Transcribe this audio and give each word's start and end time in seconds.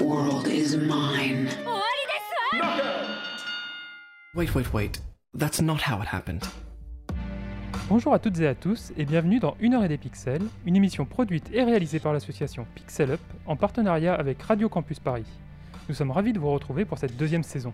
world 0.00 0.48
is 0.48 0.76
mine. 0.76 1.48
Wait, 4.34 4.52
wait, 4.54 4.72
wait. 4.72 5.00
That's 5.34 5.60
not 5.60 5.78
how 5.86 6.02
it 6.02 6.08
happened. 6.12 6.44
Bonjour 7.88 8.12
à 8.12 8.18
toutes 8.18 8.40
et 8.40 8.46
à 8.48 8.54
tous 8.54 8.92
et 8.96 9.04
bienvenue 9.04 9.38
dans 9.38 9.56
Une 9.60 9.74
heure 9.74 9.84
et 9.84 9.88
des 9.88 9.96
pixels, 9.96 10.42
une 10.66 10.74
émission 10.74 11.04
produite 11.04 11.48
et 11.52 11.62
réalisée 11.62 12.00
par 12.00 12.12
l'association 12.12 12.66
Pixel 12.74 13.12
Up 13.12 13.20
en 13.46 13.54
partenariat 13.54 14.14
avec 14.14 14.42
Radio 14.42 14.68
Campus 14.68 14.98
Paris. 14.98 15.26
Nous 15.88 15.94
sommes 15.94 16.10
ravis 16.10 16.32
de 16.32 16.40
vous 16.40 16.50
retrouver 16.50 16.84
pour 16.84 16.98
cette 16.98 17.16
deuxième 17.16 17.44
saison. 17.44 17.72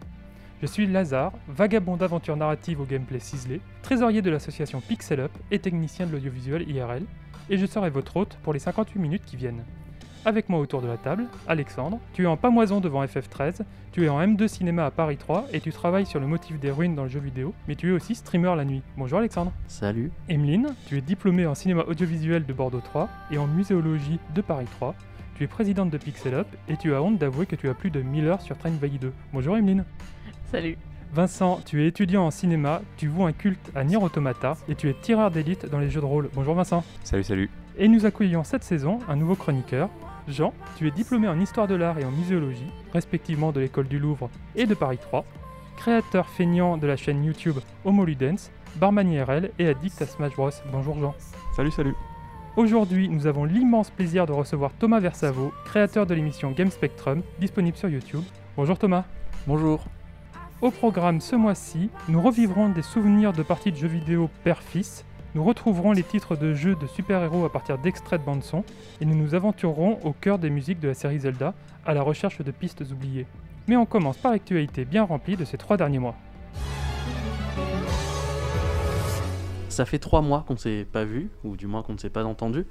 Je 0.60 0.66
suis 0.66 0.86
Lazare, 0.86 1.32
vagabond 1.48 1.96
d'aventure 1.96 2.36
narrative 2.36 2.80
au 2.80 2.84
gameplay 2.84 3.18
ciselé, 3.18 3.60
trésorier 3.82 4.20
de 4.20 4.30
l'association 4.30 4.82
Pixel 4.82 5.20
Up 5.20 5.32
et 5.50 5.58
technicien 5.58 6.06
de 6.06 6.12
l'audiovisuel 6.12 6.68
IRL, 6.68 7.04
et 7.48 7.56
je 7.56 7.66
serai 7.66 7.88
votre 7.88 8.16
hôte 8.18 8.38
pour 8.42 8.52
les 8.52 8.58
58 8.58 8.98
minutes 8.98 9.24
qui 9.24 9.36
viennent. 9.36 9.64
Avec 10.26 10.48
moi 10.48 10.58
autour 10.58 10.80
de 10.80 10.86
la 10.86 10.96
table, 10.96 11.26
Alexandre, 11.46 11.98
tu 12.14 12.22
es 12.22 12.26
en 12.26 12.38
pamoison 12.38 12.80
devant 12.80 13.04
FF13, 13.04 13.60
tu 13.92 14.06
es 14.06 14.08
en 14.08 14.18
M2 14.18 14.48
cinéma 14.48 14.86
à 14.86 14.90
Paris 14.90 15.18
3 15.18 15.48
et 15.52 15.60
tu 15.60 15.70
travailles 15.70 16.06
sur 16.06 16.18
le 16.18 16.26
motif 16.26 16.58
des 16.58 16.70
ruines 16.70 16.94
dans 16.94 17.02
le 17.02 17.10
jeu 17.10 17.20
vidéo, 17.20 17.52
mais 17.68 17.74
tu 17.74 17.90
es 17.90 17.92
aussi 17.92 18.14
streamer 18.14 18.54
la 18.56 18.64
nuit. 18.64 18.80
Bonjour 18.96 19.18
Alexandre. 19.18 19.52
Salut. 19.68 20.10
Emeline, 20.30 20.74
tu 20.86 20.96
es 20.96 21.02
diplômée 21.02 21.44
en 21.44 21.54
cinéma 21.54 21.82
audiovisuel 21.82 22.46
de 22.46 22.52
Bordeaux 22.54 22.80
3 22.80 23.10
et 23.32 23.36
en 23.36 23.46
muséologie 23.46 24.18
de 24.34 24.40
Paris 24.40 24.66
3. 24.70 24.94
Tu 25.36 25.44
es 25.44 25.46
présidente 25.46 25.90
de 25.90 25.98
Pixel 25.98 26.32
Up 26.32 26.46
et 26.68 26.78
tu 26.78 26.94
as 26.94 27.02
honte 27.02 27.18
d'avouer 27.18 27.44
que 27.44 27.56
tu 27.56 27.68
as 27.68 27.74
plus 27.74 27.90
de 27.90 28.00
1000 28.00 28.26
heures 28.26 28.40
sur 28.40 28.56
Train 28.56 28.70
Valley 28.70 28.96
2. 28.98 29.12
Bonjour 29.34 29.58
Emeline. 29.58 29.84
Salut. 30.50 30.78
Vincent, 31.12 31.60
tu 31.66 31.84
es 31.84 31.88
étudiant 31.88 32.24
en 32.24 32.30
cinéma, 32.30 32.80
tu 32.96 33.08
voues 33.08 33.26
un 33.26 33.32
culte 33.32 33.70
à 33.74 33.84
Nier 33.84 33.98
Automata 33.98 34.56
et 34.68 34.74
tu 34.74 34.88
es 34.88 34.94
tireur 34.94 35.30
d'élite 35.30 35.66
dans 35.66 35.78
les 35.78 35.90
jeux 35.90 36.00
de 36.00 36.06
rôle. 36.06 36.30
Bonjour 36.34 36.54
Vincent. 36.54 36.82
Salut, 37.04 37.24
salut. 37.24 37.50
Et 37.76 37.88
nous 37.88 38.06
accueillons 38.06 38.42
cette 38.42 38.64
saison 38.64 39.00
un 39.06 39.16
nouveau 39.16 39.34
chroniqueur. 39.34 39.90
Jean, 40.26 40.54
tu 40.76 40.88
es 40.88 40.90
diplômé 40.90 41.28
en 41.28 41.38
histoire 41.38 41.66
de 41.66 41.74
l'art 41.74 41.98
et 41.98 42.04
en 42.04 42.10
muséologie, 42.10 42.66
respectivement 42.92 43.52
de 43.52 43.60
l'école 43.60 43.88
du 43.88 43.98
Louvre 43.98 44.30
et 44.56 44.66
de 44.66 44.74
Paris 44.74 44.98
3, 44.98 45.24
créateur 45.76 46.28
feignant 46.28 46.78
de 46.78 46.86
la 46.86 46.96
chaîne 46.96 47.22
YouTube 47.22 47.58
Homo 47.84 48.04
Ludens, 48.04 48.50
barman 48.76 49.10
IRL 49.10 49.50
et 49.58 49.68
addict 49.68 50.00
à 50.00 50.06
Smash 50.06 50.34
Bros. 50.34 50.50
Bonjour 50.72 50.98
Jean. 50.98 51.14
Salut, 51.54 51.70
salut. 51.70 51.94
Aujourd'hui, 52.56 53.08
nous 53.08 53.26
avons 53.26 53.44
l'immense 53.44 53.90
plaisir 53.90 54.26
de 54.26 54.32
recevoir 54.32 54.70
Thomas 54.78 55.00
Versavo, 55.00 55.52
créateur 55.66 56.06
de 56.06 56.14
l'émission 56.14 56.52
Game 56.52 56.70
Spectrum, 56.70 57.22
disponible 57.38 57.76
sur 57.76 57.88
YouTube. 57.88 58.22
Bonjour 58.56 58.78
Thomas. 58.78 59.04
Bonjour. 59.46 59.84
Au 60.62 60.70
programme 60.70 61.20
ce 61.20 61.36
mois-ci, 61.36 61.90
nous 62.08 62.22
revivrons 62.22 62.70
des 62.70 62.82
souvenirs 62.82 63.32
de 63.32 63.42
parties 63.42 63.72
de 63.72 63.76
jeux 63.76 63.88
vidéo 63.88 64.30
père-fils, 64.44 65.04
nous 65.34 65.42
retrouverons 65.42 65.92
les 65.92 66.04
titres 66.04 66.36
de 66.36 66.54
jeux 66.54 66.76
de 66.76 66.86
super-héros 66.86 67.44
à 67.44 67.50
partir 67.50 67.76
d'extraits 67.78 68.20
de 68.20 68.24
bande-son, 68.26 68.64
et 69.00 69.04
nous 69.04 69.16
nous 69.16 69.34
aventurerons 69.34 69.98
au 70.04 70.12
cœur 70.12 70.38
des 70.38 70.48
musiques 70.48 70.78
de 70.78 70.88
la 70.88 70.94
série 70.94 71.18
Zelda, 71.18 71.54
à 71.84 71.92
la 71.92 72.02
recherche 72.02 72.40
de 72.40 72.50
pistes 72.52 72.84
oubliées. 72.92 73.26
Mais 73.66 73.76
on 73.76 73.84
commence 73.84 74.16
par 74.16 74.30
l'actualité 74.30 74.84
bien 74.84 75.02
remplie 75.02 75.36
de 75.36 75.44
ces 75.44 75.58
trois 75.58 75.76
derniers 75.76 75.98
mois. 75.98 76.14
Ça 79.68 79.84
fait 79.84 79.98
trois 79.98 80.22
mois 80.22 80.44
qu'on 80.46 80.54
ne 80.54 80.58
s'est 80.58 80.86
pas 80.90 81.04
vu, 81.04 81.30
ou 81.42 81.56
du 81.56 81.66
moins 81.66 81.82
qu'on 81.82 81.94
ne 81.94 81.98
s'est 81.98 82.10
pas 82.10 82.24
entendu, 82.24 82.64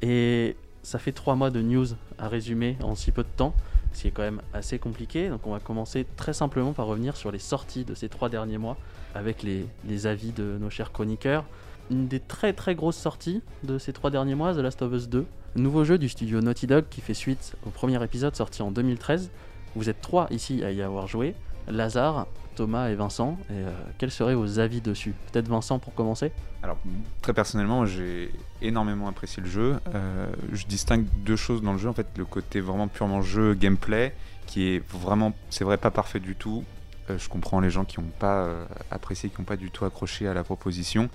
et 0.00 0.56
ça 0.82 0.98
fait 0.98 1.12
trois 1.12 1.34
mois 1.34 1.50
de 1.50 1.60
news 1.60 1.86
à 2.18 2.28
résumer 2.28 2.78
en 2.82 2.94
si 2.94 3.12
peu 3.12 3.24
de 3.24 3.28
temps, 3.36 3.52
ce 3.92 4.02
qui 4.02 4.08
est 4.08 4.10
quand 4.10 4.22
même 4.22 4.40
assez 4.54 4.78
compliqué. 4.78 5.28
Donc 5.28 5.46
on 5.46 5.52
va 5.52 5.60
commencer 5.60 6.06
très 6.16 6.32
simplement 6.32 6.72
par 6.72 6.86
revenir 6.86 7.16
sur 7.18 7.30
les 7.30 7.38
sorties 7.38 7.84
de 7.84 7.94
ces 7.94 8.08
trois 8.08 8.30
derniers 8.30 8.56
mois, 8.56 8.78
avec 9.14 9.42
les, 9.42 9.66
les 9.86 10.06
avis 10.06 10.32
de 10.32 10.56
nos 10.58 10.70
chers 10.70 10.92
chroniqueurs. 10.92 11.44
Une 11.90 12.06
des 12.06 12.20
très 12.20 12.52
très 12.52 12.76
grosses 12.76 12.96
sorties 12.96 13.42
de 13.64 13.78
ces 13.78 13.92
trois 13.92 14.10
derniers 14.10 14.36
mois, 14.36 14.54
The 14.54 14.58
Last 14.58 14.80
of 14.82 14.92
Us 14.92 15.08
2, 15.08 15.26
nouveau 15.56 15.84
jeu 15.84 15.98
du 15.98 16.08
studio 16.08 16.40
Naughty 16.40 16.68
Dog 16.68 16.84
qui 16.88 17.00
fait 17.00 17.14
suite 17.14 17.56
au 17.66 17.70
premier 17.70 18.02
épisode 18.04 18.36
sorti 18.36 18.62
en 18.62 18.70
2013. 18.70 19.30
Vous 19.74 19.88
êtes 19.88 20.00
trois 20.00 20.28
ici 20.30 20.62
à 20.62 20.70
y 20.70 20.82
avoir 20.82 21.08
joué, 21.08 21.34
Lazare, 21.66 22.28
Thomas 22.54 22.90
et 22.90 22.94
Vincent. 22.94 23.38
Et 23.50 23.54
euh, 23.54 23.70
quels 23.98 24.12
seraient 24.12 24.36
vos 24.36 24.60
avis 24.60 24.80
dessus? 24.80 25.14
Peut-être 25.32 25.48
Vincent 25.48 25.80
pour 25.80 25.92
commencer 25.94 26.30
Alors, 26.62 26.78
très 27.22 27.32
personnellement, 27.32 27.86
j'ai 27.86 28.30
énormément 28.62 29.08
apprécié 29.08 29.42
le 29.42 29.48
jeu. 29.48 29.80
Euh, 29.92 30.26
je 30.52 30.66
distingue 30.66 31.06
deux 31.24 31.36
choses 31.36 31.60
dans 31.60 31.72
le 31.72 31.78
jeu. 31.78 31.88
En 31.88 31.94
fait, 31.94 32.06
le 32.16 32.24
côté 32.24 32.60
vraiment 32.60 32.86
purement 32.86 33.20
jeu, 33.20 33.54
gameplay, 33.54 34.14
qui 34.46 34.68
est 34.68 34.82
vraiment, 34.90 35.32
c'est 35.50 35.64
vrai, 35.64 35.76
pas 35.76 35.90
parfait 35.90 36.20
du 36.20 36.36
tout. 36.36 36.62
Euh, 37.08 37.18
je 37.18 37.28
comprends 37.28 37.58
les 37.58 37.70
gens 37.70 37.84
qui 37.84 37.98
n'ont 37.98 38.12
pas 38.18 38.48
apprécié, 38.92 39.28
qui 39.28 39.40
n'ont 39.40 39.46
pas 39.46 39.56
du 39.56 39.72
tout 39.72 39.84
accroché 39.84 40.28
à 40.28 40.34
la 40.34 40.44
proposition. 40.44 41.08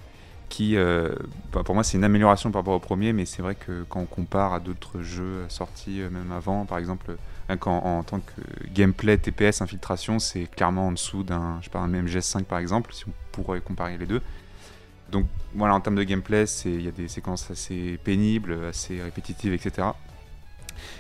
Qui, 0.50 0.78
euh, 0.78 1.10
bah, 1.52 1.64
pour 1.66 1.76
moi, 1.76 1.84
c'est 1.84 1.98
une 1.98 2.04
amélioration 2.04 2.52
par 2.52 2.62
rapport 2.62 2.76
au 2.76 2.80
premier, 2.80 3.14
mais 3.14 3.26
c'est 3.26 3.42
vrai 3.42 3.56
que 3.56 3.84
quand 3.90 4.00
on 4.00 4.06
compare 4.06 4.54
à 4.54 4.60
d'autres 4.60 5.02
jeux 5.02 5.44
sortis 5.50 6.02
euh, 6.02 6.10
même 6.10 6.32
avant, 6.32 6.66
par 6.66 6.78
exemple, 6.78 7.18
qu'en 7.60 7.78
en 7.80 8.04
tant 8.04 8.20
que 8.20 8.42
gameplay, 8.74 9.18
TPS, 9.18 9.62
infiltration, 9.62 10.20
c'est 10.20 10.46
clairement 10.46 10.88
en 10.88 10.92
dessous 10.92 11.24
d'un, 11.24 11.58
je 11.60 11.66
sais 11.66 11.72
pas, 11.72 11.80
un 11.80 11.92
MGS5 11.92 12.44
par 12.44 12.60
exemple, 12.60 12.94
si 12.94 13.06
on 13.08 13.12
pourrait 13.32 13.60
comparer 13.60 13.98
les 13.98 14.06
deux. 14.06 14.22
Donc 15.12 15.26
voilà, 15.54 15.74
en 15.76 15.82
termes 15.82 15.96
de 15.96 16.04
gameplay, 16.04 16.46
il 16.66 16.82
y 16.82 16.88
a 16.88 16.92
des 16.92 17.08
séquences 17.08 17.50
assez 17.52 18.00
pénibles, 18.04 18.58
assez 18.70 19.02
répétitives, 19.02 19.54
etc. 19.54 19.90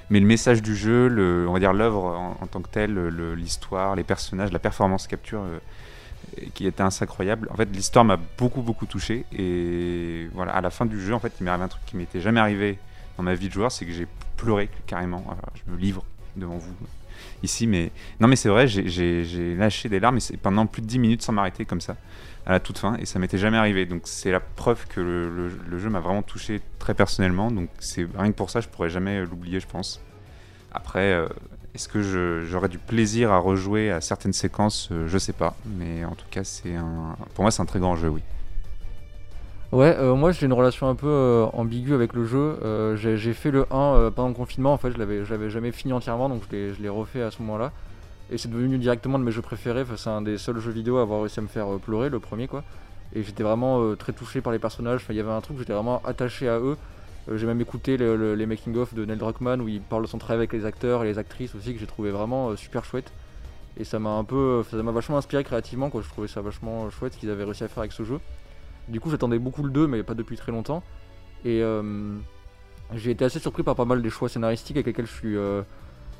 Mais 0.09 0.19
le 0.19 0.25
message 0.25 0.61
du 0.61 0.75
jeu, 0.75 1.45
on 1.47 1.53
va 1.53 1.59
dire 1.59 1.73
l'œuvre 1.73 2.03
en, 2.41 2.47
tant 2.47 2.61
que 2.61 2.69
telle, 2.69 2.93
le- 2.93 3.35
l'histoire, 3.35 3.95
les 3.95 4.03
personnages, 4.03 4.51
la 4.51 4.59
performance 4.59 5.07
capture, 5.07 5.41
euh, 5.41 5.59
qui 6.53 6.67
était 6.67 6.81
incroyable. 6.83 7.47
En 7.51 7.55
fait, 7.55 7.69
l'histoire 7.73 8.05
m'a 8.05 8.17
beaucoup 8.37 8.61
beaucoup 8.61 8.85
touché 8.85 9.25
et 9.37 10.27
voilà, 10.33 10.53
à 10.53 10.61
la 10.61 10.69
fin 10.69 10.85
du 10.85 10.99
jeu, 11.01 11.13
en 11.13 11.19
fait, 11.19 11.33
il 11.39 11.43
m'est 11.43 11.49
arrivé 11.49 11.65
un 11.65 11.69
truc 11.69 11.83
qui 11.85 11.97
m'était 11.97 12.21
jamais 12.21 12.39
arrivé 12.39 12.77
dans 13.17 13.23
ma 13.23 13.33
vie 13.33 13.47
de 13.47 13.53
joueur, 13.53 13.71
c'est 13.71 13.85
que 13.85 13.91
j'ai 13.93 14.07
pleuré 14.37 14.69
carrément. 14.87 15.23
Alors, 15.27 15.49
je 15.65 15.71
me 15.71 15.77
livre 15.77 16.03
devant 16.35 16.57
vous 16.57 16.73
ici, 17.43 17.65
mais 17.67 17.91
non, 18.19 18.27
mais 18.27 18.35
c'est 18.35 18.49
vrai, 18.49 18.67
j'ai- 18.67 19.55
lâché 19.55 19.87
des 19.89 19.99
larmes 19.99 20.17
et 20.17 20.37
pendant 20.37 20.65
plus 20.65 20.81
de 20.81 20.87
10 20.87 20.99
minutes 20.99 21.21
sans 21.21 21.31
m'arrêter 21.31 21.63
comme 21.65 21.81
ça 21.81 21.95
à 22.45 22.51
la 22.51 22.59
toute 22.59 22.77
fin 22.77 22.95
et 22.97 23.05
ça 23.05 23.17
m'était 23.19 23.37
jamais 23.37 23.57
arrivé. 23.57 23.85
Donc 23.85 24.01
c'est 24.05 24.31
la 24.31 24.39
preuve 24.39 24.85
que 24.87 24.99
le 24.99 25.79
jeu 25.79 25.89
m'a 25.89 25.99
vraiment 25.99 26.21
touché 26.21 26.61
très 26.79 26.93
personnellement. 26.93 27.51
Donc 27.51 27.69
c'est 27.79 28.07
rien 28.17 28.31
que 28.31 28.35
pour 28.37 28.49
ça, 28.49 28.59
je 28.61 28.67
pourrais 28.67 28.89
jamais 28.89 29.23
l'oublier, 29.25 29.59
je 29.59 29.67
pense. 29.67 30.01
Après, 30.71 31.13
euh, 31.13 31.27
est-ce 31.75 31.87
que 31.89 32.01
j'aurais 32.45 32.69
du 32.69 32.79
plaisir 32.79 33.31
à 33.31 33.37
rejouer 33.37 33.91
à 33.91 34.01
certaines 34.01 34.33
séquences? 34.33 34.89
Euh, 34.91 35.07
Je 35.07 35.17
sais 35.17 35.33
pas, 35.33 35.55
mais 35.65 36.05
en 36.05 36.15
tout 36.15 36.25
cas, 36.31 36.43
c'est 36.43 36.75
un, 36.75 37.15
pour 37.33 37.43
moi, 37.43 37.51
c'est 37.51 37.61
un 37.61 37.65
très 37.65 37.79
grand 37.79 37.95
jeu, 37.95 38.09
oui. 38.09 38.21
Ouais, 39.71 39.95
euh, 39.97 40.15
moi 40.15 40.31
j'ai 40.31 40.45
une 40.45 40.53
relation 40.53 40.87
un 40.87 40.95
peu 40.95 41.07
euh, 41.07 41.45
ambiguë 41.53 41.93
avec 41.93 42.13
le 42.13 42.25
jeu. 42.25 42.57
J'ai 42.95 43.33
fait 43.33 43.51
le 43.51 43.65
1 43.71 43.77
euh, 43.95 44.11
pendant 44.11 44.29
le 44.29 44.33
confinement, 44.33 44.73
en 44.73 44.77
fait, 44.77 44.91
je 44.91 44.97
l'avais 44.97 45.49
jamais 45.49 45.71
fini 45.71 45.91
entièrement, 45.93 46.29
donc 46.29 46.43
je 46.51 46.81
l'ai- 46.81 46.89
refait 46.89 47.21
à 47.21 47.31
ce 47.31 47.41
moment-là. 47.41 47.71
Et 48.31 48.37
c'est 48.37 48.49
devenu 48.49 48.77
directement 48.77 49.19
de 49.19 49.23
mes 49.23 49.31
jeux 49.31 49.41
préférés. 49.41 49.83
C'est 49.97 50.09
un 50.09 50.21
des 50.21 50.37
seuls 50.37 50.59
jeux 50.59 50.71
vidéo 50.71 50.97
à 50.97 51.01
avoir 51.01 51.19
réussi 51.21 51.39
à 51.39 51.43
me 51.43 51.47
faire 51.47 51.67
pleurer, 51.79 52.09
le 52.09 52.19
premier 52.19 52.47
quoi. 52.47 52.63
Et 53.13 53.23
j'étais 53.23 53.43
vraiment 53.43 53.95
très 53.95 54.13
touché 54.13 54.41
par 54.41 54.53
les 54.53 54.59
personnages. 54.59 55.05
Il 55.09 55.15
y 55.15 55.19
avait 55.19 55.31
un 55.31 55.41
truc, 55.41 55.57
j'étais 55.59 55.73
vraiment 55.73 56.01
attaché 56.05 56.47
à 56.49 56.57
eux. 56.59 56.77
Euh, 57.29 57.37
j'ai 57.37 57.47
même 57.47 57.59
écouté 57.61 57.97
le- 57.97 58.15
le- 58.15 58.35
les 58.35 58.45
making-of 58.45 58.93
de 58.93 59.03
Neil 59.05 59.17
Druckmann 59.17 59.61
où 59.61 59.67
il 59.67 59.81
parle 59.81 60.03
de 60.03 60.07
son 60.07 60.17
travail 60.17 60.37
avec 60.39 60.53
les 60.53 60.65
acteurs 60.65 61.03
et 61.03 61.07
les 61.07 61.17
actrices 61.17 61.55
aussi, 61.55 61.73
que 61.73 61.79
j'ai 61.79 61.87
trouvé 61.87 62.11
vraiment 62.11 62.49
euh, 62.49 62.55
super 62.55 62.85
chouette. 62.85 63.11
Et 63.77 63.83
ça 63.83 63.99
m'a 63.99 64.11
un 64.11 64.23
peu, 64.23 64.63
ça 64.69 64.81
m'a 64.81 64.91
vachement 64.91 65.17
inspiré 65.17 65.43
créativement, 65.43 65.89
quoi. 65.89 66.01
Je 66.01 66.07
trouvais 66.09 66.27
ça 66.27 66.41
vachement 66.41 66.89
chouette 66.91 67.13
ce 67.13 67.17
qu'ils 67.19 67.29
avaient 67.29 67.43
réussi 67.43 67.63
à 67.63 67.67
faire 67.67 67.79
avec 67.79 67.91
ce 67.91 68.03
jeu. 68.03 68.19
Du 68.87 68.99
coup, 68.99 69.09
j'attendais 69.09 69.39
beaucoup 69.39 69.63
le 69.63 69.69
2, 69.71 69.87
mais 69.87 70.03
pas 70.03 70.13
depuis 70.13 70.37
très 70.37 70.51
longtemps. 70.51 70.81
Et 71.43 71.61
euh, 71.61 72.15
j'ai 72.93 73.11
été 73.11 73.25
assez 73.25 73.39
surpris 73.39 73.63
par 73.63 73.75
pas 73.75 73.85
mal 73.85 74.01
des 74.01 74.09
choix 74.09 74.29
scénaristiques 74.29 74.77
avec 74.77 74.85
lesquels 74.87 75.07
je 75.07 75.11
suis 75.13 75.37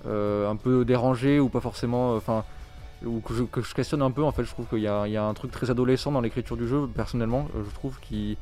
un 0.06 0.56
peu 0.56 0.83
dérangé 0.85 1.39
ou 1.39 1.47
pas 1.50 1.62
forcément. 1.62 2.15
Enfin, 2.15 2.44
ou 3.06 3.19
que 3.19 3.33
je, 3.33 3.44
que 3.44 3.62
je 3.62 3.74
questionne 3.74 4.01
un 4.01 4.12
peu. 4.12 4.24
En 4.24 4.31
fait, 4.31 4.44
je 4.44 4.50
trouve 4.50 4.65
qu'il 4.68 4.79
y, 4.79 4.83
y 4.83 4.88
a 5.18 5.24
un 5.24 5.33
truc 5.33 5.51
très 5.51 5.69
adolescent 5.69 6.12
dans 6.12 6.21
l'écriture 6.21 6.57
du 6.57 6.68
jeu, 6.68 6.88
personnellement. 6.88 7.47
je 7.56 7.74
trouve 7.74 8.00
qui, 8.01 8.38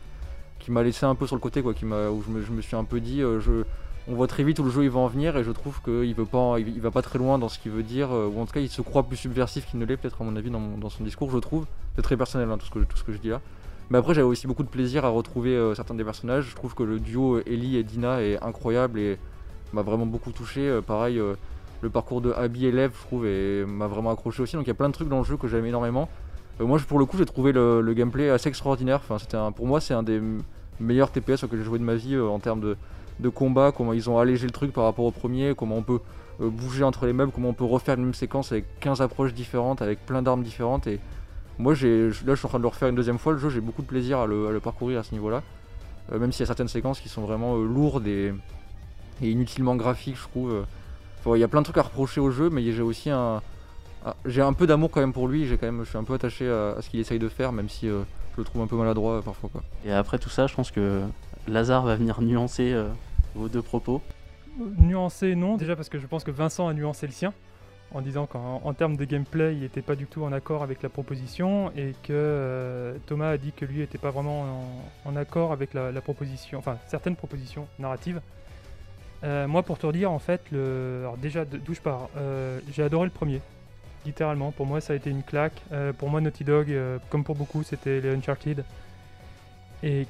qui 0.63 0.71
m'a 0.71 0.81
laissé 0.81 1.06
un 1.06 1.13
peu 1.13 1.27
sur 1.27 1.36
le 1.36 1.42
côté, 1.42 1.62
quoi. 1.62 1.74
Qui 1.74 1.86
m'a, 1.86 2.10
où 2.10 2.24
je 2.24 2.51
me, 2.51 2.62
suis 2.62 2.75
un 2.75 2.86
peu 2.86 3.01
dit, 3.01 3.21
euh, 3.21 3.39
je, 3.42 3.63
on 4.07 4.15
voit 4.15 4.27
très 4.27 4.44
vite 4.44 4.60
où 4.60 4.63
le 4.63 4.71
jeu 4.71 4.83
il 4.83 4.89
va 4.89 5.01
en 5.01 5.07
venir 5.07 5.36
et 5.36 5.44
je 5.44 5.51
trouve 5.51 5.81
qu'il 5.83 6.13
veut 6.15 6.25
pas, 6.25 6.56
il, 6.57 6.81
va 6.81 6.89
pas 6.89 7.01
très 7.01 7.19
loin 7.19 7.38
dans 7.38 7.50
ce 7.50 7.60
qu'il 7.60 7.71
veut 7.71 7.83
dire, 7.83 8.12
euh, 8.12 8.27
ou 8.27 8.39
en 8.39 8.45
tout 8.45 8.54
cas 8.54 8.62
il 8.62 8.69
se 8.69 8.81
croit 8.81 9.04
plus 9.04 9.18
subversif 9.18 9.69
qu'il 9.69 9.80
ne 9.80 9.86
l'est 9.86 9.98
peut-être 9.98 10.21
à 10.21 10.24
mon 10.24 10.36
avis 10.36 10.50
dans, 10.50 10.89
son 10.89 11.04
discours, 11.04 11.30
je 11.30 11.38
trouve. 11.38 11.65
C'est 11.95 12.01
très 12.01 12.15
personnel 12.15 12.50
hein, 12.50 12.57
tout, 12.57 12.65
ce 12.95 13.04
que, 13.04 13.12
je 13.12 13.18
dis 13.18 13.30
là. 13.30 13.42
Mais 13.89 13.98
après 13.98 14.13
j'avais 14.13 14.27
aussi 14.27 14.48
beaucoup 14.48 14.63
de 14.63 14.69
plaisir 14.69 15.04
à 15.04 15.10
retrouver 15.10 15.51
euh, 15.51 15.75
certains 15.75 15.95
des 15.95 16.06
personnages. 16.06 16.45
Je 16.50 16.56
trouve 16.56 16.74
que 16.74 16.83
le 16.83 17.00
duo 17.00 17.42
Ellie 17.45 17.75
et 17.75 17.83
Dina 17.83 18.21
est 18.21 18.42
incroyable 18.42 19.00
et 19.00 19.18
m'a 19.74 19.81
vraiment 19.81 20.06
beaucoup 20.06 20.31
touché. 20.31 20.80
Pareil, 20.88 21.21
le 21.81 21.89
parcours 21.89 22.21
de 22.21 22.31
Abby 22.31 22.68
élève, 22.68 22.92
je 22.95 23.06
trouve, 23.06 23.25
et 23.25 23.65
m'a 23.65 23.88
vraiment 23.88 24.12
accroché 24.12 24.42
aussi. 24.42 24.56
Donc 24.56 24.65
il 24.65 24.69
y 24.69 24.71
a 24.71 24.75
plein 24.75 24.88
de 24.88 24.94
trucs 24.94 25.10
dans 25.10 25.18
le 25.18 25.25
jeu 25.25 25.36
que 25.36 25.50
j'aime 25.50 25.65
énormément. 25.65 26.07
Euh, 26.62 26.66
moi, 26.66 26.80
pour 26.88 27.00
le 27.00 27.06
coup, 27.06 27.18
j'ai 27.18 27.26
trouvé 27.26 27.52
le, 27.52 27.94
gameplay 27.94 28.30
assez 28.30 28.50
extraordinaire. 28.50 29.02
Enfin, 29.08 29.52
pour 29.52 29.68
moi, 29.68 29.82
c'est 29.82 29.94
un 29.94 30.04
des 30.04 30.22
meilleurs 30.80 31.12
TPS 31.12 31.44
auxquels 31.44 31.60
j'ai 31.60 31.66
joué 31.66 31.80
de 31.80 31.84
ma 31.84 31.96
vie 31.96 32.16
euh, 32.16 32.28
en 32.28 32.40
termes 32.40 32.62
de, 32.62 33.30
combat. 33.30 33.72
Comment 33.76 33.94
ils 33.94 34.10
ont 34.10 34.20
allégé 34.20 34.46
le 34.46 34.52
truc 34.52 34.74
par 34.74 34.84
rapport 34.84 35.06
au 35.06 35.12
premier, 35.12 35.54
comment 35.56 35.78
on 35.78 35.84
peut 35.84 36.00
euh, 36.42 36.50
bouger 36.50 36.84
entre 36.84 37.06
les 37.06 37.14
meubles, 37.14 37.32
comment 37.32 37.50
on 37.50 37.54
peut 37.54 37.64
refaire 37.64 37.96
une 37.96 38.06
même 38.06 38.14
séquence 38.14 38.52
avec 38.52 38.66
15 38.80 39.02
approches 39.02 39.34
différentes, 39.34 39.82
avec 39.82 40.06
plein 40.06 40.22
d'armes 40.22 40.44
différentes. 40.44 40.88
Et 40.88 41.00
moi, 41.58 41.74
j'ai, 41.74 42.10
là, 42.10 42.12
je 42.28 42.36
suis 42.36 42.46
en 42.46 42.50
train 42.50 42.58
de 42.60 42.64
le 42.64 42.70
refaire 42.70 42.90
une 42.90 42.96
deuxième 42.96 43.20
fois. 43.20 43.34
Le 43.34 43.40
jeu, 43.40 43.50
j'ai 43.50 43.62
beaucoup 43.62 43.82
de 43.82 43.88
plaisir 43.88 44.20
à 44.20 44.28
le, 44.28 44.60
parcourir 44.60 45.00
à 45.00 45.04
ce 45.04 45.14
niveau-là. 45.14 45.42
Même 46.12 46.34
s'il 46.34 46.42
y 46.42 46.44
a 46.44 46.48
certaines 46.48 46.68
séquences 46.68 47.00
qui 47.00 47.08
sont 47.08 47.22
vraiment 47.22 47.56
lourdes 47.56 48.06
et, 48.08 48.34
inutilement 49.22 49.76
graphiques, 49.78 50.18
je 50.18 50.24
trouve. 50.24 50.66
il 51.34 51.40
y 51.40 51.44
a 51.44 51.48
plein 51.48 51.62
de 51.62 51.66
trucs 51.66 51.78
à 51.78 51.84
reprocher 51.84 52.20
au 52.20 52.30
jeu, 52.30 52.50
mais 52.50 52.70
j'ai 52.74 52.82
aussi 52.82 53.10
un, 53.10 53.42
ah, 54.06 54.16
j'ai 54.26 54.42
un 54.42 54.54
peu 54.54 54.68
d'amour 54.68 54.92
quand 54.92 55.00
même 55.02 55.14
pour 55.14 55.28
lui. 55.28 55.46
J'ai 55.48 55.58
quand 55.58 55.66
même, 55.66 55.84
je 55.84 55.90
suis 55.90 55.98
un 55.98 56.04
peu 56.04 56.14
attaché 56.14 56.50
à, 56.50 56.72
à 56.78 56.82
ce 56.82 56.90
qu'il 56.90 57.00
essaye 57.00 57.20
de 57.20 57.30
faire, 57.30 57.52
même 57.52 57.70
si 57.70 57.88
euh, 57.88 58.02
je 58.34 58.38
le 58.42 58.44
trouve 58.44 58.62
un 58.62 58.68
peu 58.68 58.76
maladroit 58.76 59.16
euh, 59.18 59.22
parfois. 59.22 59.50
Quoi. 59.52 59.62
Et 59.86 59.92
après 59.92 60.20
tout 60.20 60.30
ça, 60.30 60.48
je 60.48 60.56
pense 60.56 60.72
que 60.72 61.02
Lazare 61.48 61.84
va 61.86 61.96
venir 61.96 62.22
nuancer 62.22 62.74
euh, 62.74 62.88
vos 63.36 63.50
deux 63.50 63.62
propos. 63.62 64.02
Nuancé, 64.78 65.36
non. 65.36 65.58
Déjà 65.58 65.76
parce 65.76 65.90
que 65.90 66.00
je 66.00 66.08
pense 66.08 66.24
que 66.24 66.32
Vincent 66.32 66.68
a 66.68 66.74
nuancé 66.74 67.08
le 67.08 67.14
sien 67.14 67.34
en 67.94 68.02
disant 68.02 68.26
qu'en 68.26 68.60
en 68.64 68.74
termes 68.74 68.98
de 68.98 69.06
gameplay, 69.06 69.54
il 69.54 69.62
n'était 69.62 69.84
pas 69.84 69.96
du 69.96 70.08
tout 70.08 70.24
en 70.24 70.32
accord 70.32 70.64
avec 70.64 70.82
la 70.82 70.90
proposition 70.90 71.72
et 71.76 71.94
que 72.04 72.12
euh, 72.12 72.96
Thomas 73.06 73.30
a 73.30 73.38
dit 73.38 73.52
que 73.52 73.66
lui 73.66 73.80
n'était 73.80 74.00
pas 74.00 74.10
vraiment 74.10 74.64
en, 75.06 75.10
en 75.10 75.16
accord 75.16 75.52
avec 75.52 75.74
la, 75.76 75.92
la 75.92 76.02
proposition, 76.02 76.58
enfin 76.58 76.78
certaines 76.88 77.16
propositions 77.16 77.68
narratives. 77.80 78.20
Euh, 79.24 79.48
moi, 79.48 79.64
pour 79.64 79.78
te 79.78 79.86
redire, 79.86 80.12
en 80.12 80.20
fait, 80.20 80.42
le... 80.52 80.98
Alors, 81.02 81.18
déjà, 81.18 81.46
d'où 81.46 81.74
je 81.74 81.80
pars 81.80 82.10
Euh, 82.18 82.60
J'ai 82.74 82.84
adoré 82.84 83.06
le 83.06 83.12
premier, 83.12 83.40
littéralement. 84.06 84.52
Pour 84.52 84.66
moi, 84.66 84.82
ça 84.82 84.94
a 84.94 84.96
été 84.96 85.10
une 85.10 85.24
claque. 85.24 85.62
Euh, 85.72 85.94
pour 85.94 86.10
moi, 86.10 86.22
Naughty 86.22 86.44
Dog, 86.44 86.72
euh, 86.72 86.98
comme 87.10 87.24
pour 87.24 87.36
beaucoup, 87.36 87.64
c'était 87.64 88.02
les 88.02 88.14
Uncharted. 88.14 88.64
Et 89.84 90.08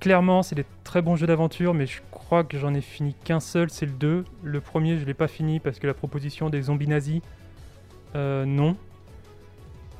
clairement, 0.00 0.42
c'est 0.42 0.54
des 0.54 0.64
très 0.84 1.02
bons 1.02 1.16
jeux 1.16 1.26
d'aventure, 1.26 1.74
mais 1.74 1.86
je 1.86 2.00
crois 2.10 2.44
que 2.44 2.58
j'en 2.58 2.74
ai 2.74 2.80
fini 2.80 3.14
qu'un 3.24 3.40
seul, 3.40 3.70
c'est 3.70 3.86
le 3.86 3.92
2. 3.92 4.24
Le 4.42 4.60
premier, 4.60 4.98
je 4.98 5.04
l'ai 5.04 5.14
pas 5.14 5.28
fini 5.28 5.60
parce 5.60 5.78
que 5.78 5.86
la 5.86 5.94
proposition 5.94 6.50
des 6.50 6.62
zombies 6.62 6.88
nazis, 6.88 7.20
euh, 8.14 8.44
non. 8.44 8.76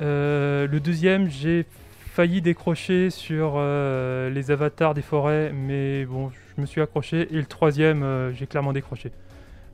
Le 0.00 0.78
deuxième, 0.78 1.28
j'ai 1.28 1.66
failli 2.12 2.40
décrocher 2.40 3.10
sur 3.10 3.58
les 3.58 4.50
avatars 4.50 4.94
des 4.94 5.02
forêts, 5.02 5.52
mais 5.52 6.04
bon, 6.04 6.30
je 6.30 6.60
me 6.60 6.66
suis 6.66 6.80
accroché. 6.80 7.28
Et 7.32 7.36
le 7.36 7.46
troisième, 7.46 8.32
j'ai 8.32 8.46
clairement 8.46 8.72
décroché. 8.72 9.10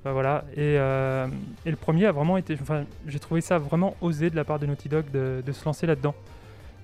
Bah, 0.04 0.12
voilà. 0.12 0.44
Et, 0.52 0.76
euh, 0.78 1.26
et 1.64 1.70
le 1.70 1.76
premier 1.76 2.06
a 2.06 2.12
vraiment 2.12 2.36
été. 2.36 2.56
Enfin, 2.60 2.84
j'ai 3.06 3.18
trouvé 3.18 3.40
ça 3.40 3.58
vraiment 3.58 3.96
osé 4.00 4.28
de 4.30 4.36
la 4.36 4.44
part 4.44 4.58
de 4.58 4.66
Naughty 4.66 4.88
Dog 4.88 5.10
de, 5.10 5.52
se 5.52 5.64
lancer 5.64 5.86
là-dedans. 5.86 6.14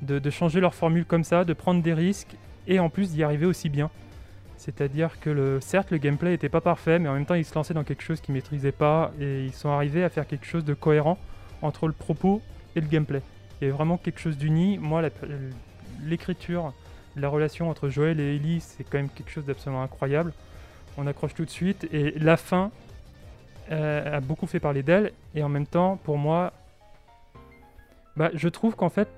De, 0.02 0.30
changer 0.30 0.60
leur 0.60 0.74
formule 0.74 1.04
comme 1.04 1.24
ça, 1.24 1.44
de 1.44 1.52
prendre 1.52 1.82
des 1.82 1.92
risques 1.92 2.34
et 2.66 2.80
en 2.80 2.88
plus 2.88 3.10
d'y 3.10 3.22
arriver 3.22 3.44
aussi 3.44 3.68
bien. 3.68 3.90
C'est-à-dire 4.56 5.20
que 5.20 5.58
certes 5.60 5.90
le 5.90 5.98
gameplay 5.98 6.30
n'était 6.30 6.48
pas 6.48 6.60
parfait, 6.60 6.98
mais 6.98 7.08
en 7.08 7.14
même 7.14 7.26
temps 7.26 7.34
ils 7.34 7.44
se 7.44 7.54
lançaient 7.54 7.74
dans 7.74 7.84
quelque 7.84 8.02
chose 8.02 8.20
qu'ils 8.20 8.34
maîtrisaient 8.34 8.72
pas 8.72 9.10
et 9.20 9.44
ils 9.44 9.52
sont 9.52 9.70
arrivés 9.70 10.04
à 10.04 10.10
faire 10.10 10.26
quelque 10.26 10.44
chose 10.46 10.64
de 10.64 10.74
cohérent 10.74 11.18
entre 11.62 11.86
le 11.86 11.92
propos 11.94 12.42
et 12.76 12.80
le 12.80 12.86
gameplay. 12.86 13.22
Avait 13.60 13.70
vraiment 13.70 13.98
quelque 13.98 14.20
chose 14.20 14.38
d'uni. 14.38 14.78
Moi, 14.78 15.02
la- 15.02 15.10
l'écriture, 16.04 16.72
la 17.16 17.28
relation 17.28 17.68
entre 17.68 17.90
Joël 17.90 18.20
et 18.20 18.36
Ellie, 18.36 18.60
c'est 18.60 18.84
quand 18.84 18.98
même 18.98 19.10
quelque 19.10 19.30
chose 19.30 19.44
d'absolument 19.44 19.82
incroyable. 19.82 20.32
On 20.96 21.06
accroche 21.06 21.34
tout 21.34 21.44
de 21.44 21.50
suite 21.50 21.86
et 21.92 22.18
la 22.18 22.36
fin 22.38 22.70
euh, 23.70 24.16
a 24.16 24.20
beaucoup 24.20 24.46
fait 24.46 24.60
parler 24.60 24.82
d'elle 24.82 25.12
et 25.34 25.42
en 25.42 25.48
même 25.48 25.66
temps, 25.66 25.98
pour 26.02 26.18
moi, 26.18 26.52
bah, 28.16 28.30
je 28.34 28.48
trouve 28.48 28.76
qu'en 28.76 28.88
fait, 28.88 29.08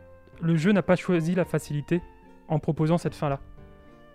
le 0.41 0.57
jeu 0.57 0.73
n'a 0.73 0.83
pas 0.83 0.97
choisi 0.97 1.35
la 1.35 1.45
facilité 1.45 2.01
en 2.49 2.59
proposant 2.59 2.99
cette 2.99 3.15
fin-là. 3.15 3.41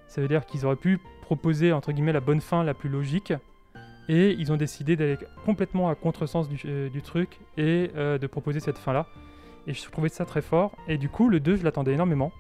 Ça 0.08 0.22
veut 0.22 0.28
dire 0.28 0.46
qu'ils 0.46 0.66
auraient 0.66 0.76
pu 0.76 1.00
proposer 1.22 1.74
entre 1.74 1.92
guillemets 1.92 2.14
la 2.14 2.20
bonne 2.20 2.42
fin 2.42 2.64
la 2.64 2.74
plus 2.74 2.90
logique 2.90 3.34
et 4.10 4.32
ils 4.32 4.52
ont 4.52 4.58
décidé 4.58 4.96
d'aller 4.96 5.18
complètement 5.46 5.90
à 5.90 5.96
contresens 5.96 6.48
du, 6.48 6.60
euh, 6.66 6.90
du 6.90 7.02
truc 7.02 7.40
et 7.58 7.92
euh, 7.96 8.18
de 8.18 8.28
proposer 8.28 8.60
cette 8.60 8.78
fin-là. 8.78 9.08
Et 9.66 9.74
je 9.74 9.84
trouvais 9.90 10.10
ça 10.10 10.24
très 10.24 10.42
fort. 10.42 10.72
Et 10.88 10.98
du 10.98 11.10
coup, 11.10 11.30
le 11.30 11.40
2, 11.40 11.58
je 11.58 11.64
l'attendais 11.64 11.94
énormément. 11.94 12.32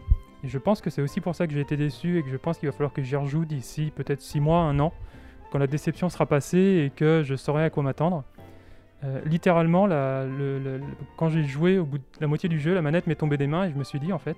Et 0.44 0.48
je 0.48 0.58
pense 0.58 0.80
que 0.82 0.90
c'est 0.90 1.02
aussi 1.02 1.20
pour 1.20 1.36
ça 1.36 1.46
que 1.46 1.54
j'ai 1.54 1.60
été 1.60 1.76
déçu 1.76 2.18
et 2.18 2.24
que 2.24 2.30
je 2.30 2.38
pense 2.38 2.58
qu'il 2.58 2.70
va 2.70 2.74
falloir 2.74 2.94
que 2.94 3.02
j'y 3.02 3.16
rejoue 3.16 3.44
d'ici 3.44 3.92
peut-être 3.94 4.22
6 4.22 4.40
mois, 4.40 4.60
1 4.60 4.80
an, 4.80 4.94
quand 5.52 5.60
la 5.60 5.68
déception 5.68 6.10
sera 6.10 6.26
passée 6.26 6.86
et 6.86 6.90
que 6.90 7.24
je 7.24 7.36
saurai 7.36 7.64
à 7.64 7.70
quoi 7.70 7.84
m'attendre. 7.84 8.24
Euh, 9.04 9.22
littéralement, 9.26 9.88
quand 11.18 11.30
j'ai 11.30 11.44
joué 11.44 11.78
au 11.78 11.86
bout 11.86 12.00
de 12.00 12.04
la 12.20 12.28
moitié 12.28 12.50
du 12.50 12.60
jeu, 12.60 12.74
la 12.74 12.82
manette 12.82 13.06
m'est 13.08 13.16
tombée 13.16 13.38
des 13.38 13.48
mains 13.48 13.66
et 13.66 13.72
je 13.72 13.76
me 13.76 13.84
suis 13.84 14.00
dit 14.00 14.12
en 14.12 14.20
fait, 14.20 14.38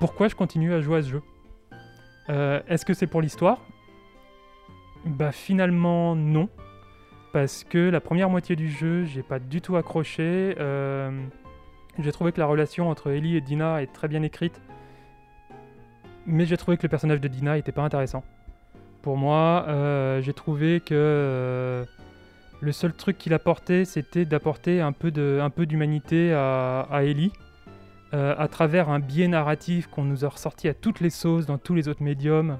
pourquoi 0.00 0.28
je 0.28 0.34
continue 0.34 0.74
à 0.74 0.80
jouer 0.80 0.98
à 0.98 1.02
ce 1.02 1.08
jeu? 1.10 1.22
Euh, 2.30 2.60
Est-ce 2.68 2.84
que 2.84 2.94
c'est 2.94 3.06
pour 3.06 3.22
l'histoire? 3.22 3.58
Bah 5.04 5.30
finalement 5.30 6.16
non, 6.16 6.48
parce 7.32 7.62
que 7.62 7.88
la 7.88 8.00
première 8.00 8.28
moitié 8.28 8.56
du 8.56 8.68
jeu, 8.68 9.04
j'ai 9.04 9.22
pas 9.22 9.38
du 9.38 9.60
tout 9.60 9.76
accroché. 9.76 10.56
euh, 10.58 11.10
j'ai 12.00 12.12
trouvé 12.12 12.32
que 12.32 12.40
la 12.40 12.46
relation 12.46 12.90
entre 12.90 13.10
Ellie 13.10 13.36
et 13.36 13.40
Dina 13.40 13.82
est 13.82 13.92
très 13.92 14.08
bien 14.08 14.22
écrite, 14.22 14.60
mais 16.26 16.44
j'ai 16.44 16.56
trouvé 16.56 16.76
que 16.76 16.82
le 16.82 16.88
personnage 16.88 17.20
de 17.20 17.28
Dina 17.28 17.56
était 17.56 17.72
pas 17.72 17.82
intéressant. 17.82 18.22
Pour 19.02 19.16
moi, 19.16 19.64
euh, 19.68 20.20
j'ai 20.20 20.32
trouvé 20.32 20.80
que 20.80 20.94
euh, 20.94 21.84
le 22.60 22.72
seul 22.72 22.92
truc 22.92 23.16
qu'il 23.16 23.32
apportait, 23.32 23.84
c'était 23.84 24.24
d'apporter 24.24 24.80
un 24.80 24.92
peu 24.92 25.10
d'humanité 25.10 26.32
à, 26.34 26.86
Ellie, 27.02 27.32
euh, 28.12 28.34
à 28.36 28.48
travers 28.48 28.88
un 28.90 28.98
biais 28.98 29.28
narratif 29.28 29.86
qu'on 29.86 30.04
nous 30.04 30.24
a 30.24 30.28
ressorti 30.28 30.68
à 30.68 30.74
toutes 30.74 31.00
les 31.00 31.10
sauces 31.10 31.46
dans 31.46 31.58
tous 31.58 31.74
les 31.74 31.88
autres 31.88 32.02
médiums. 32.02 32.58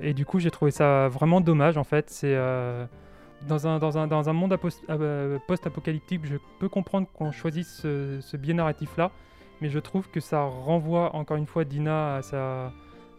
Et 0.00 0.14
du 0.14 0.24
coup, 0.24 0.38
j'ai 0.38 0.50
trouvé 0.50 0.70
ça 0.70 1.08
vraiment 1.08 1.40
dommage 1.40 1.76
en 1.76 1.84
fait. 1.84 2.08
C'est 2.08 2.36
dans, 3.48 3.66
un, 3.66 4.32
monde 4.32 4.56
post-apocalyptique, 5.46 6.24
je 6.24 6.36
peux 6.60 6.68
comprendre 6.68 7.08
qu'on 7.12 7.32
choisisse 7.32 7.80
ce, 7.82 8.20
ce 8.20 8.36
biais 8.36 8.54
narratif-là, 8.54 9.10
mais 9.60 9.70
je 9.70 9.80
trouve 9.80 10.08
que 10.08 10.20
ça 10.20 10.42
renvoie 10.42 11.16
encore 11.16 11.36
une 11.36 11.46
fois 11.46 11.64
Dina 11.64 12.16
à 12.16 12.22
sa, 12.22 12.72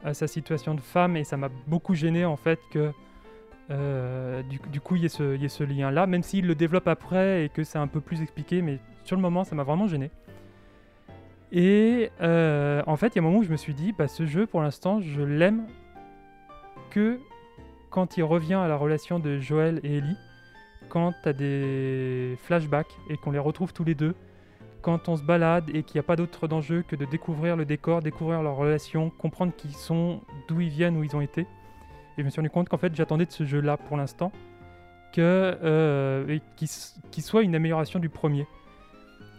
à 0.03 0.13
sa 0.13 0.27
situation 0.27 0.75
de 0.75 0.81
femme 0.81 1.17
et 1.17 1.23
ça 1.23 1.37
m'a 1.37 1.49
beaucoup 1.67 1.93
gêné 1.93 2.25
en 2.25 2.37
fait 2.37 2.59
que 2.71 2.91
euh, 3.71 4.41
du, 4.43 4.79
coup 4.79 4.95
il 4.95 5.03
y 5.03 5.05
ait 5.05 5.09
ce, 5.09 5.63
lien-là, 5.63 6.07
même 6.07 6.23
s'il 6.23 6.47
le 6.47 6.55
développe 6.55 6.87
après 6.87 7.45
et 7.45 7.49
que 7.49 7.63
c'est 7.63 7.77
un 7.77 7.87
peu 7.87 8.01
plus 8.01 8.21
expliqué, 8.21 8.61
mais 8.61 8.79
sur 9.03 9.15
le 9.15 9.21
moment 9.21 9.43
ça 9.43 9.55
m'a 9.55 9.63
vraiment 9.63 9.87
gêné. 9.87 10.09
Et 11.51 12.11
euh, 12.21 12.83
en 12.85 12.95
fait, 12.95 13.07
il 13.07 13.15
y 13.15 13.19
a 13.19 13.21
un 13.21 13.25
moment 13.25 13.39
où 13.39 13.43
je 13.43 13.51
me 13.51 13.57
suis 13.57 13.73
dit, 13.73 13.91
bah, 13.91 14.07
ce 14.07 14.25
jeu 14.25 14.45
pour 14.45 14.61
l'instant, 14.61 15.01
je 15.01 15.21
l'aime 15.21 15.65
que 16.91 17.19
quand 17.89 18.17
il 18.17 18.23
revient 18.23 18.55
à 18.55 18.67
la 18.67 18.75
relation 18.75 19.19
de 19.19 19.39
Joël 19.39 19.79
et 19.83 19.97
Ellie, 19.97 20.17
quand 20.89 21.13
t'as 21.23 21.33
des 21.33 22.37
flashbacks 22.43 22.95
et 23.09 23.17
qu'on 23.17 23.31
les 23.31 23.39
retrouve 23.39 23.73
tous 23.73 23.83
les 23.83 23.95
deux, 23.95 24.15
quand 24.81 25.09
on 25.09 25.17
se 25.17 25.23
balade 25.23 25.69
et 25.69 25.83
qu'il 25.83 25.95
n'y 25.95 25.99
a 25.99 26.03
pas 26.03 26.15
d'autre 26.15 26.47
d'enjeu 26.47 26.83
que 26.87 26.95
de 26.95 27.05
découvrir 27.05 27.55
le 27.55 27.65
décor, 27.65 28.01
découvrir 28.01 28.41
leur 28.41 28.55
relation, 28.55 29.09
comprendre 29.09 29.53
qui 29.55 29.69
ils 29.69 29.75
sont, 29.75 30.21
d'où 30.47 30.61
ils 30.61 30.69
viennent, 30.69 30.97
où 30.97 31.03
ils 31.03 31.15
ont 31.15 31.21
été. 31.21 31.41
Et 31.41 31.45
je 32.19 32.23
me 32.23 32.29
suis 32.29 32.39
rendu 32.39 32.49
compte 32.49 32.69
qu'en 32.69 32.77
fait 32.77 32.95
j'attendais 32.95 33.25
de 33.25 33.31
ce 33.31 33.45
jeu-là 33.45 33.77
pour 33.77 33.97
l'instant 33.97 34.31
que 35.13 35.21
euh, 35.63 36.39
qu'il 36.55 37.23
soit 37.23 37.43
une 37.43 37.55
amélioration 37.55 37.99
du 37.99 38.09
premier. 38.09 38.47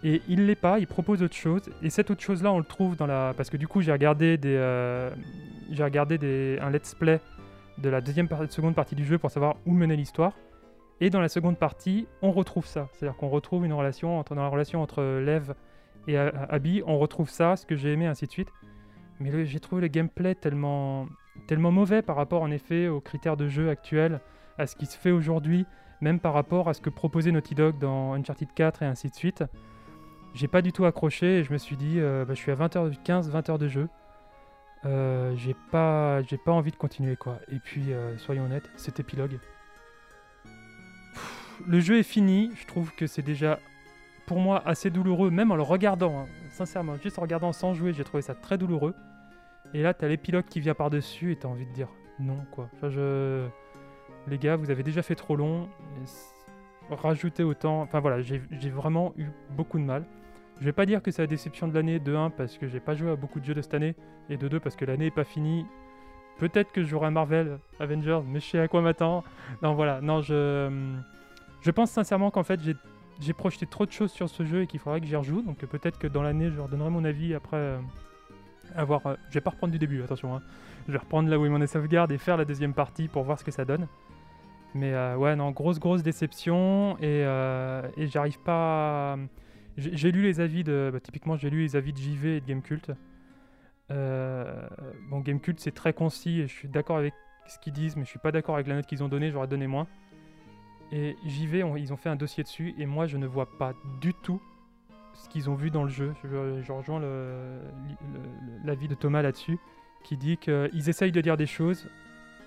Et 0.02 0.22
il 0.28 0.46
l'est 0.46 0.54
pas, 0.54 0.78
il 0.78 0.86
propose 0.86 1.22
autre 1.22 1.36
chose. 1.36 1.62
Et 1.82 1.90
cette 1.90 2.10
autre 2.10 2.22
chose-là, 2.22 2.52
on 2.52 2.58
le 2.58 2.64
trouve 2.64 2.96
dans 2.96 3.06
la. 3.06 3.34
Parce 3.36 3.50
que 3.50 3.58
du 3.58 3.68
coup, 3.68 3.82
j'ai 3.82 3.92
regardé 3.92 4.40
euh, 4.46 5.10
un 5.70 6.70
let's 6.70 6.94
play 6.94 7.20
de 7.78 7.88
la 7.88 8.00
deuxième 8.00 8.28
seconde 8.48 8.74
partie 8.74 8.94
du 8.94 9.04
jeu 9.04 9.18
pour 9.18 9.30
savoir 9.30 9.56
où 9.66 9.72
menait 9.72 9.96
l'histoire. 9.96 10.32
Et 11.00 11.10
dans 11.10 11.20
la 11.20 11.28
seconde 11.28 11.58
partie, 11.58 12.06
on 12.22 12.30
retrouve 12.30 12.66
ça. 12.66 12.88
C'est-à-dire 12.92 13.16
qu'on 13.16 13.28
retrouve 13.28 13.64
une 13.64 13.72
relation 13.72 14.18
entre, 14.18 14.34
dans 14.34 14.42
la 14.42 14.48
relation 14.48 14.82
entre 14.82 15.02
Lev 15.02 15.54
et 16.06 16.18
Abby, 16.18 16.82
on 16.86 16.98
retrouve 16.98 17.30
ça, 17.30 17.56
ce 17.56 17.66
que 17.66 17.76
j'ai 17.76 17.92
aimé, 17.92 18.06
ainsi 18.06 18.26
de 18.26 18.30
suite. 18.30 18.48
Mais 19.18 19.44
j'ai 19.44 19.60
trouvé 19.60 19.82
le 19.82 19.88
gameplay 19.88 20.34
tellement, 20.34 21.06
tellement 21.46 21.70
mauvais 21.70 22.02
par 22.02 22.16
rapport, 22.16 22.42
en 22.42 22.50
effet, 22.50 22.88
aux 22.88 23.00
critères 23.00 23.36
de 23.36 23.48
jeu 23.48 23.70
actuels, 23.70 24.20
à 24.58 24.66
ce 24.66 24.76
qui 24.76 24.86
se 24.86 24.96
fait 24.96 25.10
aujourd'hui, 25.10 25.66
même 26.00 26.20
par 26.20 26.32
rapport 26.32 26.68
à 26.68 26.74
ce 26.74 26.80
que 26.80 26.90
proposait 26.90 27.32
Naughty 27.32 27.54
Dog 27.54 27.78
dans 27.78 28.14
Uncharted 28.14 28.48
4 28.54 28.82
et 28.82 28.86
ainsi 28.86 29.08
de 29.08 29.14
suite. 29.14 29.44
J'ai 30.34 30.48
pas 30.48 30.62
du 30.62 30.72
tout 30.72 30.84
accroché 30.84 31.38
et 31.38 31.44
je 31.44 31.52
me 31.52 31.58
suis 31.58 31.76
dit, 31.76 31.98
euh, 31.98 32.24
bah, 32.24 32.34
je 32.34 32.38
suis 32.38 32.52
à 32.52 32.54
20h15, 32.54 33.30
20h 33.30 33.58
de 33.58 33.68
jeu. 33.68 33.88
Euh, 34.86 35.34
j'ai 35.36 35.54
pas, 35.70 36.20
pas 36.44 36.52
envie 36.52 36.70
de 36.70 36.76
continuer 36.76 37.16
quoi. 37.16 37.38
Et 37.52 37.58
puis, 37.58 37.92
euh, 37.92 38.16
soyons 38.16 38.44
honnêtes, 38.44 38.70
cet 38.76 39.00
épilogue. 39.00 39.38
Le 41.66 41.80
jeu 41.80 41.98
est 41.98 42.02
fini. 42.02 42.50
Je 42.56 42.66
trouve 42.66 42.92
que 42.94 43.06
c'est 43.06 43.22
déjà, 43.22 43.58
pour 44.26 44.38
moi, 44.38 44.62
assez 44.66 44.90
douloureux, 44.90 45.30
même 45.30 45.50
en 45.50 45.56
le 45.56 45.62
regardant. 45.62 46.20
hein. 46.20 46.26
Sincèrement, 46.50 46.96
juste 46.96 47.18
en 47.18 47.22
regardant 47.22 47.52
sans 47.52 47.74
jouer, 47.74 47.92
j'ai 47.92 48.04
trouvé 48.04 48.22
ça 48.22 48.34
très 48.34 48.58
douloureux. 48.58 48.94
Et 49.72 49.82
là, 49.82 49.94
t'as 49.94 50.08
l'épilogue 50.08 50.46
qui 50.46 50.60
vient 50.60 50.74
par-dessus 50.74 51.32
et 51.32 51.36
t'as 51.36 51.48
envie 51.48 51.66
de 51.66 51.72
dire 51.72 51.88
non 52.18 52.38
quoi. 52.50 52.68
Enfin, 52.74 52.90
je... 52.90 53.46
Les 54.26 54.36
gars, 54.36 54.56
vous 54.56 54.70
avez 54.70 54.82
déjà 54.82 55.02
fait 55.02 55.14
trop 55.14 55.36
long. 55.36 55.68
Rajouter 56.90 57.44
autant. 57.44 57.82
Enfin 57.82 58.00
voilà, 58.00 58.20
j'ai 58.20 58.40
vraiment 58.70 59.14
eu 59.16 59.26
beaucoup 59.56 59.78
de 59.78 59.84
mal. 59.84 60.04
Je 60.58 60.64
vais 60.64 60.72
pas 60.72 60.84
dire 60.84 61.02
que 61.02 61.10
c'est 61.10 61.22
la 61.22 61.26
déception 61.26 61.68
de 61.68 61.74
l'année 61.74 62.00
de 62.00 62.14
1 62.14 62.30
parce 62.30 62.58
que 62.58 62.66
j'ai 62.66 62.80
pas 62.80 62.94
joué 62.94 63.10
à 63.10 63.16
beaucoup 63.16 63.40
de 63.40 63.44
jeux 63.44 63.54
de 63.54 63.62
cette 63.62 63.72
année 63.74 63.94
et 64.28 64.36
de 64.36 64.48
2 64.48 64.60
parce 64.60 64.76
que 64.76 64.84
l'année 64.84 65.06
est 65.06 65.10
pas 65.10 65.24
finie. 65.24 65.64
Peut-être 66.38 66.72
que 66.72 67.04
à 67.04 67.10
Marvel 67.10 67.58
Avengers, 67.78 68.20
mais 68.26 68.40
je 68.40 68.46
sais 68.46 68.58
à 68.58 68.68
quoi 68.68 68.82
m'attendre. 68.82 69.24
Non 69.62 69.74
voilà, 69.74 70.00
non 70.00 70.20
je 70.20 70.68
je 71.62 71.70
pense 71.70 71.90
sincèrement 71.90 72.30
qu'en 72.30 72.42
fait 72.42 72.60
j'ai 73.20 73.32
projeté 73.32 73.66
trop 73.66 73.84
de 73.86 73.92
choses 73.92 74.10
sur 74.12 74.28
ce 74.30 74.44
jeu 74.44 74.62
et 74.62 74.66
qu'il 74.66 74.80
faudrait 74.80 75.00
que 75.00 75.06
j'y 75.06 75.16
rejoue. 75.16 75.42
Donc 75.42 75.62
euh, 75.62 75.66
peut-être 75.66 75.98
que 75.98 76.06
dans 76.06 76.22
l'année 76.22 76.50
je 76.50 76.58
redonnerai 76.60 76.90
mon 76.90 77.04
avis 77.04 77.34
après 77.34 77.56
euh, 77.56 77.78
avoir. 78.74 79.06
euh, 79.06 79.16
je 79.28 79.34
vais 79.34 79.40
pas 79.40 79.50
reprendre 79.50 79.72
du 79.72 79.78
début, 79.78 80.02
attention. 80.02 80.34
hein. 80.36 80.42
Je 80.86 80.92
vais 80.92 80.98
reprendre 80.98 81.28
là 81.28 81.38
où 81.38 81.44
est 81.44 81.66
sauvegarde 81.66 82.10
et 82.12 82.18
faire 82.18 82.36
la 82.36 82.44
deuxième 82.44 82.72
partie 82.74 83.08
pour 83.08 83.22
voir 83.24 83.38
ce 83.38 83.44
que 83.44 83.50
ça 83.50 83.64
donne. 83.64 83.86
Mais 84.74 84.94
euh, 84.94 85.16
ouais, 85.16 85.36
non, 85.36 85.50
grosse, 85.50 85.78
grosse 85.78 86.02
déception. 86.02 86.96
Et, 86.98 87.24
euh, 87.26 87.82
et 87.96 88.06
j'arrive 88.06 88.38
pas. 88.40 89.12
à- 89.14 89.16
J'ai 89.76 90.10
lu 90.12 90.22
les 90.22 90.40
avis 90.40 90.64
de. 90.64 90.90
bah, 90.92 91.00
typiquement, 91.00 91.36
j'ai 91.36 91.50
lu 91.50 91.60
les 91.62 91.76
avis 91.76 91.92
de 91.92 91.98
JV 91.98 92.36
et 92.36 92.40
de 92.40 92.46
Gamecult. 92.46 92.90
Euh, 93.90 94.68
bon, 95.10 95.20
Gamecult, 95.20 95.58
c'est 95.60 95.74
très 95.74 95.92
concis 95.92 96.40
et 96.40 96.46
je 96.46 96.52
suis 96.54 96.68
d'accord 96.68 96.96
avec 96.98 97.12
ce 97.48 97.58
qu'ils 97.58 97.72
disent, 97.72 97.96
mais 97.96 98.04
je 98.04 98.08
suis 98.10 98.20
pas 98.20 98.30
d'accord 98.32 98.54
avec 98.54 98.68
la 98.68 98.76
note 98.76 98.86
qu'ils 98.86 99.02
ont 99.02 99.08
donnée, 99.08 99.30
j'aurais 99.30 99.48
donné 99.48 99.66
moins. 99.66 99.86
Et 100.92 101.16
JV, 101.24 101.62
on- 101.62 101.76
ils 101.76 101.92
ont 101.92 101.96
fait 101.96 102.08
un 102.08 102.16
dossier 102.16 102.42
dessus, 102.42 102.74
et 102.78 102.86
moi, 102.86 103.06
je 103.06 103.16
ne 103.16 103.26
vois 103.26 103.46
pas 103.58 103.74
du 104.00 104.12
tout 104.14 104.40
ce 105.14 105.28
qu'ils 105.28 105.48
ont 105.50 105.54
vu 105.54 105.70
dans 105.70 105.84
le 105.84 105.88
jeu. 105.90 106.12
Je, 106.24 106.72
rejoins 106.72 107.00
l'avis 108.64 108.88
de 108.88 108.94
Thomas 108.94 109.22
là-dessus, 109.22 109.58
qui 110.04 110.16
dit 110.16 110.36
qu'ils 110.36 110.88
essayent 110.88 111.12
de 111.12 111.20
dire 111.20 111.36
des 111.36 111.46
choses, 111.46 111.88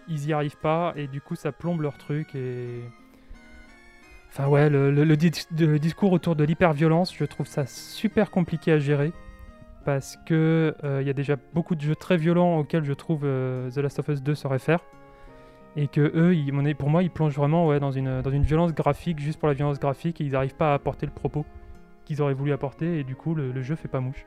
ils 0.08 0.28
y 0.28 0.34
arrivent 0.34 0.58
pas, 0.58 0.94
et 0.96 1.08
du 1.08 1.22
coup, 1.22 1.36
ça 1.36 1.52
plombe 1.52 1.82
leur 1.82 1.98
truc, 1.98 2.36
et... 2.36 2.82
Enfin 4.30 4.48
ouais, 4.48 4.68
le, 4.70 4.90
le- 4.92 5.04
le 5.04 5.16
dis- 5.16 5.32
le 5.60 5.78
discours 5.78 6.12
autour 6.12 6.36
de 6.36 6.44
l'hyperviolence, 6.44 7.16
je 7.16 7.24
trouve 7.24 7.46
ça 7.46 7.66
super 7.68 8.32
compliqué 8.32 8.72
à 8.72 8.80
gérer, 8.80 9.14
parce 9.86 10.18
que 10.26 10.76
euh, 10.84 11.04
y 11.06 11.10
a 11.10 11.14
déjà 11.14 11.36
beaucoup 11.54 11.76
de 11.76 11.82
jeux 11.82 11.96
très 11.96 12.18
violents 12.18 12.58
auxquels 12.58 12.84
je 12.84 12.94
trouve 12.94 13.22
euh, 13.26 13.70
The 13.70 13.78
Last 13.78 14.00
of 14.00 14.08
Us 14.08 14.24
2 14.24 14.34
se 14.34 14.48
réfère, 14.48 14.80
et 15.76 15.88
que 15.88 16.02
eux, 16.16 16.36
ils- 16.36 16.76
pour 16.76 16.90
moi, 16.90 17.04
ils 17.04 17.10
plongent 17.10 17.36
vraiment 17.36 17.68
ouais, 17.68 17.80
dans, 17.80 17.92
une, 17.92 18.22
dans 18.22 18.30
une 18.32 18.44
violence 18.44 18.74
graphique, 18.74 19.20
juste 19.20 19.40
pour 19.40 19.48
la 19.48 19.54
violence 19.54 19.80
graphique, 19.80 20.22
et 20.22 20.24
ils 20.26 20.32
n'arrivent 20.32 20.56
pas 20.56 20.72
à 20.72 20.74
apporter 20.76 21.06
le 21.06 21.12
propos 21.12 21.46
qu'ils 22.06 22.22
auraient 22.22 22.34
voulu 22.34 22.52
apporter, 22.54 23.00
et 23.00 23.04
du 23.04 23.16
coup, 23.16 23.34
le, 23.34 23.52
le 23.52 23.62
jeu 23.62 23.76
fait 23.76 23.88
pas 23.88 24.00
mouche. 24.00 24.26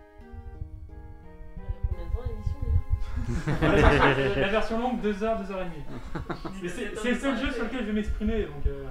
La 3.62 4.49
version 4.49 4.79
longue, 4.79 5.00
2h, 5.03 5.19
2h30. 5.21 6.69
C'est 6.69 7.11
le 7.11 7.17
seul 7.17 7.37
jeu 7.38 7.50
sur 7.50 7.65
lequel 7.65 7.81
je 7.81 7.85
vais 7.87 7.93
m'exprimer, 7.93 8.43
donc... 8.45 8.67
euh, 8.67 8.85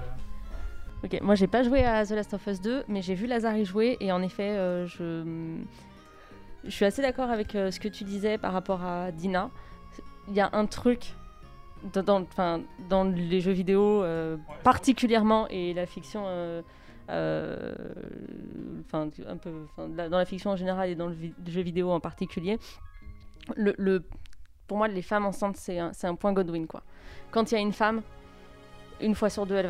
Ok, 1.04 1.18
moi 1.22 1.34
j'ai 1.34 1.46
pas 1.46 1.62
joué 1.62 1.84
à 1.84 2.04
The 2.06 2.10
Last 2.12 2.34
of 2.34 2.46
Us 2.46 2.60
2, 2.60 2.84
mais 2.88 3.02
j'ai 3.02 3.14
vu 3.14 3.26
Lazare 3.26 3.56
y 3.58 3.64
jouer 3.64 3.96
et 4.00 4.12
en 4.12 4.22
effet, 4.22 4.50
euh, 4.50 4.86
je... 4.86 5.56
je 6.64 6.70
suis 6.70 6.84
assez 6.86 7.02
d'accord 7.02 7.30
avec 7.30 7.54
euh, 7.54 7.70
ce 7.70 7.78
que 7.78 7.88
tu 7.88 8.04
disais 8.04 8.38
par 8.38 8.52
rapport 8.52 8.82
à 8.82 9.12
Dina. 9.12 9.50
Il 10.28 10.34
y 10.34 10.40
a 10.40 10.48
un 10.52 10.66
truc 10.66 11.12
dans, 11.92 12.02
dans, 12.02 12.22
enfin, 12.22 12.60
dans 12.88 13.04
les 13.04 13.40
jeux 13.40 13.52
vidéo 13.52 14.02
euh, 14.02 14.36
particulièrement 14.62 15.46
et 15.48 15.74
la 15.74 15.86
fiction, 15.86 16.24
euh, 16.26 16.62
euh, 17.10 17.74
un 18.92 19.36
peu, 19.36 19.52
dans 19.76 20.18
la 20.18 20.24
fiction 20.24 20.50
en 20.50 20.56
général 20.56 20.88
et 20.90 20.94
dans 20.94 21.06
le 21.08 21.14
vi- 21.14 21.34
jeu 21.46 21.60
vidéo 21.62 21.90
en 21.90 22.00
particulier. 22.00 22.58
Le, 23.56 23.74
le- 23.78 24.04
pour 24.66 24.78
moi, 24.78 24.88
les 24.88 25.02
femmes 25.02 25.26
enceintes, 25.26 25.56
c'est 25.56 25.78
un, 25.78 25.92
un 26.02 26.14
point 26.16 26.32
Godwin 26.32 26.66
quoi. 26.66 26.82
Quand 27.30 27.50
il 27.50 27.54
y 27.54 27.58
a 27.58 27.60
une 27.60 27.72
femme, 27.72 28.02
une 29.00 29.14
fois 29.14 29.30
sur 29.30 29.46
deux, 29.46 29.56
elle 29.56 29.66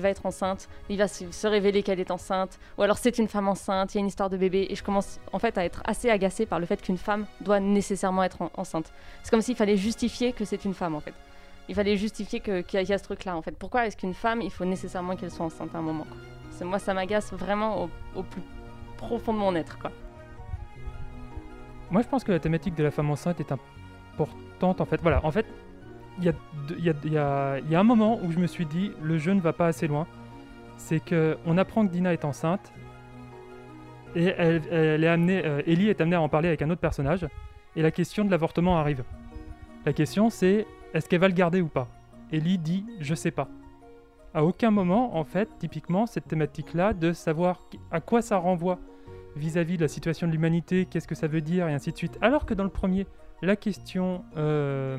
va, 0.00 0.08
être 0.08 0.26
enceinte, 0.26 0.68
il 0.88 0.98
va 0.98 1.08
se, 1.08 1.46
révéler 1.46 1.82
qu'elle 1.82 2.00
est 2.00 2.10
enceinte, 2.10 2.58
ou 2.78 2.82
alors 2.82 2.98
c'est 2.98 3.18
une 3.18 3.28
femme 3.28 3.48
enceinte, 3.48 3.94
il 3.94 3.98
y 3.98 3.98
a 3.98 4.00
une 4.00 4.06
histoire 4.08 4.30
de 4.30 4.36
bébé, 4.36 4.66
et 4.70 4.74
je 4.74 4.82
commence 4.82 5.20
en 5.32 5.38
fait 5.38 5.56
à 5.58 5.64
être 5.64 5.82
assez 5.84 6.10
agacée 6.10 6.46
par 6.46 6.58
le 6.60 6.66
fait 6.66 6.80
qu'une 6.82 6.98
femme 6.98 7.26
doit 7.40 7.60
nécessairement 7.60 8.22
être 8.24 8.42
en- 8.42 8.50
enceinte. 8.56 8.92
C'est 9.22 9.30
comme 9.30 9.42
s'il 9.42 9.56
fallait 9.56 9.76
justifier 9.76 10.32
que 10.32 10.44
c'est 10.44 10.64
une 10.64 10.74
femme 10.74 10.94
en 10.94 11.00
fait. 11.00 11.14
Il 11.68 11.74
fallait 11.74 11.96
justifier 11.96 12.40
qu'il 12.40 12.64
y, 12.72 12.92
a- 12.92 12.98
ce 12.98 13.04
truc-là 13.04 13.36
en 13.36 13.42
fait. 13.42 13.56
Pourquoi 13.56 13.86
est-ce 13.86 13.96
qu'une 13.96 14.14
femme, 14.14 14.40
il 14.42 14.50
faut 14.50 14.64
nécessairement 14.64 15.14
qu'elle 15.16 15.30
soit 15.30 15.46
enceinte 15.46 15.74
à 15.74 15.78
un 15.78 15.82
moment 15.82 16.04
quoi. 16.04 16.66
Moi, 16.66 16.78
ça 16.78 16.94
m'agace 16.94 17.32
vraiment 17.32 17.84
au, 17.84 17.90
au 18.14 18.22
plus 18.22 18.42
profond 18.96 19.32
de 19.32 19.38
mon 19.38 19.54
être 19.56 19.78
quoi. 19.78 19.90
Moi, 21.90 22.02
je 22.02 22.08
pense 22.08 22.24
que 22.24 22.32
la 22.32 22.38
thématique 22.38 22.74
de 22.74 22.84
la 22.84 22.90
femme 22.90 23.10
enceinte 23.10 23.40
est 23.40 23.52
importante. 23.52 24.80
En 24.80 24.84
fait, 24.86 25.00
voilà. 25.02 25.24
En 25.24 25.30
fait, 25.30 25.44
il 26.20 26.34
y 27.06 27.18
a, 27.18 27.60
un 27.72 27.84
moment 27.84 28.20
où 28.22 28.30
je 28.30 28.38
me 28.38 28.46
suis 28.46 28.66
dit, 28.66 28.92
le 29.02 29.18
jeu 29.18 29.32
ne 29.32 29.40
va 29.40 29.52
pas 29.52 29.66
assez 29.66 29.86
loin. 29.86 30.06
C'est 30.76 31.00
que 31.00 31.36
on 31.46 31.58
apprend 31.58 31.86
que 31.86 31.92
Dina 31.92 32.12
est 32.12 32.24
enceinte 32.24 32.72
et 34.14 34.26
elle 34.26 35.04
est 35.04 35.08
amenée, 35.08 35.44
euh, 35.44 35.62
Ellie 35.66 35.88
est 35.88 36.00
amenée 36.00 36.16
à 36.16 36.20
en 36.20 36.28
parler 36.28 36.48
avec 36.48 36.62
un 36.62 36.70
autre 36.70 36.80
personnage. 36.80 37.26
Et 37.76 37.82
la 37.82 37.90
question 37.90 38.24
de 38.24 38.30
l'avortement 38.30 38.78
arrive. 38.78 39.04
La 39.86 39.92
question, 39.92 40.28
c'est 40.28 40.66
est-ce 40.92 41.08
qu'elle 41.08 41.20
va 41.20 41.28
le 41.28 41.34
garder 41.34 41.60
ou 41.60 41.68
pas? 41.68 41.88
Ellie 42.30 42.58
dit, 42.58 42.84
je 43.00 43.14
sais 43.14 43.30
pas. 43.30 43.48
À 44.34 44.44
aucun 44.44 44.70
moment, 44.70 45.16
en 45.16 45.24
fait, 45.24 45.48
typiquement, 45.58 46.06
cette 46.06 46.26
thématique-là 46.26 46.92
de 46.94 47.12
savoir 47.12 47.66
à 47.90 48.00
quoi 48.00 48.22
ça 48.22 48.36
renvoie 48.36 48.78
vis-à-vis 49.36 49.76
de 49.76 49.82
la 49.82 49.88
situation 49.88 50.26
de 50.26 50.32
l'humanité, 50.32 50.86
qu'est-ce 50.86 51.08
que 51.08 51.14
ça 51.14 51.26
veut 51.26 51.40
dire, 51.40 51.68
et 51.68 51.74
ainsi 51.74 51.92
de 51.92 51.96
suite. 51.96 52.18
Alors 52.20 52.46
que 52.46 52.54
dans 52.54 52.64
le 52.64 52.70
premier, 52.70 53.06
la 53.42 53.56
question 53.56 54.24
euh, 54.36 54.98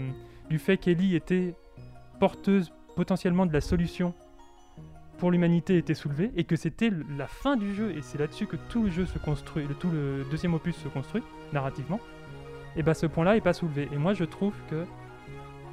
du 0.49 0.59
fait 0.59 0.77
qu'Ellie 0.77 1.15
était 1.15 1.55
porteuse 2.19 2.71
potentiellement 2.95 3.45
de 3.45 3.53
la 3.53 3.61
solution 3.61 4.13
pour 5.17 5.31
l'humanité 5.31 5.77
était 5.77 5.93
soulevée, 5.93 6.31
et 6.35 6.43
que 6.43 6.55
c'était 6.55 6.91
la 7.17 7.27
fin 7.27 7.55
du 7.55 7.73
jeu, 7.73 7.91
et 7.95 8.01
c'est 8.01 8.17
là-dessus 8.17 8.45
que 8.45 8.57
tout 8.69 8.83
le 8.83 8.89
jeu 8.89 9.05
se 9.05 9.17
construit, 9.19 9.65
tout 9.79 9.89
le 9.89 10.25
deuxième 10.29 10.53
opus 10.53 10.75
se 10.75 10.87
construit, 10.87 11.23
narrativement, 11.53 11.99
et 12.75 12.83
bah 12.83 12.93
ce 12.93 13.05
point-là 13.05 13.37
est 13.37 13.41
pas 13.41 13.53
soulevé. 13.53 13.87
Et 13.93 13.97
moi 13.97 14.13
je 14.13 14.25
trouve 14.25 14.53
que 14.69 14.85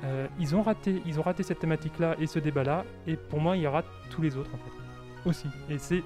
euh, 0.04 0.26
ils, 0.38 0.54
ont 0.54 0.62
raté, 0.62 1.02
ils 1.04 1.18
ont 1.18 1.22
raté 1.22 1.42
cette 1.42 1.58
thématique-là 1.58 2.14
et 2.20 2.26
ce 2.26 2.38
débat-là, 2.38 2.84
et 3.06 3.16
pour 3.16 3.40
moi 3.40 3.56
ils 3.56 3.66
ratent 3.66 3.90
tous 4.10 4.22
les 4.22 4.36
autres 4.36 4.50
en 4.54 4.58
fait, 4.58 5.28
aussi. 5.28 5.48
Et 5.68 5.78
c'est 5.78 6.04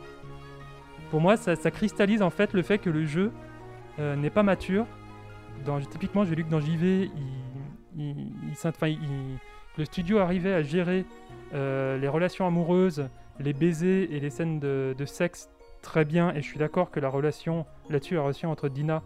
pour 1.11 1.21
moi, 1.21 1.37
ça, 1.37 1.55
ça 1.55 1.71
cristallise 1.71 2.23
en 2.23 2.31
fait 2.31 2.53
le 2.55 2.63
fait 2.63 2.79
que 2.79 2.91
le 2.91 3.05
jeu 3.05 3.31
euh, 4.01 4.17
n'est 4.17 4.31
pas 4.31 4.43
mature. 4.43 4.87
Dans, 5.65 5.79
typiquement, 5.81 6.25
j'ai 6.25 6.35
lu 6.35 6.45
que 6.45 6.51
dans 6.51 6.59
JV, 6.59 7.05
il, 7.05 7.54
le 7.97 9.85
studio 9.85 10.19
arrivait 10.19 10.55
à 10.55 10.63
gérer 10.63 11.05
euh, 11.53 11.99
les 11.99 12.09
relations 12.09 12.47
amoureuses, 12.47 13.09
les 13.41 13.53
baisers 13.53 14.09
et 14.11 14.21
les 14.21 14.31
scènes 14.31 14.61
de, 14.61 14.95
sexe 15.05 15.51
très 15.83 16.05
bien. 16.05 16.33
Et 16.33 16.43
je 16.43 16.47
suis 16.47 16.59
d'accord 16.59 16.91
que 16.91 17.01
la 17.01 17.09
relation 17.09 17.67
là-dessus, 17.91 18.15
la 18.15 18.23
relation 18.23 18.51
entre 18.51 18.69
Dina 18.69 19.03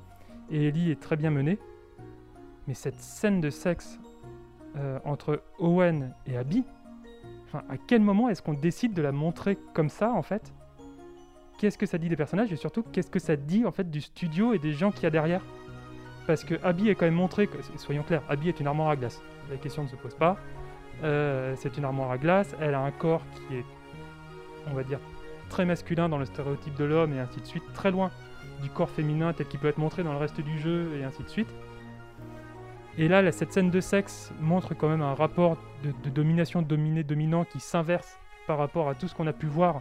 et 0.51 0.69
Ellie 0.69 0.91
est 0.91 1.01
très 1.01 1.17
bien 1.17 1.31
menée. 1.31 1.59
Mais 2.67 2.75
cette 2.75 3.01
scène 3.01 3.41
de 3.41 3.51
sexe 3.51 3.99
euh, 4.77 4.99
entre 5.05 5.43
Owen 5.59 6.15
et 6.27 6.37
Abby, 6.37 6.65
à 7.55 7.79
quel 7.87 8.03
moment 8.03 8.29
est-ce 8.29 8.43
qu'on 8.43 8.53
décide 8.53 8.93
de 8.93 9.01
la 9.01 9.13
montrer 9.13 9.57
comme 9.73 9.89
ça 9.89 10.13
en 10.13 10.23
fait? 10.23 10.53
Qu'est-ce 11.59 11.79
que 11.79 11.87
ça 11.87 11.99
dit 11.99 12.09
des 12.09 12.17
personnages 12.17 12.53
et 12.53 12.57
surtout 12.57 12.83
qu'est-ce 12.83 13.11
que 13.11 13.19
ça 13.19 13.37
dit 13.37 13.65
en 13.65 13.73
fait 13.73 13.91
du 13.91 14.01
studio 14.01 14.53
et 14.53 14.59
des 14.59 14.73
gens 14.73 14.93
qu'il 14.93 15.05
y 15.05 15.07
a 15.07 15.11
derrière? 15.11 15.43
Parce 16.29 16.45
que 16.45 16.57
Abby 16.63 16.91
est 16.91 16.95
quand 16.95 17.07
même 17.07 17.15
montré, 17.15 17.47
que, 17.47 17.57
soyons 17.77 18.03
clairs, 18.03 18.21
Abby 18.29 18.51
est 18.51 18.61
une 18.61 18.67
armoire 18.67 18.91
à 18.91 18.97
glace. 18.97 19.23
La 19.51 19.57
question 19.57 19.85
ne 19.85 19.89
se 19.89 19.97
pose 19.97 20.15
pas. 20.15 20.37
Euh, 21.03 21.55
c'est 21.57 21.79
une 21.79 21.87
armoire 21.87 22.11
à 22.11 22.19
glace, 22.19 22.55
elle 22.61 22.75
a 22.75 22.81
un 22.81 22.91
corps 22.91 23.23
qui 23.35 23.57
est, 23.57 23.65
on 24.71 24.75
va 24.75 24.85
dire, 24.85 24.99
très 25.49 25.65
masculin 25.65 26.11
dans 26.11 26.19
le 26.19 26.27
stéréotype 26.27 26.75
de 26.75 26.85
l'homme 26.85 27.15
et 27.15 27.19
ainsi 27.19 27.41
de 27.41 27.47
suite, 27.47 27.63
très 27.73 27.91
loin 27.91 28.11
du 28.63 28.69
corps 28.69 28.91
féminin 28.91 29.33
tel 29.33 29.47
qu'il 29.47 29.59
peut 29.59 29.69
être 29.69 29.79
montré 29.79 30.03
dans 30.03 30.13
le 30.13 30.19
reste 30.19 30.39
du 30.43 30.59
jeu 30.59 30.91
et 31.01 31.05
ainsi 31.05 31.23
de 31.23 31.29
suite. 31.31 31.49
Et 32.99 33.09
là, 33.09 33.33
cette 33.33 33.55
scène 33.55 33.71
de 33.71 33.81
sexe 33.81 34.31
montre 34.39 34.75
quand 34.75 34.91
même 34.91 35.01
un 35.01 35.15
rapport 35.15 35.57
de, 35.83 35.95
de 36.05 36.11
domination 36.11 36.61
dominé-dominant 36.61 37.47
qui 37.47 37.59
s'inverse 37.59 38.19
par 38.47 38.59
rapport 38.59 38.91
à 38.91 38.95
tout 38.95 39.09
ce 39.09 39.15
qu'on 39.15 39.29
a 39.29 39.33
pu 39.33 39.47
voir 39.47 39.81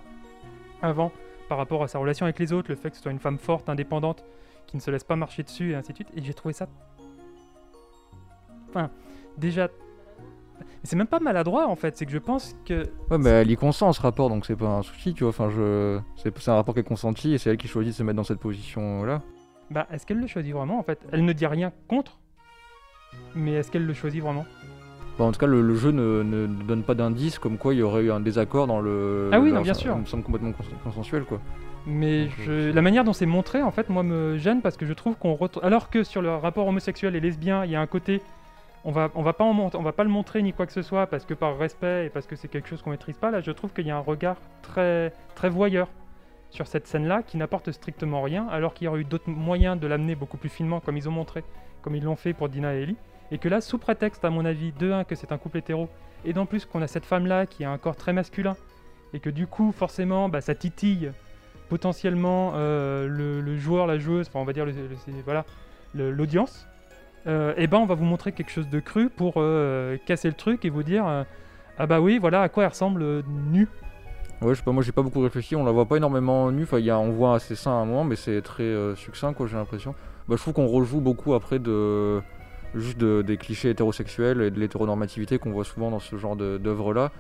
avant 0.82 1.12
par 1.50 1.58
rapport 1.58 1.84
à 1.84 1.90
sa 1.90 2.00
relation 2.00 2.26
avec 2.26 2.40
les 2.40 2.54
autres, 2.54 2.70
le 2.70 2.78
fait 2.78 2.92
que 2.92 2.96
ce 2.96 3.02
soit 3.02 3.12
une 3.12 3.20
femme 3.20 3.38
forte, 3.38 3.68
indépendante, 3.68 4.24
qui 4.68 4.76
ne 4.78 4.82
se 4.82 4.92
laisse 4.92 5.04
pas 5.04 5.16
marcher 5.16 5.44
dessus, 5.44 5.72
et 5.72 5.76
ainsi 5.76 5.92
de 5.92 5.96
suite. 5.98 6.10
Et 6.16 6.22
j'ai 6.22 6.34
trouvé 6.34 6.54
ça. 6.54 6.68
Enfin, 8.70 8.90
déjà. 9.38 9.70
C'est 10.84 10.96
même 10.96 11.08
pas 11.08 11.20
maladroit 11.20 11.68
en 11.68 11.76
fait, 11.76 11.98
c'est 11.98 12.06
que 12.06 12.12
je 12.12 12.18
pense 12.18 12.56
que. 12.66 12.84
Ouais, 13.12 13.18
mais 13.18 13.30
elle 13.30 13.52
y 13.52 13.56
consent 13.56 13.92
ce 13.94 14.02
rapport, 14.02 14.30
donc 14.30 14.46
c'est 14.46 14.56
pas 14.56 14.68
un 14.68 14.82
souci, 14.84 15.14
tu 15.14 15.24
vois. 15.24 15.30
Enfin, 15.30 15.50
je... 15.50 16.00
c'est 16.16 16.50
un 16.50 16.56
rapport 16.56 16.74
qui 16.74 16.80
est 16.80 16.84
consenti 16.84 17.34
et 17.34 17.38
c'est 17.38 17.50
elle 17.50 17.58
qui 17.58 17.68
choisit 17.68 17.94
de 17.94 17.98
se 17.98 18.04
mettre 18.04 18.16
dans 18.18 18.24
cette 18.24 18.40
position-là. 18.40 19.22
Bah, 19.70 19.86
est-ce 19.92 20.06
qu'elle 20.06 20.20
le 20.20 20.28
choisit 20.28 20.54
vraiment 20.54 20.80
en 20.80 20.84
fait? 20.84 21.00
Elle 21.12 21.26
ne 21.26 21.34
dit 21.34 21.46
rien 21.46 21.72
contre, 21.88 22.20
mais 23.36 23.54
est-ce 23.54 23.70
qu'elle 23.72 23.86
le 23.86 23.94
choisit 23.94 24.22
vraiment? 24.24 24.46
Bon, 25.18 25.28
en 25.28 25.32
tout 25.32 25.40
cas, 25.40 25.48
le, 25.48 25.62
le 25.62 25.76
jeu 25.76 25.92
ne, 25.92 26.24
ne 26.24 26.46
donne 26.48 26.84
pas 26.84 26.94
d'indice 26.96 27.38
comme 27.40 27.58
quoi 27.58 27.74
il 27.74 27.78
y 27.80 27.84
aurait 27.84 28.04
eu 28.04 28.12
un 28.12 28.20
désaccord 28.20 28.66
dans 28.68 28.80
le. 28.80 29.30
Ah 29.34 29.40
oui, 29.40 29.52
non, 29.52 29.62
bien 29.62 29.74
ça- 29.74 29.80
sûr. 29.82 29.94
Il 29.96 30.02
me 30.02 30.06
semble 30.06 30.24
complètement 30.24 30.54
cons- 30.54 30.64
consensuel, 30.84 31.24
quoi. 31.26 31.40
Mais 31.88 32.28
je- 32.30 32.72
la 32.72 32.82
manière 32.82 33.04
dont 33.06 33.14
c'est 33.14 33.26
montré, 33.26 33.62
en 33.64 33.72
fait, 33.72 33.88
moi, 33.90 34.04
me 34.04 34.38
gêne 34.38 34.62
parce 34.62 34.76
que 34.76 34.86
je 34.86 34.92
trouve 34.94 35.16
qu'on 35.16 35.34
retrouve. 35.36 35.64
Alors 35.64 35.90
que 35.90 36.04
sur 36.04 36.22
le 36.22 36.30
rapport 36.36 36.68
homosexuel 36.68 37.16
et 37.16 37.20
lesbien, 37.22 37.64
il 37.64 37.72
y 37.72 37.76
a 37.76 37.82
un 37.82 37.88
côté 37.88 38.22
on 38.84 38.92
va, 38.92 39.10
on 39.16 39.22
va 39.22 39.34
pas 39.34 39.44
en 39.44 39.54
mont- 39.54 39.72
on 39.74 39.82
va 39.82 39.92
pas 39.92 40.04
le 40.04 40.10
montrer 40.10 40.42
ni 40.42 40.54
quoi 40.54 40.66
que 40.66 40.72
ce 40.72 40.82
soit 40.82 41.08
parce 41.08 41.26
que 41.26 41.34
par 41.34 41.58
respect 41.58 42.06
et 42.06 42.10
parce 42.10 42.26
que 42.26 42.36
c'est 42.38 42.48
quelque 42.48 42.70
chose 42.70 42.82
qu'on 42.82 42.92
maîtrise 42.92 43.18
pas. 43.18 43.32
Là, 43.32 43.42
je 43.42 43.52
trouve 43.52 43.74
qu'il 43.74 43.86
y 43.86 43.92
a 43.92 43.98
un 43.98 44.02
regard 44.02 44.38
très, 44.62 45.12
très 45.36 45.50
voyeur 45.50 45.90
sur 46.52 46.68
cette 46.68 46.88
scène-là 46.88 47.22
qui 47.24 47.36
n'apporte 47.38 47.72
strictement 47.72 48.22
rien, 48.22 48.48
alors 48.50 48.74
qu'il 48.74 48.86
y 48.86 48.88
aurait 48.88 49.02
eu 49.02 49.04
d'autres 49.04 49.30
moyens 49.30 49.78
de 49.78 49.88
l'amener 49.88 50.16
beaucoup 50.16 50.38
plus 50.38 50.48
finement, 50.50 50.80
comme 50.80 50.96
ils 50.96 51.10
ont 51.10 51.12
montré, 51.12 51.44
comme 51.82 51.96
ils 51.96 52.04
l'ont 52.04 52.16
fait 52.16 52.32
pour 52.34 52.48
Dina 52.48 52.76
et 52.76 52.84
Ellie. 52.84 52.96
Et 53.32 53.40
que 53.40 53.50
là, 53.50 53.60
sous 53.60 53.78
prétexte, 53.78 54.24
à 54.24 54.30
mon 54.30 54.46
avis, 54.46 54.72
de 54.72 54.92
1 54.94 55.04
que 55.04 55.16
c'est 55.16 55.34
un 55.34 55.38
couple 55.38 55.58
hétéro, 55.58 55.90
et 56.24 56.32
d'en 56.32 56.46
plus 56.46 56.66
qu'on 56.66 56.82
a 56.82 56.88
cette 56.88 57.06
femme-là 57.06 57.46
qui 57.46 57.66
a 57.66 57.72
un 57.72 57.78
corps 57.78 57.98
très 57.98 58.14
masculin, 58.14 58.56
et 59.14 59.20
que 59.20 59.30
du 59.30 59.48
coup, 59.48 59.74
forcément, 59.74 60.30
bah, 60.30 60.40
ça 60.40 60.56
titille 60.56 61.12
potentiellement 61.70 62.54
euh, 62.56 63.08
le, 63.08 63.58
joueur, 63.58 63.88
la 63.88 63.98
joueuse, 64.00 64.28
enfin 64.28 64.40
on 64.40 64.46
va 64.46 64.54
dire 64.54 64.66
le- 64.66 64.74
voilà, 65.26 65.46
l'audience, 65.94 66.68
et 67.26 67.68
ben 67.68 67.78
on 67.80 67.86
va 67.86 67.96
vous 67.96 68.06
montrer 68.06 68.32
quelque 68.32 68.52
chose 68.52 68.70
de 68.70 68.80
cru 68.80 69.10
pour 69.10 69.34
euh, 69.38 69.98
casser 70.06 70.30
le 70.30 70.34
truc 70.34 70.64
et 70.64 70.70
vous 70.70 70.84
dire 70.84 71.06
euh, 71.08 71.24
ah 71.78 71.86
bah 71.86 72.00
oui 72.00 72.20
voilà 72.20 72.42
à 72.42 72.50
quoi 72.50 72.64
elle 72.64 72.70
ressemble 72.70 73.02
euh, 73.02 73.22
nue. 73.52 73.68
Ouais, 74.42 74.50
je 74.54 74.60
sais 74.60 74.64
pas, 74.64 74.72
moi 74.72 74.84
j'ai 74.84 74.92
pas 74.92 75.02
beaucoup 75.02 75.20
réfléchi, 75.22 75.56
on 75.56 75.66
la 75.66 75.72
voit 75.72 75.86
pas 75.88 75.98
énormément 75.98 76.52
nue, 76.52 76.64
enfin, 76.64 76.78
on 76.80 77.10
voit 77.12 77.36
assez 77.36 77.56
sein 77.56 77.72
à 77.72 77.76
un 77.76 77.86
moment, 77.86 78.04
mais 78.04 78.16
c'est 78.16 78.42
très 78.42 78.64
euh, 78.64 78.96
succinct 78.96 79.34
quoi, 79.34 79.48
j'ai 79.48 79.58
l'impression. 79.58 79.94
Bah, 80.28 80.36
je 80.38 80.42
trouve 80.42 80.54
qu'on 80.54 80.68
rejoue 80.68 81.02
beaucoup 81.02 81.34
après 81.34 81.58
de 81.60 82.22
juste 82.76 82.98
de- 82.98 83.24
des 83.24 83.38
clichés 83.38 83.70
hétérosexuels 83.72 84.42
et 84.42 84.52
de 84.52 84.60
l'hétéronormativité 84.60 85.40
qu'on 85.40 85.52
voit 85.52 85.64
souvent 85.64 85.90
dans 85.90 86.00
ce 86.00 86.16
genre 86.18 86.36
de- 86.36 86.58
d'œuvres-là. 86.58 87.12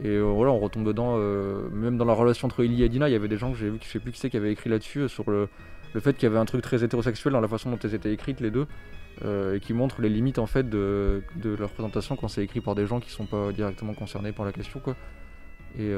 Et 0.00 0.08
euh, 0.08 0.22
voilà, 0.22 0.50
on 0.52 0.58
retombe 0.58 0.84
dedans, 0.84 1.14
euh, 1.18 1.68
même 1.70 1.96
dans 1.96 2.04
la 2.04 2.12
relation 2.14 2.46
entre 2.46 2.64
Ellie 2.64 2.82
et 2.82 2.88
Dina, 2.88 3.08
il 3.08 3.12
y 3.12 3.14
avait 3.14 3.28
des 3.28 3.36
gens 3.36 3.52
que 3.52 3.58
j'ai 3.58 3.70
vu, 3.70 3.78
je 3.82 3.88
sais 3.88 3.98
plus 4.00 4.10
qui 4.12 4.18
c'est, 4.18 4.30
qui 4.30 4.36
avaient 4.36 4.50
écrit 4.52 4.70
là-dessus, 4.70 5.00
euh, 5.00 5.08
sur 5.08 5.30
le, 5.30 5.48
le 5.94 6.00
fait 6.00 6.14
qu'il 6.14 6.24
y 6.24 6.26
avait 6.26 6.38
un 6.38 6.44
truc 6.44 6.62
très 6.62 6.82
hétérosexuel 6.82 7.32
dans 7.32 7.40
la 7.40 7.48
façon 7.48 7.70
dont 7.70 7.78
elles 7.84 7.94
étaient 7.94 8.12
écrites 8.12 8.40
les 8.40 8.50
deux, 8.50 8.66
et 9.24 9.60
qui 9.60 9.74
montre 9.74 10.00
les 10.00 10.08
limites 10.08 10.38
en 10.40 10.46
fait 10.46 10.68
de, 10.68 11.22
de 11.36 11.54
la 11.54 11.66
représentation 11.66 12.16
quand 12.16 12.26
c'est 12.28 12.42
écrit 12.42 12.60
par 12.60 12.74
des 12.74 12.86
gens 12.86 12.98
qui 12.98 13.10
sont 13.10 13.26
pas 13.26 13.52
directement 13.52 13.92
concernés 13.94 14.32
par 14.32 14.44
la 14.44 14.52
question 14.52 14.80
quoi. 14.80 14.96
Et, 15.78 15.92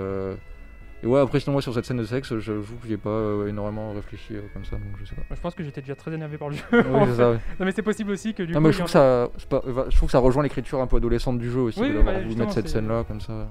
et 1.02 1.06
ouais, 1.06 1.20
après 1.20 1.38
sinon 1.40 1.52
moi 1.52 1.62
sur 1.62 1.72
cette 1.72 1.84
scène 1.86 1.98
de 1.98 2.04
sexe, 2.04 2.36
j'avoue 2.38 2.76
que 2.76 2.88
j'ai 2.88 2.96
pas 2.96 3.08
euh, 3.10 3.46
énormément 3.46 3.92
réfléchi 3.92 4.34
euh, 4.36 4.40
comme 4.52 4.64
ça, 4.64 4.76
donc 4.76 4.84
je 4.98 5.04
sais 5.06 5.14
pas. 5.14 5.22
Je 5.34 5.40
pense 5.40 5.54
que 5.54 5.62
j'étais 5.62 5.80
déjà 5.80 5.94
très 5.94 6.12
énervé 6.12 6.36
par 6.38 6.48
le 6.48 6.56
jeu. 6.56 6.62
Oui, 6.72 6.80
en 6.92 7.06
c'est 7.06 7.12
ça, 7.12 7.16
fait. 7.16 7.24
ouais. 7.30 7.38
Non 7.60 7.66
mais 7.66 7.72
c'est 7.72 7.82
possible 7.82 8.10
aussi 8.10 8.34
que 8.34 8.42
du 8.42 8.52
non, 8.52 8.58
coup. 8.58 8.66
mais 8.66 8.72
je 8.72 8.78
trouve, 8.78 8.86
que 8.86 8.92
ça, 8.92 9.28
pas- 9.48 9.62
je 9.90 9.96
trouve 9.96 10.08
que 10.08 10.12
ça 10.12 10.18
rejoint 10.18 10.42
l'écriture 10.42 10.80
un 10.80 10.86
peu 10.86 10.96
adolescente 10.96 11.38
du 11.38 11.50
jeu 11.50 11.60
aussi, 11.60 11.80
Oui, 11.80 11.94
d'avoir 11.94 12.14
bah, 12.14 12.20
voulu 12.22 12.36
mettre 12.36 12.52
cette 12.52 12.68
scène-là 12.68 13.04
comme 13.06 13.20
ça. 13.20 13.48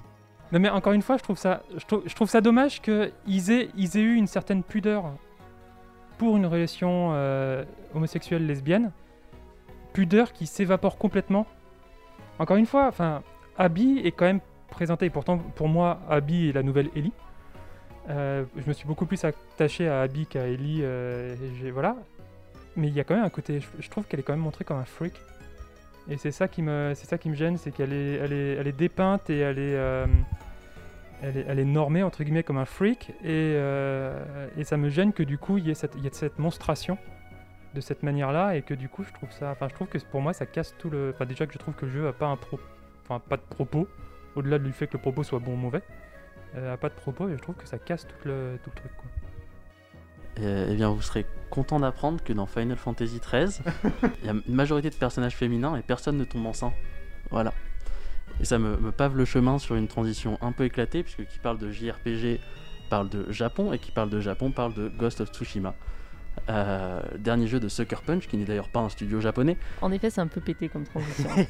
Non 0.54 0.60
mais 0.60 0.70
encore 0.70 0.94
une 0.94 1.02
fois, 1.02 1.18
je 1.18 1.24
trouve 1.24 1.38
ça, 1.38 1.64
je 1.76 2.14
trouve, 2.14 2.30
ça 2.30 2.40
dommage 2.40 2.80
qu'ils 2.80 3.52
aient, 3.52 3.70
ils 3.76 3.98
aient 3.98 4.02
eu 4.02 4.14
une 4.14 4.28
certaine 4.28 4.62
pudeur 4.62 5.06
pour 6.20 6.38
une 6.38 6.46
relation 6.46 7.10
euh, 7.14 7.66
homosexuelle 7.96 8.46
lesbienne, 8.46 8.92
pudeur 9.94 10.32
qui 10.32 10.46
s'évapore 10.46 11.00
complètement. 11.00 11.48
Encore 12.38 12.58
une 12.58 12.68
fois, 12.68 12.88
enfin, 12.88 13.24
Abby 13.58 14.02
est 14.04 14.12
quand 14.12 14.26
même 14.26 14.42
présentée, 14.70 15.10
pourtant 15.10 15.40
pour 15.40 15.70
moi, 15.70 16.00
Abby 16.08 16.50
est 16.50 16.54
la 16.54 16.62
nouvelle 16.62 16.92
Ellie. 16.96 17.14
Euh, 18.10 18.46
je 18.56 18.68
me 18.68 18.74
suis 18.74 18.86
beaucoup 18.86 19.08
plus 19.08 19.24
attaché 19.26 19.88
à 19.88 20.02
Abby 20.02 20.28
qu'à 20.28 20.46
Ellie, 20.46 20.82
euh, 20.84 21.36
voilà. 21.74 21.96
Mais 22.76 22.90
il 22.90 22.94
y 22.94 23.00
a 23.00 23.04
quand 23.04 23.16
même 23.16 23.26
un 23.26 23.30
côté, 23.30 23.60
je 23.80 23.90
trouve 23.90 24.06
qu'elle 24.06 24.20
est 24.20 24.24
quand 24.24 24.34
même 24.34 24.42
montrée 24.42 24.66
comme 24.66 24.78
un 24.78 24.86
freak. 24.86 25.14
Et 26.10 26.18
c'est 26.18 26.32
ça 26.32 26.48
qui 26.48 26.62
me, 26.62 26.94
c'est 26.96 27.08
ça 27.08 27.18
qui 27.18 27.30
me 27.30 27.36
gêne, 27.36 27.58
c'est 27.58 27.72
qu'elle 27.72 27.94
est, 27.94 28.16
elle 28.16 28.34
est, 28.34 28.56
elle 28.56 28.68
est 28.68 28.78
dépeinte 28.78 29.30
et 29.30 29.40
elle 29.40 29.58
est, 29.58 29.76
euh, 29.76 30.06
elle 31.22 31.38
est, 31.38 31.46
elle 31.48 31.60
est 31.60 31.66
normée 31.66 32.04
entre 32.04 32.24
guillemets 32.24 32.44
comme 32.44 32.58
un 32.58 32.66
freak. 32.66 33.12
Et, 33.24 33.56
euh, 33.56 34.48
et 34.58 34.64
ça 34.66 34.78
me 34.78 34.90
gêne 34.90 35.14
que 35.14 35.24
du 35.24 35.38
coup 35.38 35.58
il 35.58 35.68
y 35.68 35.72
ait 35.72 35.76
cette, 35.76 35.96
il 35.96 36.04
y 36.04 36.08
ait 36.08 36.14
cette 36.14 36.40
monstration 36.40 36.98
de 37.74 37.82
cette 37.82 38.04
manière-là 38.04 38.56
et 38.56 38.62
que 38.62 38.74
du 38.74 38.90
coup 38.90 39.04
je 39.04 39.14
trouve 39.14 39.32
ça, 39.32 39.52
enfin 39.52 39.68
je 39.70 39.74
trouve 39.74 39.88
que 39.88 39.98
pour 39.98 40.22
moi 40.22 40.34
ça 40.34 40.46
casse 40.46 40.76
tout 40.78 40.90
le, 40.90 41.12
enfin 41.16 41.26
déjà 41.26 41.48
que 41.48 41.54
je 41.54 41.58
trouve 41.58 41.74
que 41.74 41.86
le 41.86 41.92
jeu 41.92 42.08
a 42.08 42.14
pas 42.14 42.28
un 42.28 42.38
pro, 42.38 42.60
enfin 43.04 43.20
pas 43.20 43.38
de 43.38 43.42
propos, 43.42 43.88
au-delà 44.36 44.60
du 44.60 44.72
fait 44.74 44.88
que 44.88 44.94
le 44.94 45.02
propos 45.02 45.24
soit 45.24 45.40
bon 45.40 45.54
ou 45.54 45.58
mauvais, 45.58 45.82
euh, 46.56 46.74
a 46.74 46.78
pas 46.78 46.90
de 46.90 46.94
propos 46.94 47.30
et 47.30 47.34
je 47.34 47.42
trouve 47.42 47.56
que 47.56 47.68
ça 47.68 47.80
casse 47.80 48.06
tout 48.06 48.28
le, 48.28 48.60
tout 48.64 48.70
le 48.70 48.76
truc. 48.76 48.92
Quoi. 48.98 49.23
Euh, 50.40 50.70
eh 50.72 50.76
bien, 50.76 50.90
vous 50.90 51.02
serez 51.02 51.26
content 51.50 51.80
d'apprendre 51.80 52.24
que 52.24 52.34
dans 52.34 52.46
Final 52.46 52.78
Fantasy 52.78 53.20
XIII, 53.20 53.64
il 54.22 54.26
y 54.26 54.30
a 54.30 54.34
une 54.34 54.56
majorité 54.56 54.90
de 54.90 54.96
personnages 54.96 55.36
féminins 55.36 55.76
et 55.76 55.82
personne 55.82 56.18
ne 56.18 56.24
tombe 56.24 56.46
enceint. 56.46 56.74
Voilà. 57.30 57.54
Et 58.40 58.46
ça 58.46 58.58
me, 58.58 58.78
me 58.78 58.92
pave 58.92 59.16
le 59.16 59.26
chemin 59.26 59.60
sur 59.60 59.76
une 59.76 59.88
transition 59.88 60.40
un 60.42 60.52
peu 60.52 60.66
éclatée, 60.66 61.04
puisque 61.04 61.26
qui 61.28 61.40
parle 61.40 61.60
de 61.60 61.72
JRPG 61.72 62.40
parle 62.90 63.10
de 63.10 63.32
Japon, 63.32 63.74
et 63.74 63.80
qui 63.80 63.92
parle 63.92 64.10
de 64.10 64.20
Japon 64.20 64.52
parle 64.52 64.74
de 64.74 64.90
Ghost 64.90 65.22
of 65.22 65.30
Tsushima. 65.32 65.76
Euh, 66.50 67.02
dernier 67.20 67.48
jeu 67.48 67.60
de 67.60 67.68
Sucker 67.68 68.02
Punch, 68.06 68.28
qui 68.28 68.38
n'est 68.38 68.46
d'ailleurs 68.46 68.70
pas 68.70 68.80
un 68.80 68.90
studio 68.90 69.22
japonais. 69.22 69.58
En 69.82 69.92
effet, 69.92 70.10
c'est 70.10 70.22
un 70.22 70.28
peu 70.28 70.42
pété 70.42 70.70
comme 70.70 70.86
transition. 70.86 71.30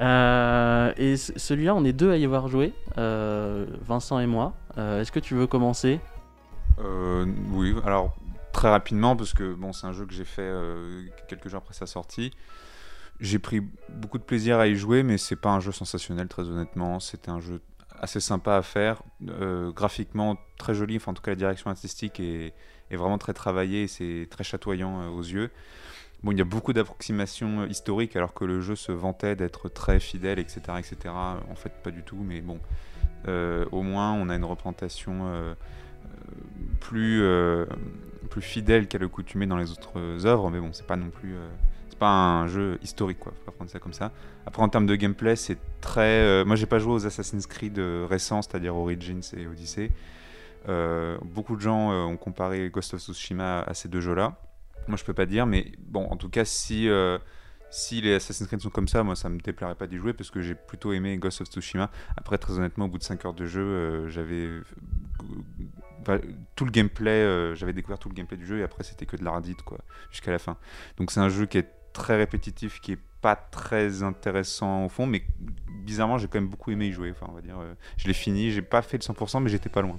Euh, 0.00 0.92
et 0.96 1.16
celui-là, 1.16 1.74
on 1.74 1.84
est 1.84 1.92
deux 1.92 2.10
à 2.10 2.16
y 2.16 2.24
avoir 2.24 2.48
joué, 2.48 2.72
euh, 2.98 3.66
Vincent 3.82 4.18
et 4.18 4.26
moi. 4.26 4.54
Euh, 4.78 5.00
Est-ce 5.00 5.12
que 5.12 5.20
tu 5.20 5.34
veux 5.34 5.46
commencer? 5.46 6.00
Euh, 6.78 7.26
oui, 7.50 7.74
alors 7.84 8.16
très 8.52 8.68
rapidement, 8.68 9.16
parce 9.16 9.32
que 9.34 9.54
bon, 9.54 9.72
c'est 9.72 9.86
un 9.86 9.92
jeu 9.92 10.06
que 10.06 10.12
j'ai 10.12 10.24
fait 10.24 10.42
euh, 10.42 11.04
quelques 11.28 11.48
jours 11.48 11.58
après 11.58 11.74
sa 11.74 11.86
sortie. 11.86 12.32
J'ai 13.20 13.38
pris 13.38 13.60
beaucoup 13.88 14.18
de 14.18 14.24
plaisir 14.24 14.58
à 14.58 14.66
y 14.66 14.74
jouer, 14.74 15.02
mais 15.02 15.18
c'est 15.18 15.36
pas 15.36 15.50
un 15.50 15.60
jeu 15.60 15.72
sensationnel, 15.72 16.28
très 16.28 16.42
honnêtement. 16.42 16.98
C'était 17.00 17.30
un 17.30 17.40
jeu 17.40 17.60
assez 18.00 18.20
sympa 18.20 18.56
à 18.56 18.62
faire, 18.62 19.02
euh, 19.28 19.70
graphiquement 19.70 20.36
très 20.58 20.74
joli. 20.74 20.98
En 21.06 21.14
tout 21.14 21.22
cas, 21.22 21.30
la 21.32 21.36
direction 21.36 21.70
artistique 21.70 22.18
est, 22.18 22.52
est 22.90 22.96
vraiment 22.96 23.18
très 23.18 23.32
travaillée 23.32 23.86
c'est 23.86 24.26
très 24.28 24.44
chatoyant 24.44 25.08
aux 25.12 25.22
yeux. 25.22 25.50
Bon, 26.24 26.32
il 26.32 26.38
y 26.38 26.40
a 26.40 26.44
beaucoup 26.44 26.72
d'approximations 26.72 27.66
historiques, 27.66 28.16
alors 28.16 28.32
que 28.32 28.44
le 28.44 28.60
jeu 28.60 28.76
se 28.76 28.92
vantait 28.92 29.34
d'être 29.34 29.68
très 29.68 29.98
fidèle, 29.98 30.38
etc., 30.38 30.60
etc. 30.78 30.96
En 31.50 31.54
fait, 31.56 31.72
pas 31.82 31.90
du 31.90 32.02
tout, 32.02 32.18
mais 32.24 32.40
bon. 32.40 32.60
Au 33.26 33.82
moins, 33.82 34.12
on 34.12 34.28
a 34.28 34.36
une 34.36 34.44
représentation 34.44 35.54
plus, 36.82 37.22
euh, 37.22 37.64
plus 38.28 38.42
fidèle 38.42 38.86
qu'à 38.86 38.98
l'accoutumée 38.98 39.46
dans 39.46 39.56
les 39.56 39.70
autres 39.70 40.26
œuvres, 40.26 40.50
mais 40.50 40.60
bon, 40.60 40.72
c'est 40.72 40.86
pas 40.86 40.96
non 40.96 41.10
plus. 41.10 41.34
euh, 41.34 41.48
c'est 41.88 41.98
pas 41.98 42.10
un 42.10 42.46
jeu 42.48 42.78
historique, 42.82 43.18
quoi. 43.18 43.32
Faut 43.32 43.44
pas 43.44 43.52
prendre 43.52 43.70
ça 43.70 43.78
comme 43.78 43.92
ça. 43.92 44.12
Après, 44.46 44.62
en 44.62 44.68
termes 44.68 44.86
de 44.86 44.96
gameplay, 44.96 45.36
c'est 45.36 45.58
très. 45.80 46.20
euh, 46.22 46.44
moi, 46.44 46.56
j'ai 46.56 46.66
pas 46.66 46.78
joué 46.78 46.92
aux 46.94 47.06
Assassin's 47.06 47.46
Creed 47.46 47.78
récents, 48.08 48.42
c'est-à-dire 48.42 48.74
Origins 48.76 49.22
et 49.36 49.46
Odyssey. 49.46 49.90
Beaucoup 51.24 51.56
de 51.56 51.60
gens 51.60 51.90
ont 51.90 52.16
comparé 52.16 52.70
Ghost 52.70 52.94
of 52.94 53.00
Tsushima 53.00 53.60
à 53.62 53.74
ces 53.74 53.88
deux 53.88 54.00
jeux-là. 54.00 54.36
Moi, 54.88 54.96
je 54.96 55.04
peux 55.04 55.14
pas 55.14 55.26
dire, 55.26 55.46
mais 55.46 55.72
bon, 55.78 56.06
en 56.10 56.16
tout 56.16 56.28
cas, 56.28 56.44
si. 56.44 56.88
si 57.70 58.00
les 58.00 58.14
Assassin's 58.14 58.48
Creed 58.48 58.60
sont 58.60 58.70
comme 58.70 58.88
ça, 58.88 59.02
moi 59.02 59.16
ça 59.16 59.30
me 59.30 59.38
déplairait 59.38 59.74
pas 59.74 59.86
d'y 59.86 59.96
jouer 59.96 60.12
parce 60.12 60.30
que 60.30 60.42
j'ai 60.42 60.54
plutôt 60.54 60.92
aimé 60.92 61.16
Ghost 61.16 61.40
of 61.40 61.48
Tsushima. 61.48 61.90
Après, 62.16 62.36
très 62.36 62.58
honnêtement, 62.58 62.84
au 62.84 62.88
bout 62.88 62.98
de 62.98 63.02
5 63.02 63.24
heures 63.24 63.34
de 63.34 63.46
jeu, 63.46 64.08
j'avais 64.08 64.48
enfin, 66.02 66.18
tout 66.56 66.64
le 66.64 66.70
gameplay, 66.70 67.10
euh, 67.10 67.54
j'avais 67.54 67.72
découvert 67.72 67.98
tout 67.98 68.08
le 68.08 68.14
gameplay 68.14 68.36
du 68.36 68.46
jeu 68.46 68.58
et 68.58 68.62
après 68.62 68.84
c'était 68.84 69.06
que 69.06 69.16
de 69.16 69.24
l'ardite 69.24 69.62
quoi, 69.62 69.78
jusqu'à 70.10 70.30
la 70.30 70.38
fin. 70.38 70.56
Donc 70.98 71.10
c'est 71.10 71.20
un 71.20 71.28
jeu 71.28 71.46
qui 71.46 71.58
est 71.58 71.68
très 71.92 72.16
répétitif, 72.16 72.80
qui 72.80 72.92
est 72.92 72.98
pas 73.20 73.36
très 73.36 74.02
intéressant 74.02 74.84
au 74.84 74.88
fond, 74.88 75.06
mais 75.06 75.22
bizarrement 75.84 76.18
j'ai 76.18 76.26
quand 76.28 76.40
même 76.40 76.48
beaucoup 76.50 76.70
aimé 76.70 76.86
y 76.88 76.92
jouer. 76.92 77.10
Enfin, 77.12 77.26
on 77.30 77.34
va 77.34 77.40
dire, 77.40 77.58
euh, 77.60 77.74
je 77.96 78.06
l'ai 78.08 78.14
fini, 78.14 78.50
j'ai 78.50 78.62
pas 78.62 78.82
fait 78.82 78.96
le 78.96 79.02
100%, 79.02 79.40
mais 79.42 79.48
j'étais 79.48 79.68
pas 79.68 79.82
loin. 79.82 79.98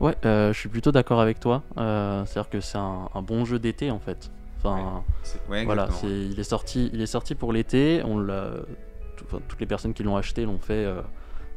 Ouais, 0.00 0.14
euh, 0.24 0.52
je 0.52 0.58
suis 0.58 0.68
plutôt 0.68 0.92
d'accord 0.92 1.20
avec 1.20 1.40
toi. 1.40 1.62
C'est-à-dire 1.76 2.48
que 2.48 2.60
c'est 2.60 2.78
un, 2.78 3.08
un 3.14 3.22
bon 3.22 3.44
jeu 3.44 3.58
d'été 3.58 3.90
en 3.90 3.98
fait. 4.00 4.30
Enfin, 4.58 5.02
ouais, 5.48 5.64
voilà, 5.64 5.90
c'est- 5.90 6.06
il 6.06 6.38
est 6.38 6.44
sorti, 6.44 6.90
il 6.92 7.00
est 7.00 7.06
sorti 7.06 7.34
pour 7.34 7.52
l'été. 7.52 8.02
On 8.04 8.18
l'a, 8.18 8.52
toutes 9.16 9.60
les 9.60 9.66
personnes 9.66 9.94
qui 9.94 10.02
l'ont 10.02 10.16
acheté 10.16 10.44
l'ont 10.44 10.58
fait 10.58 10.86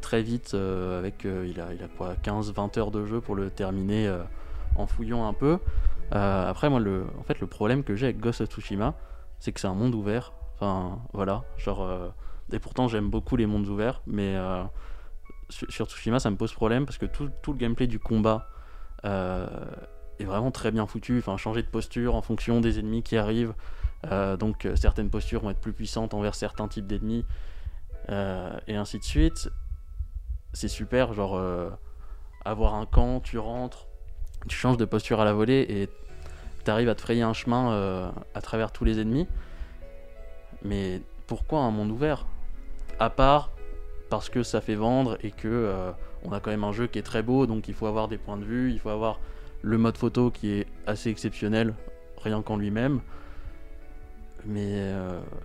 très 0.03 0.21
vite. 0.21 0.53
euh, 0.53 0.99
avec, 0.99 1.25
euh, 1.25 1.47
il 1.49 1.59
a, 1.59 1.87
quoi, 1.97 2.13
15-20 2.21 2.77
heures 2.77 2.91
de 2.91 3.05
jeu 3.05 3.21
pour 3.21 3.33
le 3.35 3.49
terminer 3.49 4.07
euh, 4.07 4.21
en 4.75 4.85
fouillant 4.85 5.27
un 5.27 5.33
peu. 5.33 5.57
Après, 6.11 6.69
moi, 6.69 6.79
le, 6.79 7.07
en 7.19 7.23
fait, 7.23 7.39
le 7.39 7.47
problème 7.47 7.83
que 7.83 7.95
j'ai 7.95 8.05
avec 8.05 8.19
Ghost 8.19 8.41
of 8.41 8.49
Tsushima, 8.49 8.93
c'est 9.39 9.51
que 9.51 9.59
c'est 9.59 9.67
un 9.67 9.73
monde 9.73 9.95
ouvert. 9.95 10.33
Enfin, 10.53 10.99
voilà, 11.11 11.43
genre. 11.57 11.89
et 12.51 12.59
pourtant, 12.59 12.87
j'aime 12.87 13.09
beaucoup 13.09 13.35
les 13.35 13.47
mondes 13.47 13.67
ouverts, 13.67 14.03
mais 14.05 14.37
sur, 15.49 15.87
Tsushima, 15.87 16.19
ça 16.19 16.29
me 16.29 16.35
pose 16.35 16.53
problème 16.53 16.85
parce 16.85 16.99
que 16.99 17.07
tout, 17.07 17.31
tout 17.41 17.51
le 17.53 17.57
gameplay 17.57 17.87
du 17.87 17.97
combat 17.97 18.47
est 19.03 20.25
vraiment 20.25 20.51
très 20.51 20.69
bien 20.69 20.85
foutu. 20.85 21.17
Enfin, 21.17 21.35
changer 21.37 21.63
de 21.63 21.67
posture 21.67 22.13
en 22.13 22.21
fonction 22.21 22.61
des 22.61 22.77
ennemis 22.77 23.01
qui 23.01 23.17
arrivent. 23.17 23.55
Donc, 24.39 24.67
certaines 24.75 25.09
postures 25.09 25.41
vont 25.41 25.49
être 25.49 25.61
plus 25.61 25.73
puissantes 25.73 26.13
envers 26.13 26.35
certains 26.35 26.67
types 26.67 26.85
d'ennemis, 26.85 27.25
et 28.09 28.75
ainsi 28.75 28.99
de 28.99 29.03
suite. 29.03 29.49
C'est 30.53 30.67
super, 30.67 31.13
genre 31.13 31.35
euh, 31.35 31.69
avoir 32.45 32.75
un 32.75 32.85
camp, 32.85 33.19
tu 33.19 33.39
rentres, 33.39 33.87
tu 34.47 34.55
changes 34.55 34.77
de 34.77 34.85
posture 34.85 35.19
à 35.19 35.25
la 35.25 35.33
volée 35.33 35.65
et 35.67 35.89
tu 36.63 36.69
arrives 36.69 36.89
à 36.89 36.95
te 36.95 37.01
frayer 37.01 37.23
un 37.23 37.33
chemin 37.33 37.71
euh, 37.71 38.11
à 38.35 38.41
travers 38.41 38.71
tous 38.71 38.85
les 38.85 38.99
ennemis. 38.99 39.27
Mais 40.63 41.01
pourquoi 41.25 41.61
un 41.61 41.71
monde 41.71 41.89
ouvert? 41.89 42.27
À 42.99 43.09
part 43.09 43.49
parce 44.11 44.29
que 44.29 44.43
ça 44.43 44.61
fait 44.61 44.75
vendre 44.75 45.17
et 45.23 45.31
que 45.31 45.47
euh, 45.47 45.91
on 46.23 46.31
a 46.31 46.39
quand 46.39 46.51
même 46.51 46.63
un 46.63 46.71
jeu 46.71 46.85
qui 46.85 46.99
est 46.99 47.03
très 47.03 47.23
beau, 47.23 47.47
donc 47.47 47.67
il 47.67 47.73
faut 47.73 47.87
avoir 47.87 48.07
des 48.07 48.19
points 48.19 48.37
de 48.37 48.45
vue, 48.45 48.71
il 48.71 48.79
faut 48.79 48.89
avoir 48.89 49.19
le 49.63 49.79
mode 49.79 49.97
photo 49.97 50.29
qui 50.29 50.51
est 50.51 50.67
assez 50.85 51.09
exceptionnel, 51.09 51.73
rien 52.21 52.43
qu'en 52.43 52.57
lui-même. 52.57 53.01
mais, 54.45 54.93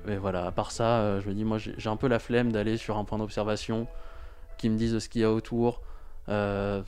mais 0.07 0.19
voilà, 0.19 0.45
à 0.45 0.51
part 0.51 0.71
ça, 0.71 1.21
je 1.21 1.29
me 1.29 1.35
dis, 1.35 1.45
moi 1.45 1.57
j'ai 1.59 1.89
un 1.89 1.97
peu 1.97 2.09
la 2.09 2.19
flemme 2.19 2.53
d'aller 2.53 2.77
sur 2.77 2.99
un 2.99 3.05
point 3.05 3.17
d'observation 3.19 3.87
qui 4.59 4.69
me 4.71 4.77
dise 4.77 4.99
ce 4.99 5.09
qu'il 5.09 5.23
y 5.23 5.25
a 5.25 5.33
autour. 5.33 5.81
Euh, 6.29 6.83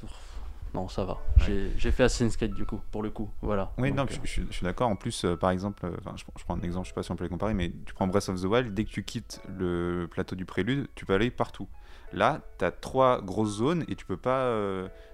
non, 0.75 0.89
ça 0.89 1.05
va. 1.05 1.19
J'ai 1.39 1.71
j'ai 1.79 1.91
fait 1.91 2.05
Assassin's 2.05 2.37
Creed 2.37 2.55
du 2.55 2.65
coup, 2.65 2.81
pour 2.93 3.03
le 3.03 3.11
coup. 3.11 3.31
Voilà. 3.43 3.73
Oui, 3.79 3.89
Donc, 3.89 3.97
non, 3.97 4.03
euh, 4.05 4.07
je, 4.11 4.21
je 4.23 4.31
suis- 4.31 4.47
je 4.49 4.53
suis 4.57 4.65
d'accord. 4.65 4.89
En 4.89 4.95
plus, 4.97 5.25
euh, 5.25 5.37
par 5.37 5.51
exemple, 5.51 5.85
euh, 5.87 5.91
je, 6.17 6.25
je 6.39 6.45
prends 6.45 6.57
un 6.57 6.61
exemple, 6.61 6.85
je 6.87 6.91
sais 6.91 6.95
pas 6.95 7.03
si 7.03 7.11
on 7.11 7.17
peut 7.17 7.25
les 7.25 7.31
comparer, 7.31 7.55
mais 7.55 7.73
tu 7.87 7.93
prends 7.95 8.07
Breath 8.07 8.29
of 8.29 8.41
the 8.41 8.45
Wild, 8.45 8.73
dès 8.75 8.85
que 8.85 8.91
tu 8.91 9.03
quittes 9.03 9.41
le 9.49 10.07
plateau 10.11 10.37
du 10.37 10.45
prélude, 10.45 10.87
tu 10.95 11.07
peux 11.07 11.15
aller 11.15 11.31
partout. 11.31 11.67
Là, 12.13 12.41
tu 12.59 12.65
as 12.65 12.71
trois 12.73 13.21
grosses 13.23 13.57
zones 13.57 13.85
et 13.89 13.95
tu 13.97 14.05
peux 14.05 14.17
pas. 14.17 14.53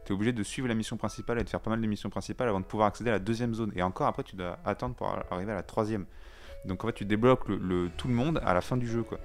tu 0.06 0.12
es 0.12 0.14
obligé 0.14 0.32
de 0.32 0.42
suivre 0.42 0.68
la 0.68 0.74
mission 0.74 0.96
principale 0.96 1.38
et 1.38 1.44
de 1.44 1.48
faire 1.48 1.60
pas 1.60 1.70
mal 1.70 1.80
de 1.80 1.86
missions 1.86 2.10
principales 2.10 2.48
avant 2.48 2.60
de 2.60 2.64
pouvoir 2.64 2.88
accéder 2.88 3.10
à 3.10 3.14
la 3.14 3.18
deuxième 3.18 3.54
zone. 3.54 3.72
Et 3.76 3.82
encore 3.82 4.06
après, 4.06 4.22
tu 4.24 4.34
dois 4.36 4.58
attendre 4.64 4.94
pour 4.94 5.06
ar- 5.08 5.24
arriver 5.30 5.52
à 5.52 5.56
la 5.56 5.62
troisième. 5.62 6.06
Donc 6.64 6.82
en 6.84 6.86
fait, 6.88 6.94
tu 6.94 7.04
débloques 7.04 7.48
le, 7.48 7.56
le- 7.58 7.90
tout 7.96 8.08
le 8.08 8.14
monde 8.14 8.40
à 8.44 8.52
la 8.54 8.60
fin 8.60 8.76
du 8.76 8.86
jeu, 8.86 9.02
quoi. 9.02 9.18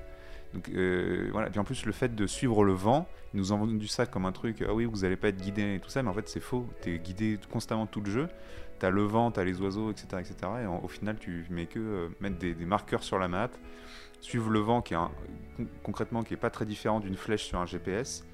Donc 0.54 0.70
euh, 0.70 1.30
voilà, 1.32 1.50
puis 1.50 1.60
en 1.60 1.64
plus 1.64 1.86
le 1.86 1.92
fait 1.92 2.14
de 2.14 2.28
suivre 2.28 2.64
le 2.64 2.74
vent, 2.74 3.08
ils 3.34 3.38
nous 3.38 3.54
ont 3.54 3.58
vendu 3.58 3.88
ça 3.88 4.06
comme 4.06 4.26
un 4.26 4.32
truc, 4.32 4.64
ah 4.68 4.74
oui, 4.74 4.86
vous 4.86 5.06
allez 5.06 5.16
pas 5.16 5.30
être 5.30 5.42
guidé 5.42 5.76
et 5.76 5.80
tout 5.80 5.90
ça, 5.90 6.04
mais 6.04 6.10
en 6.10 6.14
fait 6.14 6.28
c'est 6.28 6.42
faux, 6.42 6.68
tu 6.82 6.94
es 6.94 7.00
guidé 7.00 7.40
constamment 7.52 7.86
tout 7.88 8.02
le 8.02 8.12
jeu, 8.12 8.28
t'as 8.80 8.90
le 8.90 9.04
vent, 9.04 9.32
t'as 9.32 9.44
les 9.46 9.62
oiseaux, 9.62 9.92
etc. 9.92 10.08
etc. 10.20 10.36
et 10.64 10.66
en- 10.66 10.82
au 10.84 10.88
final 10.90 11.18
tu 11.20 11.46
mets 11.50 11.68
que 11.68 11.80
euh, 11.80 12.08
mettre 12.20 12.38
des, 12.38 12.54
marqueurs 12.66 13.04
sur 13.04 13.18
la 13.18 13.30
map, 13.30 13.50
suivre 14.20 14.50
le 14.50 14.60
vent 14.60 14.82
qui 14.82 14.94
est 14.94 14.98
concrètement 15.84 16.24
qui 16.24 16.34
est 16.34 16.38
pas 16.38 16.50
très 16.50 16.66
différent 16.66 17.00
d'une 17.00 17.16
flèche 17.16 17.46
sur 17.46 17.60
un 17.60 17.66
GPS, 17.66 18.26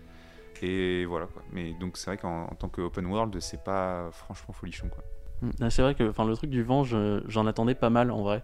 et 0.64 1.06
voilà 1.06 1.28
quoi. 1.28 1.44
Mais 1.52 1.74
donc 1.80 1.98
c'est 1.98 2.10
vrai 2.10 2.18
qu'en 2.18 2.46
en 2.46 2.56
tant 2.56 2.70
que 2.70 2.82
open 2.82 3.06
world, 3.06 3.40
c'est 3.40 3.64
pas 3.64 4.10
franchement 4.12 4.54
folichon 4.54 4.90
quoi. 4.90 5.04
Mm. 5.42 5.50
Ah, 5.62 5.70
C'est 5.70 5.82
vrai 5.82 5.96
que 5.96 6.04
le 6.04 6.36
truc 6.36 6.50
du 6.50 6.64
vent, 6.64 6.84
je- 6.84 7.22
j'en 7.28 7.46
attendais 7.46 7.76
pas 7.76 7.90
mal 7.90 8.12
en 8.12 8.24
vrai. 8.24 8.44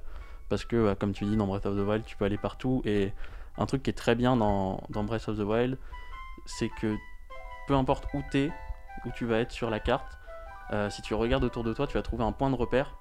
Parce 0.49 0.65
que, 0.65 0.83
bah, 0.83 0.95
comme 0.95 1.13
tu 1.13 1.25
dis, 1.25 1.35
dans 1.37 1.47
Breath 1.47 1.65
of 1.65 1.75
the 1.75 1.87
Wild, 1.87 2.05
tu 2.05 2.15
peux 2.17 2.25
aller 2.25 2.37
partout. 2.37 2.81
Et 2.85 3.11
un 3.57 3.65
truc 3.65 3.83
qui 3.83 3.89
est 3.89 3.93
très 3.97 4.15
bien 4.15 4.35
dans, 4.35 4.81
Breath 4.89 5.27
of 5.29 5.37
the 5.37 5.41
Wild, 5.41 5.77
c'est 6.45 6.69
que 6.69 6.95
peu 7.67 7.75
importe 7.75 8.05
où 8.13 8.21
t'es, 8.31 8.51
où 9.05 9.11
tu 9.11 9.25
vas 9.25 9.39
être 9.39 9.51
sur 9.51 9.69
la 9.69 9.79
carte, 9.79 10.17
euh, 10.71 10.89
si 10.89 11.01
tu 11.01 11.13
regardes 11.13 11.43
autour 11.43 11.63
de 11.63 11.73
toi, 11.73 11.87
tu 11.87 11.93
vas 11.93 12.01
trouver 12.01 12.23
un 12.23 12.31
point 12.31 12.49
de 12.49 12.55
repère 12.55 12.95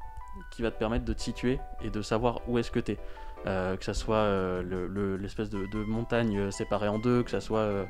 qui 0.51 0.63
va 0.63 0.71
te 0.71 0.79
permettre 0.79 1.05
de 1.05 1.13
te 1.13 1.21
situer 1.21 1.59
et 1.83 1.91
de 1.91 2.03
savoir 2.03 2.41
où 2.49 2.59
est-ce 2.59 2.71
que 2.71 2.81
t'es. 2.81 2.99
Euh, 3.47 3.77
que 3.77 3.85
ça 3.85 3.93
soit 3.95 4.17
euh, 4.17 4.63
le- 4.63 4.87
le- 4.87 5.17
l'espèce 5.17 5.51
de, 5.51 5.85
montagne 5.85 6.39
euh, 6.39 6.51
séparée 6.53 6.87
en 6.89 6.99
deux, 6.99 7.25
que 7.25 7.31
ça 7.31 7.41
soit 7.41 7.87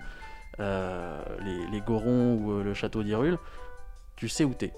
les, 0.58 1.80
Gorons 1.86 2.36
ou 2.36 2.62
le 2.62 2.74
château 2.74 3.02
d'Hyrule, 3.02 3.38
tu 4.16 4.28
sais 4.28 4.44
où 4.44 4.54
t'es. 4.54 4.72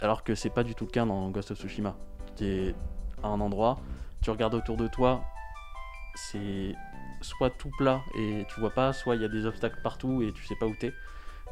Alors 0.00 0.24
que 0.24 0.34
c'est 0.34 0.50
pas 0.50 0.62
du 0.62 0.74
tout 0.74 0.86
le 0.86 0.90
cas 0.90 1.04
dans 1.04 1.28
Ghost 1.30 1.50
of 1.50 1.58
Tsushima. 1.58 1.94
Tu 2.36 2.44
es 2.46 2.74
à 3.22 3.28
un 3.28 3.40
endroit, 3.40 3.78
tu 4.22 4.30
regardes 4.30 4.54
autour 4.54 4.76
de 4.76 4.86
toi, 4.86 5.22
c'est 6.14 6.74
soit 7.20 7.50
tout 7.50 7.70
plat 7.78 8.02
et 8.16 8.46
tu 8.48 8.60
vois 8.60 8.70
pas, 8.70 8.92
soit 8.92 9.16
il 9.16 9.22
y 9.22 9.24
a 9.24 9.28
des 9.28 9.46
obstacles 9.46 9.80
partout 9.82 10.22
et 10.22 10.32
tu 10.32 10.44
sais 10.44 10.54
pas 10.54 10.66
où 10.66 10.74
t'es. 10.74 10.92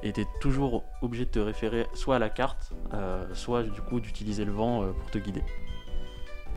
Et 0.03 0.13
t'es 0.13 0.27
toujours 0.41 0.85
obligé 1.03 1.25
de 1.25 1.31
te 1.31 1.39
référer 1.39 1.87
soit 1.93 2.17
à 2.17 2.19
la 2.19 2.29
carte, 2.29 2.73
euh, 2.95 3.25
soit 3.35 3.65
du 3.65 3.81
coup 3.81 4.01
d'utiliser 4.01 4.45
le 4.45 4.53
vent 4.53 4.83
euh, 4.83 4.93
pour 4.93 5.11
te 5.11 5.19
guider. 5.19 5.43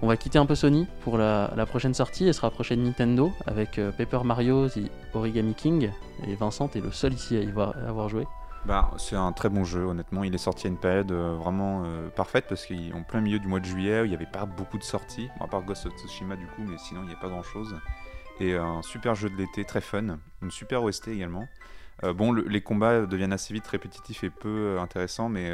On 0.04 0.08
va 0.08 0.18
quitter 0.18 0.40
un 0.40 0.46
peu 0.46 0.56
Sony 0.56 0.88
pour 1.02 1.18
la, 1.18 1.66
prochaine 1.68 1.94
sortie 1.94 2.28
et 2.28 2.34
se 2.34 2.42
rapprocher 2.42 2.76
de 2.76 2.82
Nintendo 2.82 3.32
avec 3.46 3.78
euh, 3.78 3.92
Paper 3.92 4.24
Mario 4.24 4.68
The 4.68 4.90
Origami 5.14 5.54
King. 5.54 5.92
Et 6.28 6.36
Vincent, 6.36 6.68
t'es 6.68 6.82
le 6.82 6.92
seul 6.92 7.14
ici 7.14 7.38
à 7.38 7.42
y 7.42 7.50
avoir 7.50 8.10
joué. 8.10 8.26
Bah, 8.66 8.92
c'est 8.98 9.16
un 9.16 9.32
très 9.32 9.50
bon 9.50 9.64
jeu, 9.64 9.86
honnêtement. 9.86 10.24
Il 10.24 10.34
est 10.36 10.40
sorti 10.40 10.68
à 10.68 10.70
une 10.70 10.78
période 10.78 11.12
vraiment 11.12 11.84
parfaite 12.16 12.46
parce 12.48 12.68
qu'en 12.68 13.02
plein 13.02 13.22
milieu 13.22 13.40
du 13.40 13.48
mois 13.48 13.60
de 13.60 13.66
juillet, 13.66 14.04
il 14.06 14.10
n'y 14.10 14.16
avait 14.16 14.28
pas 14.28 14.46
beaucoup 14.46 14.78
de 14.78 14.84
sorties, 14.84 15.30
à 15.40 15.48
part 15.48 15.64
Ghost 15.64 15.88
of 15.88 15.94
Tsushima 15.98 16.36
du 16.36 16.46
coup, 16.46 16.62
mais 16.68 16.78
sinon 16.78 17.02
il 17.02 17.08
n'y 17.08 17.14
a 17.14 17.18
pas 17.18 17.30
grand 17.30 17.42
chose. 17.42 17.76
Et 18.42 18.56
euh, 18.56 18.64
un 18.64 18.82
super 18.82 19.14
jeu 19.14 19.30
de 19.30 19.36
l'été, 19.36 19.64
très 19.66 19.82
fun, 19.82 20.18
une 20.42 20.50
super 20.50 20.84
OST 20.84 21.10
également. 21.10 21.48
Euh, 22.04 22.12
bon, 22.12 22.32
le- 22.32 22.42
les 22.42 22.62
combats 22.62 23.06
deviennent 23.06 23.34
assez 23.34 23.54
vite 23.54 23.68
répétitifs 23.68 24.24
et 24.24 24.32
peu 24.32 24.50
euh, 24.50 24.82
intéressants, 24.82 25.30
mais 25.30 25.52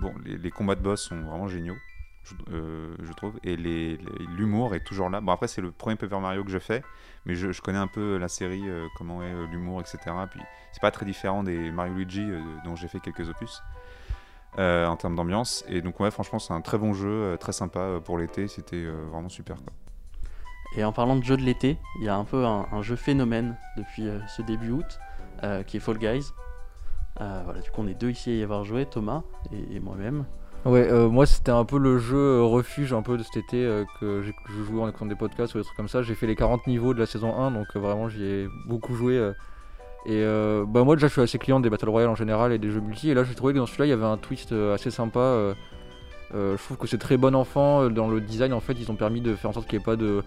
bon, 0.00 0.12
les, 0.24 0.50
combats 0.50 0.74
de 0.74 0.80
boss 0.82 1.00
sont 1.00 1.20
vraiment 1.22 1.46
géniaux, 1.46 1.76
je, 2.24 3.12
trouve. 3.12 3.38
Et 3.44 3.56
l'humour 3.56 4.74
est 4.74 4.84
toujours 4.84 5.10
là. 5.10 5.20
Bon, 5.20 5.30
après, 5.30 5.46
c'est 5.46 5.60
le 5.60 5.70
premier 5.70 5.94
Paper 5.94 6.18
Mario 6.18 6.42
que 6.42 6.50
je 6.50 6.58
fais, 6.58 6.82
mais 7.24 7.36
je, 7.36 7.52
je 7.52 7.62
connais 7.62 7.78
un 7.78 7.86
peu 7.86 8.16
la 8.16 8.26
série, 8.26 8.64
comment 8.96 9.22
est 9.22 9.46
l'humour, 9.46 9.80
etc. 9.80 9.98
Puis 10.28 10.40
c'est 10.72 10.82
pas 10.82 10.90
très 10.90 11.06
différent 11.06 11.44
des 11.44 11.70
Mario 11.70 11.94
Luigi 11.94 12.26
dont 12.64 12.74
j'ai 12.74 12.88
fait 12.88 12.98
quelques 12.98 13.28
opus. 13.28 13.62
en 14.56 14.96
termes 14.96 15.14
d'ambiance 15.14 15.64
et 15.68 15.82
donc 15.82 16.00
ouais 16.00 16.10
franchement 16.10 16.40
c'est 16.40 16.52
un 16.52 16.62
très 16.62 16.78
bon 16.78 16.94
jeu 16.94 17.36
très 17.38 17.52
sympa 17.52 18.00
pour 18.04 18.18
l'été 18.18 18.48
c'était 18.48 18.84
vraiment 18.84 19.28
super 19.28 19.56
quoi. 19.62 19.72
Et 20.76 20.84
en 20.84 20.92
parlant 20.92 21.16
de 21.16 21.24
jeu 21.24 21.36
de 21.36 21.42
l'été, 21.42 21.78
il 21.98 22.04
y 22.04 22.08
a 22.08 22.16
un 22.16 22.24
peu 22.24 22.44
un, 22.44 22.82
jeu 22.82 22.96
phénomène 22.96 23.56
depuis 23.76 24.06
euh, 24.06 24.18
ce 24.28 24.42
début 24.42 24.70
août, 24.70 24.98
euh, 25.42 25.62
qui 25.62 25.78
est 25.78 25.80
Fall 25.80 25.98
Guys. 25.98 26.32
Euh, 27.20 27.40
voilà, 27.44 27.60
du 27.60 27.70
coup, 27.70 27.80
on 27.82 27.88
est 27.88 27.98
deux 27.98 28.10
ici 28.10 28.30
à 28.30 28.34
y 28.34 28.42
avoir 28.42 28.64
joué, 28.64 28.86
Thomas 28.86 29.22
et, 29.52 29.80
moi-même. 29.80 30.24
Ouais, 30.64 30.90
moi 31.08 31.24
c'était 31.24 31.52
un 31.52 31.64
peu 31.64 31.78
le 31.78 31.98
jeu 31.98 32.42
refuge 32.42 32.92
un 32.92 33.00
peu 33.00 33.16
de 33.16 33.22
cet 33.22 33.36
été 33.36 33.84
que 34.00 34.22
j'ai 34.22 34.34
jouais 34.64 34.82
en 34.82 34.88
écoutant 34.88 35.06
des 35.06 35.14
podcasts 35.14 35.54
ou 35.54 35.58
des 35.58 35.64
trucs 35.64 35.76
comme 35.76 35.88
ça. 35.88 36.02
J'ai 36.02 36.16
fait 36.16 36.26
les 36.26 36.34
40 36.34 36.66
niveaux 36.66 36.92
de 36.94 36.98
la 36.98 37.06
saison 37.06 37.34
1, 37.40 37.52
donc 37.52 37.66
vraiment 37.76 38.08
j'y 38.08 38.24
ai 38.24 38.48
beaucoup 38.66 38.94
joué. 38.96 39.14
et 40.04 40.20
euh, 40.24 40.64
bah 40.66 40.82
moi 40.82 40.96
déjà 40.96 41.06
je 41.06 41.12
suis 41.12 41.22
assez 41.22 41.38
client 41.38 41.60
des 41.60 41.70
Battle 41.70 41.88
Royale 41.88 42.10
en 42.10 42.16
général 42.16 42.52
et 42.52 42.58
des 42.58 42.70
jeux 42.72 42.80
multi. 42.80 43.08
Et 43.08 43.14
là 43.14 43.22
j'ai 43.22 43.36
trouvé 43.36 43.52
que 43.54 43.58
dans 43.58 43.66
celui-là 43.66 43.86
il 43.86 43.90
y 43.90 43.92
avait 43.92 44.04
un 44.04 44.18
twist 44.18 44.52
assez 44.52 44.90
sympa. 44.90 45.54
je 46.34 46.62
trouve 46.64 46.76
que 46.76 46.88
c'est 46.88 46.98
très 46.98 47.16
bon 47.16 47.36
enfant 47.36 47.88
dans 47.88 48.08
le 48.08 48.20
design. 48.20 48.52
En 48.52 48.60
fait, 48.60 48.74
ils 48.74 48.90
ont 48.90 48.96
permis 48.96 49.20
de 49.20 49.36
faire 49.36 49.50
en 49.50 49.54
sorte 49.54 49.68
qu'il 49.68 49.78
n'y 49.78 49.82
ait 49.82 49.86
pas 49.86 49.96
de, 49.96 50.24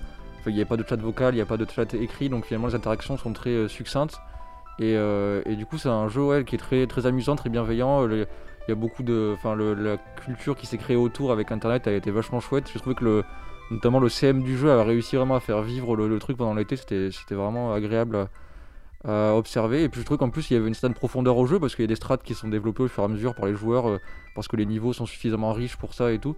il 0.47 0.55
y 0.55 0.61
ait 0.61 0.65
pas 0.65 0.77
de 0.77 0.85
chat 0.87 0.95
vocal, 0.95 1.33
il 1.33 1.37
n'y 1.37 1.41
a 1.41 1.45
pas 1.45 1.57
de 1.57 1.67
chat 1.69 1.93
écrit. 1.93 2.29
Donc 2.29 2.45
finalement 2.45 2.67
les 2.67 2.75
interactions 2.75 3.17
sont 3.17 3.33
très 3.33 3.51
euh, 3.51 3.67
succinctes. 3.67 4.19
Et, 4.79 4.95
euh, 4.95 5.41
et 5.45 5.55
du 5.55 5.65
coup 5.65 5.77
c'est 5.77 5.89
un 5.89 6.07
jeu 6.07 6.43
qui 6.43 6.55
est 6.55 6.59
très 6.59 6.87
très 6.87 7.05
amusant, 7.05 7.35
très 7.35 7.49
bienveillant. 7.49 8.05
Le- 8.05 8.27
il 8.67 8.69
y 8.69 8.73
a 8.73 8.75
beaucoup 8.75 9.03
de. 9.03 9.33
Enfin, 9.35 9.55
la 9.55 9.97
culture 10.23 10.55
qui 10.55 10.67
s'est 10.67 10.77
créée 10.77 10.95
autour 10.95 11.31
avec 11.31 11.51
internet 11.51 11.87
a 11.87 11.93
été 11.93 12.11
vachement 12.11 12.39
chouette. 12.39 12.69
J'ai 12.71 12.79
trouvé 12.79 12.95
que 12.95 13.03
le, 13.03 13.23
notamment 13.71 13.99
le 13.99 14.09
CM 14.09 14.43
du 14.43 14.57
jeu 14.57 14.71
a 14.71 14.83
réussi 14.83 15.15
vraiment 15.15 15.35
à 15.35 15.39
faire 15.39 15.61
vivre 15.61 15.95
le, 15.95 16.19
truc 16.19 16.37
pendant 16.37 16.53
l'été. 16.53 16.75
C'était 16.75 17.35
vraiment 17.35 17.73
agréable 17.73 18.27
à, 19.03 19.33
observer. 19.33 19.83
Et 19.83 19.89
puis 19.89 20.01
je 20.01 20.05
trouve 20.05 20.19
qu'en 20.19 20.29
plus 20.29 20.51
il 20.51 20.53
y 20.53 20.57
avait 20.57 20.67
une 20.67 20.75
certaine 20.75 20.93
profondeur 20.93 21.37
au 21.37 21.47
jeu 21.47 21.59
parce 21.59 21.75
qu'il 21.75 21.83
y 21.83 21.87
a 21.87 21.87
des 21.87 21.95
strats 21.95 22.17
qui 22.17 22.35
sont 22.35 22.49
développées 22.49 22.83
au 22.83 22.87
fur 22.87 23.01
et 23.01 23.05
à 23.05 23.09
mesure 23.09 23.33
par 23.33 23.47
les 23.47 23.55
joueurs 23.55 23.89
euh, 23.89 23.97
parce 24.35 24.47
que 24.47 24.55
les 24.55 24.67
niveaux 24.67 24.93
sont 24.93 25.07
suffisamment 25.07 25.53
riches 25.53 25.75
pour 25.75 25.95
ça 25.95 26.11
et 26.11 26.19
tout. 26.19 26.35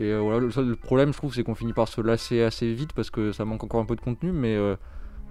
Et 0.00 0.12
euh, 0.12 0.18
voilà, 0.18 0.38
le 0.38 0.50
seul 0.50 0.76
problème 0.76 1.12
je 1.12 1.18
trouve 1.18 1.34
c'est 1.34 1.44
qu'on 1.44 1.54
finit 1.54 1.74
par 1.74 1.86
se 1.86 2.00
lasser 2.00 2.42
assez 2.42 2.72
vite 2.72 2.94
parce 2.94 3.10
que 3.10 3.32
ça 3.32 3.44
manque 3.44 3.62
encore 3.62 3.80
un 3.80 3.84
peu 3.84 3.96
de 3.96 4.00
contenu. 4.00 4.32
Mais 4.32 4.56
euh, 4.56 4.74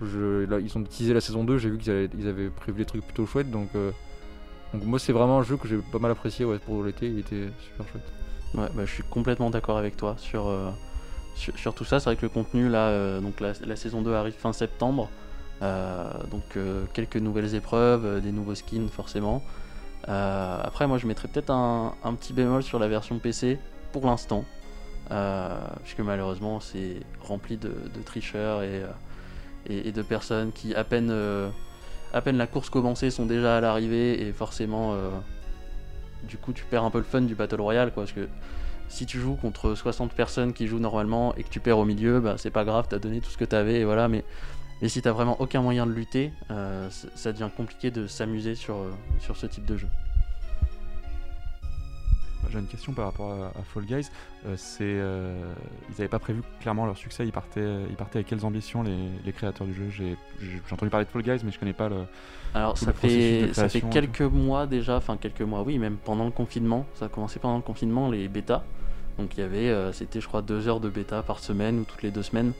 je, 0.01 0.45
là, 0.45 0.59
ils 0.59 0.77
ont 0.77 0.83
teasé 0.83 1.13
la 1.13 1.21
saison 1.21 1.43
2, 1.43 1.57
j'ai 1.57 1.71
vu 1.71 1.79
qu'ils 1.79 1.91
avaient, 1.91 2.49
prévu 2.49 2.77
des 2.77 2.85
trucs 2.85 3.03
plutôt 3.03 3.25
chouettes. 3.25 3.51
Donc. 3.51 3.69
euh, 3.75 3.91
donc 4.71 4.83
moi 4.83 4.99
c'est 4.99 5.13
vraiment 5.13 5.39
un 5.39 5.43
jeu 5.43 5.57
que 5.57 5.67
j'ai 5.67 5.77
pas 5.77 5.97
mal 5.97 6.11
apprécié 6.11 6.45
pour 6.63 6.83
l'été, 6.83 7.07
il 7.07 7.19
était 7.19 7.47
super 7.59 7.87
chouette. 7.91 8.03
Ouais, 8.53 8.67
bah, 8.75 8.85
je 8.85 8.91
suis 8.93 9.01
complètement 9.01 9.49
d'accord 9.49 9.79
avec 9.79 9.97
toi 9.97 10.15
sur, 10.19 10.45
tout 11.75 11.85
ça. 11.85 11.99
C'est 11.99 12.05
vrai 12.05 12.15
que 12.15 12.21
le 12.21 12.29
contenu, 12.29 12.69
là, 12.69 13.19
donc 13.19 13.39
la, 13.39 13.75
saison 13.75 14.03
2 14.03 14.13
arrive 14.13 14.33
fin 14.33 14.53
septembre. 14.53 15.09
Donc 15.61 16.59
quelques 16.93 17.15
nouvelles 17.15 17.55
épreuves, 17.55 18.21
des 18.21 18.31
nouveaux 18.31 18.53
skins 18.53 18.89
forcément. 18.89 19.41
Après, 20.03 20.85
moi 20.85 20.99
je 20.99 21.07
mettrais 21.07 21.29
peut-être 21.29 21.49
un 21.49 22.13
petit 22.13 22.33
bémol 22.33 22.61
sur 22.61 22.77
la 22.77 22.87
version 22.87 23.17
PC 23.17 23.57
pour 23.91 24.05
l'instant. 24.05 24.45
Euh, 25.11 25.57
puisque 25.81 26.01
malheureusement 26.01 26.59
c'est 26.59 26.97
rempli 27.19 27.57
de, 27.57 27.73
tricheurs 28.05 28.61
et, 28.61 28.83
euh, 28.83 28.87
et, 29.67 29.91
de 29.91 30.01
personnes 30.03 30.51
qui 30.51 30.75
à 30.75 30.83
peine, 30.83 31.09
euh, 31.09 31.49
à 32.13 32.21
peine 32.21 32.37
la 32.37 32.45
course 32.45 32.69
commencée 32.69 33.09
sont 33.09 33.25
déjà 33.25 33.57
à 33.57 33.61
l'arrivée. 33.61 34.27
Et 34.27 34.31
forcément 34.33 34.95
du 36.23 36.37
coup 36.37 36.53
tu 36.53 36.63
perds 36.65 36.83
un 36.83 36.91
peu 36.91 36.99
le 36.99 37.03
fun 37.03 37.21
du 37.21 37.35
Battle 37.35 37.61
Royale 37.61 37.91
quoi, 37.91 38.03
parce 38.03 38.13
que 38.13 38.27
si 38.87 39.05
tu 39.05 39.19
joues 39.19 39.35
contre 39.35 39.75
60 39.75 40.13
personnes 40.13 40.53
qui 40.53 40.67
jouent 40.67 40.79
normalement 40.79 41.35
et 41.35 41.43
que 41.43 41.49
tu 41.49 41.59
perds 41.59 41.77
au 41.77 41.85
milieu, 41.85 42.19
bah, 42.19 42.35
c'est 42.37 42.49
pas 42.49 42.65
grave, 42.65 42.87
t'as 42.89 42.97
donné 42.97 43.21
tout 43.21 43.29
ce 43.29 43.37
que 43.37 43.45
t'avais 43.45 43.81
et 43.81 43.85
voilà, 43.85 44.07
mais, 44.07 44.23
mais 44.81 44.89
si 44.89 45.01
t'as 45.01 45.11
vraiment 45.11 45.39
aucun 45.39 45.61
moyen 45.61 45.85
de 45.85 45.91
lutter, 45.91 46.33
ça 47.15 47.31
devient 47.31 47.49
compliqué 47.55 47.91
de 47.91 48.07
s'amuser 48.07 48.55
sur 48.55 48.87
ce 49.35 49.45
type 49.45 49.65
de 49.65 49.77
jeu. 49.77 49.87
J'ai 52.51 52.59
une 52.59 52.67
question 52.67 52.93
par 52.93 53.05
rapport 53.05 53.31
à, 53.31 53.47
à 53.59 53.63
Fall 53.63 53.85
Guys. 53.85 54.09
Euh, 54.45 54.55
c'est, 54.57 54.83
euh, 54.83 55.53
ils 55.89 55.91
n'avaient 55.93 56.07
pas 56.07 56.19
prévu 56.19 56.41
clairement 56.61 56.85
leur 56.85 56.97
succès. 56.97 57.25
Ils 57.25 57.31
partaient, 57.31 57.83
ils 57.89 57.95
partaient 57.95 58.17
avec 58.17 58.27
quelles 58.27 58.45
ambitions 58.45 58.83
les, 58.83 58.97
les 59.23 59.31
créateurs 59.31 59.67
du 59.67 59.73
jeu? 59.73 59.89
J'ai, 59.89 60.17
j'ai 60.41 60.73
entendu 60.73 60.89
parler 60.89 61.05
de 61.05 61.11
Fall 61.11 61.21
Guys, 61.21 61.41
mais 61.43 61.51
je 61.51 61.59
connais 61.59 61.73
pas 61.73 61.89
le. 61.89 62.05
Alors 62.53 62.77
ça 62.77 62.87
le 62.87 62.93
processus 62.93 63.41
de 63.41 63.47
fait, 63.47 63.53
ça 63.53 63.69
fait 63.69 63.81
quelques 63.81 64.21
mois 64.21 64.65
déjà, 64.65 64.97
enfin 64.97 65.17
quelques 65.17 65.41
mois, 65.41 65.61
oui, 65.61 65.77
même 65.77 65.97
pendant 65.97 66.25
le 66.25 66.31
confinement, 66.31 66.85
ça 66.95 67.05
a 67.05 67.09
commencé 67.09 67.39
pendant 67.39 67.57
le 67.57 67.61
confinement, 67.61 68.09
les 68.09 68.27
bêtas. 68.27 68.63
Donc 69.19 69.37
il 69.37 69.41
y 69.41 69.43
avait, 69.43 69.69
euh, 69.69 69.93
c'était 69.93 70.19
je 70.19 70.27
crois 70.27 70.41
deux 70.41 70.67
heures 70.67 70.79
de 70.79 70.89
bêta 70.89 71.21
par 71.21 71.39
semaine 71.39 71.79
ou 71.79 71.83
toutes 71.83 72.01
les 72.01 72.11
deux 72.11 72.23
semaines. 72.23 72.53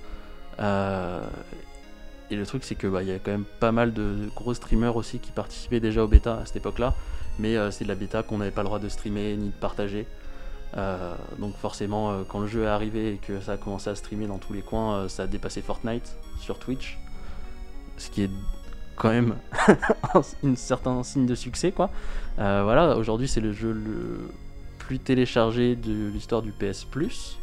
Et 2.32 2.36
le 2.36 2.45
truc 2.45 2.63
c'est 2.63 2.75
que 2.75 2.86
bah, 2.86 3.02
il 3.02 3.10
y 3.10 3.12
a 3.12 3.17
quand 3.17 3.32
même 3.32 3.45
pas 3.60 3.71
mal 3.71 3.91
de, 3.93 4.02
de 4.02 4.30
gros 4.36 4.54
streamers 4.54 4.95
aussi 4.95 5.17
qui 5.17 5.32
participaient 5.32 5.80
déjà 5.80 6.04
aux 6.04 6.08
bêta 6.08 6.41
à 6.41 6.45
cette 6.45 6.58
époque-là, 6.58 6.93
mais 7.39 7.56
euh, 7.56 7.71
c'est 7.71 7.86
de 7.86 7.89
la 7.89 7.95
bêta 7.95 8.21
qu'on 8.21 8.38
n'avait 8.38 8.52
pas 8.52 8.62
le 8.62 8.67
droit 8.67 8.80
de 8.80 8.89
streamer 8.89 9.36
ni 9.38 9.47
de 9.47 9.54
partager. 9.54 10.06
Euh, 10.78 11.15
donc 11.39 11.56
forcément, 11.56 12.12
euh, 12.12 12.23
quand 12.28 12.39
le 12.39 12.47
jeu 12.47 12.63
est 12.63 12.67
arrivé 12.67 13.13
et 13.13 13.17
que 13.17 13.39
ça 13.39 13.54
a 13.54 13.58
commencé 13.58 13.89
à 13.89 13.95
streamer 13.95 14.28
dans 14.28 14.38
tous 14.38 14.54
les 14.54 14.62
coins, 14.62 15.08
ça 15.08 15.23
a 15.23 15.28
dépassé 15.28 15.62
Fortnite 15.62 16.15
sur 16.39 16.60
Twitch. 16.60 16.99
Ce 17.97 18.10
qui 18.10 18.23
est 18.23 18.32
quand 18.95 19.10
même 19.10 19.36
un 20.13 20.56
certain 20.56 21.02
signe 21.04 21.25
de 21.25 21.36
succès, 21.36 21.71
quoi. 21.71 21.89
Voilà, 22.38 22.97
aujourd'hui 22.97 23.28
c'est 23.28 23.41
le 23.41 23.52
jeu 23.52 23.71
le 23.71 24.30
plus 24.78 24.99
téléchargé 24.99 25.75
de 25.75 26.10
l'histoire 26.10 26.41
du 26.41 26.52
PS 26.52 26.86
Plus, 26.86 27.38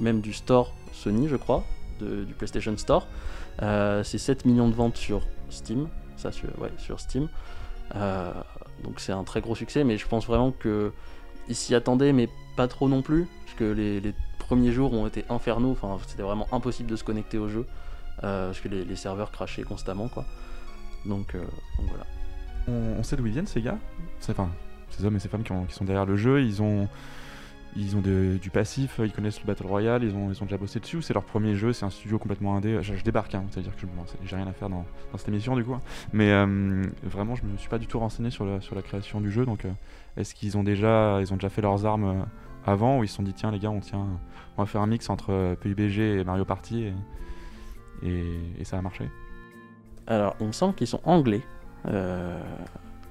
même 0.00 0.20
du 0.20 0.32
store 0.32 0.72
Sony, 0.92 1.28
je 1.28 1.36
crois, 1.36 1.64
du 2.00 2.34
PlayStation 2.34 2.76
Store. 2.76 3.06
C'est 3.60 4.18
7 4.18 4.44
millions 4.44 4.68
de 4.68 4.74
ventes 4.74 4.96
sur 4.96 5.22
Steam, 5.50 5.88
ça 6.16 6.32
sur, 6.32 6.48
ouais, 6.60 6.72
sur 6.78 6.98
Steam. 6.98 7.28
Donc 8.84 9.00
c'est 9.00 9.12
un 9.12 9.24
très 9.24 9.40
gros 9.40 9.54
succès, 9.54 9.84
mais 9.84 9.98
je 9.98 10.06
pense 10.06 10.26
vraiment 10.26 10.52
que 10.52 10.92
ils 11.48 11.56
s'y 11.56 11.74
attendaient, 11.74 12.12
mais 12.12 12.28
pas 12.56 12.68
trop 12.68 12.88
non 12.88 13.02
plus, 13.02 13.26
parce 13.44 13.56
que 13.56 13.64
les, 13.64 14.14
premiers 14.38 14.72
jours 14.72 14.92
ont 14.92 15.06
été 15.06 15.24
infernaux. 15.30 15.70
Enfin, 15.70 15.98
c'était 16.06 16.22
vraiment 16.22 16.46
impossible 16.52 16.90
de 16.90 16.96
se 16.96 17.04
connecter 17.04 17.38
au 17.38 17.48
jeu, 17.48 17.66
euh, 18.24 18.48
parce 18.48 18.60
que 18.60 18.68
les, 18.68 18.96
serveurs 18.96 19.30
crachaient 19.30 19.62
constamment, 19.62 20.08
quoi. 20.08 20.24
Donc, 21.06 21.34
euh, 21.34 21.44
voilà. 21.88 22.04
On, 22.68 23.02
sait 23.02 23.16
d'où 23.16 23.26
ils 23.26 23.32
viennent 23.32 23.46
ces 23.46 23.62
gars? 23.62 23.78
Enfin, 24.28 24.50
ces 24.90 25.04
hommes 25.04 25.16
et 25.16 25.18
ces 25.18 25.28
femmes 25.28 25.42
qui 25.42 25.74
sont 25.74 25.84
derrière 25.84 26.06
le 26.06 26.16
jeu, 26.16 26.42
ils 26.42 26.62
ont, 26.62 26.88
ils 27.74 27.96
ont 27.96 28.00
du 28.00 28.50
passif, 28.50 29.00
ils 29.02 29.12
connaissent 29.12 29.40
le 29.40 29.46
Battle 29.46 29.66
Royale, 29.66 30.04
ils 30.04 30.14
ont, 30.14 30.28
déjà 30.28 30.58
bossé 30.58 30.78
dessus, 30.78 31.00
c'est 31.00 31.14
leur 31.14 31.24
premier 31.24 31.54
jeu, 31.54 31.72
c'est 31.72 31.86
un 31.86 31.90
studio 31.90 32.18
complètement 32.18 32.54
indé. 32.54 32.78
Je, 32.82 32.94
je 32.94 33.02
débarque, 33.02 33.34
hein, 33.34 33.44
c'est-à-dire 33.50 33.74
que 33.74 33.86
j'ai 34.24 34.36
rien 34.36 34.46
à 34.46 34.52
faire 34.52 34.68
dans, 34.68 34.84
cette 35.16 35.28
émission 35.28 35.56
du 35.56 35.64
coup. 35.64 35.74
hein. 35.74 35.80
Mais 36.12 36.30
euh, 36.32 36.82
vraiment, 37.02 37.34
je 37.34 37.44
me 37.44 37.56
suis 37.56 37.70
pas 37.70 37.78
du 37.78 37.86
tout 37.86 37.98
renseigné 37.98 38.30
sur 38.30 38.44
la, 38.44 38.82
création 38.82 39.20
du 39.20 39.30
jeu, 39.30 39.46
donc 39.46 39.64
euh, 39.64 39.70
est-ce 40.16 40.34
qu'ils 40.34 40.58
ont 40.58 40.62
déjà, 40.62 41.18
ont 41.30 41.34
déjà 41.34 41.48
fait 41.48 41.62
leurs 41.62 41.86
armes 41.86 42.04
euh, 42.04 42.24
avant, 42.66 42.98
ou 42.98 43.04
ils 43.04 43.08
se 43.08 43.16
sont 43.16 43.22
dit 43.22 43.32
tiens 43.32 43.50
les 43.50 43.58
gars, 43.58 43.70
on 43.70 43.80
tient, 43.80 44.06
on 44.56 44.62
va 44.62 44.66
faire 44.66 44.82
un 44.82 44.86
mix 44.86 45.08
entre 45.08 45.56
PUBG 45.60 45.98
et 45.98 46.24
Mario 46.24 46.44
Party, 46.44 46.92
et, 48.02 48.64
ça 48.64 48.78
a 48.78 48.82
marché 48.82 49.08
Alors, 50.06 50.36
il 50.40 50.46
me 50.48 50.52
semble 50.52 50.74
qu'ils 50.74 50.86
sont 50.86 51.00
anglais, 51.04 51.42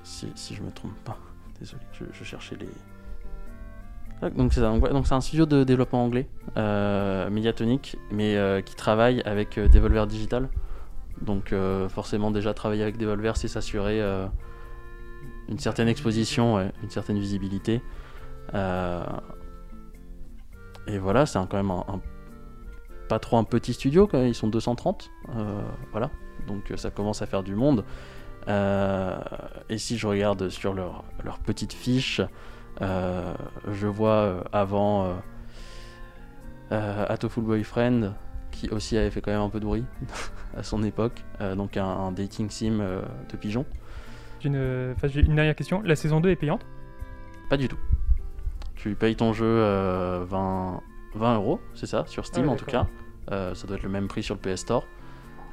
si, 0.04 0.32
si 0.36 0.54
je 0.54 0.62
me 0.62 0.72
trompe 0.72 0.98
pas. 1.04 1.18
Désolé, 1.60 1.84
je 2.14 2.24
cherchais 2.24 2.56
les. 2.60 2.70
Donc 4.30 4.54
c'est 4.54 4.62
ouais, 4.62 4.92
donc 4.92 5.08
c'est 5.08 5.16
un 5.16 5.22
studio 5.22 5.48
de 5.48 5.64
développement 5.64 6.04
anglais, 6.04 6.28
euh, 6.56 7.30
Mediatonic, 7.32 7.98
mais 8.12 8.38
euh, 8.38 8.62
qui 8.62 8.76
travaille 8.76 9.22
avec 9.22 9.58
euh, 9.58 9.68
Devolver 9.68 10.06
Digital. 10.06 10.48
Donc 11.22 11.54
euh, 11.54 11.90
forcément 11.90 12.30
déjà 12.30 12.54
travailler 12.54 12.84
avec 12.84 12.98
Devolver, 12.98 13.36
c'est 13.36 13.48
s'assurer 13.48 14.00
une 15.50 15.60
certaine 15.60 15.88
exposition, 15.88 16.60
une 16.84 16.90
certaine 16.90 17.20
visibilité. 17.20 17.82
Et 20.88 20.98
voilà, 20.98 21.26
c'est 21.26 21.40
quand 21.50 21.58
même 21.58 21.72
un, 21.72 22.02
pas 23.08 23.20
trop 23.20 23.38
un 23.38 23.44
petit 23.44 23.74
studio, 23.74 24.10
ils 24.14 24.36
sont 24.36 24.48
230. 24.48 25.10
euh, 25.36 25.62
voilà, 25.92 26.10
donc 26.48 26.72
ça 26.76 26.90
commence 26.90 27.22
à 27.22 27.26
faire 27.26 27.44
du 27.44 27.56
monde. 27.56 27.84
Et 28.48 29.78
si 29.78 29.98
je 29.98 30.08
regarde 30.08 30.50
sur 30.50 30.74
leur 30.74 31.04
petite 31.46 31.74
fiche, 31.74 32.22
euh, 32.82 33.34
je 33.72 33.88
vois 33.88 34.10
euh, 34.10 34.42
avant 34.52 35.18
euh, 36.72 37.06
Atoful 37.08 37.44
Boyfriend, 37.44 38.14
qui 38.52 38.70
aussi 38.70 38.98
avait 38.98 39.12
fait 39.12 39.22
quand 39.22 39.32
même 39.32 39.42
un 39.42 39.50
peu 39.50 39.60
de 39.60 39.66
bruit 39.66 39.86
à 40.58 40.64
son 40.64 40.84
époque, 40.84 41.24
donc 41.56 41.78
un, 41.78 41.86
un 41.86 42.12
dating 42.12 42.50
sim 42.50 42.80
de 43.30 43.38
pigeons. 43.38 43.66
J'ai 44.42 44.50
une, 44.50 45.36
dernière 45.36 45.56
question. 45.56 45.82
La 45.84 45.96
saison 45.96 46.20
2 46.20 46.30
est 46.30 46.36
payante? 46.36 46.66
Pas 47.50 47.58
du 47.58 47.68
tout. 47.68 47.78
Tu 48.76 48.96
payes 48.96 49.16
ton 49.16 49.34
jeu 49.34 49.46
euh, 49.46 50.26
20, 50.28 50.82
20 51.14 51.36
euros, 51.36 51.60
c'est 51.76 51.86
ça, 51.86 52.06
sur 52.08 52.26
Steam 52.26 52.46
Ah 52.50 52.54
en 52.54 52.56
tout 52.56 52.66
cas. 52.66 52.88
Euh, 53.32 53.54
ça 53.54 53.68
doit 53.68 53.78
être 53.78 53.84
le 53.84 53.90
même 53.90 54.08
prix 54.08 54.24
sur 54.24 54.36
le 54.36 54.42
PS 54.42 54.62
Store. 54.62 54.88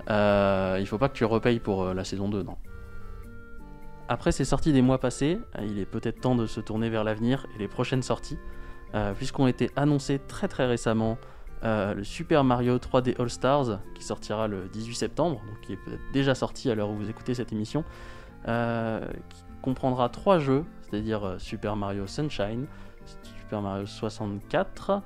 Euh, 0.09 0.79
il 0.81 0.87
faut 0.87 0.97
pas 0.97 1.11
que 1.11 1.17
tu 1.17 1.27
repayes 1.27 1.61
pour 1.61 1.83
euh, 1.83 1.95
la 1.95 2.05
saison 2.05 2.31
2, 2.31 2.43
non. 2.43 2.57
Après 4.09 4.33
ces 4.33 4.44
sorties 4.44 4.73
des 4.73 4.83
mois 4.83 4.99
passés, 4.99 5.38
euh, 5.57 5.64
il 5.64 5.79
est 5.79 5.87
peut-être 5.87 6.21
temps 6.21 6.35
de 6.35 6.47
se 6.47 6.61
tourner 6.61 6.88
vers 6.88 7.05
l'avenir 7.05 7.47
et 7.55 7.59
les 7.59 7.68
prochaines 7.68 8.03
sorties, 8.03 8.38
euh, 8.94 9.12
puisqu'ont 9.12 9.47
été 9.47 9.71
annoncées 9.77 10.18
très 10.18 10.49
très 10.49 10.66
récemment 10.66 11.18
euh, 11.64 11.94
le 11.94 12.05
Super 12.05 12.44
Mario 12.44 12.79
3D 12.79 13.21
All 13.21 13.31
Stars, 13.31 13.81
qui 13.94 14.05
sortira 14.05 14.47
le 14.49 14.68
18 14.68 14.94
septembre, 14.94 15.42
donc 15.47 15.61
qui 15.61 15.73
est 15.73 15.77
peut-être 15.77 16.12
déjà 16.12 16.35
sorti 16.35 16.71
à 16.71 16.75
l'heure 16.75 16.88
où 16.88 16.97
vous 16.97 17.11
écoutez 17.11 17.35
cette 17.35 17.53
émission, 17.53 17.85
euh, 18.47 19.07
qui 19.29 19.42
comprendra 19.62 20.09
trois 20.09 20.38
jeux, 20.38 20.64
c'est-à-dire 20.83 21.35
Super 21.38 21.77
Mario 21.77 22.07
Sunshine, 22.07 22.66
Super 23.40 23.61
Mario 23.61 23.87
64 23.87 25.03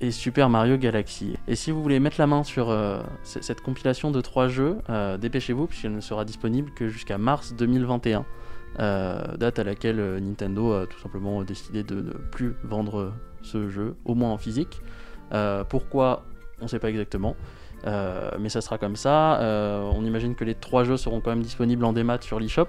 et 0.00 0.10
Super 0.10 0.48
Mario 0.48 0.76
Galaxy. 0.78 1.36
Et 1.46 1.56
si 1.56 1.70
vous 1.70 1.82
voulez 1.82 2.00
mettre 2.00 2.16
la 2.18 2.26
main 2.26 2.42
sur 2.42 2.70
euh, 2.70 3.00
cette 3.22 3.60
compilation 3.60 4.10
de 4.10 4.20
trois 4.20 4.48
jeux, 4.48 4.78
euh, 4.88 5.18
dépêchez-vous 5.18 5.66
puisqu'elle 5.66 5.94
ne 5.94 6.00
sera 6.00 6.24
disponible 6.24 6.70
que 6.72 6.88
jusqu'à 6.88 7.18
mars 7.18 7.54
2021, 7.54 8.24
euh, 8.78 9.36
date 9.36 9.58
à 9.58 9.64
laquelle 9.64 10.18
Nintendo 10.22 10.72
a 10.72 10.86
tout 10.86 10.98
simplement 11.00 11.42
décidé 11.42 11.82
de 11.82 11.96
ne 11.96 12.12
plus 12.12 12.54
vendre 12.64 13.12
ce 13.42 13.68
jeu, 13.68 13.96
au 14.04 14.14
moins 14.14 14.30
en 14.30 14.38
physique. 14.38 14.80
Pourquoi? 15.68 16.24
On 16.60 16.64
ne 16.64 16.68
sait 16.68 16.78
pas 16.78 16.90
exactement. 16.90 17.36
Mais 17.84 18.48
ça 18.48 18.60
sera 18.60 18.78
comme 18.78 18.96
ça. 18.96 19.38
On 19.94 20.04
imagine 20.04 20.34
que 20.34 20.44
les 20.44 20.54
trois 20.54 20.84
jeux 20.84 20.96
seront 20.96 21.20
quand 21.20 21.30
même 21.30 21.42
disponibles 21.42 21.84
en 21.84 21.92
démat 21.92 22.20
sur 22.20 22.38
l'eShop. 22.40 22.68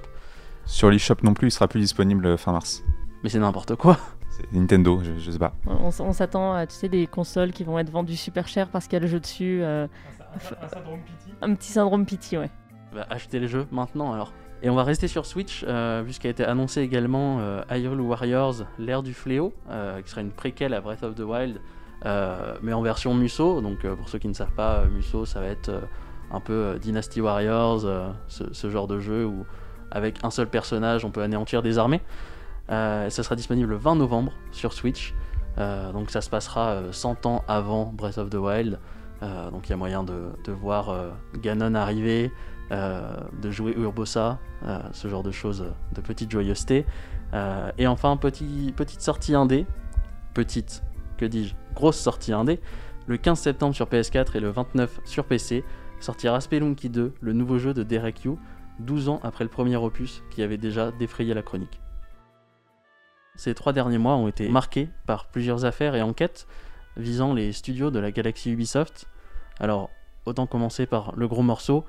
Sur 0.65 0.89
l'eShop 0.89 1.17
non 1.23 1.33
plus, 1.33 1.47
il 1.47 1.51
sera 1.51 1.67
plus 1.67 1.79
disponible 1.79 2.37
fin 2.37 2.51
mars. 2.51 2.83
Mais 3.23 3.29
c'est 3.29 3.39
n'importe 3.39 3.75
quoi. 3.75 3.97
C'est 4.31 4.51
Nintendo, 4.53 5.01
je, 5.03 5.11
je 5.19 5.31
sais 5.31 5.37
pas. 5.39 5.53
On, 5.67 5.91
s'attend 6.13 6.53
à 6.53 6.65
tu 6.65 6.73
sais, 6.73 6.87
des 6.89 7.05
consoles 7.05 7.51
qui 7.51 7.63
vont 7.65 7.77
être 7.77 7.89
vendues 7.91 8.15
super 8.15 8.47
cher 8.47 8.69
parce 8.69 8.85
qu'il 8.85 8.93
y 8.93 8.97
a 8.97 8.99
le 9.01 9.07
jeu 9.07 9.19
dessus. 9.19 9.59
euh, 9.61 9.87
Un 10.63 10.67
syndrome 10.69 10.99
pity. 11.01 11.33
un 11.41 11.53
petit 11.53 11.71
syndrome 11.71 12.05
pity, 12.05 12.37
ouais. 12.37 12.49
Bah, 12.95 13.05
achetez 13.09 13.39
les 13.39 13.47
jeux 13.49 13.67
maintenant 13.71 14.13
alors. 14.13 14.31
Et 14.63 14.69
on 14.69 14.75
va 14.75 14.83
rester 14.83 15.07
sur 15.07 15.25
Switch, 15.25 15.65
euh, 15.67 16.03
puisqu'a 16.03 16.29
été 16.29 16.45
annoncé 16.45 16.81
également 16.81 17.39
euh, 17.39 17.63
Hyrule 17.71 17.99
Warriors, 18.01 18.55
l'ère 18.79 19.01
du 19.03 19.13
fléau, 19.13 19.53
euh, 19.69 20.01
qui 20.01 20.09
sera 20.11 20.21
une 20.21 20.31
préquelle 20.31 20.73
à 20.73 20.81
Breath 20.81 21.03
of 21.03 21.15
the 21.15 21.21
Wild, 21.21 21.59
euh, 22.05 22.55
mais 22.61 22.71
en 22.71 22.81
version 22.81 23.13
Muso. 23.13 23.59
Donc 23.61 23.83
euh, 23.85 23.95
pour 23.95 24.07
ceux 24.07 24.19
qui 24.19 24.27
ne 24.27 24.33
savent 24.33 24.53
pas, 24.53 24.75
euh, 24.81 24.85
Muso, 24.87 25.25
ça 25.25 25.39
va 25.41 25.47
être 25.47 25.69
euh, 25.69 25.81
un 26.31 26.39
peu 26.39 26.53
euh, 26.53 26.77
Dynasty 26.77 27.19
Warriors, 27.21 27.85
euh, 27.85 28.11
ce, 28.27 28.53
ce 28.53 28.69
genre 28.69 28.87
de 28.87 28.99
jeu 28.99 29.25
où 29.25 29.45
avec 29.89 30.23
un 30.23 30.29
seul 30.29 30.47
personnage, 30.47 31.03
on 31.03 31.11
peut 31.11 31.21
anéantir 31.23 31.61
des 31.63 31.77
armées. 31.77 31.99
Euh, 32.71 33.09
ça 33.09 33.23
sera 33.23 33.35
disponible 33.35 33.69
le 33.69 33.77
20 33.77 33.95
novembre 33.95 34.33
sur 34.51 34.73
Switch. 34.73 35.13
Euh, 35.57 35.91
donc 35.91 36.09
ça 36.09 36.21
se 36.21 36.29
passera 36.29 36.69
euh, 36.69 36.91
100 36.91 37.25
ans 37.25 37.43
avant 37.47 37.85
Breath 37.85 38.17
of 38.17 38.29
the 38.29 38.35
Wild. 38.35 38.79
Euh, 39.23 39.51
donc 39.51 39.67
il 39.67 39.71
y 39.71 39.73
a 39.73 39.77
moyen 39.77 40.03
de, 40.03 40.51
voir 40.51 40.89
euh, 40.89 41.09
Ganon 41.37 41.75
arriver, 41.75 42.31
euh, 42.71 43.15
de 43.41 43.51
jouer 43.51 43.73
Urbosa, 43.77 44.39
euh, 44.65 44.79
ce 44.93 45.07
genre 45.07 45.23
de 45.23 45.31
choses, 45.31 45.61
euh, 45.61 45.95
de 45.95 46.01
petite 46.01 46.31
joyeuseté. 46.31 46.85
Euh, 47.33 47.71
et 47.77 47.87
enfin, 47.87 48.17
petit, 48.17 48.73
petite 48.75 49.01
sortie 49.01 49.35
indé, 49.35 49.65
petite, 50.33 50.83
que 51.17 51.25
dis-je, 51.25 51.53
grosse 51.75 51.97
sortie 51.97 52.33
indé, 52.33 52.59
le 53.07 53.17
15 53.17 53.39
septembre 53.39 53.75
sur 53.75 53.87
PS4 53.87 54.35
et 54.35 54.39
le 54.39 54.49
29 54.49 55.01
sur 55.05 55.25
PC, 55.25 55.63
sortira 55.99 56.41
Spelunky 56.41 56.89
2, 56.89 57.13
le 57.19 57.33
nouveau 57.33 57.57
jeu 57.57 57.73
de 57.73 57.83
Derek 57.83 58.23
Yu, 58.23 58.37
12 58.79 59.09
ans 59.09 59.19
après 59.23 59.43
le 59.43 59.49
premier 59.49 59.75
opus 59.75 60.23
qui 60.31 60.41
avait 60.41 60.57
déjà 60.57 60.91
défrayé 60.91 61.33
la 61.33 61.43
chronique. 61.43 61.80
Ces 63.35 63.53
trois 63.55 63.73
derniers 63.73 63.97
mois 63.97 64.15
ont 64.15 64.27
été 64.27 64.49
marqués 64.49 64.89
par 65.05 65.25
plusieurs 65.25 65.65
affaires 65.65 65.95
et 65.95 66.01
enquêtes 66.01 66.47
visant 66.97 67.33
les 67.33 67.51
studios 67.53 67.91
de 67.91 67.99
la 67.99 68.11
galaxie 68.11 68.51
Ubisoft. 68.51 69.07
Alors, 69.59 69.89
autant 70.25 70.45
commencer 70.45 70.85
par 70.85 71.13
le 71.15 71.27
gros 71.27 71.41
morceau. 71.41 71.85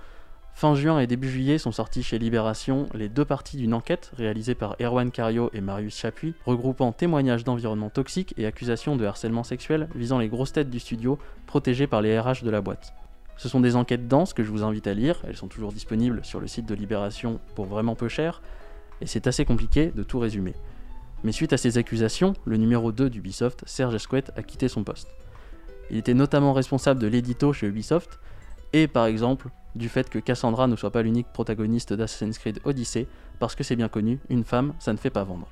Fin 0.54 0.74
juin 0.74 0.98
et 0.98 1.06
début 1.06 1.30
juillet 1.30 1.56
sont 1.56 1.72
sortis 1.72 2.02
chez 2.02 2.18
Libération 2.18 2.86
les 2.94 3.08
deux 3.08 3.24
parties 3.24 3.56
d'une 3.56 3.72
enquête 3.72 4.12
réalisée 4.16 4.54
par 4.54 4.76
Erwan 4.80 5.10
Cario 5.10 5.50
et 5.54 5.62
Marius 5.62 5.96
Chapuis, 5.96 6.34
regroupant 6.44 6.92
témoignages 6.92 7.42
d'environnement 7.42 7.88
toxique 7.88 8.34
et 8.36 8.44
accusations 8.44 8.96
de 8.96 9.06
harcèlement 9.06 9.44
sexuel 9.44 9.88
visant 9.94 10.18
les 10.18 10.28
grosses 10.28 10.52
têtes 10.52 10.68
du 10.68 10.78
studio 10.78 11.18
protégées 11.46 11.86
par 11.86 12.02
les 12.02 12.18
RH 12.18 12.44
de 12.44 12.50
la 12.50 12.60
boîte. 12.60 12.92
Ce 13.38 13.48
sont 13.48 13.60
des 13.60 13.76
enquêtes 13.76 14.08
denses 14.08 14.34
que 14.34 14.42
je 14.42 14.50
vous 14.50 14.62
invite 14.62 14.86
à 14.86 14.94
lire, 14.94 15.22
elles 15.26 15.36
sont 15.36 15.48
toujours 15.48 15.72
disponibles 15.72 16.22
sur 16.22 16.38
le 16.38 16.46
site 16.46 16.66
de 16.66 16.74
Libération 16.74 17.40
pour 17.54 17.64
vraiment 17.64 17.94
peu 17.94 18.08
cher, 18.08 18.42
et 19.00 19.06
c'est 19.06 19.26
assez 19.26 19.46
compliqué 19.46 19.86
de 19.86 20.02
tout 20.02 20.18
résumer. 20.18 20.54
Mais 21.24 21.32
suite 21.32 21.52
à 21.52 21.56
ces 21.56 21.78
accusations, 21.78 22.34
le 22.44 22.56
numéro 22.56 22.92
2 22.92 23.08
d'Ubisoft, 23.08 23.62
Serge 23.66 23.94
Esquette, 23.94 24.32
a 24.36 24.42
quitté 24.42 24.68
son 24.68 24.82
poste. 24.82 25.08
Il 25.90 25.96
était 25.96 26.14
notamment 26.14 26.52
responsable 26.52 27.00
de 27.00 27.06
l'édito 27.06 27.52
chez 27.52 27.66
Ubisoft, 27.66 28.18
et 28.72 28.88
par 28.88 29.06
exemple 29.06 29.48
du 29.74 29.88
fait 29.88 30.10
que 30.10 30.18
Cassandra 30.18 30.66
ne 30.66 30.76
soit 30.76 30.90
pas 30.90 31.02
l'unique 31.02 31.32
protagoniste 31.32 31.92
d'Assassin's 31.92 32.38
Creed 32.38 32.60
Odyssey, 32.64 33.06
parce 33.38 33.54
que 33.54 33.64
c'est 33.64 33.76
bien 33.76 33.88
connu, 33.88 34.20
une 34.28 34.44
femme, 34.44 34.74
ça 34.78 34.92
ne 34.92 34.98
fait 34.98 35.10
pas 35.10 35.24
vendre. 35.24 35.48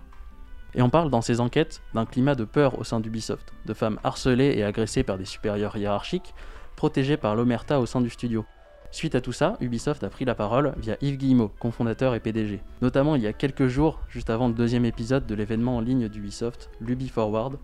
Et 0.74 0.83
on 0.83 0.90
parle 0.90 1.11
dans 1.11 1.22
ces 1.22 1.40
enquêtes 1.40 1.83
d'un 1.94 2.06
climat 2.06 2.35
de 2.35 2.44
peur 2.44 2.78
au 2.78 2.85
sein 2.85 3.00
d'Ubisoft, 3.00 3.52
de 3.66 3.74
femmes 3.74 3.98
harcelées 4.04 4.54
et 4.56 4.64
agressées 4.64 5.02
par 5.02 5.18
des 5.18 5.24
supérieurs 5.24 5.76
hiérarchiques, 5.76 6.35
protégées 6.76 7.16
par 7.16 7.35
l'omerta 7.35 7.80
au 7.80 7.87
sein 7.87 8.00
du 8.00 8.11
studio. 8.11 8.44
Suite 8.92 9.14
à 9.14 9.20
tout 9.20 9.33
ça, 9.33 9.57
Ubisoft 9.61 10.03
a 10.03 10.09
pris 10.11 10.24
la 10.24 10.35
parole 10.35 10.74
via 10.76 10.96
Yves 11.00 11.16
Guillemot, 11.16 11.48
cofondateur 11.61 12.14
et 12.14 12.20
PDG. 12.20 12.61
Notamment 12.83 13.14
il 13.14 13.22
y 13.22 13.26
a 13.29 13.33
quelques 13.33 13.68
jours, 13.68 14.00
juste 14.09 14.31
avant 14.31 14.48
le 14.48 14.55
deuxième 14.55 14.85
épisode 14.85 15.26
de 15.26 15.35
l'événement 15.37 15.76
en 15.76 15.81
ligne 15.81 16.09
d'Ubisoft, 16.09 16.70
l'Ubi 16.81 17.09
Forward, 17.09 17.59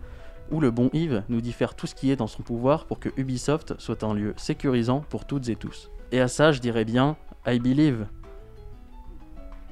où 0.51 0.61
le 0.61 0.71
bon 0.71 0.89
Yves 0.93 1.23
nous 1.27 1.41
dit 1.41 1.51
faire 1.51 1.75
tout 1.75 1.85
ce 1.85 1.95
qui 1.95 2.11
est 2.11 2.15
dans 2.15 2.27
son 2.27 2.43
pouvoir 2.43 2.85
pour 2.85 2.99
que 3.01 3.09
Ubisoft 3.17 3.73
soit 3.77 4.03
un 4.03 4.13
lieu 4.13 4.33
sécurisant 4.37 5.01
pour 5.09 5.25
toutes 5.25 5.49
et 5.49 5.57
tous. 5.57 5.91
Et 6.13 6.21
à 6.21 6.29
ça, 6.29 6.53
je 6.53 6.61
dirais 6.61 6.85
bien 6.85 7.17
I 7.45 7.59
believe. 7.59 8.07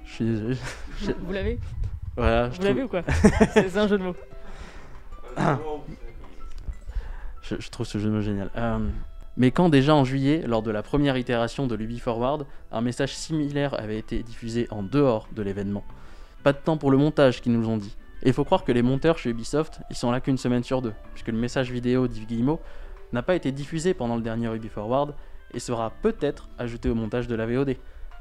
Je 0.03 0.11
suis 0.11 0.25
désolé. 0.25 0.57
Je- 1.01 1.11
Vous 1.13 1.31
l'avez? 1.31 1.57
Voilà, 2.17 2.49
je 2.49 2.57
Vous 2.57 2.63
l'avez 2.63 2.83
ou 2.83 2.87
trouve- 2.87 3.01
quoi? 3.03 3.13
C'est 3.53 3.69
c'est 3.69 3.79
un 3.79 3.87
jeu 3.87 3.97
de 3.97 4.03
mots. 4.03 4.15
je, 7.43 7.55
je 7.59 7.69
trouve 7.69 7.85
ce 7.85 7.97
jeu 7.97 8.09
de 8.09 8.13
mots 8.15 8.21
génial. 8.21 8.49
Euh, 8.57 8.79
mais 9.37 9.51
quand 9.51 9.69
déjà 9.69 9.93
en 9.93 10.05
juillet, 10.05 10.43
lors 10.45 10.61
de 10.61 10.71
la 10.71 10.81
première 10.81 11.17
itération 11.17 11.67
de 11.67 11.75
l'Ubi 11.75 11.99
Forward, 11.99 12.45
un 12.71 12.81
message 12.81 13.15
similaire 13.15 13.77
avait 13.79 13.97
été 13.97 14.23
diffusé 14.23 14.67
en 14.71 14.81
dehors 14.81 15.27
de 15.35 15.41
l'événement. 15.41 15.83
Pas 16.43 16.53
de 16.53 16.57
temps 16.57 16.77
pour 16.77 16.91
le 16.91 16.97
montage, 16.97 17.41
qu'ils 17.41 17.51
nous 17.51 17.67
ont 17.67 17.77
dit. 17.77 17.97
Et 18.23 18.29
il 18.29 18.33
faut 18.33 18.45
croire 18.45 18.63
que 18.63 18.71
les 18.71 18.81
monteurs 18.81 19.17
chez 19.17 19.29
Ubisoft, 19.31 19.81
ils 19.89 19.95
sont 19.95 20.11
là 20.11 20.21
qu'une 20.21 20.37
semaine 20.37 20.63
sur 20.63 20.81
deux, 20.81 20.93
puisque 21.13 21.27
le 21.27 21.37
message 21.37 21.71
vidéo 21.71 22.07
d'Yves 22.07 22.27
Guillemot 22.27 22.61
n'a 23.11 23.23
pas 23.23 23.35
été 23.35 23.51
diffusé 23.51 23.93
pendant 23.93 24.15
le 24.15 24.21
dernier 24.21 24.53
Ubi 24.55 24.69
Forward 24.69 25.13
et 25.53 25.59
sera 25.59 25.91
peut-être 26.01 26.49
ajouté 26.57 26.89
au 26.89 26.95
montage 26.95 27.27
de 27.27 27.35
la 27.35 27.45
VOD. 27.45 27.75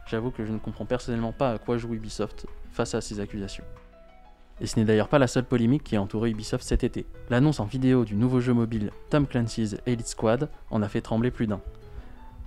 J'avoue 0.07 0.31
que 0.31 0.45
je 0.45 0.53
ne 0.53 0.59
comprends 0.59 0.85
personnellement 0.85 1.33
pas 1.33 1.53
à 1.53 1.59
quoi 1.59 1.79
joue 1.79 1.95
Ubisoft 1.95 2.47
face 2.73 2.95
à 2.95 3.01
ces 3.01 3.21
accusations. 3.21 3.65
Et 4.61 4.67
ce 4.67 4.79
n'est 4.79 4.85
d'ailleurs 4.85 5.09
pas 5.09 5.19
la 5.19 5.27
seule 5.27 5.45
polémique 5.45 5.83
qui 5.83 5.97
a 5.97 6.03
entouré 6.03 6.31
Ubisoft 6.31 6.65
cet 6.65 6.85
été. 6.85 7.07
L'annonce 7.29 7.61
en 7.61 7.65
vidéo 7.65 8.05
du 8.05 8.15
nouveau 8.15 8.41
jeu 8.41 8.55
mobile 8.55 8.91
Tom 9.11 9.27
Clancy's 9.27 9.77
Elite 9.87 10.07
Squad 10.07 10.49
en 10.71 10.83
a 10.83 10.89
fait 10.89 11.01
trembler 11.01 11.31
plus 11.31 11.47
d'un. 11.47 11.61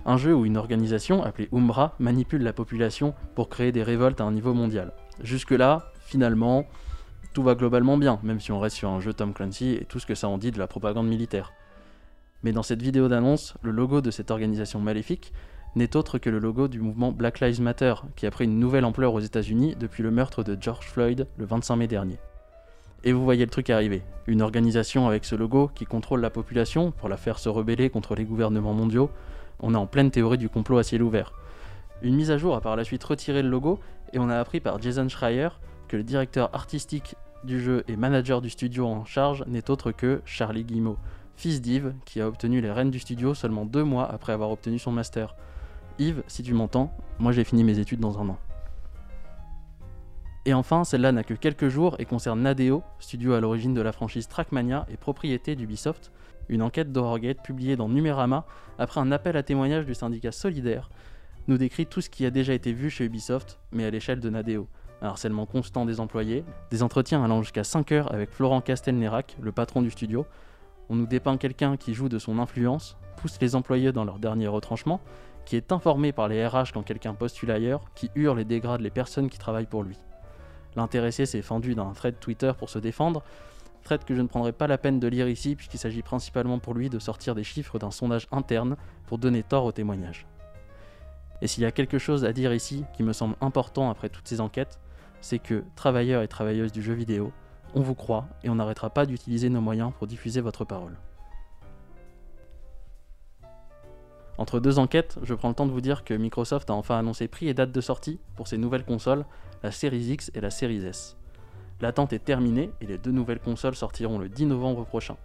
Un 0.06 0.16
jeu 0.16 0.34
où 0.34 0.46
une 0.46 0.56
organisation 0.56 1.22
appelée 1.22 1.48
Umbra 1.52 1.94
manipule 1.98 2.42
la 2.42 2.54
population 2.54 3.14
pour 3.34 3.50
créer 3.50 3.72
des 3.72 3.82
révoltes 3.82 4.20
à 4.20 4.24
un 4.24 4.32
niveau 4.32 4.54
mondial. 4.54 4.92
Jusque-là, 5.22 5.92
finalement, 6.00 6.64
tout 7.34 7.42
va 7.42 7.54
globalement 7.54 7.98
bien, 7.98 8.18
même 8.22 8.40
si 8.40 8.52
on 8.52 8.60
reste 8.60 8.76
sur 8.76 8.88
un 8.88 9.00
jeu 9.00 9.12
Tom 9.12 9.34
Clancy 9.34 9.76
et 9.80 9.84
tout 9.84 9.98
ce 9.98 10.06
que 10.06 10.14
ça 10.14 10.28
en 10.28 10.38
dit 10.38 10.50
de 10.50 10.58
la 10.58 10.66
propagande 10.66 11.08
militaire. 11.08 11.52
Mais 12.42 12.52
dans 12.52 12.62
cette 12.62 12.80
vidéo 12.80 13.08
d'annonce, 13.08 13.54
le 13.62 13.70
logo 13.70 14.00
de 14.00 14.10
cette 14.10 14.30
organisation 14.30 14.80
maléfique 14.80 15.32
n'est 15.78 15.96
autre 15.96 16.18
que 16.18 16.28
le 16.28 16.40
logo 16.40 16.66
du 16.66 16.80
mouvement 16.80 17.12
Black 17.12 17.40
Lives 17.40 17.62
Matter, 17.62 17.94
qui 18.16 18.26
a 18.26 18.30
pris 18.30 18.44
une 18.44 18.58
nouvelle 18.58 18.84
ampleur 18.84 19.14
aux 19.14 19.20
États-Unis 19.20 19.76
depuis 19.78 20.02
le 20.02 20.10
meurtre 20.10 20.42
de 20.42 20.58
George 20.60 20.86
Floyd 20.86 21.28
le 21.36 21.44
25 21.44 21.76
mai 21.76 21.86
dernier. 21.86 22.18
Et 23.04 23.12
vous 23.12 23.22
voyez 23.22 23.44
le 23.44 23.50
truc 23.50 23.70
arriver. 23.70 24.02
Une 24.26 24.42
organisation 24.42 25.06
avec 25.06 25.24
ce 25.24 25.36
logo 25.36 25.70
qui 25.72 25.86
contrôle 25.86 26.20
la 26.20 26.30
population 26.30 26.90
pour 26.90 27.08
la 27.08 27.16
faire 27.16 27.38
se 27.38 27.48
rebeller 27.48 27.90
contre 27.90 28.16
les 28.16 28.24
gouvernements 28.24 28.74
mondiaux. 28.74 29.08
On 29.60 29.72
est 29.72 29.78
en 29.78 29.86
pleine 29.86 30.10
théorie 30.10 30.36
du 30.36 30.48
complot 30.48 30.78
à 30.78 30.82
ciel 30.82 31.00
ouvert. 31.00 31.32
Une 32.02 32.16
mise 32.16 32.32
à 32.32 32.38
jour 32.38 32.56
a 32.56 32.60
par 32.60 32.74
la 32.74 32.82
suite 32.82 33.04
retiré 33.04 33.42
le 33.42 33.48
logo 33.48 33.78
et 34.12 34.18
on 34.18 34.28
a 34.28 34.36
appris 34.36 34.58
par 34.58 34.82
Jason 34.82 35.08
Schreier 35.08 35.48
que 35.86 35.96
le 35.96 36.02
directeur 36.02 36.50
artistique 36.54 37.14
du 37.44 37.60
jeu 37.60 37.84
et 37.86 37.94
manager 37.94 38.42
du 38.42 38.50
studio 38.50 38.84
en 38.84 39.04
charge 39.04 39.44
n'est 39.46 39.70
autre 39.70 39.92
que 39.92 40.22
Charlie 40.24 40.64
Guillemot, 40.64 40.98
fils 41.36 41.62
d'Yves 41.62 41.94
qui 42.04 42.20
a 42.20 42.26
obtenu 42.26 42.60
les 42.60 42.72
rênes 42.72 42.90
du 42.90 42.98
studio 42.98 43.32
seulement 43.32 43.64
deux 43.64 43.84
mois 43.84 44.10
après 44.10 44.32
avoir 44.32 44.50
obtenu 44.50 44.80
son 44.80 44.90
master. 44.90 45.36
Yves, 45.98 46.22
si 46.28 46.44
tu 46.44 46.54
m'entends, 46.54 46.92
moi 47.18 47.32
j'ai 47.32 47.42
fini 47.42 47.64
mes 47.64 47.80
études 47.80 47.98
dans 47.98 48.20
un 48.20 48.28
an. 48.28 48.38
Et 50.44 50.54
enfin, 50.54 50.84
celle-là 50.84 51.10
n'a 51.10 51.24
que 51.24 51.34
quelques 51.34 51.68
jours 51.68 51.96
et 51.98 52.04
concerne 52.04 52.40
Nadeo, 52.40 52.82
studio 53.00 53.34
à 53.34 53.40
l'origine 53.40 53.74
de 53.74 53.80
la 53.80 53.90
franchise 53.90 54.28
Trackmania 54.28 54.86
et 54.90 54.96
propriété 54.96 55.56
d'Ubisoft. 55.56 56.12
Une 56.48 56.62
enquête 56.62 56.92
d'Horrorgate 56.92 57.42
publiée 57.42 57.76
dans 57.76 57.88
Numérama 57.88 58.46
après 58.78 59.00
un 59.00 59.10
appel 59.12 59.36
à 59.36 59.42
témoignage 59.42 59.86
du 59.86 59.94
syndicat 59.94 60.32
Solidaire 60.32 60.88
nous 61.48 61.58
décrit 61.58 61.86
tout 61.86 62.00
ce 62.00 62.08
qui 62.08 62.24
a 62.24 62.30
déjà 62.30 62.54
été 62.54 62.72
vu 62.72 62.90
chez 62.90 63.04
Ubisoft, 63.04 63.58
mais 63.72 63.84
à 63.84 63.90
l'échelle 63.90 64.20
de 64.20 64.30
Nadeo. 64.30 64.68
Un 65.02 65.08
harcèlement 65.08 65.46
constant 65.46 65.84
des 65.84 65.98
employés, 65.98 66.44
des 66.70 66.82
entretiens 66.82 67.24
allant 67.24 67.42
jusqu'à 67.42 67.64
5 67.64 67.92
heures 67.92 68.14
avec 68.14 68.30
Florent 68.30 68.60
Castelnerac, 68.60 69.36
le 69.40 69.52
patron 69.52 69.82
du 69.82 69.90
studio. 69.90 70.26
On 70.90 70.94
nous 70.94 71.06
dépeint 71.06 71.36
quelqu'un 71.36 71.76
qui 71.76 71.92
joue 71.92 72.08
de 72.08 72.18
son 72.18 72.38
influence, 72.38 72.96
pousse 73.16 73.38
les 73.40 73.54
employés 73.54 73.92
dans 73.92 74.04
leur 74.04 74.18
dernier 74.18 74.46
retranchement, 74.46 75.00
qui 75.48 75.56
est 75.56 75.72
informé 75.72 76.12
par 76.12 76.28
les 76.28 76.46
RH 76.46 76.74
quand 76.74 76.82
quelqu'un 76.82 77.14
postule 77.14 77.50
ailleurs, 77.50 77.80
qui 77.94 78.10
hurle 78.14 78.38
et 78.38 78.44
dégrade 78.44 78.82
les 78.82 78.90
personnes 78.90 79.30
qui 79.30 79.38
travaillent 79.38 79.64
pour 79.64 79.82
lui. 79.82 79.96
L'intéressé 80.76 81.24
s'est 81.24 81.40
fendu 81.40 81.74
d'un 81.74 81.94
thread 81.94 82.20
Twitter 82.20 82.52
pour 82.58 82.68
se 82.68 82.78
défendre, 82.78 83.22
thread 83.82 84.04
que 84.04 84.14
je 84.14 84.20
ne 84.20 84.26
prendrai 84.26 84.52
pas 84.52 84.66
la 84.66 84.76
peine 84.76 85.00
de 85.00 85.08
lire 85.08 85.26
ici 85.26 85.56
puisqu'il 85.56 85.78
s'agit 85.78 86.02
principalement 86.02 86.58
pour 86.58 86.74
lui 86.74 86.90
de 86.90 86.98
sortir 86.98 87.34
des 87.34 87.44
chiffres 87.44 87.78
d'un 87.78 87.90
sondage 87.90 88.26
interne 88.30 88.76
pour 89.06 89.16
donner 89.16 89.42
tort 89.42 89.64
au 89.64 89.72
témoignage. 89.72 90.26
Et 91.40 91.46
s'il 91.46 91.62
y 91.62 91.66
a 91.66 91.72
quelque 91.72 91.98
chose 91.98 92.26
à 92.26 92.34
dire 92.34 92.52
ici 92.52 92.84
qui 92.92 93.02
me 93.02 93.14
semble 93.14 93.34
important 93.40 93.88
après 93.88 94.10
toutes 94.10 94.28
ces 94.28 94.42
enquêtes, 94.42 94.78
c'est 95.22 95.38
que, 95.38 95.64
travailleurs 95.76 96.22
et 96.22 96.28
travailleuses 96.28 96.72
du 96.72 96.82
jeu 96.82 96.92
vidéo, 96.92 97.32
on 97.74 97.80
vous 97.80 97.94
croit 97.94 98.26
et 98.44 98.50
on 98.50 98.56
n'arrêtera 98.56 98.90
pas 98.90 99.06
d'utiliser 99.06 99.48
nos 99.48 99.62
moyens 99.62 99.92
pour 99.96 100.08
diffuser 100.08 100.42
votre 100.42 100.66
parole. 100.66 100.98
Entre 104.38 104.60
deux 104.60 104.78
enquêtes, 104.78 105.18
je 105.22 105.34
prends 105.34 105.48
le 105.48 105.54
temps 105.56 105.66
de 105.66 105.72
vous 105.72 105.80
dire 105.80 106.04
que 106.04 106.14
Microsoft 106.14 106.70
a 106.70 106.74
enfin 106.74 106.96
annoncé 106.96 107.26
prix 107.26 107.48
et 107.48 107.54
date 107.54 107.72
de 107.72 107.80
sortie 107.80 108.20
pour 108.36 108.46
ses 108.46 108.56
nouvelles 108.56 108.84
consoles, 108.84 109.24
la 109.64 109.72
Series 109.72 110.12
X 110.12 110.30
et 110.32 110.40
la 110.40 110.50
Series 110.50 110.86
S. 110.86 111.16
L'attente 111.80 112.12
est 112.12 112.24
terminée 112.24 112.70
et 112.80 112.86
les 112.86 112.98
deux 112.98 113.10
nouvelles 113.10 113.40
consoles 113.40 113.74
sortiront 113.74 114.18
le 114.18 114.28
10 114.28 114.46
novembre 114.46 114.84
prochain. 114.84 115.16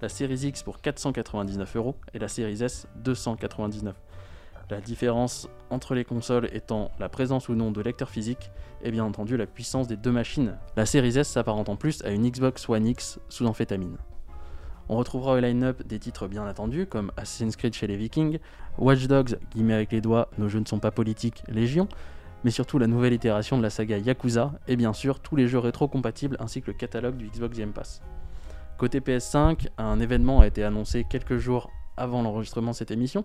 La 0.00 0.08
Series 0.08 0.46
X 0.46 0.62
pour 0.62 0.80
499 0.80 1.76
euros 1.76 1.96
et 2.14 2.20
la 2.20 2.28
Series 2.28 2.62
S 2.62 2.86
299. 2.96 3.96
La 4.70 4.80
différence 4.80 5.48
entre 5.70 5.96
les 5.96 6.04
consoles 6.04 6.48
étant 6.52 6.92
la 7.00 7.08
présence 7.08 7.48
ou 7.48 7.56
non 7.56 7.72
de 7.72 7.80
lecteurs 7.80 8.10
physiques 8.10 8.52
et 8.82 8.92
bien 8.92 9.04
entendu 9.04 9.36
la 9.36 9.46
puissance 9.46 9.88
des 9.88 9.96
deux 9.96 10.12
machines. 10.12 10.56
La 10.76 10.86
Series 10.86 11.18
S 11.18 11.28
s'apparente 11.28 11.68
en 11.68 11.74
plus 11.74 12.04
à 12.04 12.10
une 12.10 12.28
Xbox 12.30 12.68
One 12.68 12.86
X 12.86 13.18
sous 13.28 13.46
amphétamine. 13.46 13.96
On 14.92 14.96
retrouvera 14.96 15.34
au 15.34 15.38
line-up 15.38 15.86
des 15.86 16.00
titres 16.00 16.26
bien 16.26 16.44
attendus 16.44 16.84
comme 16.84 17.12
Assassin's 17.16 17.54
Creed 17.54 17.74
chez 17.74 17.86
les 17.86 17.96
Vikings, 17.96 18.40
Watch 18.76 19.06
Dogs, 19.06 19.38
guillemets 19.52 19.74
avec 19.74 19.92
les 19.92 20.00
doigts, 20.00 20.28
nos 20.36 20.48
jeux 20.48 20.58
ne 20.58 20.64
sont 20.64 20.80
pas 20.80 20.90
politiques, 20.90 21.44
Légion, 21.46 21.86
mais 22.42 22.50
surtout 22.50 22.76
la 22.76 22.88
nouvelle 22.88 23.12
itération 23.12 23.56
de 23.56 23.62
la 23.62 23.70
saga 23.70 23.98
Yakuza 23.98 24.50
et 24.66 24.74
bien 24.74 24.92
sûr 24.92 25.20
tous 25.20 25.36
les 25.36 25.46
jeux 25.46 25.60
rétro-compatibles 25.60 26.36
ainsi 26.40 26.60
que 26.60 26.66
le 26.66 26.72
catalogue 26.72 27.16
du 27.16 27.28
Xbox 27.28 27.56
Game 27.56 27.70
Pass. 27.70 28.02
Côté 28.78 28.98
PS5, 28.98 29.68
un 29.78 30.00
événement 30.00 30.40
a 30.40 30.48
été 30.48 30.64
annoncé 30.64 31.04
quelques 31.08 31.38
jours 31.38 31.70
avant 31.96 32.22
l'enregistrement 32.22 32.72
de 32.72 32.76
cette 32.76 32.90
émission 32.90 33.24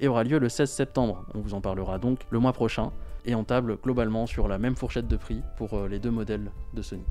et 0.00 0.08
aura 0.08 0.24
lieu 0.24 0.40
le 0.40 0.48
16 0.48 0.68
septembre. 0.68 1.24
On 1.32 1.38
vous 1.38 1.54
en 1.54 1.60
parlera 1.60 2.00
donc 2.00 2.26
le 2.30 2.40
mois 2.40 2.52
prochain 2.52 2.90
et 3.24 3.36
on 3.36 3.44
table 3.44 3.78
globalement 3.80 4.26
sur 4.26 4.48
la 4.48 4.58
même 4.58 4.74
fourchette 4.74 5.06
de 5.06 5.16
prix 5.16 5.42
pour 5.58 5.74
euh, 5.74 5.86
les 5.86 6.00
deux 6.00 6.10
modèles 6.10 6.50
de 6.72 6.82
Sony. 6.82 7.04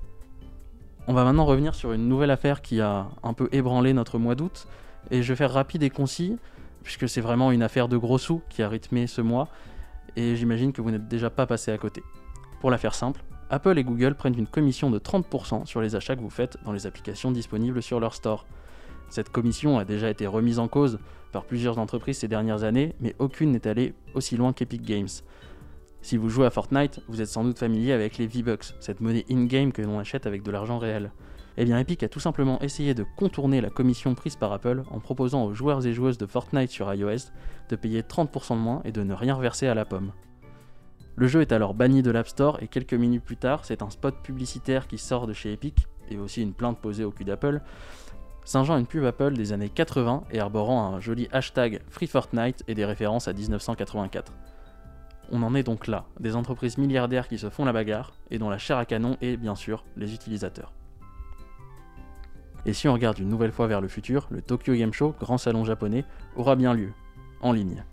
On 1.05 1.13
va 1.13 1.25
maintenant 1.25 1.43
revenir 1.43 1.75
sur 1.75 1.91
une 1.91 2.07
nouvelle 2.07 2.31
affaire 2.31 2.61
qui 2.61 2.79
a 2.79 3.07
un 3.23 3.33
peu 3.33 3.49
ébranlé 3.51 3.91
notre 3.91 4.19
mois 4.19 4.35
d'août 4.35 4.67
et 5.11 5.21
je 5.21 5.33
vais 5.33 5.35
faire 5.35 5.51
rapide 5.51 5.83
et 5.83 5.89
concis 5.89 6.37
puisque 6.81 7.09
c'est 7.09 7.19
vraiment 7.19 7.51
une 7.51 7.61
affaire 7.61 7.89
de 7.89 7.97
gros 7.97 8.17
sous 8.17 8.41
qui 8.49 8.63
a 8.63 8.69
rythmé 8.69 9.05
ce 9.07 9.19
mois 9.19 9.49
et 10.15 10.37
j'imagine 10.37 10.71
que 10.71 10.81
vous 10.81 10.91
n'êtes 10.91 11.09
déjà 11.09 11.29
pas 11.29 11.45
passé 11.45 11.71
à 11.71 11.77
côté. 11.77 12.01
Pour 12.61 12.71
la 12.71 12.77
faire 12.77 12.95
simple, 12.95 13.21
Apple 13.49 13.77
et 13.77 13.83
Google 13.83 14.15
prennent 14.15 14.37
une 14.39 14.47
commission 14.47 14.89
de 14.89 14.97
30% 14.97 15.65
sur 15.65 15.81
les 15.81 15.97
achats 15.97 16.15
que 16.15 16.21
vous 16.21 16.29
faites 16.29 16.57
dans 16.63 16.71
les 16.71 16.87
applications 16.87 17.31
disponibles 17.31 17.83
sur 17.83 17.99
leur 17.99 18.13
store. 18.13 18.45
Cette 19.09 19.29
commission 19.29 19.77
a 19.79 19.83
déjà 19.83 20.09
été 20.09 20.25
remise 20.25 20.57
en 20.57 20.69
cause 20.69 20.99
par 21.33 21.43
plusieurs 21.43 21.79
entreprises 21.79 22.19
ces 22.19 22.29
dernières 22.29 22.63
années, 22.63 22.95
mais 23.01 23.13
aucune 23.19 23.51
n'est 23.51 23.67
allée 23.67 23.93
aussi 24.13 24.37
loin 24.37 24.53
qu'Epic 24.53 24.83
Games. 24.83 25.09
Si 26.03 26.17
vous 26.17 26.27
jouez 26.27 26.45
à 26.45 26.49
Fortnite, 26.49 26.99
vous 27.07 27.21
êtes 27.21 27.29
sans 27.29 27.45
doute 27.45 27.57
familier 27.57 27.93
avec 27.93 28.17
les 28.17 28.27
V-Bucks, 28.27 28.75
cette 28.81 28.99
monnaie 28.99 29.23
in-game 29.31 29.71
que 29.71 29.81
l'on 29.81 29.99
achète 29.99 30.27
avec 30.27 30.43
de 30.43 30.51
l'argent 30.51 30.77
réel. 30.77 31.13
Eh 31.55 31.63
bien 31.63 31.79
Epic 31.79 32.03
a 32.03 32.09
tout 32.09 32.19
simplement 32.19 32.59
essayé 32.59 32.93
de 32.93 33.05
contourner 33.15 33.61
la 33.61 33.69
commission 33.69 34.13
prise 34.13 34.35
par 34.35 34.51
Apple 34.51 34.83
en 34.91 34.99
proposant 34.99 35.45
aux 35.45 35.53
joueurs 35.53 35.87
et 35.87 35.93
joueuses 35.93 36.17
de 36.17 36.25
Fortnite 36.25 36.71
sur 36.71 36.93
iOS 36.93 37.31
de 37.69 37.75
payer 37.77 38.01
30% 38.01 38.55
de 38.55 38.59
moins 38.59 38.81
et 38.83 38.91
de 38.91 39.01
ne 39.01 39.13
rien 39.13 39.33
reverser 39.33 39.67
à 39.67 39.75
la 39.75 39.85
pomme. 39.85 40.11
Le 41.15 41.27
jeu 41.27 41.39
est 41.39 41.53
alors 41.53 41.73
banni 41.73 42.03
de 42.03 42.11
l'App 42.11 42.27
Store 42.27 42.61
et 42.61 42.67
quelques 42.67 42.95
minutes 42.95 43.23
plus 43.23 43.37
tard, 43.37 43.63
c'est 43.63 43.81
un 43.81 43.89
spot 43.89 44.15
publicitaire 44.23 44.87
qui 44.87 44.97
sort 44.97 45.25
de 45.25 45.31
chez 45.31 45.53
Epic, 45.53 45.87
et 46.11 46.17
aussi 46.17 46.41
une 46.41 46.53
plainte 46.53 46.79
posée 46.79 47.05
au 47.05 47.11
cul 47.11 47.23
d'Apple, 47.23 47.61
singeant 48.43 48.77
une 48.77 48.87
pub 48.87 49.05
Apple 49.05 49.35
des 49.35 49.53
années 49.53 49.69
80 49.69 50.25
et 50.31 50.41
arborant 50.41 50.93
un 50.93 50.99
joli 50.99 51.29
hashtag 51.31 51.81
Free 51.89 52.07
Fortnite 52.07 52.61
et 52.67 52.75
des 52.75 52.83
références 52.83 53.29
à 53.29 53.33
1984. 53.33 54.33
On 55.31 55.41
en 55.43 55.55
est 55.55 55.63
donc 55.63 55.87
là, 55.87 56.05
des 56.19 56.35
entreprises 56.35 56.77
milliardaires 56.77 57.27
qui 57.27 57.37
se 57.37 57.49
font 57.49 57.65
la 57.65 57.73
bagarre 57.73 58.13
et 58.29 58.37
dont 58.37 58.49
la 58.49 58.57
chair 58.57 58.77
à 58.77 58.85
canon 58.85 59.17
est 59.21 59.37
bien 59.37 59.55
sûr 59.55 59.83
les 59.95 60.13
utilisateurs. 60.13 60.73
Et 62.65 62.73
si 62.73 62.87
on 62.87 62.93
regarde 62.93 63.19
une 63.19 63.29
nouvelle 63.29 63.51
fois 63.51 63.67
vers 63.67 63.81
le 63.81 63.87
futur, 63.87 64.27
le 64.29 64.41
Tokyo 64.41 64.73
Game 64.73 64.93
Show, 64.93 65.15
grand 65.19 65.37
salon 65.37 65.65
japonais, 65.65 66.05
aura 66.35 66.55
bien 66.55 66.73
lieu, 66.73 66.93
en 67.41 67.51
ligne. 67.51 67.83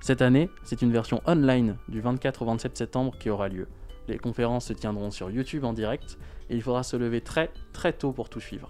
Cette 0.00 0.22
année, 0.22 0.48
c'est 0.62 0.82
une 0.82 0.92
version 0.92 1.20
online 1.26 1.76
du 1.88 2.00
24 2.00 2.42
au 2.42 2.46
27 2.46 2.76
septembre 2.76 3.16
qui 3.18 3.30
aura 3.30 3.48
lieu. 3.48 3.66
Les 4.06 4.18
conférences 4.18 4.66
se 4.66 4.72
tiendront 4.72 5.10
sur 5.10 5.30
YouTube 5.30 5.64
en 5.64 5.72
direct 5.72 6.18
et 6.48 6.54
il 6.54 6.62
faudra 6.62 6.82
se 6.82 6.96
lever 6.96 7.20
très 7.20 7.50
très 7.72 7.92
tôt 7.92 8.12
pour 8.12 8.28
tout 8.28 8.40
suivre. 8.40 8.68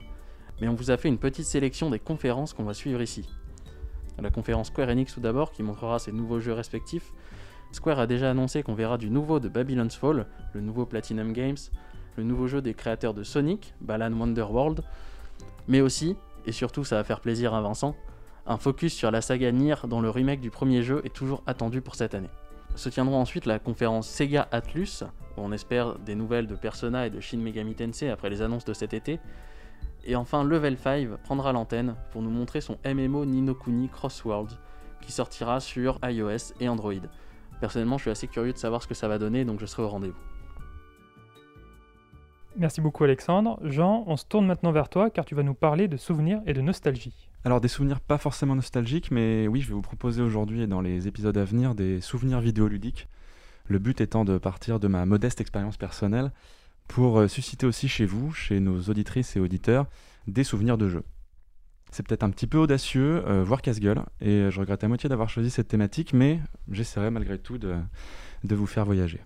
Mais 0.61 0.69
on 0.69 0.75
vous 0.75 0.91
a 0.91 0.97
fait 0.97 1.09
une 1.09 1.19
petite 1.19 1.45
sélection 1.45 1.91
des 1.91 1.99
conférences 1.99 2.55
qu'on 2.55 2.65
va 2.65 2.75
suivre 2.75 3.03
ici. 3.03 3.29
La 4.21 4.31
conférence 4.31 4.69
Square 4.69 4.89
Enix 4.89 5.15
tout 5.15 5.21
d'abord, 5.21 5.53
qui 5.53 5.63
montrera 5.63 6.01
ses 6.01 6.11
nouveaux 6.11 6.41
jeux 6.41 6.53
respectifs. 6.53 7.13
Square 7.73 7.99
a 7.99 8.07
déjà 8.07 8.31
annoncé 8.31 8.63
qu'on 8.63 8.75
verra 8.75 8.99
du 8.99 9.11
nouveau 9.11 9.41
de 9.41 9.49
Babylon's 9.49 9.95
Fall, 9.95 10.27
le 10.55 10.61
nouveau 10.61 10.87
Platinum 10.87 11.33
Games, 11.33 11.57
le 12.17 12.25
nouveau 12.25 12.49
jeu 12.49 12.63
des 12.63 12.75
créateurs 12.75 13.15
de 13.15 13.23
Sonic, 13.23 13.75
Balan 13.81 14.13
Wonderworld, 14.13 14.83
mais 15.69 15.81
aussi, 15.81 16.17
et 16.47 16.53
surtout 16.53 16.85
ça 16.85 16.97
va 16.97 17.05
faire 17.05 17.21
plaisir 17.21 17.55
à 17.55 17.61
Vincent, 17.61 17.95
un 18.47 18.57
focus 18.57 18.95
sur 18.95 19.11
la 19.11 19.21
saga 19.21 19.53
Nier 19.53 19.75
dont 19.87 20.01
le 20.01 20.09
remake 20.09 20.41
du 20.41 20.51
premier 20.51 20.83
jeu 20.83 21.03
est 21.05 21.15
toujours 21.15 21.43
attendu 21.47 21.83
pour 21.83 21.95
cette 21.95 22.15
année. 22.15 22.31
Se 22.75 22.89
tiendra 22.89 23.17
ensuite 23.17 23.45
la 23.45 23.59
conférence 23.59 24.09
Sega 24.09 24.49
Atlus, 24.51 25.05
où 25.37 25.41
on 25.41 25.53
espère 25.53 25.99
des 25.99 26.15
nouvelles 26.15 26.47
de 26.47 26.55
Persona 26.55 27.07
et 27.07 27.11
de 27.11 27.21
Shin 27.21 27.39
Megami 27.39 27.75
Tensei 27.75 28.09
après 28.09 28.31
les 28.31 28.41
annonces 28.41 28.65
de 28.65 28.73
cet 28.73 28.95
été. 28.95 29.21
Et 30.05 30.17
enfin, 30.17 30.43
Level 30.43 30.79
5 30.79 31.09
prendra 31.25 31.53
l'antenne 31.53 31.97
pour 32.13 32.23
nous 32.23 32.31
montrer 32.31 32.61
son 32.61 32.79
MMO 32.87 33.27
Ninokuni 33.27 33.89
Crossworlds, 33.89 34.57
qui 35.03 35.13
sortira 35.13 35.61
sur 35.61 35.99
iOS 36.03 36.55
et 36.61 36.69
Android. 36.69 36.95
Personnellement, 37.61 37.99
je 37.99 38.03
suis 38.03 38.11
assez 38.11 38.29
curieux 38.29 38.53
de 38.53 38.59
savoir 38.59 38.83
ce 38.83 38.89
que 38.89 38.95
ça 38.95 39.09
va 39.09 39.19
donner, 39.19 39.45
donc 39.45 39.61
je 39.61 39.67
serai 39.67 39.83
au 39.83 39.89
rendez-vous. 39.89 40.17
Merci 42.57 42.81
beaucoup 42.81 43.05
Alexandre. 43.05 43.61
Jean, 43.63 44.03
on 44.09 44.17
se 44.17 44.25
tourne 44.25 44.47
maintenant 44.47 44.73
vers 44.73 44.89
toi 44.89 45.11
car 45.11 45.25
tu 45.25 45.37
vas 45.37 45.45
nous 45.45 45.55
parler 45.55 45.87
de 45.87 45.97
souvenirs 45.97 46.41
et 46.45 46.55
de 46.55 46.61
nostalgie. 46.61 47.29
Alors 47.45 47.61
des 47.61 47.69
souvenirs 47.69 48.01
pas 48.01 48.19
forcément 48.19 48.57
nostalgiques, 48.57 49.13
mais 49.13 49.47
oui, 49.47 49.61
je 49.61 49.69
vais 49.69 49.75
vous 49.75 49.83
proposer 49.83 50.23
aujourd'hui 50.23 50.63
et 50.63 50.67
dans 50.67 50.81
les 50.81 51.07
épisodes 51.07 51.37
à 51.39 51.45
venir 51.45 51.77
des 51.77 52.01
souvenirs 52.01 52.41
vidéoludiques. 52.41 53.07
Le 53.67 53.79
but 53.79 54.01
étant 54.01 54.25
de 54.25 54.39
partir 54.39 54.81
de 54.81 54.89
ma 54.89 55.07
modeste 55.07 55.41
expérience 55.41 55.77
personnelle 55.77 56.33
pour 56.89 57.21
euh, 57.21 57.29
susciter 57.29 57.67
aussi 57.67 57.87
chez 57.87 58.07
vous, 58.07 58.33
chez 58.33 58.59
nos 58.59 58.81
auditrices 58.81 59.37
et 59.37 59.41
auditeurs, 59.41 59.87
des 60.27 60.43
souvenirs 60.43 60.79
de 60.79 60.89
jeux. 60.89 61.05
C'est 61.91 62.07
peut-être 62.07 62.23
un 62.23 62.31
petit 62.31 62.47
peu 62.47 62.59
audacieux, 62.59 63.23
euh, 63.27 63.43
voire 63.43 63.63
casse-gueule, 63.63 64.03
et 64.21 64.51
je 64.51 64.61
regrette 64.61 64.85
à 64.85 64.89
moitié 64.89 65.09
d'avoir 65.09 65.29
choisi 65.29 65.51
cette 65.51 65.69
thématique, 65.69 66.13
mais 66.13 66.41
j'essaierai 66.71 67.11
malgré 67.11 67.39
tout 67.39 67.59
de, 67.59 67.77
vous 68.45 68.67
faire 68.67 68.85
voyager. 68.85 69.21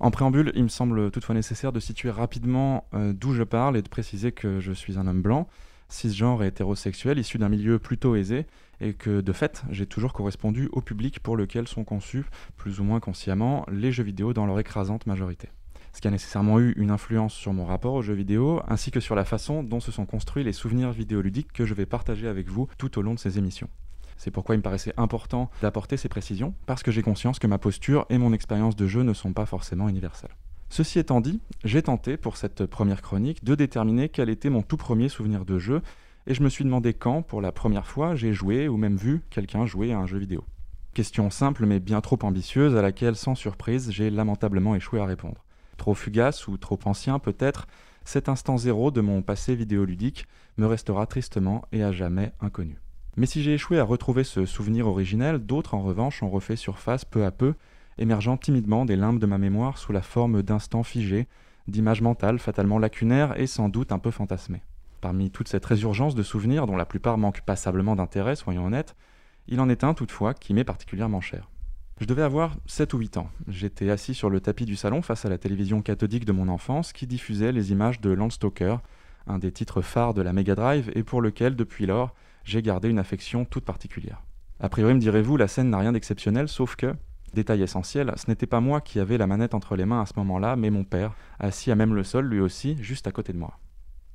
En 0.00 0.10
préambule, 0.10 0.52
il 0.54 0.62
me 0.62 0.68
semble 0.68 1.10
toutefois 1.10 1.34
nécessaire 1.34 1.72
de 1.72 1.80
situer 1.80 2.10
rapidement 2.10 2.86
euh, 2.94 3.12
d'où 3.12 3.34
je 3.34 3.42
parle 3.42 3.76
et 3.76 3.82
de 3.82 3.88
préciser 3.88 4.32
que 4.32 4.60
je 4.60 4.72
suis 4.72 4.98
un 4.98 5.06
homme 5.06 5.22
blanc, 5.22 5.48
cisgenre 5.88 6.42
et 6.44 6.48
hétérosexuel, 6.48 7.18
issu 7.18 7.38
d'un 7.38 7.48
milieu 7.48 7.78
plutôt 7.78 8.14
aisé, 8.14 8.46
et 8.80 8.94
que 8.94 9.20
de 9.20 9.32
fait, 9.32 9.64
j'ai 9.70 9.86
toujours 9.86 10.12
correspondu 10.12 10.68
au 10.72 10.80
public 10.80 11.20
pour 11.20 11.36
lequel 11.36 11.66
sont 11.66 11.84
conçus, 11.84 12.24
plus 12.56 12.80
ou 12.80 12.84
moins 12.84 13.00
consciemment, 13.00 13.66
les 13.70 13.90
jeux 13.90 14.04
vidéo 14.04 14.32
dans 14.32 14.46
leur 14.46 14.58
écrasante 14.60 15.06
majorité. 15.06 15.48
Ce 15.98 16.00
qui 16.00 16.06
a 16.06 16.12
nécessairement 16.12 16.60
eu 16.60 16.74
une 16.76 16.92
influence 16.92 17.34
sur 17.34 17.52
mon 17.52 17.64
rapport 17.64 17.94
aux 17.94 18.02
jeux 18.02 18.14
vidéo, 18.14 18.62
ainsi 18.68 18.92
que 18.92 19.00
sur 19.00 19.16
la 19.16 19.24
façon 19.24 19.64
dont 19.64 19.80
se 19.80 19.90
sont 19.90 20.06
construits 20.06 20.44
les 20.44 20.52
souvenirs 20.52 20.92
vidéoludiques 20.92 21.52
que 21.52 21.66
je 21.66 21.74
vais 21.74 21.86
partager 21.86 22.28
avec 22.28 22.48
vous 22.48 22.68
tout 22.78 23.00
au 23.00 23.02
long 23.02 23.14
de 23.14 23.18
ces 23.18 23.36
émissions. 23.36 23.68
C'est 24.16 24.30
pourquoi 24.30 24.54
il 24.54 24.58
me 24.58 24.62
paraissait 24.62 24.94
important 24.96 25.50
d'apporter 25.60 25.96
ces 25.96 26.08
précisions, 26.08 26.54
parce 26.66 26.84
que 26.84 26.92
j'ai 26.92 27.02
conscience 27.02 27.40
que 27.40 27.48
ma 27.48 27.58
posture 27.58 28.06
et 28.10 28.18
mon 28.18 28.32
expérience 28.32 28.76
de 28.76 28.86
jeu 28.86 29.02
ne 29.02 29.12
sont 29.12 29.32
pas 29.32 29.44
forcément 29.44 29.88
universelles. 29.88 30.36
Ceci 30.68 31.00
étant 31.00 31.20
dit, 31.20 31.40
j'ai 31.64 31.82
tenté 31.82 32.16
pour 32.16 32.36
cette 32.36 32.66
première 32.66 33.02
chronique 33.02 33.42
de 33.42 33.56
déterminer 33.56 34.08
quel 34.08 34.28
était 34.28 34.50
mon 34.50 34.62
tout 34.62 34.76
premier 34.76 35.08
souvenir 35.08 35.44
de 35.44 35.58
jeu, 35.58 35.82
et 36.28 36.34
je 36.34 36.44
me 36.44 36.48
suis 36.48 36.62
demandé 36.62 36.94
quand, 36.94 37.22
pour 37.22 37.40
la 37.40 37.50
première 37.50 37.88
fois, 37.88 38.14
j'ai 38.14 38.32
joué 38.32 38.68
ou 38.68 38.76
même 38.76 38.98
vu 38.98 39.22
quelqu'un 39.30 39.66
jouer 39.66 39.92
à 39.92 39.98
un 39.98 40.06
jeu 40.06 40.18
vidéo. 40.18 40.44
Question 40.94 41.28
simple 41.30 41.66
mais 41.66 41.80
bien 41.80 42.00
trop 42.00 42.20
ambitieuse 42.22 42.76
à 42.76 42.82
laquelle, 42.82 43.16
sans 43.16 43.34
surprise, 43.34 43.90
j'ai 43.90 44.10
lamentablement 44.10 44.76
échoué 44.76 45.00
à 45.00 45.04
répondre. 45.04 45.44
Trop 45.78 45.94
fugace 45.94 46.46
ou 46.48 46.58
trop 46.58 46.78
ancien 46.84 47.18
peut-être, 47.18 47.66
cet 48.04 48.28
instant 48.28 48.58
zéro 48.58 48.90
de 48.90 49.00
mon 49.00 49.22
passé 49.22 49.54
vidéoludique 49.54 50.26
me 50.58 50.66
restera 50.66 51.06
tristement 51.06 51.64
et 51.72 51.82
à 51.82 51.92
jamais 51.92 52.32
inconnu. 52.40 52.78
Mais 53.16 53.26
si 53.26 53.42
j'ai 53.42 53.54
échoué 53.54 53.78
à 53.78 53.84
retrouver 53.84 54.24
ce 54.24 54.44
souvenir 54.44 54.86
originel, 54.86 55.38
d'autres 55.38 55.74
en 55.74 55.82
revanche 55.82 56.22
ont 56.22 56.30
refait 56.30 56.56
surface 56.56 57.04
peu 57.04 57.24
à 57.24 57.30
peu, 57.30 57.54
émergeant 57.96 58.36
timidement 58.36 58.84
des 58.84 58.96
limbes 58.96 59.18
de 59.18 59.26
ma 59.26 59.38
mémoire 59.38 59.78
sous 59.78 59.92
la 59.92 60.02
forme 60.02 60.42
d'instants 60.42 60.82
figés, 60.82 61.26
d'images 61.66 62.00
mentales 62.00 62.38
fatalement 62.38 62.78
lacunaires 62.78 63.38
et 63.40 63.46
sans 63.46 63.68
doute 63.68 63.92
un 63.92 63.98
peu 63.98 64.10
fantasmées. 64.10 64.62
Parmi 65.00 65.30
toute 65.30 65.48
cette 65.48 65.66
résurgence 65.66 66.14
de 66.14 66.22
souvenirs, 66.22 66.66
dont 66.66 66.76
la 66.76 66.86
plupart 66.86 67.18
manquent 67.18 67.42
passablement 67.42 67.94
d'intérêt, 67.94 68.36
soyons 68.36 68.66
honnêtes, 68.66 68.96
il 69.46 69.60
en 69.60 69.68
est 69.68 69.84
un 69.84 69.94
toutefois 69.94 70.34
qui 70.34 70.54
m'est 70.54 70.64
particulièrement 70.64 71.20
cher. 71.20 71.48
Je 72.00 72.06
devais 72.06 72.22
avoir 72.22 72.56
7 72.66 72.94
ou 72.94 72.98
8 72.98 73.16
ans. 73.16 73.28
J'étais 73.48 73.90
assis 73.90 74.14
sur 74.14 74.30
le 74.30 74.40
tapis 74.40 74.64
du 74.64 74.76
salon 74.76 75.02
face 75.02 75.24
à 75.24 75.28
la 75.28 75.36
télévision 75.36 75.82
cathodique 75.82 76.24
de 76.24 76.30
mon 76.30 76.48
enfance 76.48 76.92
qui 76.92 77.08
diffusait 77.08 77.50
les 77.50 77.72
images 77.72 78.00
de 78.00 78.10
Landstalker, 78.10 78.76
un 79.26 79.38
des 79.38 79.50
titres 79.50 79.82
phares 79.82 80.14
de 80.14 80.22
la 80.22 80.32
Mega 80.32 80.54
Drive 80.54 80.92
et 80.94 81.02
pour 81.02 81.20
lequel, 81.20 81.56
depuis 81.56 81.86
lors, 81.86 82.14
j'ai 82.44 82.62
gardé 82.62 82.88
une 82.88 83.00
affection 83.00 83.44
toute 83.44 83.64
particulière. 83.64 84.22
A 84.60 84.68
priori, 84.68 84.94
me 84.94 85.00
direz-vous, 85.00 85.36
la 85.36 85.48
scène 85.48 85.70
n'a 85.70 85.78
rien 85.78 85.90
d'exceptionnel, 85.90 86.48
sauf 86.48 86.76
que, 86.76 86.94
détail 87.34 87.62
essentiel, 87.62 88.12
ce 88.16 88.30
n'était 88.30 88.46
pas 88.46 88.60
moi 88.60 88.80
qui 88.80 89.00
avais 89.00 89.18
la 89.18 89.26
manette 89.26 89.54
entre 89.54 89.74
les 89.74 89.84
mains 89.84 90.02
à 90.02 90.06
ce 90.06 90.14
moment-là, 90.18 90.54
mais 90.54 90.70
mon 90.70 90.84
père, 90.84 91.16
assis 91.40 91.72
à 91.72 91.74
même 91.74 91.96
le 91.96 92.04
sol, 92.04 92.26
lui 92.26 92.40
aussi, 92.40 92.76
juste 92.80 93.08
à 93.08 93.12
côté 93.12 93.32
de 93.32 93.38
moi. 93.38 93.58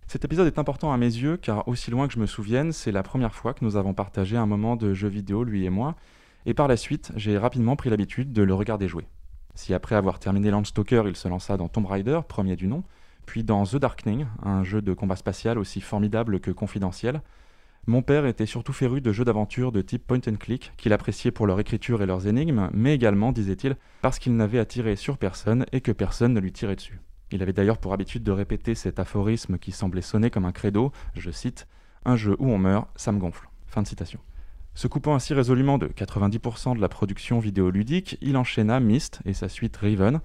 Cet 0.07 0.23
épisode 0.23 0.47
est 0.47 0.59
important 0.59 0.93
à 0.93 0.97
mes 0.97 1.05
yeux, 1.05 1.35
car 1.35 1.67
aussi 1.67 1.91
loin 1.91 2.07
que 2.07 2.13
je 2.13 2.19
me 2.19 2.27
souvienne, 2.27 2.71
c'est 2.71 2.93
la 2.93 3.03
première 3.03 3.35
fois 3.35 3.53
que 3.53 3.65
nous 3.65 3.75
avons 3.75 3.93
partagé 3.93 4.37
un 4.37 4.45
moment 4.45 4.77
de 4.77 4.93
jeu 4.93 5.09
vidéo, 5.09 5.43
lui 5.43 5.65
et 5.65 5.69
moi, 5.69 5.95
et 6.45 6.53
par 6.53 6.67
la 6.67 6.77
suite, 6.77 7.11
j'ai 7.15 7.37
rapidement 7.37 7.75
pris 7.75 7.89
l'habitude 7.89 8.33
de 8.33 8.43
le 8.43 8.53
regarder 8.53 8.87
jouer. 8.87 9.07
Si 9.55 9.73
après 9.73 9.95
avoir 9.95 10.19
terminé 10.19 10.49
Landstalker, 10.51 11.03
il 11.07 11.15
se 11.15 11.27
lança 11.27 11.57
dans 11.57 11.67
Tomb 11.67 11.85
Raider, 11.85 12.21
premier 12.27 12.55
du 12.55 12.67
nom, 12.67 12.83
puis 13.25 13.43
dans 13.43 13.63
The 13.65 13.77
Darkening, 13.77 14.25
un 14.41 14.63
jeu 14.63 14.81
de 14.81 14.93
combat 14.93 15.15
spatial 15.15 15.57
aussi 15.57 15.79
formidable 15.79 16.39
que 16.39 16.51
confidentiel, 16.51 17.21
mon 17.85 18.01
père 18.01 18.25
était 18.25 18.45
surtout 18.45 18.71
féru 18.71 19.01
de 19.01 19.11
jeux 19.11 19.25
d'aventure 19.25 19.73
de 19.73 19.81
type 19.81 20.07
point 20.07 20.21
and 20.27 20.37
click, 20.39 20.71
qu'il 20.77 20.93
appréciait 20.93 21.31
pour 21.31 21.47
leur 21.47 21.59
écriture 21.59 22.01
et 22.01 22.05
leurs 22.05 22.27
énigmes, 22.27 22.69
mais 22.73 22.95
également, 22.95 23.33
disait-il, 23.33 23.75
parce 24.01 24.19
qu'il 24.19 24.35
n'avait 24.37 24.59
à 24.59 24.65
tirer 24.65 24.95
sur 24.95 25.17
personne 25.17 25.65
et 25.73 25.81
que 25.81 25.91
personne 25.91 26.33
ne 26.33 26.39
lui 26.39 26.53
tirait 26.53 26.77
dessus. 26.77 27.01
Il 27.31 27.41
avait 27.41 27.51
d'ailleurs 27.51 27.79
pour 27.79 27.93
habitude 27.93 28.23
de 28.23 28.31
répéter 28.31 28.73
cet 28.73 28.99
aphorisme 28.99 29.57
qui 29.57 29.71
semblait 29.71 30.01
sonner 30.01 30.29
comme 30.29 30.45
un 30.45 30.51
credo, 30.53 30.91
je 31.15 31.31
cite, 31.31 31.67
Un 32.05 32.15
jeu 32.15 32.35
où 32.39 32.49
on 32.49 32.57
meurt, 32.57 32.87
ça 32.95 33.11
me 33.11 33.19
gonfle. 33.19 33.49
Fin 33.67 33.81
de 33.81 33.87
citation. 33.87 34.19
Se 34.75 34.87
coupant 34.87 35.13
ainsi 35.13 35.33
résolument 35.33 35.77
de 35.77 35.87
90% 35.87 36.75
de 36.75 36.81
la 36.81 36.89
production 36.89 37.39
vidéoludique, 37.39 38.17
il 38.21 38.37
enchaîna 38.37 38.79
Myst 38.79 39.19
et 39.25 39.33
sa 39.33 39.47
suite 39.47 39.77
Riven, 39.77 40.19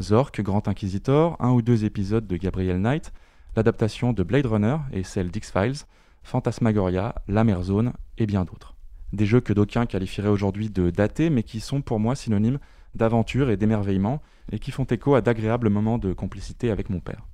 Zork, 0.00 0.42
Grand 0.42 0.68
Inquisitor, 0.68 1.36
un 1.40 1.52
ou 1.52 1.62
deux 1.62 1.84
épisodes 1.84 2.26
de 2.26 2.36
Gabriel 2.36 2.80
Knight, 2.80 3.12
l'adaptation 3.56 4.12
de 4.12 4.22
Blade 4.22 4.46
Runner 4.46 4.76
et 4.92 5.04
celle 5.04 5.30
d'X-Files, 5.30 5.86
Phantasmagoria, 6.22 7.14
La 7.28 7.44
Mer 7.44 7.62
Zone 7.62 7.92
et 8.18 8.26
bien 8.26 8.44
d'autres. 8.44 8.74
Des 9.12 9.26
jeux 9.26 9.40
que 9.40 9.52
d'aucuns 9.52 9.86
qualifieraient 9.86 10.28
aujourd'hui 10.28 10.68
de 10.68 10.90
datés, 10.90 11.30
mais 11.30 11.42
qui 11.42 11.60
sont 11.60 11.80
pour 11.80 12.00
moi 12.00 12.14
synonymes 12.14 12.58
d'aventure 12.94 13.48
et 13.50 13.56
d'émerveillement, 13.56 14.20
et 14.52 14.58
qui 14.58 14.70
font 14.70 14.84
écho 14.84 15.14
à 15.14 15.20
d'agréables 15.20 15.70
moments 15.70 15.98
de 15.98 16.12
complicité 16.12 16.70
avec 16.70 16.90
mon 16.90 17.00
père. 17.00 17.26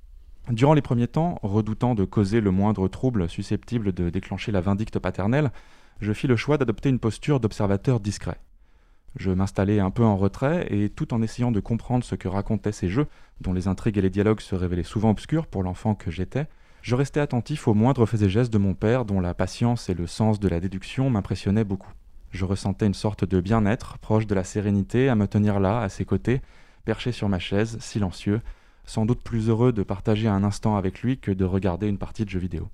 Durant 0.49 0.73
les 0.73 0.81
premiers 0.81 1.07
temps, 1.07 1.39
redoutant 1.43 1.95
de 1.95 2.05
causer 2.05 2.41
le 2.41 2.51
moindre 2.51 2.87
trouble 2.87 3.29
susceptible 3.29 3.93
de 3.93 4.09
déclencher 4.09 4.51
la 4.51 4.61
vindicte 4.61 4.99
paternelle, 4.99 5.51
je 6.01 6.13
fis 6.13 6.27
le 6.27 6.35
choix 6.35 6.57
d'adopter 6.57 6.89
une 6.89 6.99
posture 6.99 7.39
d'observateur 7.39 7.99
discret. 7.99 8.39
Je 9.17 9.31
m'installais 9.31 9.79
un 9.79 9.91
peu 9.91 10.03
en 10.03 10.17
retrait, 10.17 10.67
et 10.69 10.89
tout 10.89 11.13
en 11.13 11.21
essayant 11.21 11.51
de 11.51 11.59
comprendre 11.59 12.03
ce 12.03 12.15
que 12.15 12.27
racontaient 12.27 12.71
ces 12.71 12.89
jeux, 12.89 13.07
dont 13.41 13.53
les 13.53 13.67
intrigues 13.67 13.97
et 13.97 14.01
les 14.01 14.09
dialogues 14.09 14.39
se 14.39 14.55
révélaient 14.55 14.83
souvent 14.83 15.11
obscurs 15.11 15.47
pour 15.47 15.63
l'enfant 15.63 15.95
que 15.95 16.09
j'étais, 16.09 16.47
je 16.81 16.95
restais 16.95 17.19
attentif 17.19 17.67
aux 17.67 17.75
moindres 17.75 18.07
faits 18.07 18.23
et 18.23 18.29
gestes 18.29 18.51
de 18.51 18.57
mon 18.57 18.73
père, 18.73 19.05
dont 19.05 19.19
la 19.19 19.35
patience 19.35 19.89
et 19.89 19.93
le 19.93 20.07
sens 20.07 20.39
de 20.39 20.47
la 20.47 20.59
déduction 20.59 21.09
m'impressionnaient 21.11 21.63
beaucoup. 21.63 21.91
Je 22.31 22.45
ressentais 22.45 22.87
une 22.87 22.93
sorte 22.95 23.25
de 23.25 23.39
bien-être, 23.39 23.99
proche 23.99 24.25
de 24.25 24.33
la 24.33 24.43
sérénité, 24.43 25.09
à 25.09 25.15
me 25.15 25.27
tenir 25.27 25.59
là, 25.59 25.81
à 25.81 25.89
ses 25.89 26.05
côtés, 26.05 26.41
perché 26.85 27.11
sur 27.11 27.29
ma 27.29 27.37
chaise, 27.37 27.77
silencieux, 27.79 28.41
sans 28.85 29.05
doute 29.05 29.21
plus 29.21 29.49
heureux 29.49 29.73
de 29.73 29.83
partager 29.83 30.27
un 30.27 30.43
instant 30.43 30.77
avec 30.77 31.01
lui 31.01 31.19
que 31.19 31.31
de 31.31 31.45
regarder 31.45 31.87
une 31.87 31.99
partie 31.99 32.25
de 32.25 32.29
jeu 32.29 32.39
vidéo. 32.39 32.69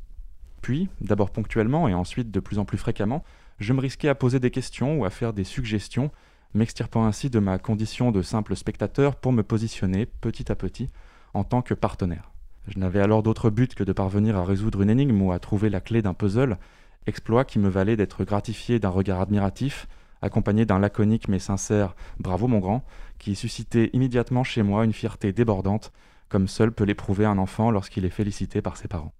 Puis, 0.67 0.89
d'abord 0.99 1.29
ponctuellement 1.29 1.87
et 1.87 1.93
ensuite 1.93 2.29
de 2.29 2.41
plus 2.41 2.59
en 2.59 2.65
plus 2.65 2.77
fréquemment, 2.77 3.23
je 3.57 3.71
me 3.71 3.79
risquais 3.79 4.09
à 4.09 4.15
poser 4.15 4.41
des 4.41 4.51
questions 4.51 4.99
ou 4.99 5.05
à 5.05 5.09
faire 5.09 5.31
des 5.31 5.45
suggestions, 5.45 6.11
m'extirpant 6.53 7.05
ainsi 7.05 7.29
de 7.29 7.39
ma 7.39 7.57
condition 7.57 8.11
de 8.11 8.21
simple 8.21 8.53
spectateur 8.53 9.15
pour 9.15 9.31
me 9.31 9.43
positionner 9.43 10.05
petit 10.05 10.51
à 10.51 10.55
petit 10.55 10.89
en 11.33 11.45
tant 11.45 11.61
que 11.61 11.73
partenaire. 11.73 12.33
Je 12.67 12.79
n'avais 12.79 12.99
alors 12.99 13.23
d'autre 13.23 13.49
but 13.49 13.75
que 13.75 13.85
de 13.85 13.93
parvenir 13.93 14.35
à 14.35 14.43
résoudre 14.43 14.81
une 14.81 14.89
énigme 14.89 15.21
ou 15.21 15.31
à 15.31 15.39
trouver 15.39 15.69
la 15.69 15.79
clé 15.79 16.01
d'un 16.01 16.13
puzzle, 16.13 16.57
exploit 17.05 17.45
qui 17.45 17.59
me 17.59 17.69
valait 17.69 17.95
d'être 17.95 18.25
gratifié 18.25 18.77
d'un 18.77 18.89
regard 18.89 19.21
admiratif, 19.21 19.87
accompagné 20.21 20.65
d'un 20.65 20.79
laconique 20.79 21.29
mais 21.29 21.39
sincère 21.39 21.95
Bravo 22.19 22.49
mon 22.49 22.59
grand, 22.59 22.83
qui 23.19 23.35
suscitait 23.35 23.89
immédiatement 23.93 24.43
chez 24.43 24.63
moi 24.63 24.83
une 24.83 24.91
fierté 24.91 25.31
débordante, 25.31 25.93
comme 26.27 26.49
seul 26.49 26.73
peut 26.73 26.83
l'éprouver 26.83 27.23
un 27.23 27.37
enfant 27.37 27.71
lorsqu'il 27.71 28.03
est 28.03 28.09
félicité 28.09 28.61
par 28.61 28.75
ses 28.75 28.89
parents. 28.89 29.13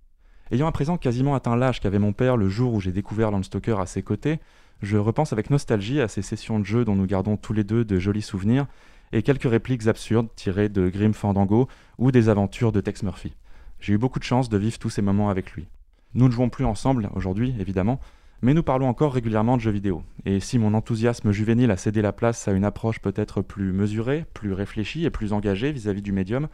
Ayant 0.50 0.68
à 0.68 0.72
présent 0.72 0.98
quasiment 0.98 1.36
atteint 1.36 1.58
l'âge 1.58 1.82
qu'avait 1.82 2.00
mon 2.00 2.14
père 2.14 2.38
le 2.38 2.48
jour 2.48 2.74
où 2.74 2.80
j'ai 2.80 2.94
découvert 2.94 3.32
Landstalker 3.32 3.76
à 3.80 3.86
ses 3.86 4.02
côtés, 4.02 4.40
je 4.82 4.98
repense 4.98 5.34
avec 5.34 5.50
nostalgie 5.50 6.00
à 6.00 6.08
ces 6.08 6.22
sessions 6.22 6.60
de 6.60 6.66
jeu 6.66 6.86
dont 6.86 6.96
nous 6.96 7.06
gardons 7.06 7.36
tous 7.36 7.52
les 7.54 7.64
deux 7.64 7.84
de 7.84 8.00
jolis 8.00 8.22
souvenirs, 8.22 8.66
et 9.12 9.24
quelques 9.24 9.50
répliques 9.50 9.88
absurdes 9.88 10.30
tirées 10.36 10.70
de 10.70 10.90
Grim 10.90 11.14
Fandango 11.14 11.68
ou 11.98 12.12
des 12.12 12.30
aventures 12.30 12.72
de 12.72 12.82
Tex 12.82 13.04
Murphy. 13.04 13.34
J'ai 13.80 13.94
eu 13.94 13.98
beaucoup 13.98 14.20
de 14.20 14.24
chance 14.24 14.50
de 14.50 14.58
vivre 14.58 14.80
tous 14.80 14.90
ces 14.90 15.02
moments 15.02 15.30
avec 15.30 15.52
lui. 15.52 15.68
Nous 16.14 16.28
ne 16.28 16.34
jouons 16.34 16.50
plus 16.50 16.66
ensemble 16.66 17.10
aujourd'hui, 17.14 17.54
évidemment, 17.60 18.00
Mais 18.44 18.54
nous 18.54 18.62
parlons 18.62 18.88
encore 18.88 19.14
régulièrement 19.14 19.58
de 19.58 19.62
jeux 19.62 19.72
vidéo. 19.72 20.04
Et 20.26 20.40
si 20.40 20.60
mon 20.60 20.76
enthousiasme 20.76 21.32
juvénile 21.32 21.72
a 21.72 21.78
cédé 21.78 22.04
la 22.04 22.14
place 22.14 22.48
à 22.48 22.52
une 22.52 22.66
approche 22.66 23.00
peut-être 23.00 23.42
plus 23.42 23.74
mesurée, 23.74 24.26
plus 24.36 24.54
réfléchie 24.54 25.06
et 25.06 25.10
plus 25.10 25.34
engagée 25.34 25.72
vis-à-vis 25.72 26.04
du 26.04 26.12
médium, 26.12 26.48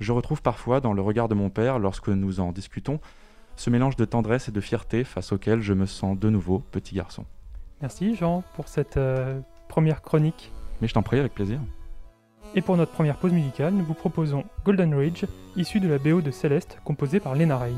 je 0.00 0.12
retrouve 0.12 0.42
parfois 0.42 0.80
dans 0.80 0.92
le 0.92 1.00
regard 1.00 1.28
de 1.28 1.34
mon 1.34 1.48
père, 1.48 1.78
lorsque 1.78 2.08
nous 2.08 2.40
en 2.40 2.52
discutons, 2.52 3.00
ce 3.60 3.68
mélange 3.68 3.96
de 3.96 4.06
tendresse 4.06 4.48
et 4.48 4.52
de 4.52 4.60
fierté 4.62 5.04
face 5.04 5.32
auquel 5.32 5.60
je 5.60 5.74
me 5.74 5.84
sens 5.84 6.18
de 6.18 6.30
nouveau 6.30 6.60
petit 6.70 6.94
garçon. 6.94 7.26
Merci 7.82 8.16
Jean 8.16 8.42
pour 8.54 8.68
cette 8.68 8.96
euh, 8.96 9.38
première 9.68 10.00
chronique. 10.00 10.50
Mais 10.80 10.88
je 10.88 10.94
t'en 10.94 11.02
prie, 11.02 11.18
avec 11.18 11.34
plaisir. 11.34 11.60
Et 12.54 12.62
pour 12.62 12.78
notre 12.78 12.92
première 12.92 13.18
pause 13.18 13.32
musicale, 13.32 13.74
nous 13.74 13.84
vous 13.84 13.92
proposons 13.92 14.44
Golden 14.64 14.94
Ridge, 14.94 15.26
issu 15.56 15.78
de 15.78 15.88
la 15.88 15.98
BO 15.98 16.22
de 16.22 16.30
Céleste, 16.30 16.78
composée 16.86 17.20
par 17.20 17.34
Lena 17.34 17.58
Rain. 17.58 17.76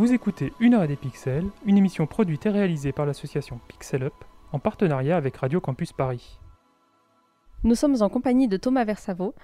Vous 0.00 0.14
écoutez 0.14 0.54
Une 0.60 0.72
heure 0.72 0.88
des 0.88 0.96
pixels, 0.96 1.44
une 1.66 1.76
émission 1.76 2.06
produite 2.06 2.46
et 2.46 2.48
réalisée 2.48 2.90
par 2.90 3.04
l'association 3.04 3.60
Pixel 3.68 4.04
Up 4.04 4.14
en 4.50 4.58
partenariat 4.58 5.14
avec 5.14 5.36
Radio 5.36 5.60
Campus 5.60 5.92
Paris. 5.92 6.38
Nous 7.64 7.74
sommes 7.74 8.00
en 8.00 8.08
compagnie 8.08 8.48
de 8.48 8.56
Thomas 8.56 8.86
Versavo. 8.86 9.34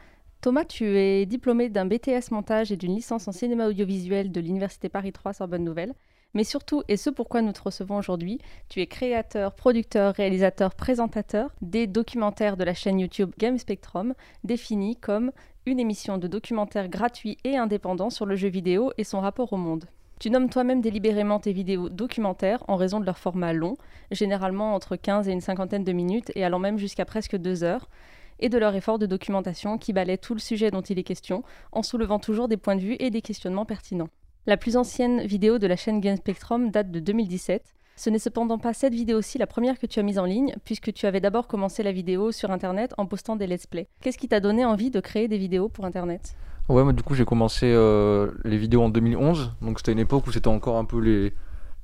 Thomas, 0.41 0.65
tu 0.65 0.97
es 0.97 1.27
diplômé 1.27 1.69
d'un 1.69 1.85
BTS 1.85 2.31
montage 2.31 2.73
et 2.73 2.79
d'une 2.79 2.95
licence 2.95 3.29
en 3.29 3.33
cinéma 3.33 3.67
audiovisuel 3.67 4.33
de 4.33 4.41
l'Université 4.41 4.89
Paris 4.89 5.13
3 5.13 5.35
Sorbonne 5.35 5.63
Nouvelle. 5.63 5.93
Mais 6.33 6.43
surtout, 6.43 6.83
et 6.89 6.97
ce 6.97 7.11
pourquoi 7.11 7.43
nous 7.43 7.53
te 7.53 7.61
recevons 7.61 7.99
aujourd'hui, 7.99 8.39
tu 8.71 8.81
es 8.81 8.87
créateur, 8.87 9.55
producteur, 9.55 10.15
réalisateur, 10.15 10.75
présentateur 10.75 11.55
des 11.61 11.87
documentaires 11.87 12.57
de 12.57 12.65
la 12.65 12.73
chaîne 12.73 12.99
YouTube 12.99 13.33
Game 13.37 13.59
Spectrum, 13.59 14.15
définie 14.43 14.97
comme 14.97 15.33
une 15.67 15.81
émission 15.81 16.17
de 16.17 16.29
documentaires 16.29 16.89
gratuit 16.89 17.37
et 17.45 17.59
indépendant 17.59 18.09
sur 18.09 18.25
le 18.25 18.37
jeu 18.37 18.49
vidéo 18.49 18.91
et 18.97 19.05
son 19.05 19.21
rapport 19.21 19.53
au 19.53 19.59
monde. 19.59 19.85
Tu 20.19 20.31
nommes 20.31 20.49
toi-même 20.49 20.81
délibérément 20.81 21.41
tes 21.41 21.53
vidéos 21.53 21.91
documentaires 21.91 22.64
en 22.69 22.77
raison 22.77 23.01
de 23.01 23.05
leur 23.05 23.19
format 23.19 23.53
long, 23.53 23.77
généralement 24.11 24.75
entre 24.75 24.97
15 24.97 25.29
et 25.29 25.33
une 25.33 25.43
cinquantaine 25.43 25.85
de 25.85 25.93
minutes 25.93 26.33
et 26.35 26.43
allant 26.43 26.59
même 26.59 26.79
jusqu'à 26.79 27.05
presque 27.05 27.37
deux 27.37 27.64
heures, 27.64 27.91
et 28.39 28.49
de 28.49 28.57
leur 28.57 28.75
effort 28.75 28.99
de 28.99 29.05
documentation 29.05 29.77
qui 29.77 29.93
balaie 29.93 30.17
tout 30.17 30.33
le 30.33 30.41
sujet 30.41 30.71
dont 30.71 30.81
il 30.81 30.99
est 30.99 31.05
question, 31.05 31.43
en 31.71 31.83
soulevant 31.83 32.19
toujours 32.19 32.49
des 32.49 32.57
points 32.57 32.77
de 32.77 32.81
vue 32.81 32.97
et 32.99 33.11
des 33.11 33.21
questionnements 33.21 33.67
pertinents. 33.67 34.09
La 34.47 34.57
plus 34.57 34.79
ancienne 34.79 35.27
vidéo 35.27 35.59
de 35.59 35.67
la 35.67 35.77
chaîne 35.77 36.01
Game 36.01 36.17
Spectrum 36.17 36.71
date 36.71 36.91
de 36.91 37.01
2017. 37.01 37.75
Ce 37.97 38.11
n'est 38.11 38.19
cependant 38.19 38.59
pas 38.59 38.73
cette 38.73 38.95
vidéo-ci 38.95 39.37
la 39.37 39.47
première 39.47 39.79
que 39.79 39.87
tu 39.87 39.99
as 40.01 40.03
mise 40.03 40.19
en 40.19 40.25
ligne, 40.25 40.55
puisque 40.64 40.95
tu 40.95 41.05
avais 41.07 41.21
d'abord 41.21 41.47
commencé 41.47 41.83
la 41.83 41.93
vidéo 41.93 42.33
sur 42.33 42.51
Internet 42.51 42.95
en 42.97 43.07
postant 43.07 43.37
des 43.37 43.47
let's 43.47 43.67
play. 43.67 43.89
Qu'est-ce 44.01 44.19
qui 44.19 44.29
t'a 44.29 44.41
donné 44.41 44.64
envie 44.64 44.91
de 44.91 45.01
créer 45.01 45.29
des 45.29 45.39
vidéos 45.39 45.69
pour 45.69 45.85
Internet? 45.85 46.37
Ouais, 46.69 46.83
moi 46.83 46.93
du 46.93 47.03
coup 47.03 47.14
j'ai 47.14 47.25
commencé 47.25 47.67
euh, 47.73 48.33
les 48.45 48.59
vidéos 48.59 48.83
en 48.83 48.89
2011, 48.89 49.53
donc 49.62 49.79
c'était 49.79 49.93
une 49.93 50.01
époque 50.01 50.27
où 50.27 50.33
c'était 50.33 50.49
encore 50.49 50.79
un 50.79 50.85
peu 50.85 50.99
les, 50.99 51.33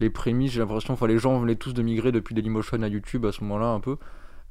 les 0.01 0.11
prémices, 0.11 0.53
j'ai 0.53 0.59
l'impression, 0.61 0.95
enfin 0.95 1.07
les 1.07 1.19
gens 1.19 1.39
venaient 1.39 1.55
tous 1.55 1.73
de 1.73 1.83
migrer 1.83 2.11
depuis 2.11 2.35
Dailymotion 2.35 2.83
à 2.83 2.89
YouTube 2.89 3.25
à 3.25 3.31
ce 3.31 3.43
moment-là 3.45 3.69
un 3.69 3.79
peu. 3.81 3.93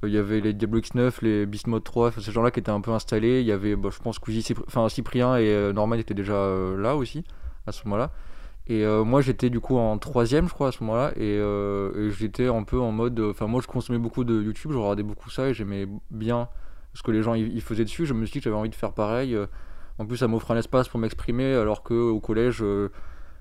Euh, 0.03 0.07
Il 0.07 0.13
y 0.13 0.17
avait 0.17 0.39
les 0.39 0.53
Diablo 0.53 0.79
X9, 0.79 1.15
les 1.21 1.45
Beast 1.45 1.67
Mode 1.67 1.84
3, 1.84 2.07
enfin, 2.09 2.21
ces 2.21 2.32
gens-là 2.32 2.49
qui 2.51 2.59
étaient 2.61 2.71
un 2.71 2.79
peu 2.82 2.91
installés. 2.91 3.41
Il 3.41 3.45
y 3.45 3.51
avait, 3.51 3.75
bah, 3.75 3.89
je 3.91 3.99
pense, 3.99 4.19
Cypr- 4.19 4.63
enfin, 4.67 4.88
Cyprien 4.89 5.36
et 5.38 5.49
euh, 5.49 5.73
Norman 5.73 5.95
étaient 5.95 6.13
déjà 6.13 6.34
euh, 6.34 6.77
là 6.77 6.95
aussi 6.95 7.23
à 7.67 7.71
ce 7.73 7.84
moment-là. 7.86 8.11
Et 8.67 8.86
moi 8.86 9.21
j'étais 9.21 9.49
du 9.49 9.59
coup 9.59 9.77
en 9.77 9.97
troisième, 9.97 10.47
je 10.47 10.53
crois, 10.53 10.69
à 10.69 10.71
ce 10.71 10.84
moment-là. 10.84 11.11
Et, 11.17 11.39
j'étais 12.11 12.47
un 12.47 12.63
peu 12.63 12.79
en 12.79 12.91
mode. 12.93 13.19
Enfin, 13.19 13.47
moi 13.47 13.59
je 13.61 13.67
consommais 13.67 13.99
beaucoup 13.99 14.23
de 14.23 14.41
YouTube, 14.41 14.71
je 14.71 14.77
regardais 14.77 15.03
beaucoup 15.03 15.29
ça 15.29 15.49
et 15.49 15.53
j'aimais 15.53 15.88
bien 16.09 16.47
ce 16.93 17.03
que 17.03 17.11
les 17.11 17.21
gens 17.21 17.36
y 17.36 17.59
faisaient 17.59 17.84
dessus. 17.84 18.05
Je 18.05 18.13
me 18.13 18.25
suis 18.25 18.34
dit 18.34 18.39
que 18.39 18.45
j'avais 18.45 18.55
envie 18.55 18.69
de 18.69 18.75
faire 18.75 18.93
pareil. 18.93 19.36
En 20.01 20.05
plus, 20.07 20.17
ça 20.17 20.27
m'offre 20.27 20.49
un 20.51 20.57
espace 20.57 20.89
pour 20.89 20.99
m'exprimer, 20.99 21.53
alors 21.53 21.83
qu'au 21.83 22.19
collège, 22.19 22.61
euh, 22.63 22.89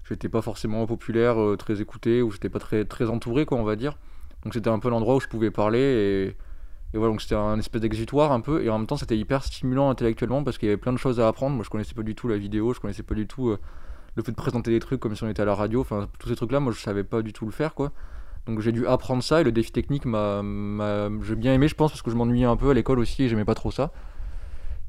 j'étais 0.04 0.28
pas 0.28 0.42
forcément 0.42 0.86
populaire, 0.86 1.40
euh, 1.40 1.56
très 1.56 1.80
écouté, 1.80 2.20
ou 2.20 2.30
j'étais 2.30 2.50
pas 2.50 2.58
très, 2.58 2.84
très 2.84 3.08
entouré, 3.08 3.46
quoi, 3.46 3.56
on 3.56 3.64
va 3.64 3.76
dire. 3.76 3.96
Donc 4.44 4.52
c'était 4.52 4.68
un 4.68 4.78
peu 4.78 4.90
l'endroit 4.90 5.16
où 5.16 5.20
je 5.20 5.28
pouvais 5.28 5.50
parler 5.50 6.36
et, 6.92 6.96
voilà, 6.96 7.12
donc 7.12 7.22
c'était 7.22 7.34
un 7.34 7.58
espèce 7.58 7.80
d'exutoire 7.80 8.32
un 8.32 8.40
peu, 8.40 8.62
et 8.62 8.68
en 8.70 8.78
même 8.78 8.86
temps 8.86 8.96
c'était 8.96 9.16
hyper 9.16 9.44
stimulant 9.44 9.90
intellectuellement 9.90 10.42
parce 10.44 10.58
qu'il 10.58 10.66
y 10.66 10.70
avait 10.72 10.80
plein 10.80 10.92
de 10.92 10.98
choses 10.98 11.20
à 11.20 11.28
apprendre. 11.28 11.56
Moi 11.56 11.64
je 11.64 11.70
connaissais 11.70 11.94
pas 11.94 12.02
du 12.02 12.14
tout 12.14 12.26
la 12.26 12.36
vidéo, 12.36 12.72
je 12.74 12.80
connaissais 12.80 13.02
pas 13.02 13.14
du 13.14 13.26
tout 13.26 13.50
euh, 13.50 13.58
le 14.16 14.22
fait 14.22 14.32
de 14.32 14.36
présenter 14.36 14.70
des 14.70 14.80
trucs 14.80 14.98
comme 14.98 15.14
si 15.14 15.22
on 15.24 15.28
était 15.28 15.42
à 15.42 15.44
la 15.44 15.54
radio, 15.54 15.80
enfin 15.82 16.08
tous 16.18 16.28
ces 16.28 16.36
trucs 16.36 16.52
là, 16.52 16.60
moi 16.60 16.72
je 16.72 16.80
savais 16.80 17.04
pas 17.04 17.22
du 17.22 17.32
tout 17.32 17.44
le 17.44 17.52
faire 17.52 17.74
quoi. 17.74 17.92
Donc 18.46 18.60
j'ai 18.60 18.72
dû 18.72 18.86
apprendre 18.86 19.22
ça 19.22 19.40
et 19.40 19.44
le 19.44 19.52
défi 19.52 19.72
technique 19.72 20.04
m'a- 20.06 20.42
j'ai 21.22 21.36
bien 21.36 21.54
aimé 21.54 21.68
je 21.68 21.74
pense 21.74 21.90
parce 21.92 22.02
que 22.02 22.10
je 22.10 22.16
m'ennuyais 22.16 22.46
un 22.46 22.56
peu 22.56 22.70
à 22.70 22.74
l'école 22.74 22.98
aussi 22.98 23.24
et 23.24 23.28
j'aimais 23.28 23.44
pas 23.44 23.54
trop 23.54 23.70
ça. 23.70 23.92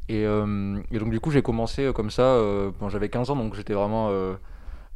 Et, 0.09 0.25
euh, 0.25 0.77
et 0.91 0.99
donc 0.99 1.09
du 1.11 1.19
coup 1.19 1.31
j'ai 1.31 1.41
commencé 1.41 1.85
euh, 1.85 1.93
comme 1.93 2.09
ça 2.09 2.23
euh, 2.23 2.71
quand 2.79 2.89
j'avais 2.89 3.07
15 3.07 3.29
ans 3.29 3.35
donc 3.35 3.55
j'étais 3.55 3.73
vraiment 3.73 4.09
euh, 4.09 4.33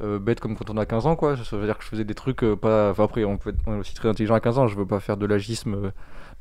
euh, 0.04 0.20
bête 0.20 0.40
comme 0.42 0.58
quand 0.58 0.70
on 0.70 0.78
a 0.78 0.86
15 0.86 1.06
ans 1.08 1.16
quoi. 1.16 1.38
Ça 1.38 1.56
veut 1.58 1.66
dire 1.66 1.78
que 1.78 1.84
je 1.84 1.90
faisais 1.90 2.04
des 2.04 2.16
trucs 2.16 2.44
euh, 2.44 2.56
pas... 2.56 2.90
Enfin 2.92 3.06
après 3.06 3.24
on 3.24 3.38
peut 3.38 3.52
être 3.52 3.80
aussi 3.80 3.94
très 3.94 4.10
intelligent 4.10 4.34
à 4.36 4.40
15 4.42 4.60
ans, 4.60 4.68
je 4.68 4.76
veux 4.76 4.86
pas 4.86 5.00
faire 5.00 5.16
de 5.16 5.26
l'agisme 5.26 5.76
euh, 5.76 5.92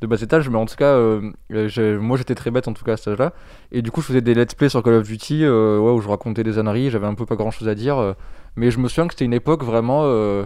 de 0.01 0.07
bas 0.07 0.17
étage 0.21 0.49
mais 0.49 0.57
en 0.57 0.65
tout 0.65 0.75
cas 0.75 0.93
euh, 0.95 1.31
euh, 1.53 1.99
moi 2.01 2.17
j'étais 2.17 2.35
très 2.35 2.51
bête 2.51 2.67
en 2.67 2.73
tout 2.73 2.83
cas 2.83 2.93
à 2.93 2.97
cet 2.97 3.09
âge-là. 3.09 3.33
Et 3.71 3.81
du 3.81 3.91
coup 3.91 4.01
je 4.01 4.07
faisais 4.07 4.21
des 4.21 4.33
let's 4.33 4.55
play 4.55 4.67
sur 4.67 4.83
Call 4.83 4.95
of 4.95 5.03
Duty 5.07 5.45
euh, 5.45 5.79
où 5.79 6.01
je 6.01 6.09
racontais 6.09 6.43
des 6.43 6.59
âneries, 6.59 6.89
j'avais 6.89 7.07
un 7.07 7.13
peu 7.15 7.25
pas 7.25 7.35
grand 7.37 7.51
chose 7.51 7.69
à 7.69 7.75
dire. 7.75 7.97
euh, 7.97 8.13
mais 8.57 8.71
je 8.71 8.79
me 8.79 8.87
souviens 8.89 9.07
que 9.07 9.13
c'était 9.13 9.25
une 9.25 9.33
époque 9.33 9.63
vraiment... 9.63 10.01
euh, 10.05 10.45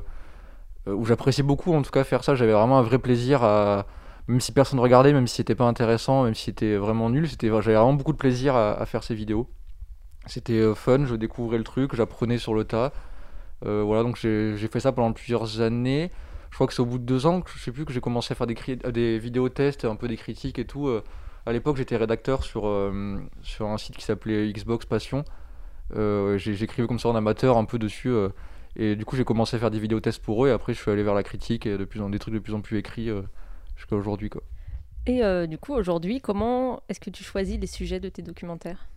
euh, 0.87 0.93
où 0.93 1.05
j'appréciais 1.05 1.43
beaucoup 1.43 1.73
en 1.73 1.81
tout 1.81 1.91
cas 1.91 2.03
faire 2.03 2.23
ça. 2.23 2.35
J'avais 2.35 2.53
vraiment 2.53 2.79
un 2.79 2.81
vrai 2.81 2.99
plaisir 2.99 3.43
à, 3.43 3.85
même 4.29 4.39
si 4.39 4.51
personne 4.51 4.79
regardait, 4.79 5.11
même 5.11 5.25
si 5.25 5.37
c'était 5.37 5.55
pas 5.55 5.65
intéressant, 5.65 6.23
même 6.23 6.35
si 6.35 6.45
c'était 6.45 6.75
vraiment 6.75 7.09
nul, 7.09 7.27
j'avais 7.27 7.49
vraiment 7.59 7.93
beaucoup 7.93 8.13
de 8.13 8.17
plaisir 8.17 8.55
à, 8.55 8.85
faire 8.85 9.03
ces 9.03 9.15
vidéos. 9.15 9.49
C'était 10.27 10.53
euh, 10.53 10.75
fun, 10.75 11.05
je 11.05 11.15
découvrais 11.15 11.57
le 11.57 11.63
truc, 11.63 11.95
j'apprenais 11.95 12.37
sur 12.37 12.53
le 12.53 12.63
tas. 12.63 12.93
Euh, 13.65 13.81
voilà, 13.83 14.03
donc 14.03 14.17
j'ai 14.17 14.55
fait 14.71 14.79
ça 14.79 14.91
pendant 14.91 15.13
plusieurs 15.13 15.61
années. 15.61 16.11
Je 16.51 16.55
crois 16.55 16.67
que 16.67 16.73
c'est 16.73 16.81
au 16.81 16.85
bout 16.85 16.99
de 16.99 17.03
deux 17.03 17.25
ans 17.25 17.41
que 17.41 17.49
je 17.55 17.59
sais 17.59 17.71
plus 17.71 17.85
que 17.85 17.93
j'ai 17.93 18.01
commencé 18.01 18.31
à 18.31 18.35
faire 18.35 18.45
des, 18.47 18.55
euh, 18.85 19.17
vidéos 19.17 19.49
tests, 19.49 19.85
un 19.85 19.95
peu 19.95 20.07
des 20.07 20.17
critiques 20.17 20.59
et 20.59 20.65
tout. 20.65 20.87
Euh, 20.87 21.03
à 21.47 21.51
l'époque, 21.51 21.77
j'étais 21.77 21.97
rédacteur 21.97 22.43
sur, 22.43 22.71
sur 23.41 23.67
un 23.67 23.77
site 23.79 23.97
qui 23.97 24.03
s'appelait 24.03 24.51
Xbox 24.51 24.85
Passion. 24.85 25.25
J'écrivais 25.95 26.87
comme 26.87 26.99
ça 26.99 27.09
en 27.09 27.15
amateur 27.15 27.57
un 27.57 27.65
peu 27.65 27.79
dessus. 27.79 28.13
et 28.75 28.95
du 28.95 29.05
coup, 29.05 29.15
j'ai 29.15 29.23
commencé 29.23 29.55
à 29.55 29.59
faire 29.59 29.71
des 29.71 29.79
vidéos 29.79 29.99
tests 29.99 30.21
pour 30.21 30.45
eux. 30.45 30.49
Et 30.49 30.51
après, 30.51 30.73
je 30.73 30.79
suis 30.79 30.91
allé 30.91 31.01
vers 31.01 31.15
la 31.15 31.23
critique 31.23 31.65
et 31.65 31.77
de 31.77 31.85
plus 31.85 32.01
en, 32.01 32.09
des 32.09 32.19
trucs 32.19 32.35
de 32.35 32.39
plus 32.39 32.53
en 32.53 32.61
plus 32.61 32.77
écrits 32.77 33.09
jusqu'à 33.79 33.95
aujourd'hui. 33.95 34.29
Quoi. 34.29 34.43
Et 35.07 35.23
euh, 35.23 35.47
du 35.47 35.57
coup, 35.57 35.73
aujourd'hui, 35.73 36.21
comment 36.21 36.83
est-ce 36.87 36.99
que 36.99 37.09
tu 37.09 37.23
choisis 37.23 37.59
les 37.59 37.67
sujets 37.67 37.99
de 37.99 38.09
tes 38.09 38.21
documentaires? 38.21 38.87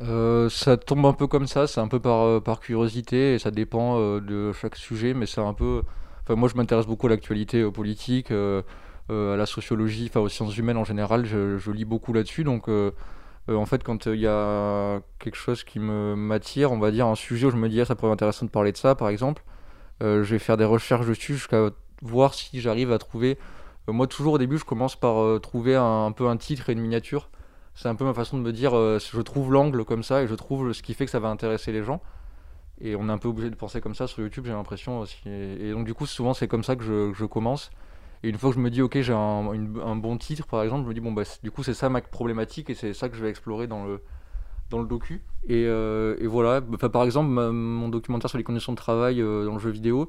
Euh, 0.00 0.48
ça 0.48 0.76
tombe 0.76 1.04
un 1.06 1.12
peu 1.12 1.26
comme 1.26 1.48
ça, 1.48 1.66
c'est 1.66 1.80
un 1.80 1.88
peu 1.88 1.98
par, 1.98 2.20
euh, 2.22 2.40
par 2.40 2.60
curiosité 2.60 3.34
et 3.34 3.38
ça 3.40 3.50
dépend 3.50 3.98
de 4.20 4.52
chaque 4.52 4.76
sujet, 4.76 5.14
mais 5.14 5.26
c'est 5.26 5.40
un 5.40 5.54
peu. 5.54 5.82
Enfin, 6.22 6.36
moi, 6.36 6.48
je 6.48 6.54
m'intéresse 6.54 6.86
beaucoup 6.86 7.08
à 7.08 7.10
l'actualité 7.10 7.68
politique, 7.70 8.30
à 8.30 8.62
la 9.10 9.46
sociologie, 9.46 10.06
enfin 10.08 10.20
aux 10.20 10.28
sciences 10.28 10.56
humaines 10.56 10.76
en 10.76 10.84
général. 10.84 11.24
Je, 11.24 11.58
je 11.58 11.70
lis 11.72 11.84
beaucoup 11.84 12.12
là-dessus, 12.12 12.44
donc 12.44 12.68
euh, 13.48 13.54
en 13.54 13.66
fait, 13.66 13.82
quand 13.82 14.06
il 14.06 14.20
y 14.20 14.26
a 14.26 15.00
quelque 15.18 15.36
chose 15.36 15.64
qui 15.64 15.78
me 15.78 16.14
m'attire, 16.14 16.72
on 16.72 16.78
va 16.78 16.90
dire 16.90 17.06
un 17.06 17.14
sujet 17.14 17.46
où 17.46 17.50
je 17.50 17.56
me 17.56 17.68
dis 17.68 17.80
ah, 17.80 17.84
ça 17.84 17.94
pourrait 17.94 18.10
être 18.10 18.14
intéressant 18.14 18.46
de 18.46 18.50
parler 18.50 18.72
de 18.72 18.76
ça, 18.76 18.94
par 18.94 19.08
exemple, 19.08 19.42
euh, 20.02 20.22
je 20.22 20.32
vais 20.32 20.38
faire 20.38 20.56
des 20.56 20.64
recherches 20.64 21.06
dessus 21.06 21.34
jusqu'à 21.34 21.70
voir 22.02 22.34
si 22.34 22.60
j'arrive 22.60 22.92
à 22.92 22.98
trouver. 22.98 23.38
Euh, 23.88 23.92
moi, 23.92 24.06
toujours 24.06 24.34
au 24.34 24.38
début, 24.38 24.58
je 24.58 24.64
commence 24.64 24.96
par 24.96 25.22
euh, 25.22 25.38
trouver 25.38 25.76
un, 25.76 26.12
peu 26.12 26.28
un 26.28 26.36
titre 26.36 26.68
et 26.70 26.72
une 26.72 26.80
miniature. 26.80 27.30
C'est 27.74 27.88
un 27.88 27.94
peu 27.94 28.04
ma 28.04 28.14
façon 28.14 28.36
de 28.36 28.42
me 28.42 28.52
dire, 28.52 28.76
euh, 28.76 28.98
je 28.98 29.20
trouve 29.20 29.52
l'angle 29.52 29.84
comme 29.84 30.02
ça 30.02 30.22
et 30.22 30.26
je 30.26 30.34
trouve 30.34 30.72
ce 30.72 30.82
qui 30.82 30.94
fait 30.94 31.04
que 31.04 31.10
ça 31.10 31.20
va 31.20 31.28
intéresser 31.28 31.72
les 31.72 31.82
gens. 31.82 32.02
Et 32.80 32.96
on 32.96 33.08
est 33.08 33.12
un 33.12 33.18
peu 33.18 33.28
obligé 33.28 33.50
de 33.50 33.56
penser 33.56 33.80
comme 33.80 33.94
ça 33.94 34.06
sur 34.06 34.22
YouTube, 34.22 34.44
j'ai 34.46 34.52
l'impression 34.52 35.00
aussi. 35.00 35.20
Et, 35.26 35.72
donc 35.72 35.84
du 35.84 35.94
coup, 35.94 36.06
souvent 36.06 36.34
c'est 36.34 36.48
comme 36.48 36.62
ça 36.62 36.76
que 36.76 36.84
je, 36.84 37.24
commence. 37.24 37.70
Et 38.22 38.28
une 38.28 38.38
fois 38.38 38.50
que 38.50 38.56
je 38.56 38.60
me 38.60 38.70
dis, 38.70 38.82
ok, 38.82 39.00
j'ai 39.00 39.12
un, 39.12 39.96
bon 39.96 40.16
titre 40.18 40.46
par 40.46 40.62
exemple, 40.62 40.84
je 40.84 40.88
me 40.88 40.94
dis, 40.94 41.00
bon, 41.00 41.12
bah, 41.12 41.22
du 41.42 41.50
coup, 41.50 41.62
c'est 41.62 41.74
ça 41.74 41.88
ma 41.88 42.00
problématique 42.00 42.70
et 42.70 42.74
c'est 42.74 42.92
ça 42.92 43.08
que 43.08 43.16
je 43.16 43.22
vais 43.22 43.30
explorer 43.30 43.66
dans 43.66 43.84
le, 43.84 44.00
dans 44.70 44.80
le 44.80 44.86
docu. 44.86 45.22
Et, 45.48 45.66
voilà, 46.26 46.60
enfin, 46.74 46.88
par 46.88 47.04
exemple, 47.04 47.30
mon 47.30 47.88
documentaire 47.88 48.28
sur 48.28 48.38
les 48.38 48.44
conditions 48.44 48.72
de 48.72 48.78
travail 48.78 49.20
dans 49.20 49.54
le 49.54 49.58
jeu 49.58 49.70
vidéo, 49.70 50.08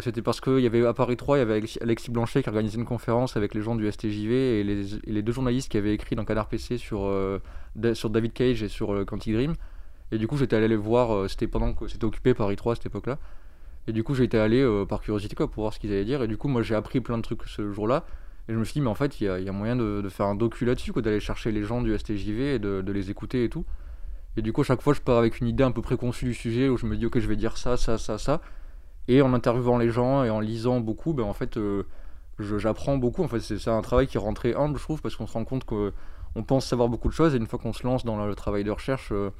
c'était 0.00 0.22
parce 0.22 0.40
qu'il 0.40 0.60
y 0.60 0.66
avait 0.66 0.86
à 0.86 0.94
Paris 0.94 1.16
3, 1.16 1.38
il 1.38 1.40
y 1.40 1.42
avait 1.42 1.62
Alexis, 1.80 2.10
Blanchet 2.10 2.42
qui 2.42 2.48
organisait 2.48 2.78
une 2.78 2.84
conférence 2.84 3.36
avec 3.36 3.54
les 3.54 3.60
gens 3.60 3.74
du 3.74 3.90
STJV 3.90 4.60
et 4.60 4.62
les, 4.62 5.22
deux 5.22 5.32
journalistes 5.32 5.68
qui 5.68 5.78
avaient 5.78 5.94
écrit 5.94 6.14
dans 6.14 6.24
Canard 6.24 6.46
PC 6.46 6.78
sur, 6.78 7.06
euh, 7.06 7.40
sur 7.94 8.08
David 8.08 8.32
Cage 8.32 8.62
et 8.62 8.68
sur 8.68 8.94
euh, 8.94 9.04
Quantic 9.04 9.34
Dream. 9.34 9.54
Et 10.12 10.18
du 10.18 10.26
coup, 10.26 10.36
j'étais 10.36 10.56
allé 10.56 10.68
les 10.68 10.76
voir, 10.76 11.14
euh, 11.14 11.28
c'était 11.28 11.46
pendant 11.46 11.72
que 11.72 11.86
c'était 11.86 12.04
occupé 12.04 12.34
Paris 12.34 12.56
3 12.56 12.72
à 12.72 12.76
cette 12.76 12.86
époque-là. 12.86 13.18
Et 13.86 13.92
du 13.92 14.02
coup, 14.02 14.14
été 14.14 14.38
allé 14.38 14.60
euh, 14.60 14.84
par 14.84 15.00
curiosité 15.00 15.34
quoi, 15.34 15.50
pour 15.50 15.62
voir 15.62 15.72
ce 15.72 15.78
qu'ils 15.78 15.90
allaient 15.92 16.04
dire. 16.04 16.22
Et 16.22 16.28
du 16.28 16.36
coup, 16.36 16.48
moi, 16.48 16.62
j'ai 16.62 16.74
appris 16.74 17.00
plein 17.00 17.16
de 17.16 17.22
trucs 17.22 17.42
ce 17.46 17.72
jour-là. 17.72 18.04
Et 18.48 18.52
je 18.52 18.58
me 18.58 18.64
suis 18.64 18.74
dit, 18.74 18.80
mais 18.80 18.88
en 18.88 18.94
fait, 18.94 19.20
il 19.20 19.24
y 19.24 19.48
a, 19.48 19.52
moyen 19.52 19.76
de, 19.76 20.06
faire 20.08 20.26
un 20.26 20.34
docu 20.34 20.64
là-dessus, 20.64 20.92
d'aller 20.92 21.20
chercher 21.20 21.52
les 21.52 21.62
gens 21.62 21.82
du 21.82 21.96
STJV 21.96 22.54
et 22.54 22.58
de, 22.58 22.82
de 22.82 22.92
les 22.92 23.10
écouter 23.10 23.44
et 23.44 23.48
tout. 23.48 23.64
Et 24.36 24.42
du 24.42 24.52
coup, 24.52 24.62
à 24.62 24.64
chaque 24.64 24.82
fois, 24.82 24.92
je 24.92 25.00
pars 25.00 25.18
avec 25.18 25.40
une 25.40 25.46
idée 25.46 25.62
un 25.62 25.70
peu 25.70 25.82
préconçue 25.82 26.24
du 26.24 26.34
sujet 26.34 26.68
où 26.68 26.76
je 26.76 26.86
me 26.86 26.96
dis, 26.96 27.06
ok, 27.06 27.18
je 27.20 27.28
vais 27.28 27.36
dire 27.36 27.56
ça, 27.56 27.76
ça, 27.76 27.96
ça, 27.96 28.18
ça. 28.18 28.40
Et 29.10 29.22
en 29.22 29.34
interviewant 29.34 29.76
les 29.76 29.90
gens 29.90 30.22
et 30.22 30.30
en 30.30 30.38
lisant 30.38 30.78
beaucoup, 30.78 31.14
ben, 31.14 31.24
en 31.24 31.32
fait, 31.32 31.56
euh, 31.56 31.82
j'apprends 32.38 32.96
beaucoup. 32.96 33.24
En 33.24 33.26
fait, 33.26 33.40
c'est 33.40 33.68
un 33.68 33.82
travail 33.82 34.06
qui 34.06 34.18
rend 34.18 34.34
très 34.34 34.54
humble, 34.54 34.78
je 34.78 34.84
trouve, 34.84 35.02
parce 35.02 35.16
qu'on 35.16 35.26
se 35.26 35.32
rend 35.32 35.44
compte 35.44 35.64
qu'on 35.64 36.44
pense 36.46 36.64
savoir 36.64 36.88
beaucoup 36.88 37.08
de 37.08 37.12
choses. 37.12 37.34
Et 37.34 37.38
une 37.38 37.48
fois 37.48 37.58
qu'on 37.58 37.72
se 37.72 37.84
lance 37.84 38.04
dans 38.04 38.24
le 38.24 38.34
travail 38.36 38.62
de 38.62 38.70
recherche, 38.70 39.08
euh, 39.10 39.32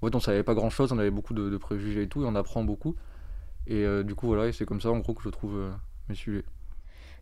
en 0.00 0.06
fait, 0.06 0.14
on 0.14 0.20
savait 0.20 0.44
pas 0.44 0.54
grand-chose, 0.54 0.92
on 0.92 0.98
avait 1.00 1.10
beaucoup 1.10 1.34
de, 1.34 1.56
préjugés 1.56 2.02
et 2.02 2.08
tout, 2.08 2.22
et 2.22 2.26
on 2.28 2.36
apprend 2.36 2.62
beaucoup. 2.62 2.94
Et 3.66 3.84
euh, 3.84 4.04
du 4.04 4.14
coup, 4.14 4.28
voilà, 4.28 4.52
c'est 4.52 4.66
comme 4.66 4.80
ça, 4.80 4.92
en 4.92 4.98
gros, 4.98 5.14
que 5.14 5.22
je 5.24 5.30
trouve 5.30 5.56
euh, 5.56 5.70
mes 6.08 6.14
sujets. 6.14 6.44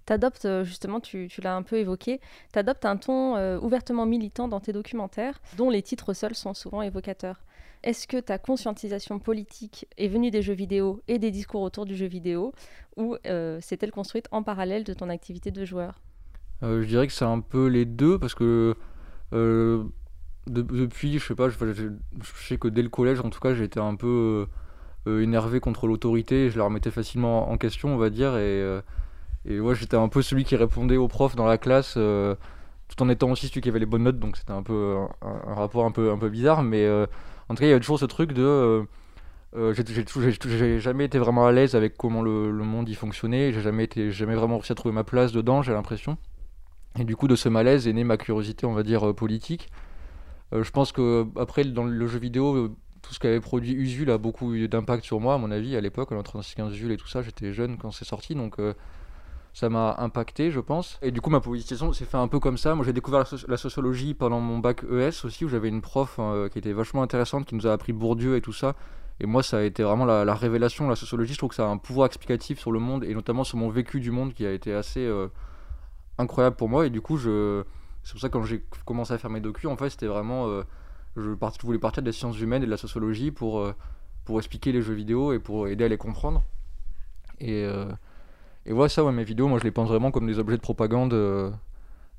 T'adoptes, 0.04 0.46
justement, 0.64 1.00
tu, 1.00 1.30
l'as 1.42 1.56
un 1.56 1.62
peu 1.62 1.76
évoqué, 1.76 2.20
t'adoptes 2.52 2.84
un 2.84 2.98
ton 2.98 3.58
ouvertement 3.58 4.04
militant 4.04 4.48
dans 4.48 4.60
tes 4.60 4.72
documentaires, 4.72 5.40
dont 5.56 5.70
les 5.70 5.82
titres 5.82 6.12
seuls 6.12 6.36
sont 6.36 6.52
souvent 6.52 6.82
évocateurs. 6.82 7.40
Est-ce 7.86 8.08
que 8.08 8.16
ta 8.16 8.36
conscientisation 8.36 9.20
politique 9.20 9.86
est 9.96 10.08
venue 10.08 10.32
des 10.32 10.42
jeux 10.42 10.54
vidéo 10.54 11.02
et 11.06 11.20
des 11.20 11.30
discours 11.30 11.62
autour 11.62 11.84
du 11.84 11.94
jeu 11.94 12.06
vidéo, 12.06 12.52
ou 12.96 13.16
euh, 13.28 13.60
s'est-elle 13.60 13.92
construite 13.92 14.26
en 14.32 14.42
parallèle 14.42 14.82
de 14.82 14.92
ton 14.92 15.08
activité 15.08 15.52
de 15.52 15.64
joueur? 15.64 16.00
Euh, 16.64 16.82
je 16.82 16.88
dirais 16.88 17.06
que 17.06 17.12
c'est 17.12 17.24
un 17.24 17.38
peu 17.38 17.68
les 17.68 17.84
deux 17.84 18.18
parce 18.18 18.34
que 18.34 18.74
euh, 19.32 19.84
de- 20.48 20.62
depuis, 20.62 21.20
je 21.20 21.24
sais 21.24 21.36
pas, 21.36 21.48
je, 21.48 21.56
sais 22.48 22.58
que 22.58 22.66
dès 22.66 22.82
le 22.82 22.88
collège, 22.88 23.20
en 23.20 23.30
tout 23.30 23.38
cas, 23.38 23.54
j'étais 23.54 23.78
un 23.78 23.94
peu 23.94 24.48
énervé 25.06 25.60
contre 25.60 25.86
l'autorité. 25.86 26.50
Je 26.50 26.58
la 26.58 26.64
remettais 26.64 26.90
facilement 26.90 27.48
en 27.52 27.56
question, 27.56 27.94
on 27.94 27.98
va 27.98 28.10
dire. 28.10 28.36
Et, 28.36 28.80
et 29.44 29.60
ouais, 29.60 29.76
j'étais 29.76 29.96
un 29.96 30.08
peu 30.08 30.22
celui 30.22 30.42
qui 30.42 30.56
répondait 30.56 30.96
aux 30.96 31.06
profs 31.06 31.36
dans 31.36 31.46
la 31.46 31.56
classe. 31.56 31.92
tout 31.94 33.02
en 33.02 33.08
étant 33.08 33.30
aussi 33.30 33.46
celui 33.46 33.60
qui 33.60 33.68
avait 33.68 33.78
les 33.78 33.86
bonnes 33.86 34.02
notes, 34.02 34.18
donc 34.18 34.36
c'était 34.36 34.50
un 34.50 34.64
peu 34.64 34.96
un, 35.22 35.54
rapport 35.54 35.84
un 35.84 35.92
peu, 35.92 36.10
un 36.10 36.18
peu 36.18 36.28
bizarre, 36.30 36.64
mais 36.64 36.84
en 37.48 37.54
tout 37.54 37.60
cas, 37.60 37.66
il 37.66 37.70
y 37.70 37.72
avait 37.72 37.80
toujours 37.80 37.98
ce 37.98 38.04
truc 38.06 38.32
de. 38.32 38.42
euh, 38.42 38.82
euh, 39.56 39.74
j'ai- 39.74 40.80
jamais 40.80 41.04
été 41.06 41.18
vraiment 41.18 41.46
à 41.46 41.52
l'aise 41.52 41.74
avec 41.76 41.96
comment 41.96 42.22
le, 42.22 42.50
monde 42.52 42.88
y 42.88 42.94
fonctionnait, 42.94 43.52
j'ai 43.52 43.62
jamais, 43.62 43.84
été- 43.84 44.10
jamais 44.10 44.34
vraiment 44.34 44.56
réussi 44.58 44.72
à 44.72 44.74
trouver 44.74 44.94
ma 44.94 45.04
place 45.04 45.32
dedans, 45.32 45.62
j'ai 45.62 45.72
l'impression. 45.72 46.18
Et 46.98 47.04
du 47.04 47.16
coup, 47.16 47.28
de 47.28 47.36
ce 47.36 47.48
malaise 47.48 47.88
est 47.88 47.92
née 47.92 48.04
ma 48.04 48.16
curiosité, 48.16 48.66
on 48.66 48.72
va 48.74 48.82
dire, 48.82 49.08
euh, 49.08 49.12
politique. 49.14 49.70
Je 50.52 50.70
pense 50.70 50.92
que 50.92 51.26
après 51.36 51.64
dans 51.64 51.84
le 51.84 52.06
jeu 52.06 52.18
vidéo, 52.18 52.68
tout 53.02 53.14
ce 53.14 53.18
qu'avait 53.18 53.40
produit 53.40 53.72
Usul 53.72 54.10
a 54.10 54.18
beaucoup 54.18 54.54
eu 54.54 54.68
d'impact 54.68 55.04
sur 55.04 55.20
moi, 55.20 55.34
à 55.34 55.38
mon 55.38 55.50
avis, 55.50 55.76
à 55.76 55.80
l'époque, 55.80 56.12
en 56.12 56.22
3615 56.22 56.74
Usul 56.74 56.92
et 56.92 56.96
tout 56.96 57.08
ça, 57.08 57.22
j'étais 57.22 57.52
jeune 57.52 57.76
quand 57.78 57.90
c'est 57.90 58.04
sorti, 58.04 58.34
donc 58.34 58.58
ça 59.56 59.70
m'a 59.70 59.94
impacté, 60.00 60.50
je 60.50 60.60
pense. 60.60 60.98
Et 61.00 61.10
du 61.10 61.22
coup, 61.22 61.30
ma 61.30 61.40
politisation 61.40 61.90
s'est 61.94 62.04
fait 62.04 62.18
un 62.18 62.28
peu 62.28 62.38
comme 62.40 62.58
ça. 62.58 62.74
Moi, 62.74 62.84
j'ai 62.84 62.92
découvert 62.92 63.20
la, 63.20 63.24
soci- 63.24 63.48
la 63.48 63.56
sociologie 63.56 64.12
pendant 64.12 64.38
mon 64.38 64.58
bac 64.58 64.84
ES 64.84 65.24
aussi, 65.24 65.46
où 65.46 65.48
j'avais 65.48 65.70
une 65.70 65.80
prof 65.80 66.16
euh, 66.18 66.50
qui 66.50 66.58
était 66.58 66.74
vachement 66.74 67.00
intéressante, 67.02 67.46
qui 67.46 67.54
nous 67.54 67.66
a 67.66 67.72
appris 67.72 67.94
Bourdieu 67.94 68.36
et 68.36 68.42
tout 68.42 68.52
ça. 68.52 68.74
Et 69.18 69.24
moi, 69.24 69.42
ça 69.42 69.56
a 69.56 69.62
été 69.62 69.82
vraiment 69.82 70.04
la, 70.04 70.26
la 70.26 70.34
révélation. 70.34 70.90
La 70.90 70.94
sociologie, 70.94 71.32
je 71.32 71.38
trouve 71.38 71.48
que 71.48 71.54
ça 71.54 71.64
a 71.64 71.70
un 71.70 71.78
pouvoir 71.78 72.04
explicatif 72.04 72.58
sur 72.60 72.70
le 72.70 72.80
monde, 72.80 73.02
et 73.04 73.14
notamment 73.14 73.44
sur 73.44 73.56
mon 73.56 73.70
vécu 73.70 73.98
du 73.98 74.10
monde, 74.10 74.34
qui 74.34 74.44
a 74.44 74.52
été 74.52 74.74
assez 74.74 75.00
euh, 75.00 75.28
incroyable 76.18 76.56
pour 76.56 76.68
moi. 76.68 76.84
Et 76.84 76.90
du 76.90 77.00
coup, 77.00 77.16
je... 77.16 77.64
c'est 78.02 78.12
pour 78.12 78.20
ça 78.20 78.28
que 78.28 78.34
quand 78.34 78.44
j'ai 78.44 78.62
commencé 78.84 79.14
à 79.14 79.18
faire 79.18 79.30
mes 79.30 79.40
docus, 79.40 79.70
en 79.70 79.76
fait, 79.78 79.88
c'était 79.88 80.06
vraiment... 80.06 80.48
euh, 80.48 80.64
je, 81.16 81.30
voulais 81.62 81.78
partir 81.78 82.02
des 82.02 82.12
sciences 82.12 82.38
humaines 82.38 82.62
et 82.62 82.66
de 82.66 82.70
la 82.70 82.76
sociologie 82.76 83.30
pour, 83.30 83.66
pour 84.26 84.36
expliquer 84.36 84.70
les 84.72 84.82
jeux 84.82 84.92
vidéo 84.92 85.32
et 85.32 85.38
pour 85.38 85.66
aider 85.66 85.84
à 85.86 85.88
les 85.88 85.96
comprendre. 85.96 86.42
Et, 87.40 87.66
et 88.66 88.72
ouais, 88.72 88.88
ça, 88.88 89.04
ouais, 89.04 89.12
mes 89.12 89.24
vidéos, 89.24 89.48
moi 89.48 89.58
je 89.58 89.64
les 89.64 89.70
pense 89.70 89.88
vraiment 89.88 90.10
comme 90.10 90.26
des 90.26 90.38
objets 90.38 90.56
de 90.56 90.62
propagande 90.62 91.14
euh, 91.14 91.50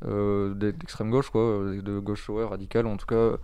euh, 0.05 0.53
d'extrême 0.53 1.09
gauche, 1.09 1.29
quoi, 1.31 1.41
euh, 1.41 1.81
de 1.81 1.99
gauche 1.99 2.29
ouais, 2.29 2.45
radicale, 2.45 2.85
en 2.85 2.97
tout 2.97 3.07
cas 3.07 3.37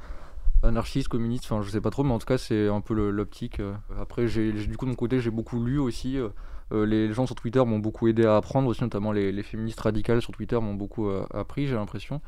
anarchiste, 0.61 1.07
communiste, 1.07 1.45
enfin 1.45 1.61
je 1.63 1.69
sais 1.69 1.81
pas 1.81 1.89
trop, 1.89 2.03
mais 2.03 2.13
en 2.13 2.19
tout 2.19 2.27
cas 2.27 2.37
c'est 2.37 2.67
un 2.67 2.79
peu 2.79 2.93
l'optique. 2.93 3.59
euh. 3.59 3.73
Après, 3.99 4.27
j'ai 4.27 4.51
du 4.51 4.77
coup 4.77 4.85
de 4.85 4.91
mon 4.91 4.95
côté, 4.95 5.19
j'ai 5.19 5.31
beaucoup 5.31 5.63
lu 5.63 5.79
aussi. 5.79 6.17
les 6.71 7.11
gens 7.13 7.25
sur 7.25 7.35
Twitter 7.35 7.63
m'ont 7.65 7.79
beaucoup 7.79 8.07
aidé 8.07 8.25
à 8.25 8.37
apprendre 8.37 8.67
aussi, 8.69 8.83
notamment 8.83 9.11
les, 9.11 9.43
féministes 9.43 9.81
radicales 9.81 10.21
sur 10.21 10.31
Twitter 10.31 10.59
m'ont 10.59 10.75
beaucoup 10.75 11.09
appris, 11.33 11.67
j'ai 11.67 11.75
l'impression. 11.75 12.21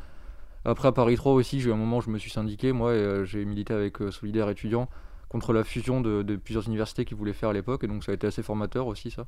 Après, 0.65 0.87
à 0.87 0.91
Paris 0.91 1.15
3 1.15 1.33
aussi, 1.33 1.61
j'ai 1.61 1.69
eu 1.69 1.73
un 1.73 1.77
moment 1.77 1.97
où 1.97 2.01
je 2.01 2.09
me 2.09 2.17
suis 2.17 2.31
syndiqué, 2.31 2.71
moi, 2.71 2.93
et 2.93 3.25
j'ai 3.25 3.45
milité 3.45 3.73
avec 3.73 3.97
Solidaire 4.11 4.49
étudiant 4.49 4.89
contre 5.29 5.53
la 5.53 5.63
fusion 5.63 6.01
de, 6.01 6.35
plusieurs 6.37 6.67
universités 6.67 7.05
qui 7.05 7.13
voulaient 7.13 7.33
faire 7.33 7.49
à 7.49 7.53
l'époque, 7.53 7.83
et 7.83 7.87
donc 7.87 8.03
ça 8.03 8.11
a 8.11 8.15
été 8.15 8.27
assez 8.27 8.43
formateur 8.43 8.87
aussi, 8.87 9.11
ça. 9.11 9.27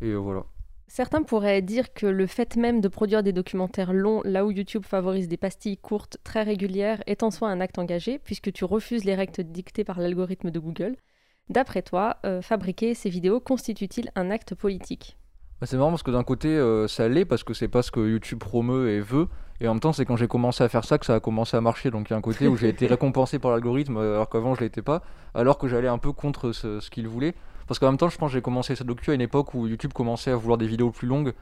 Et 0.00 0.14
voilà. 0.14 0.44
Certains 0.94 1.22
pourraient 1.22 1.62
dire 1.62 1.94
que 1.94 2.04
le 2.04 2.26
fait 2.26 2.54
même 2.56 2.82
de 2.82 2.88
produire 2.88 3.22
des 3.22 3.32
documentaires 3.32 3.94
longs, 3.94 4.20
là 4.26 4.44
où 4.44 4.50
YouTube 4.50 4.84
favorise 4.84 5.26
des 5.26 5.38
pastilles 5.38 5.78
courtes 5.78 6.18
très 6.22 6.42
régulières, 6.42 7.02
est 7.06 7.22
en 7.22 7.30
soi 7.30 7.48
un 7.48 7.62
acte 7.62 7.78
engagé, 7.78 8.18
puisque 8.18 8.52
tu 8.52 8.66
refuses 8.66 9.04
les 9.06 9.14
règles 9.14 9.42
dictées 9.42 9.84
par 9.84 10.00
l'algorithme 10.00 10.50
de 10.50 10.58
Google. 10.58 10.96
D'après 11.48 11.80
toi, 11.80 12.18
euh, 12.26 12.42
fabriquer 12.42 12.92
ces 12.92 13.08
vidéos 13.08 13.40
constitue-t-il 13.40 14.10
un 14.16 14.30
acte 14.30 14.54
politique? 14.54 15.16
Bah, 15.62 15.66
c'est 15.66 15.78
marrant 15.78 15.88
parce 15.88 16.02
que 16.02 16.10
d'un 16.10 16.24
côté, 16.24 16.48
euh, 16.48 16.86
ça 16.88 17.08
l'est 17.08 17.24
parce 17.24 17.42
que 17.42 17.54
c'est 17.54 17.68
pas 17.68 17.80
ce 17.80 17.90
que 17.90 18.00
YouTube 18.00 18.40
promeut 18.40 18.90
et 18.90 19.00
veut. 19.00 19.28
Et 19.62 19.68
en 19.68 19.72
même 19.72 19.80
temps, 19.80 19.94
c'est 19.94 20.04
quand 20.04 20.16
j'ai 20.16 20.28
commencé 20.28 20.62
à 20.62 20.68
faire 20.68 20.84
ça 20.84 20.98
que 20.98 21.06
ça 21.06 21.14
a 21.14 21.20
commencé 21.20 21.56
à 21.56 21.62
marcher. 21.62 21.90
Donc 21.90 22.10
il 22.10 22.12
y 22.12 22.14
a 22.14 22.18
un 22.18 22.20
côté 22.20 22.48
où 22.48 22.56
j'ai 22.58 22.68
été 22.68 22.86
récompensé 22.88 23.38
par 23.38 23.52
l'algorithme 23.52 23.96
alors 23.96 24.28
qu'avant 24.28 24.54
je 24.54 24.60
l'étais 24.60 24.82
pas. 24.82 25.02
Alors 25.32 25.56
que 25.56 25.68
j'allais 25.68 25.88
un 25.88 25.96
peu 25.96 26.12
contre 26.12 26.52
ce, 26.52 26.80
ce 26.80 26.90
qu'il 26.90 27.08
voulait. 27.08 27.32
Parce 27.66 27.78
qu'en 27.78 27.86
même 27.86 27.98
temps, 27.98 28.08
je 28.08 28.18
pense 28.18 28.30
que 28.30 28.34
j'ai 28.34 28.42
commencé 28.42 28.74
cette 28.74 28.86
docu 28.86 29.10
à 29.10 29.14
une 29.14 29.20
époque 29.20 29.54
où 29.54 29.66
YouTube 29.66 29.92
commençait 29.92 30.30
à 30.30 30.36
vouloir 30.36 30.58
des 30.58 30.66
vidéos 30.66 30.90
plus 30.90 31.08
longues. 31.08 31.32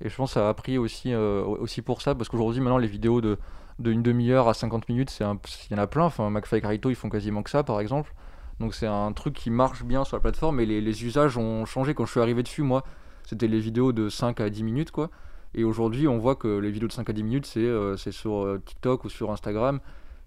Et 0.00 0.08
je 0.08 0.16
pense 0.16 0.30
que 0.30 0.34
ça 0.34 0.48
a 0.48 0.54
pris 0.54 0.78
aussi, 0.78 1.12
euh, 1.12 1.44
aussi 1.44 1.82
pour 1.82 2.02
ça. 2.02 2.14
Parce 2.14 2.28
qu'aujourd'hui, 2.28 2.60
maintenant, 2.60 2.78
les 2.78 2.88
vidéos 2.88 3.20
de, 3.20 3.38
de 3.78 3.90
une 3.90 4.02
demi-heure 4.02 4.48
à 4.48 4.54
50 4.54 4.88
minutes, 4.88 5.16
il 5.20 5.22
y 5.22 5.74
en 5.74 5.82
a 5.82 5.86
plein. 5.86 6.04
Enfin, 6.04 6.30
McFly 6.30 6.58
et 6.58 6.62
Carito, 6.62 6.90
ils 6.90 6.96
font 6.96 7.08
quasiment 7.08 7.42
que 7.42 7.50
ça, 7.50 7.62
par 7.62 7.80
exemple. 7.80 8.12
Donc 8.60 8.74
c'est 8.74 8.86
un 8.86 9.12
truc 9.12 9.34
qui 9.34 9.50
marche 9.50 9.82
bien 9.82 10.04
sur 10.04 10.16
la 10.16 10.20
plateforme. 10.20 10.60
Et 10.60 10.66
les, 10.66 11.04
usages 11.04 11.36
ont 11.36 11.64
changé. 11.64 11.94
Quand 11.94 12.06
je 12.06 12.12
suis 12.12 12.20
arrivé 12.20 12.42
dessus, 12.42 12.62
moi, 12.62 12.84
c'était 13.24 13.48
les 13.48 13.60
vidéos 13.60 13.92
de 13.92 14.08
5 14.08 14.40
à 14.40 14.50
10 14.50 14.62
minutes, 14.62 14.90
quoi. 14.90 15.10
Et 15.54 15.64
aujourd'hui, 15.64 16.08
on 16.08 16.18
voit 16.18 16.36
que 16.36 16.58
les 16.58 16.70
vidéos 16.70 16.88
de 16.88 16.92
5 16.92 17.10
à 17.10 17.12
10 17.12 17.22
minutes, 17.24 17.46
c'est 17.46 17.60
euh, 17.60 17.96
sur 17.96 18.44
euh, 18.44 18.62
TikTok 18.64 19.04
ou 19.04 19.08
sur 19.08 19.30
Instagram. 19.30 19.80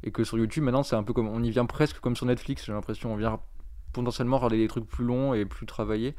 Et 0.03 0.11
que 0.11 0.23
sur 0.23 0.37
YouTube, 0.37 0.63
maintenant, 0.63 0.83
c'est 0.83 0.95
un 0.95 1.03
peu 1.03 1.13
comme. 1.13 1.27
On 1.27 1.41
y 1.41 1.49
vient 1.49 1.65
presque 1.65 1.99
comme 1.99 2.15
sur 2.15 2.25
Netflix, 2.25 2.65
j'ai 2.65 2.73
l'impression. 2.73 3.13
On 3.13 3.15
vient 3.15 3.39
potentiellement 3.95 4.37
regarder 4.37 4.57
des 4.57 4.67
trucs 4.67 4.87
plus 4.87 5.05
longs 5.05 5.33
et 5.33 5.45
plus 5.45 5.65
travaillés. 5.65 6.15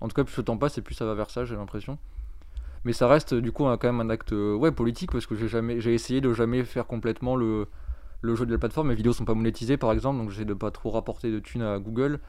En 0.00 0.08
tout 0.08 0.14
cas, 0.14 0.24
plus 0.24 0.36
le 0.36 0.44
temps 0.44 0.56
passe 0.56 0.78
et 0.78 0.82
plus 0.82 0.94
ça 0.94 1.04
va 1.04 1.14
vers 1.14 1.30
ça, 1.30 1.44
j'ai 1.44 1.56
l'impression. 1.56 1.98
Mais 2.84 2.92
ça 2.92 3.08
reste 3.08 3.34
du 3.34 3.50
coup 3.52 3.64
quand 3.64 3.84
même 3.84 4.00
un 4.00 4.10
acte 4.10 4.32
euh, 4.32 4.54
ouais, 4.54 4.70
politique 4.70 5.10
parce 5.10 5.26
que 5.26 5.34
j'ai 5.34 5.48
jamais 5.48 5.80
j'ai 5.80 5.94
essayé 5.94 6.20
de 6.20 6.32
jamais 6.32 6.62
faire 6.64 6.86
complètement 6.86 7.34
le, 7.34 7.66
le 8.20 8.34
jeu 8.36 8.46
de 8.46 8.52
la 8.52 8.58
plateforme. 8.58 8.88
Mes 8.88 8.94
vidéos 8.94 9.12
sont 9.12 9.24
pas 9.24 9.34
monétisées 9.34 9.76
par 9.76 9.92
exemple, 9.92 10.18
donc 10.18 10.30
j'essaie 10.30 10.44
de 10.44 10.54
pas 10.54 10.70
trop 10.70 10.90
rapporter 10.90 11.32
de 11.32 11.40
thunes 11.40 11.62
à 11.62 11.78
Google. 11.78 12.20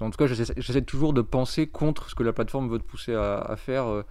En 0.00 0.10
tout 0.10 0.18
cas, 0.18 0.26
j'essaie 0.26 0.82
toujours 0.82 1.14
de 1.14 1.22
penser 1.22 1.68
contre 1.68 2.10
ce 2.10 2.14
que 2.14 2.22
la 2.22 2.34
plateforme 2.34 2.68
veut 2.68 2.78
te 2.78 2.84
pousser 2.84 3.14
à, 3.14 3.38
à 3.38 3.56
faire 3.56 3.86
euh, 3.86 4.02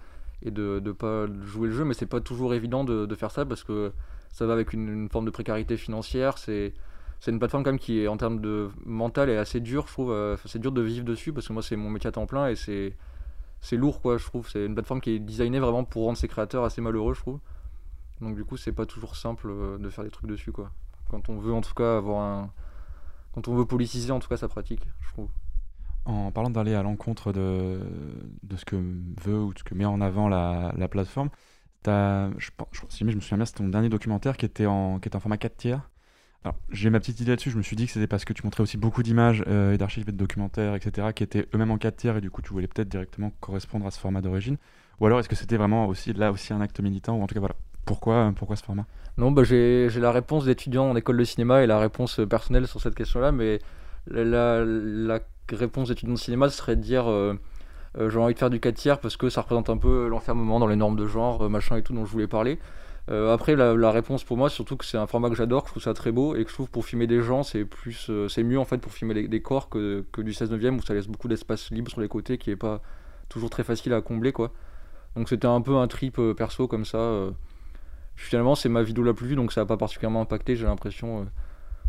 et 0.41 0.49
de 0.49 0.81
ne 0.83 0.91
pas 0.91 1.27
jouer 1.43 1.67
le 1.67 1.73
jeu, 1.73 1.85
mais 1.85 1.93
c'est 1.93 2.07
pas 2.07 2.21
toujours 2.21 2.53
évident 2.53 2.83
de, 2.83 3.05
de 3.05 3.15
faire 3.15 3.29
ça 3.31 3.45
parce 3.45 3.63
que 3.63 3.91
ça 4.31 4.45
va 4.45 4.53
avec 4.53 4.73
une, 4.73 4.87
une 4.87 5.09
forme 5.09 5.25
de 5.25 5.31
précarité 5.31 5.77
financière. 5.77 6.37
C'est 6.37 6.73
c'est 7.19 7.31
une 7.31 7.39
plateforme 7.39 7.63
quand 7.63 7.71
même 7.71 7.79
qui 7.79 7.99
est 8.01 8.07
en 8.07 8.17
termes 8.17 8.41
de 8.41 8.69
mental 8.85 9.29
est 9.29 9.37
assez 9.37 9.59
dure, 9.59 9.87
je 9.87 9.93
trouve. 9.93 10.11
euh, 10.11 10.37
c'est 10.45 10.59
dur 10.59 10.71
de 10.71 10.81
vivre 10.81 11.05
dessus 11.05 11.33
parce 11.33 11.47
que 11.47 11.53
moi 11.53 11.63
c'est 11.63 11.75
mon 11.75 11.89
métier 11.89 12.07
à 12.07 12.11
temps 12.11 12.25
plein 12.27 12.47
et 12.49 12.55
c'est 12.55 12.95
c'est 13.61 13.77
lourd 13.77 14.01
quoi, 14.01 14.17
je 14.17 14.25
trouve. 14.25 14.49
C'est 14.49 14.65
une 14.65 14.75
plateforme 14.75 15.01
qui 15.01 15.11
est 15.11 15.19
designée 15.19 15.59
vraiment 15.59 15.83
pour 15.85 16.05
rendre 16.05 16.17
ses 16.17 16.27
créateurs 16.29 16.63
assez 16.65 16.81
malheureux, 16.81 17.13
je 17.15 17.21
trouve. 17.21 17.39
Donc 18.21 18.35
du 18.35 18.45
coup, 18.45 18.57
c'est 18.57 18.73
pas 18.73 18.85
toujours 18.85 19.15
simple 19.15 19.49
euh, 19.49 19.77
de 19.77 19.89
faire 19.89 20.03
des 20.03 20.11
trucs 20.11 20.29
dessus 20.29 20.51
quoi. 20.51 20.71
Quand 21.09 21.29
on 21.29 21.37
veut 21.39 21.53
en 21.53 21.61
tout 21.61 21.73
cas 21.75 21.97
avoir 21.97 22.21
un 22.23 22.51
quand 23.33 23.47
on 23.49 23.55
veut 23.55 23.65
politiser 23.65 24.11
en 24.11 24.19
tout 24.19 24.29
cas 24.29 24.37
sa 24.37 24.47
pratique, 24.49 24.87
je 25.01 25.09
trouve. 25.13 25.29
En 26.05 26.31
parlant 26.31 26.51
d'aller 26.51 26.75
à 26.75 26.83
l'encontre 26.83 27.33
de, 27.33 27.79
de 28.43 28.55
ce 28.57 28.65
que 28.65 28.75
veut 29.23 29.39
ou 29.39 29.53
de 29.53 29.59
ce 29.59 29.63
que 29.63 29.73
met 29.73 29.85
en 29.85 30.01
avant 30.01 30.29
la, 30.29 30.71
la 30.77 30.87
plateforme, 30.87 31.29
t'as- 31.83 32.31
je, 32.39 32.51
je, 32.73 32.81
si 32.89 32.99
je 32.99 33.05
me 33.15 33.21
souviens 33.21 33.37
bien, 33.37 33.45
c'est 33.45 33.53
ton 33.55 33.69
dernier 33.69 33.89
documentaire 33.89 34.37
qui 34.37 34.45
était 34.45 34.67
en, 34.67 34.99
qui 34.99 35.07
était 35.09 35.15
en 35.17 35.21
format 35.21 35.37
4 35.37 35.57
tiers. 35.57 35.89
J'ai 36.69 36.89
ma 36.89 36.99
petite 36.99 37.19
idée 37.19 37.31
là-dessus, 37.31 37.51
je 37.51 37.57
me 37.57 37.63
suis 37.63 37.75
dit 37.75 37.85
que 37.85 37.91
c'était 37.91 38.07
parce 38.07 38.25
que 38.25 38.33
tu 38.33 38.43
montrais 38.43 38.61
aussi 38.61 38.77
beaucoup 38.77 39.03
d'images 39.03 39.43
euh, 39.47 39.73
et 39.73 39.77
d'archives 39.77 40.07
et 40.07 40.11
de 40.11 40.17
documentaires, 40.17 40.75
etc., 40.75 41.07
qui 41.15 41.23
étaient 41.23 41.47
eux-mêmes 41.53 41.71
en 41.71 41.77
4 41.77 41.95
tiers 41.95 42.17
et 42.17 42.21
du 42.21 42.29
coup 42.29 42.41
tu 42.41 42.49
voulais 42.49 42.67
peut-être 42.67 42.89
directement 42.89 43.31
correspondre 43.39 43.85
à 43.85 43.91
ce 43.91 43.99
format 43.99 44.21
d'origine. 44.21 44.57
Ou 44.99 45.05
alors 45.05 45.19
est-ce 45.19 45.29
que 45.29 45.35
c'était 45.35 45.57
vraiment 45.57 45.87
aussi 45.87 46.13
là 46.13 46.31
aussi 46.31 46.53
un 46.53 46.61
acte 46.61 46.79
militant, 46.79 47.15
ou 47.15 47.23
en 47.23 47.27
tout 47.27 47.33
cas 47.33 47.39
voilà, 47.39 47.55
pourquoi, 47.85 48.33
pourquoi 48.35 48.55
ce 48.55 48.63
format? 48.63 48.85
Non, 49.17 49.31
bah, 49.31 49.43
j'ai 49.43 49.89
la 49.89 50.11
réponse 50.11 50.45
d'étudiant 50.45 50.89
en 50.89 50.95
école 50.95 51.17
de 51.17 51.23
cinéma 51.23 51.63
et 51.63 51.67
la 51.67 51.79
réponse 51.79 52.19
euh, 52.19 52.25
personnelle 52.25 52.67
sur 52.67 52.81
cette 52.81 52.95
question-là, 52.95 53.31
mais 53.31 53.59
la, 54.07 55.19
réponse 55.51 55.89
d'étudiant 55.89 56.13
de 56.13 56.19
cinéma 56.19 56.49
serait 56.49 56.75
de 56.75 56.81
dire 56.81 57.09
euh, 57.09 57.33
euh, 57.97 58.09
j'ai 58.09 58.19
envie 58.19 58.33
de 58.33 58.39
faire 58.39 58.49
du 58.49 58.59
4 58.59 58.75
tiers 58.75 58.99
parce 58.99 59.17
que 59.17 59.29
ça 59.29 59.41
représente 59.41 59.69
un 59.69 59.77
peu 59.77 60.07
l'enfermement 60.07 60.59
dans 60.59 60.67
les 60.67 60.75
normes 60.75 60.97
de 60.97 61.07
genre, 61.07 61.43
euh, 61.43 61.49
machin 61.49 61.77
et 61.77 61.81
tout 61.81 61.93
dont 61.93 62.05
je 62.05 62.11
voulais 62.11 62.27
parler. 62.27 62.59
Euh, 63.09 63.31
après, 63.33 63.55
la, 63.55 63.75
la 63.75 63.91
réponse 63.91 64.23
pour 64.23 64.35
moi, 64.35 64.49
surtout 64.49 64.77
que 64.77 64.85
c'est 64.85 64.97
un 64.97 65.05
format 65.05 65.29
que 65.29 65.35
j'adore, 65.35 65.61
que 65.63 65.67
je 65.69 65.73
trouve 65.73 65.83
ça 65.83 65.93
très 65.93 66.11
beau 66.11 66.35
et 66.35 66.43
que 66.43 66.49
je 66.49 66.55
trouve 66.55 66.69
pour 66.71 66.85
filmer 66.85 67.05
des 67.05 67.21
gens, 67.21 67.43
c'est 67.43 67.63
plus, 67.63 68.07
euh, 68.09 68.27
c'est 68.27 68.43
mieux 68.43 68.59
en 68.59 68.65
fait 68.65 68.79
pour 68.79 68.91
filmer 68.91 69.13
les- 69.13 69.27
des 69.27 69.41
corps 69.41 69.69
que, 69.69 70.03
que 70.11 70.21
du 70.21 70.33
16 70.33 70.49
neuvième 70.49 70.77
où 70.77 70.81
ça 70.81 70.93
laisse 70.95 71.07
beaucoup 71.07 71.27
d'espace 71.27 71.69
libre 71.69 71.91
sur 71.91 72.01
les 72.01 72.07
côtés 72.07 72.37
qui 72.39 72.49
est 72.49 72.55
pas 72.55 72.81
toujours 73.29 73.49
très 73.51 73.63
facile 73.63 73.93
à 73.93 74.01
combler 74.01 74.31
quoi. 74.31 74.51
Donc 75.15 75.29
c'était 75.29 75.45
un 75.47 75.61
peu 75.61 75.75
un 75.77 75.87
trip 75.87 76.17
euh, 76.19 76.33
perso 76.33 76.67
comme 76.67 76.83
ça. 76.85 76.97
euh. 76.97 77.31
Finalement, 78.15 78.55
c'est 78.55 78.69
ma 78.69 78.81
vidéo 78.81 79.03
la 79.03 79.13
plus 79.13 79.27
vue, 79.27 79.35
donc 79.35 79.51
ça 79.51 79.61
n'a 79.61 79.65
pas 79.65 79.77
particulièrement 79.77 80.21
impacté, 80.21 80.55
j'ai 80.55 80.65
l'impression. 80.65 81.21
euh. 81.21 81.25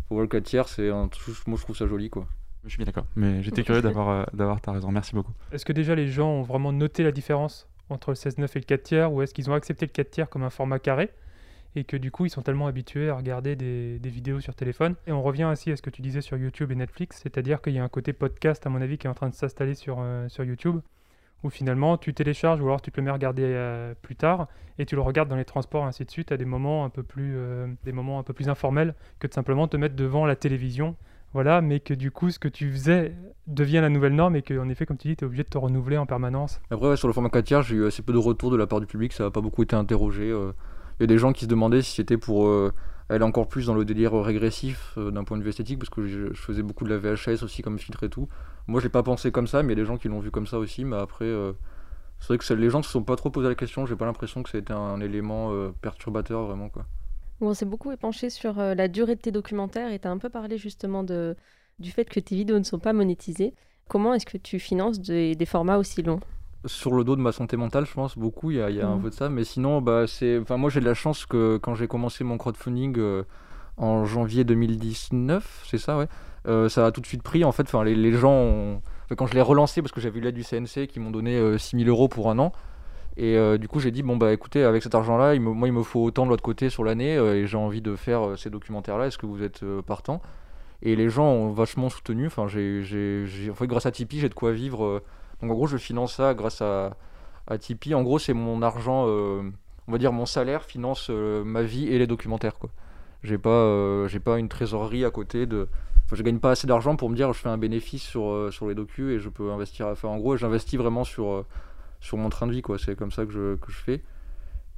Pour 0.07 0.15
voir 0.17 0.21
le 0.21 0.27
4 0.27 0.43
tiers, 0.43 0.67
c'est 0.69 0.89
un 0.89 1.09
moi 1.47 1.57
je 1.57 1.63
trouve 1.63 1.75
ça 1.75 1.87
joli 1.87 2.09
quoi. 2.09 2.27
Je 2.63 2.69
suis 2.69 2.77
bien 2.77 2.85
d'accord, 2.85 3.05
mais 3.15 3.41
j'étais 3.43 3.63
curieux 3.63 3.81
d'avoir 3.81 4.09
euh, 4.09 4.23
d'avoir 4.33 4.61
ta 4.61 4.71
raison, 4.71 4.91
merci 4.91 5.13
beaucoup. 5.15 5.33
Est-ce 5.51 5.65
que 5.65 5.73
déjà 5.73 5.95
les 5.95 6.07
gens 6.07 6.29
ont 6.29 6.41
vraiment 6.43 6.71
noté 6.71 7.03
la 7.03 7.11
différence? 7.11 7.67
Entre 7.89 8.11
le 8.11 8.15
16-9 8.15 8.43
et 8.43 8.59
le 8.59 8.65
4 8.65 8.83
tiers 8.83 9.13
ou 9.13 9.21
est-ce 9.21 9.33
qu'ils 9.33 9.49
ont 9.49 9.53
accepté 9.53 9.85
le 9.85 9.91
4 9.91 10.09
tiers 10.09 10.29
comme 10.29 10.43
un 10.43 10.49
format 10.49 10.79
carré 10.79 11.11
et 11.75 11.83
que 11.83 11.97
du 11.97 12.11
coup 12.11 12.25
ils 12.25 12.29
sont 12.29 12.41
tellement 12.41 12.67
habitués 12.67 13.09
à 13.09 13.15
regarder 13.15 13.55
des, 13.55 13.99
vidéos 14.03 14.39
sur 14.39 14.55
téléphone. 14.55 14.95
Et 15.05 15.11
on 15.11 15.21
revient 15.21 15.43
ainsi 15.43 15.71
à 15.71 15.75
ce 15.75 15.81
que 15.81 15.89
tu 15.89 16.01
disais 16.01 16.21
sur 16.21 16.37
YouTube 16.37 16.71
et 16.71 16.75
Netflix, 16.75 17.19
c'est-à-dire 17.21 17.61
qu'il 17.61 17.73
y 17.73 17.79
a 17.79 17.83
un 17.83 17.89
côté 17.89 18.13
podcast 18.13 18.65
à 18.65 18.69
mon 18.69 18.81
avis 18.81 18.97
qui 18.97 19.07
est 19.07 19.09
en 19.09 19.13
train 19.13 19.29
de 19.29 19.35
s'installer 19.35 19.75
sur, 19.75 19.97
euh, 19.99 20.27
sur 20.29 20.43
YouTube 20.43 20.79
où 21.43 21.49
finalement 21.49 21.97
tu 21.97 22.13
télécharges 22.13 22.61
ou 22.61 22.65
alors 22.65 22.81
tu 22.81 22.91
te 22.91 22.99
le 22.99 23.03
mets 23.03 23.11
à 23.11 23.13
regarder 23.13 23.43
euh, 23.43 23.93
plus 24.01 24.15
tard 24.15 24.47
et 24.79 24.85
tu 24.85 24.95
le 24.95 25.01
regardes 25.01 25.29
dans 25.29 25.35
les 25.35 25.45
transports 25.45 25.85
ainsi 25.85 26.03
de 26.03 26.09
suite 26.09 26.31
à 26.31 26.37
des 26.37 26.45
moments 26.45 26.83
un 26.83 26.89
peu 26.89 27.03
plus 27.03 27.33
euh, 27.35 27.67
des 27.83 27.91
moments 27.91 28.17
un 28.19 28.23
peu 28.23 28.33
plus 28.33 28.49
informels 28.49 28.95
que 29.19 29.27
de 29.27 29.33
simplement 29.33 29.67
te 29.67 29.77
mettre 29.77 29.95
devant 29.95 30.25
la 30.25 30.35
télévision 30.35 30.95
voilà 31.37 31.61
mais 31.61 31.79
que 31.79 31.93
du 31.93 32.09
coup 32.09 32.31
ce 32.31 32.39
que 32.39 32.47
tu 32.47 32.71
faisais 32.71 33.13
devient 33.45 33.79
la 33.79 33.89
nouvelle 33.89 34.15
norme 34.15 34.35
et 34.35 34.41
que 34.41 34.57
en 34.57 34.67
effet 34.69 34.87
comme 34.87 34.97
tu 34.97 35.09
dis 35.09 35.15
tu 35.15 35.23
es 35.23 35.27
obligé 35.27 35.43
de 35.43 35.49
te 35.49 35.57
renouveler 35.59 35.95
en 35.95 36.07
permanence 36.07 36.59
Après, 36.71 36.97
sur 36.97 37.07
le 37.07 37.13
format 37.13 37.29
4 37.29 37.45
tiers, 37.45 37.61
j'ai 37.61 37.75
eu 37.75 37.85
assez 37.85 38.01
peu 38.01 38.11
de 38.11 38.17
retours 38.17 38.49
de 38.49 38.57
la 38.57 38.65
part 38.65 38.79
du 38.79 38.87
public, 38.87 39.13
ça 39.13 39.25
n'a 39.25 39.29
pas 39.29 39.41
beaucoup 39.41 39.61
été 39.61 39.75
interrogé. 39.75 40.31
euh. 40.31 40.53
Il 40.99 41.03
y 41.03 41.05
a 41.05 41.07
des 41.07 41.19
gens 41.19 41.33
qui 41.33 41.45
se 41.45 41.49
demandaient 41.49 41.83
si 41.83 41.93
c'était 41.93 42.17
pour 42.17 42.47
euh, 42.47 42.73
aller 43.09 43.23
encore 43.23 43.47
plus 43.47 43.67
dans 43.67 43.75
le 43.75 43.85
délire 43.85 44.13
régressif 44.13 44.95
euh, 44.97 45.11
d'un 45.11 45.23
point 45.23 45.37
de 45.37 45.43
vue 45.43 45.49
esthétique, 45.49 45.77
parce 45.77 45.91
que 45.91 46.07
je, 46.07 46.33
faisais 46.33 46.63
beaucoup 46.63 46.85
de 46.85 46.89
la 46.89 46.97
VHS 46.97 47.43
aussi 47.43 47.61
comme 47.61 47.77
filtre 47.77 48.03
et 48.03 48.09
tout. 48.09 48.27
Moi, 48.65 48.79
je 48.79 48.87
l'ai 48.87 48.89
pas 48.89 49.03
pensé 49.03 49.31
comme 49.31 49.45
ça, 49.45 49.61
mais 49.61 49.73
il 49.73 49.77
y 49.77 49.79
a 49.79 49.83
des 49.83 49.87
gens 49.87 49.97
qui 49.97 50.07
l'ont 50.07 50.19
vu 50.19 50.31
comme 50.31 50.47
ça 50.47 50.57
aussi. 50.57 50.85
Mais 50.85 50.97
après, 50.97 51.31
c'est 52.19 52.27
vrai 52.27 52.37
que 52.37 52.53
les 52.53 52.69
gens 52.69 52.79
ne 52.79 52.83
se 52.83 52.89
sont 52.89 53.03
pas 53.03 53.15
trop 53.15 53.29
posé 53.29 53.47
la 53.47 53.55
question, 53.55 53.85
j'ai 53.85 53.95
pas 53.95 54.05
l'impression 54.05 54.43
que 54.43 54.49
c'était 54.49 54.73
un 54.73 54.99
élément 54.99 55.51
euh, 55.51 55.69
perturbateur 55.81 56.43
vraiment 56.43 56.69
quoi. 56.69 56.85
On 57.41 57.53
s'est 57.53 57.65
beaucoup 57.65 57.91
épanché 57.91 58.29
sur 58.29 58.59
euh, 58.59 58.75
la 58.75 58.87
durée 58.87 59.15
de 59.15 59.21
tes 59.21 59.31
documentaires 59.31 59.91
et 59.91 59.99
tu 59.99 60.07
as 60.07 60.11
un 60.11 60.17
peu 60.17 60.29
parlé 60.29 60.57
justement 60.57 61.03
de, 61.03 61.35
du 61.79 61.91
fait 61.91 62.05
que 62.05 62.19
tes 62.19 62.35
vidéos 62.35 62.57
ne 62.59 62.63
sont 62.63 62.79
pas 62.79 62.93
monétisées. 62.93 63.53
Comment 63.87 64.13
est-ce 64.13 64.25
que 64.25 64.37
tu 64.37 64.59
finances 64.59 64.99
des, 64.99 65.35
des 65.35 65.45
formats 65.45 65.77
aussi 65.77 66.01
longs? 66.03 66.19
Sur 66.65 66.93
le 66.93 67.03
dos 67.03 67.15
de 67.15 67.21
ma 67.21 67.31
santé 67.31 67.55
mentale, 67.55 67.85
je 67.85 67.93
pense 67.93 68.17
beaucoup. 68.17 68.51
Il 68.51 68.57
y 68.57 68.61
a, 68.61 68.69
il 68.69 68.75
y 68.75 68.81
a 68.81 68.89
un 68.89 68.97
Mhm. 68.97 69.01
peu 69.01 69.09
de 69.09 69.15
ça, 69.15 69.29
mais 69.29 69.43
sinon, 69.43 69.81
bah, 69.81 70.05
c'est. 70.07 70.37
Enfin, 70.39 70.57
moi, 70.57 70.69
j'ai 70.69 70.79
de 70.79 70.85
la 70.85 70.95
chance 70.95 71.25
que 71.25 71.57
quand 71.57 71.75
j'ai 71.75 71.87
commencé 71.87 72.23
mon 72.23 72.37
crowdfunding 72.37 72.95
euh, 72.97 73.23
en 73.77 74.05
janvier 74.05 74.43
2019, 74.43 75.63
c'est 75.69 75.77
ça, 75.77 75.97
ouais. 75.97 76.07
euh, 76.47 76.67
ça 76.67 76.85
a 76.87 76.91
tout 76.91 76.99
de 77.01 77.05
suite 77.07 77.23
pris. 77.23 77.43
En 77.45 77.51
fait, 77.51 77.63
enfin, 77.63 77.83
les, 77.83 77.95
les 77.95 78.11
gens, 78.13 78.33
ont- 78.33 78.81
enfin, 79.05 79.15
quand 79.15 79.27
je 79.27 79.35
l'ai 79.35 79.41
relancé, 79.41 79.81
parce 79.81 79.91
que 79.93 80.01
j'avais 80.01 80.19
eu 80.19 80.21
l'aide 80.23 80.35
du 80.35 80.43
CNC 80.43 80.87
qui 80.87 80.99
m'ont 80.99 81.11
donné 81.11 81.35
euh, 81.37 81.57
6000 81.57 81.87
euros 81.89 82.07
pour 82.09 82.29
un 82.31 82.39
an. 82.39 82.51
Et 83.17 83.35
euh, 83.35 83.57
du 83.57 83.67
coup, 83.67 83.79
j'ai 83.79 83.89
dit 83.89 84.03
bon 84.03 84.15
bah 84.15 84.31
écoutez, 84.31 84.63
avec 84.63 84.83
cet 84.83 84.93
argent-là, 84.93 85.37
moi, 85.39 85.67
il 85.67 85.73
me 85.73 85.81
faut 85.81 86.03
autant 86.03 86.25
de 86.25 86.29
l'autre 86.29 86.43
côté 86.43 86.69
sur 86.69 86.83
l'année, 86.83 87.17
euh, 87.17 87.35
et 87.35 87.47
j'ai 87.47 87.57
envie 87.57 87.81
de 87.81 87.95
faire 87.95 88.27
euh, 88.27 88.35
ces 88.35 88.51
documentaires-là. 88.51 89.07
Est-ce 89.07 89.17
que 89.17 89.25
vous 89.25 89.41
êtes 89.41 89.65
partant? 89.87 90.21
Et 90.83 90.95
les 90.95 91.09
gens 91.09 91.25
ont 91.25 91.49
vachement 91.51 91.89
soutenu. 91.89 92.27
Enfin, 92.27 92.47
j'ai, 92.47 92.83
j'ai, 92.83 93.49
en 93.49 93.55
fait, 93.55 93.65
grâce 93.65 93.87
à 93.87 93.91
Tipeee, 93.91 94.19
j'ai 94.19 94.29
de 94.29 94.35
quoi 94.35 94.51
vivre. 94.51 95.01
donc 95.41 95.51
en 95.51 95.53
gros, 95.55 95.65
je 95.65 95.77
finance 95.77 96.13
ça 96.15 96.35
grâce 96.35 96.61
à, 96.61 96.95
Tipeee. 97.59 97.95
En 97.95 98.03
gros, 98.03 98.19
c'est 98.19 98.33
mon 98.33 98.61
argent, 98.61 99.05
on 99.07 99.91
va 99.91 99.97
dire 99.97 100.13
mon 100.13 100.27
salaire 100.27 100.63
finance 100.63 101.09
ma 101.09 101.63
vie 101.63 101.87
et 101.87 101.97
les 101.97 102.07
documentaires. 102.07 102.59
Quoi. 102.59 102.69
J'ai 103.23 103.39
pas, 103.39 104.07
j'ai 104.07 104.19
pas 104.19 104.37
une 104.37 104.49
trésorerie 104.49 105.05
à 105.05 105.09
côté 105.09 105.47
de. 105.47 105.67
Enfin, 106.05 106.15
je 106.15 106.23
gagne 106.23 106.39
pas 106.39 106.51
assez 106.51 106.67
d'argent 106.67 106.95
pour 106.95 107.09
me 107.09 107.15
dire 107.15 107.33
je 107.33 107.39
fais 107.39 107.49
un 107.49 107.57
bénéfice 107.57 108.03
sur, 108.03 108.53
sur 108.53 108.67
les 108.67 108.75
docus 108.75 109.15
et 109.15 109.19
je 109.19 109.29
peux 109.29 109.51
investir. 109.51 109.87
Enfin, 109.87 110.09
en 110.09 110.17
gros, 110.17 110.37
j'investis 110.37 110.77
vraiment 110.77 111.03
sur, 111.03 111.43
sur 111.99 112.17
mon 112.17 112.29
train 112.29 112.47
de 112.47 112.51
vie. 112.51 112.61
quoi. 112.61 112.77
C'est 112.77 112.95
comme 112.95 113.11
ça 113.11 113.25
que 113.25 113.31
je, 113.31 113.55
que 113.55 113.71
je 113.71 113.77
fais. 113.77 114.03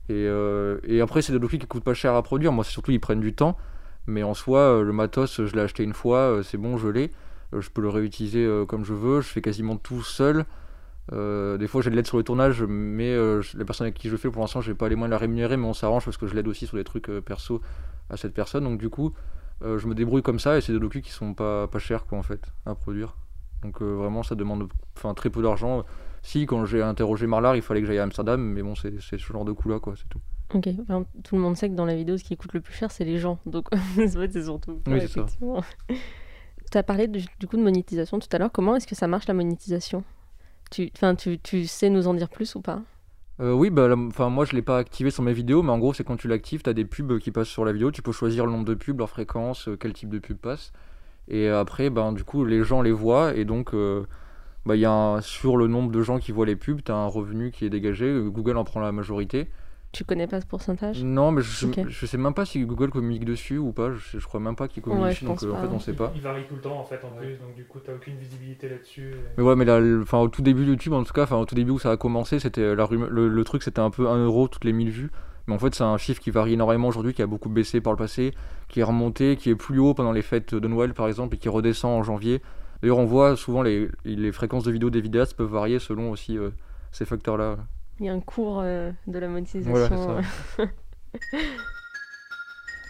Et, 0.10 0.26
euh, 0.28 0.80
et 0.84 1.02
après, 1.02 1.22
c'est 1.22 1.32
des 1.32 1.40
docus 1.40 1.60
qui 1.60 1.68
coûtent 1.68 1.84
pas 1.84 1.94
cher 1.94 2.16
à 2.16 2.24
produire. 2.24 2.52
Moi, 2.52 2.64
surtout, 2.64 2.92
ils 2.92 3.00
prennent 3.00 3.20
du 3.20 3.34
temps. 3.34 3.56
Mais 4.08 4.24
en 4.24 4.34
soi, 4.34 4.60
euh, 4.60 4.84
le 4.84 4.92
matos, 4.92 5.46
je 5.46 5.56
l'ai 5.56 5.62
acheté 5.62 5.84
une 5.84 5.94
fois, 5.94 6.18
euh, 6.18 6.44
c'est 6.44 6.58
bon, 6.58 6.78
je 6.78 6.88
l'ai. 6.88 7.12
Je 7.54 7.70
peux 7.70 7.82
le 7.82 7.90
réutiliser 7.90 8.48
comme 8.68 8.86
je 8.86 8.94
veux. 8.94 9.22
Je 9.22 9.28
fais 9.28 9.42
quasiment 9.42 9.76
tout 9.76 10.04
seul. 10.04 10.46
Des 11.12 11.68
fois, 11.68 11.82
j'ai 11.82 11.90
de 11.90 11.96
l'aide 11.96 12.06
sur 12.06 12.18
le 12.18 12.24
tournage, 12.24 12.62
mais 12.62 13.16
la 13.18 13.66
personne 13.66 13.86
avec 13.86 13.96
qui 13.96 14.08
je 14.08 14.16
fais, 14.18 14.30
pour 14.30 14.42
l'instant, 14.42 14.62
j'ai 14.62 14.76
pas 14.76 14.88
les 14.88 14.96
moyens 14.96 15.10
de 15.10 15.14
la 15.14 15.18
rémunérer, 15.18 15.58
mais 15.58 15.66
on 15.66 15.74
s'arrange 15.74 16.06
parce 16.06 16.18
que 16.18 16.28
je 16.28 16.36
l'aide 16.36 16.48
aussi 16.48 16.68
sur 16.68 16.78
des 16.78 16.84
trucs 16.84 17.10
perso 17.26 17.60
à 18.12 18.18
cette 18.18 18.36
personne. 18.36 18.66
Donc, 18.66 18.80
du 18.80 18.92
coup, 18.92 19.14
je 19.62 19.88
me 19.88 19.96
débrouille 19.96 20.22
comme 20.22 20.38
ça 20.38 20.60
et 20.60 20.62
c'est 20.62 20.74
des 20.74 20.80
docus 20.80 21.02
qui 21.02 21.10
sont 21.10 21.34
pas, 21.34 21.68
pas 21.68 21.80
chers, 21.80 22.06
quoi, 22.06 22.20
en 22.20 22.24
fait, 22.24 22.54
à 22.68 22.76
produire. 22.76 23.18
Donc, 23.64 23.82
vraiment, 23.82 24.22
ça 24.22 24.36
demande 24.36 24.70
très 25.16 25.32
peu 25.32 25.42
d'argent. 25.42 25.84
Si, 26.22 26.46
quand 26.46 26.66
j'ai 26.66 26.82
interrogé 26.82 27.28
Marlar, 27.28 27.56
il 27.56 27.62
fallait 27.62 27.82
que 27.82 27.88
j'aille 27.88 28.00
à 28.00 28.04
Amsterdam, 28.04 28.42
mais 28.42 28.62
bon, 28.62 28.76
c'est 28.76 29.00
ce 29.00 29.18
genre 29.18 29.46
de 29.46 29.52
coup-là, 29.52 29.80
quoi, 29.80 29.94
c'est 29.98 30.08
tout. 30.10 30.20
Ok, 30.54 30.68
enfin, 30.82 31.06
tout 31.24 31.36
le 31.36 31.42
monde 31.42 31.56
sait 31.56 31.70
que 31.70 31.76
dans 31.76 31.86
la 31.86 31.96
vidéo, 31.96 32.18
ce 32.18 32.24
qui 32.24 32.36
coûte 32.36 32.54
le 32.54 32.62
plus 32.62 32.74
cher, 32.74 32.92
c'est 32.92 33.06
les 33.06 33.20
gens. 33.20 33.38
Donc, 33.46 33.68
en 33.74 33.78
fait, 33.78 34.32
c'est 34.32 34.44
surtout. 34.44 34.80
Oui, 34.88 35.00
c'est 35.02 35.08
ça. 35.08 35.26
tu 36.72 36.78
as 36.78 36.84
parlé 36.84 37.08
du, 37.08 37.24
du 37.40 37.48
coup 37.48 37.58
de 37.58 37.62
monétisation 37.64 38.20
tout 38.20 38.28
à 38.32 38.38
l'heure. 38.38 38.52
Comment 38.52 38.76
est-ce 38.76 38.88
que 38.88 38.96
ça 38.96 39.08
marche 39.08 39.28
la 39.28 39.34
monétisation? 39.34 40.04
Tu, 40.72 40.92
tu, 41.18 41.40
tu 41.40 41.66
sais 41.68 41.90
nous 41.90 42.08
en 42.08 42.14
dire 42.14 42.30
plus 42.30 42.56
ou 42.56 42.62
pas? 42.62 42.82
Euh, 43.40 43.54
oui, 43.54 43.70
bah, 43.70 43.88
la- 43.88 43.96
enfin, 43.96 44.30
moi 44.30 44.44
je 44.46 44.54
l'ai 44.54 44.62
pas 44.62 44.78
activé 44.78 45.12
sur 45.12 45.24
mes 45.24 45.34
vidéos, 45.34 45.64
mais 45.64 45.72
en 45.72 45.80
gros, 45.80 45.94
c'est 45.94 46.04
quand 46.04 46.18
tu 46.18 46.28
l'actives, 46.28 46.62
tu 46.62 46.70
as 46.70 46.74
des 46.74 46.86
pubs 46.86 47.20
qui 47.20 47.32
passent 47.32 47.48
sur 47.48 47.64
la 47.66 47.72
vidéo. 47.72 47.92
Tu 47.92 48.02
peux 48.02 48.12
choisir 48.12 48.46
le 48.46 48.52
nombre 48.52 48.66
de 48.66 48.74
pubs, 48.74 49.00
leur 49.00 49.10
fréquence, 49.10 49.68
euh, 49.68 49.78
quel 49.78 49.94
type 49.94 50.10
de 50.10 50.20
pub 50.20 50.38
passe. 50.38 50.72
Et 51.28 51.48
après, 51.50 51.90
ben, 51.90 52.12
du 52.14 52.24
coup, 52.24 52.46
les 52.46 52.64
gens 52.64 52.82
les 52.82 52.92
voient. 52.92 53.36
Et 53.36 53.46
donc, 53.46 53.74
euh, 53.74 54.06
bah, 54.66 54.76
il 54.76 54.82
y 54.82 54.86
a 54.86 54.92
un- 54.92 55.22
sur 55.22 55.58
le 55.58 55.68
nombre 55.68 55.92
de 55.92 56.02
gens 56.02 56.20
qui 56.20 56.32
voient 56.32 56.46
les 56.46 56.56
pubs, 56.56 56.82
tu 56.84 56.92
as 56.92 56.96
un 56.96 57.08
revenu 57.08 57.52
qui 57.52 57.66
est 57.66 57.70
dégagé. 57.70 58.20
Google 58.28 58.58
en 58.58 58.64
prend 58.64 58.80
la 58.80 58.92
majorité. 58.92 59.48
Tu 59.92 60.04
connais 60.04 60.28
pas 60.28 60.40
ce 60.40 60.46
pourcentage? 60.46 61.04
Non, 61.04 61.32
mais 61.32 61.42
je, 61.42 61.66
Ok. 61.66 61.80
je 61.88 62.06
sais 62.06 62.18
même 62.20 62.36
pas 62.36 62.46
si 62.46 62.64
Google 62.64 62.92
communique 62.92 63.26
dessus 63.26 63.58
ou 63.58 63.72
pas. 63.72 63.92
Je, 63.92 64.20
je 64.20 64.26
crois 64.28 64.40
même 64.40 64.56
pas 64.56 64.68
qu'il 64.68 64.84
communique 64.84 65.04
Ouais, 65.04 65.10
dessus, 65.14 65.26
donc 65.26 65.42
euh, 65.42 65.50
en 65.52 65.56
pas, 65.56 65.62
fait, 65.62 65.68
on 65.74 65.80
sait 65.80 65.94
pas. 65.94 66.12
Il 66.16 66.22
varie 66.22 66.44
tout 66.48 66.54
le 66.54 66.62
temps 66.62 66.80
en 66.80 66.84
fait 66.84 67.04
en 67.04 67.10
plus, 67.10 67.38
donc 67.40 67.56
du 67.56 67.64
coup 67.64 67.80
t'as 67.84 67.96
aucune 67.96 68.16
visibilité 68.18 68.70
là-dessus. 68.70 69.10
et- 69.14 69.16
Mais 69.38 69.44
ouais, 69.44 69.56
mais 69.56 69.66
là, 69.66 69.80
le- 69.80 70.06
au 70.14 70.28
tout 70.28 70.44
début 70.44 70.64
de 70.66 70.70
YouTube, 70.70 70.94
en 70.94 71.04
tout 71.04 71.12
cas, 71.14 71.24
enfin, 71.24 71.38
au 71.38 71.46
tout 71.46 71.56
début 71.56 71.72
où 71.72 71.80
ça 71.80 71.90
a 71.90 71.98
commencé, 71.98 72.38
c'était 72.40 72.62
euh, 72.62 72.76
la 72.76 72.88
le, 72.92 73.28
le 73.30 73.44
truc, 73.44 73.64
c'était 73.64 73.80
un 73.80 73.90
peu 73.90 74.08
1 74.08 74.24
euro 74.24 74.48
toutes 74.48 74.64
les 74.66 74.74
1000 74.74 74.92
vues. 74.92 75.10
Mais 75.48 75.56
en 75.56 75.58
fait, 75.58 75.74
c'est 75.74 75.84
un 75.84 75.98
chiffre 75.98 76.22
qui 76.22 76.30
varie 76.30 76.54
énormément 76.54 76.88
aujourd'hui, 76.90 77.16
qui 77.16 77.24
a 77.24 77.28
beaucoup 77.28 77.50
baissé 77.50 77.82
par 77.82 77.92
le 77.92 77.98
passé, 77.98 78.36
qui 78.68 78.82
est 78.82 78.84
remonté, 78.84 79.36
qui 79.38 79.50
est 79.50 79.56
plus 79.56 79.80
haut 79.80 79.96
pendant 79.96 80.12
les 80.12 80.22
fêtes 80.22 80.54
de 80.54 80.68
Noël, 80.68 80.94
par 80.94 81.08
exemple, 81.08 81.34
et 81.34 81.40
qui 81.40 81.50
redescend 81.50 81.98
en 82.00 82.04
janvier. 82.04 82.44
D'ailleurs, 82.82 82.98
on 82.98 83.06
voit 83.06 83.36
souvent 83.36 83.62
les, 83.62 83.90
les 84.06 84.32
fréquences 84.32 84.64
de 84.64 84.72
vidéos 84.72 84.90
des 84.90 85.02
vidéastes 85.02 85.36
peuvent 85.36 85.52
varier 85.52 85.80
selon 85.80 86.12
aussi 86.12 86.38
euh, 86.38 86.52
ces 86.92 87.06
facteurs-là. 87.06 87.58
Il 88.00 88.06
y 88.06 88.10
a 88.10 88.14
un 88.14 88.22
cours 88.22 88.62
euh, 88.64 88.92
de 89.08 89.20
la 89.20 89.28
monétisation. 89.28 89.72
Voilà, 89.72 90.22
c'est 90.56 90.70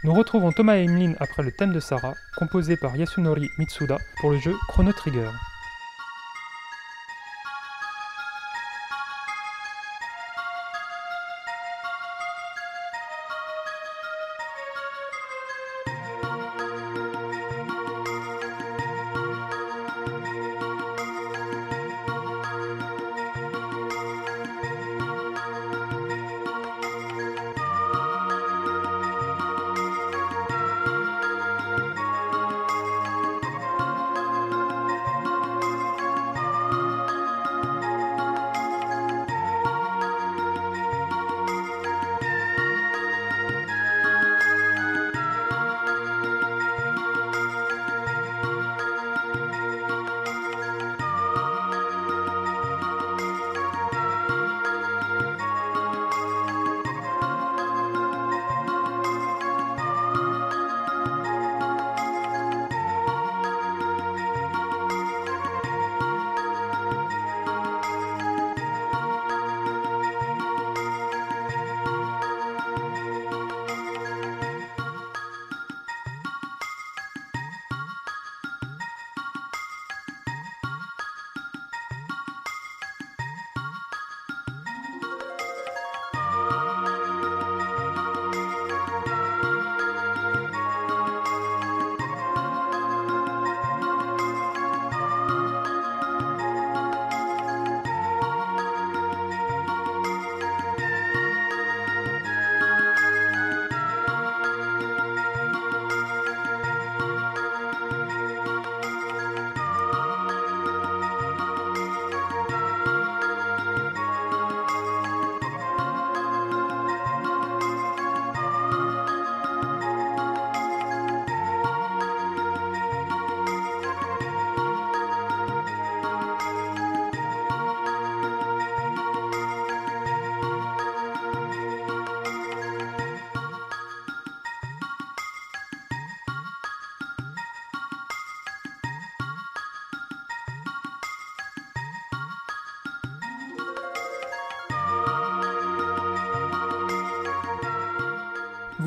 Nous 0.04 0.14
retrouvons 0.14 0.52
Thomas 0.52 0.78
et 0.78 0.84
Emeline 0.84 1.16
après 1.20 1.44
le 1.44 1.52
thème 1.52 1.74
de 1.74 1.80
Sarah, 1.80 2.14
composé 2.38 2.78
par 2.78 2.96
Yasunori 2.96 3.50
Mitsuda 3.58 3.98
pour 4.22 4.32
le 4.32 4.38
jeu 4.38 4.56
Chrono 4.70 4.94
Trigger. 4.94 5.30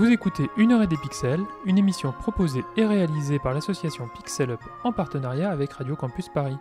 Vous 0.02 0.10
écoutez 0.10 0.50
Une 0.56 0.72
heure 0.72 0.82
et 0.82 0.88
des 0.88 0.96
pixels, 0.96 1.44
une 1.64 1.78
émission 1.78 2.10
proposée 2.10 2.64
et 2.76 2.84
réalisée 2.84 3.38
par 3.38 3.54
l'association 3.54 4.08
Pixel 4.08 4.50
Up 4.50 4.58
en 4.82 4.90
partenariat 4.90 5.48
avec 5.48 5.72
Radio 5.74 5.94
Campus 5.94 6.28
Paris. 6.28 6.56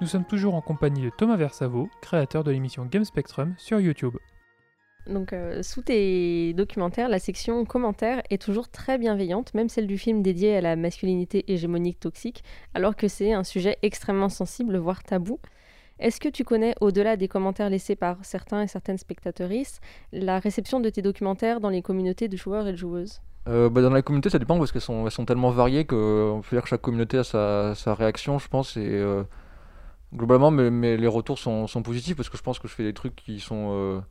Nous 0.00 0.06
sommes 0.06 0.24
toujours 0.24 0.54
en 0.54 0.60
compagnie 0.60 1.02
de 1.02 1.10
Thomas 1.10 1.34
Versavo, 1.34 1.88
créateur 2.00 2.44
de 2.44 2.52
l'émission 2.52 2.86
Game 2.86 3.04
Spectrum 3.04 3.56
sur 3.58 3.80
YouTube. 3.80 4.16
Donc, 5.08 5.32
euh, 5.32 5.64
sous 5.64 5.82
tes 5.82 6.52
documentaires, 6.52 7.08
la 7.08 7.18
section 7.18 7.64
commentaires 7.64 8.22
est 8.30 8.40
toujours 8.40 8.68
très 8.68 8.98
bienveillante, 8.98 9.52
même 9.54 9.68
celle 9.68 9.88
du 9.88 9.98
film 9.98 10.22
dédié 10.22 10.56
à 10.56 10.60
la 10.60 10.76
masculinité 10.76 11.52
hégémonique 11.52 11.98
toxique, 11.98 12.44
alors 12.72 12.94
que 12.94 13.08
c'est 13.08 13.32
un 13.32 13.42
sujet 13.42 13.78
extrêmement 13.82 14.28
sensible, 14.28 14.76
voire 14.76 15.02
tabou. 15.02 15.40
Est-ce 15.98 16.20
que 16.20 16.28
tu 16.28 16.44
connais, 16.44 16.74
au-delà 16.80 17.16
des 17.16 17.26
commentaires 17.26 17.70
laissés 17.70 17.96
par 17.96 18.18
certains 18.22 18.62
et 18.62 18.66
certaines 18.66 18.98
spectatrices, 18.98 19.80
la 20.12 20.38
réception 20.38 20.78
de 20.78 20.90
tes 20.90 21.00
documentaires 21.00 21.58
dans 21.58 21.70
les 21.70 21.80
communautés 21.80 22.28
de 22.28 22.36
joueurs 22.36 22.66
et 22.66 22.72
de 22.72 22.76
joueuses? 22.76 23.22
Euh, 23.48 23.70
bah, 23.70 23.80
dans 23.80 23.90
la 23.90 24.02
communauté, 24.02 24.28
ça 24.28 24.38
dépend 24.38 24.58
parce 24.58 24.72
qu'elles 24.72 24.82
sont, 24.82 25.08
tellement 25.26 25.50
variées 25.50 25.86
qu'on 25.86 26.42
peut 26.42 26.56
dire 26.56 26.62
que 26.62 26.68
chaque 26.68 26.82
communauté 26.82 27.18
a 27.18 27.24
sa, 27.24 27.94
réaction, 27.94 28.38
je 28.38 28.48
pense. 28.48 28.76
Et 28.76 28.86
euh, 28.86 29.22
globalement, 30.14 30.50
mais, 30.50 30.98
les 30.98 31.06
retours 31.06 31.38
sont, 31.38 31.66
positifs 31.82 32.16
parce 32.16 32.28
que 32.28 32.36
je 32.36 32.42
pense 32.42 32.58
que 32.58 32.68
je 32.68 32.74
fais 32.74 32.84
des 32.84 32.92
trucs 32.92 33.16
qui 33.16 33.40
sont 33.40 34.02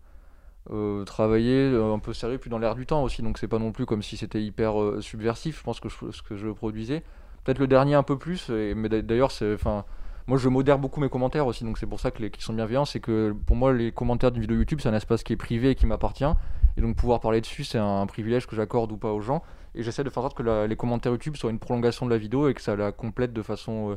euh, 0.71 1.03
travaillés, 1.03 1.67
un 1.75 1.99
peu 1.99 2.13
sérieux, 2.13 2.39
puis 2.39 2.49
dans 2.49 2.57
l'air 2.57 2.73
du 2.73 2.87
temps 2.87 3.03
aussi. 3.03 3.21
Donc 3.21 3.37
c'est 3.37 3.47
pas 3.47 3.59
non 3.59 3.71
plus 3.71 3.85
comme 3.85 4.01
si 4.01 4.17
c'était 4.17 4.41
hyper 4.41 4.73
subversif, 5.01 5.59
je 5.59 5.63
pense, 5.63 5.79
que 5.79 5.89
ce 5.89 6.21
que 6.23 6.35
je 6.35 6.47
produisais. 6.47 7.03
Peut-être 7.43 7.59
le 7.59 7.67
dernier 7.67 7.93
un 7.93 8.01
peu 8.01 8.17
plus, 8.17 8.49
mais 8.49 8.89
d'a- 8.89 9.03
d'ailleurs, 9.03 9.29
c'est. 9.29 9.53
Enfin, 9.53 9.85
moi, 10.27 10.39
je 10.39 10.49
modère 10.49 10.79
beaucoup 10.79 10.99
mes 10.99 11.09
commentaires 11.09 11.45
aussi, 11.45 11.63
donc 11.63 11.77
c'est 11.77 11.85
pour 11.85 11.99
ça 11.99 12.09
que 12.09 12.21
les 12.21 12.31
qui 12.31 12.41
sont 12.41 12.53
bienveillants. 12.53 12.85
C'est 12.85 12.99
que 12.99 13.35
pour 13.45 13.55
moi, 13.55 13.73
les 13.73 13.91
commentaires 13.91 14.31
d'une 14.31 14.41
vidéo 14.41 14.57
YouTube, 14.57 14.79
c'est 14.81 14.89
un 14.89 14.93
espace 14.95 15.23
qui 15.23 15.33
est 15.33 15.37
privé 15.37 15.71
et 15.71 15.75
qui 15.75 15.85
m'appartient. 15.85 16.25
Et 16.77 16.81
donc 16.81 16.95
pouvoir 16.95 17.19
parler 17.19 17.41
dessus, 17.41 17.63
c'est 17.63 17.77
un 17.77 18.05
privilège 18.07 18.47
que 18.47 18.55
j'accorde 18.55 18.91
ou 18.91 18.97
pas 18.97 19.11
aux 19.11 19.21
gens. 19.21 19.43
Et 19.75 19.83
j'essaie 19.83 20.03
de 20.03 20.09
faire 20.09 20.23
en 20.23 20.29
sorte 20.29 20.37
que 20.37 20.65
les 20.65 20.75
commentaires 20.75 21.11
YouTube 21.11 21.35
soient 21.35 21.51
une 21.51 21.59
prolongation 21.59 22.05
de 22.05 22.11
la 22.11 22.17
vidéo 22.17 22.47
et 22.49 22.53
que 22.53 22.61
ça 22.61 22.75
la 22.75 22.91
complète 22.91 23.33
de 23.33 23.41
façon 23.43 23.91
euh, 23.91 23.95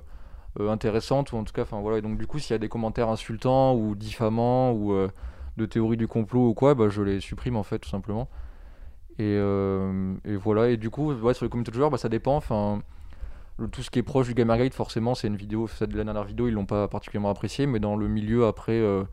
euh, 0.60 0.70
intéressante 0.70 1.32
ou 1.32 1.36
en 1.36 1.44
tout 1.44 1.52
cas, 1.52 1.62
enfin 1.62 1.80
voilà. 1.80 1.98
Et 1.98 2.02
donc 2.02 2.18
du 2.18 2.26
coup, 2.26 2.38
s'il 2.38 2.52
y 2.52 2.54
a 2.54 2.58
des 2.58 2.68
commentaires 2.68 3.08
insultants 3.08 3.74
ou 3.74 3.94
diffamants 3.94 4.72
ou 4.72 4.92
euh, 4.92 5.08
de 5.56 5.66
théorie 5.66 5.96
du 5.96 6.08
complot 6.08 6.48
ou 6.48 6.54
quoi, 6.54 6.74
bah, 6.74 6.88
je 6.90 7.00
les 7.02 7.20
supprime 7.20 7.56
en 7.56 7.62
fait 7.62 7.78
tout 7.78 7.88
simplement. 7.88 8.28
Et, 9.18 9.34
et 9.34 10.36
voilà. 10.36 10.68
Et 10.68 10.76
du 10.76 10.90
coup, 10.90 11.12
ouais, 11.12 11.34
sur 11.34 11.44
les 11.44 11.50
communautés 11.50 11.72
de 11.72 11.76
joueurs, 11.76 11.90
bah, 11.90 11.98
ça 11.98 12.08
dépend. 12.08 12.36
Enfin, 12.36 12.82
tout 13.72 13.82
ce 13.82 13.90
qui 13.90 13.98
est 13.98 14.02
proche 14.02 14.28
du 14.28 14.34
Gamergate, 14.34 14.74
forcément, 14.74 15.14
c'est 15.14 15.26
une 15.28 15.36
vidéo. 15.36 15.68
De 15.80 15.96
la 15.96 16.04
dernière 16.04 16.24
vidéo, 16.24 16.48
ils 16.48 16.54
l'ont 16.54 16.66
pas 16.66 16.86
particulièrement 16.88 17.30
apprécié, 17.30 17.66
mais 17.66 17.80
dans 17.80 17.96
le 17.96 18.08
milieu 18.08 18.46
après. 18.46 18.72
euh, 18.72 19.04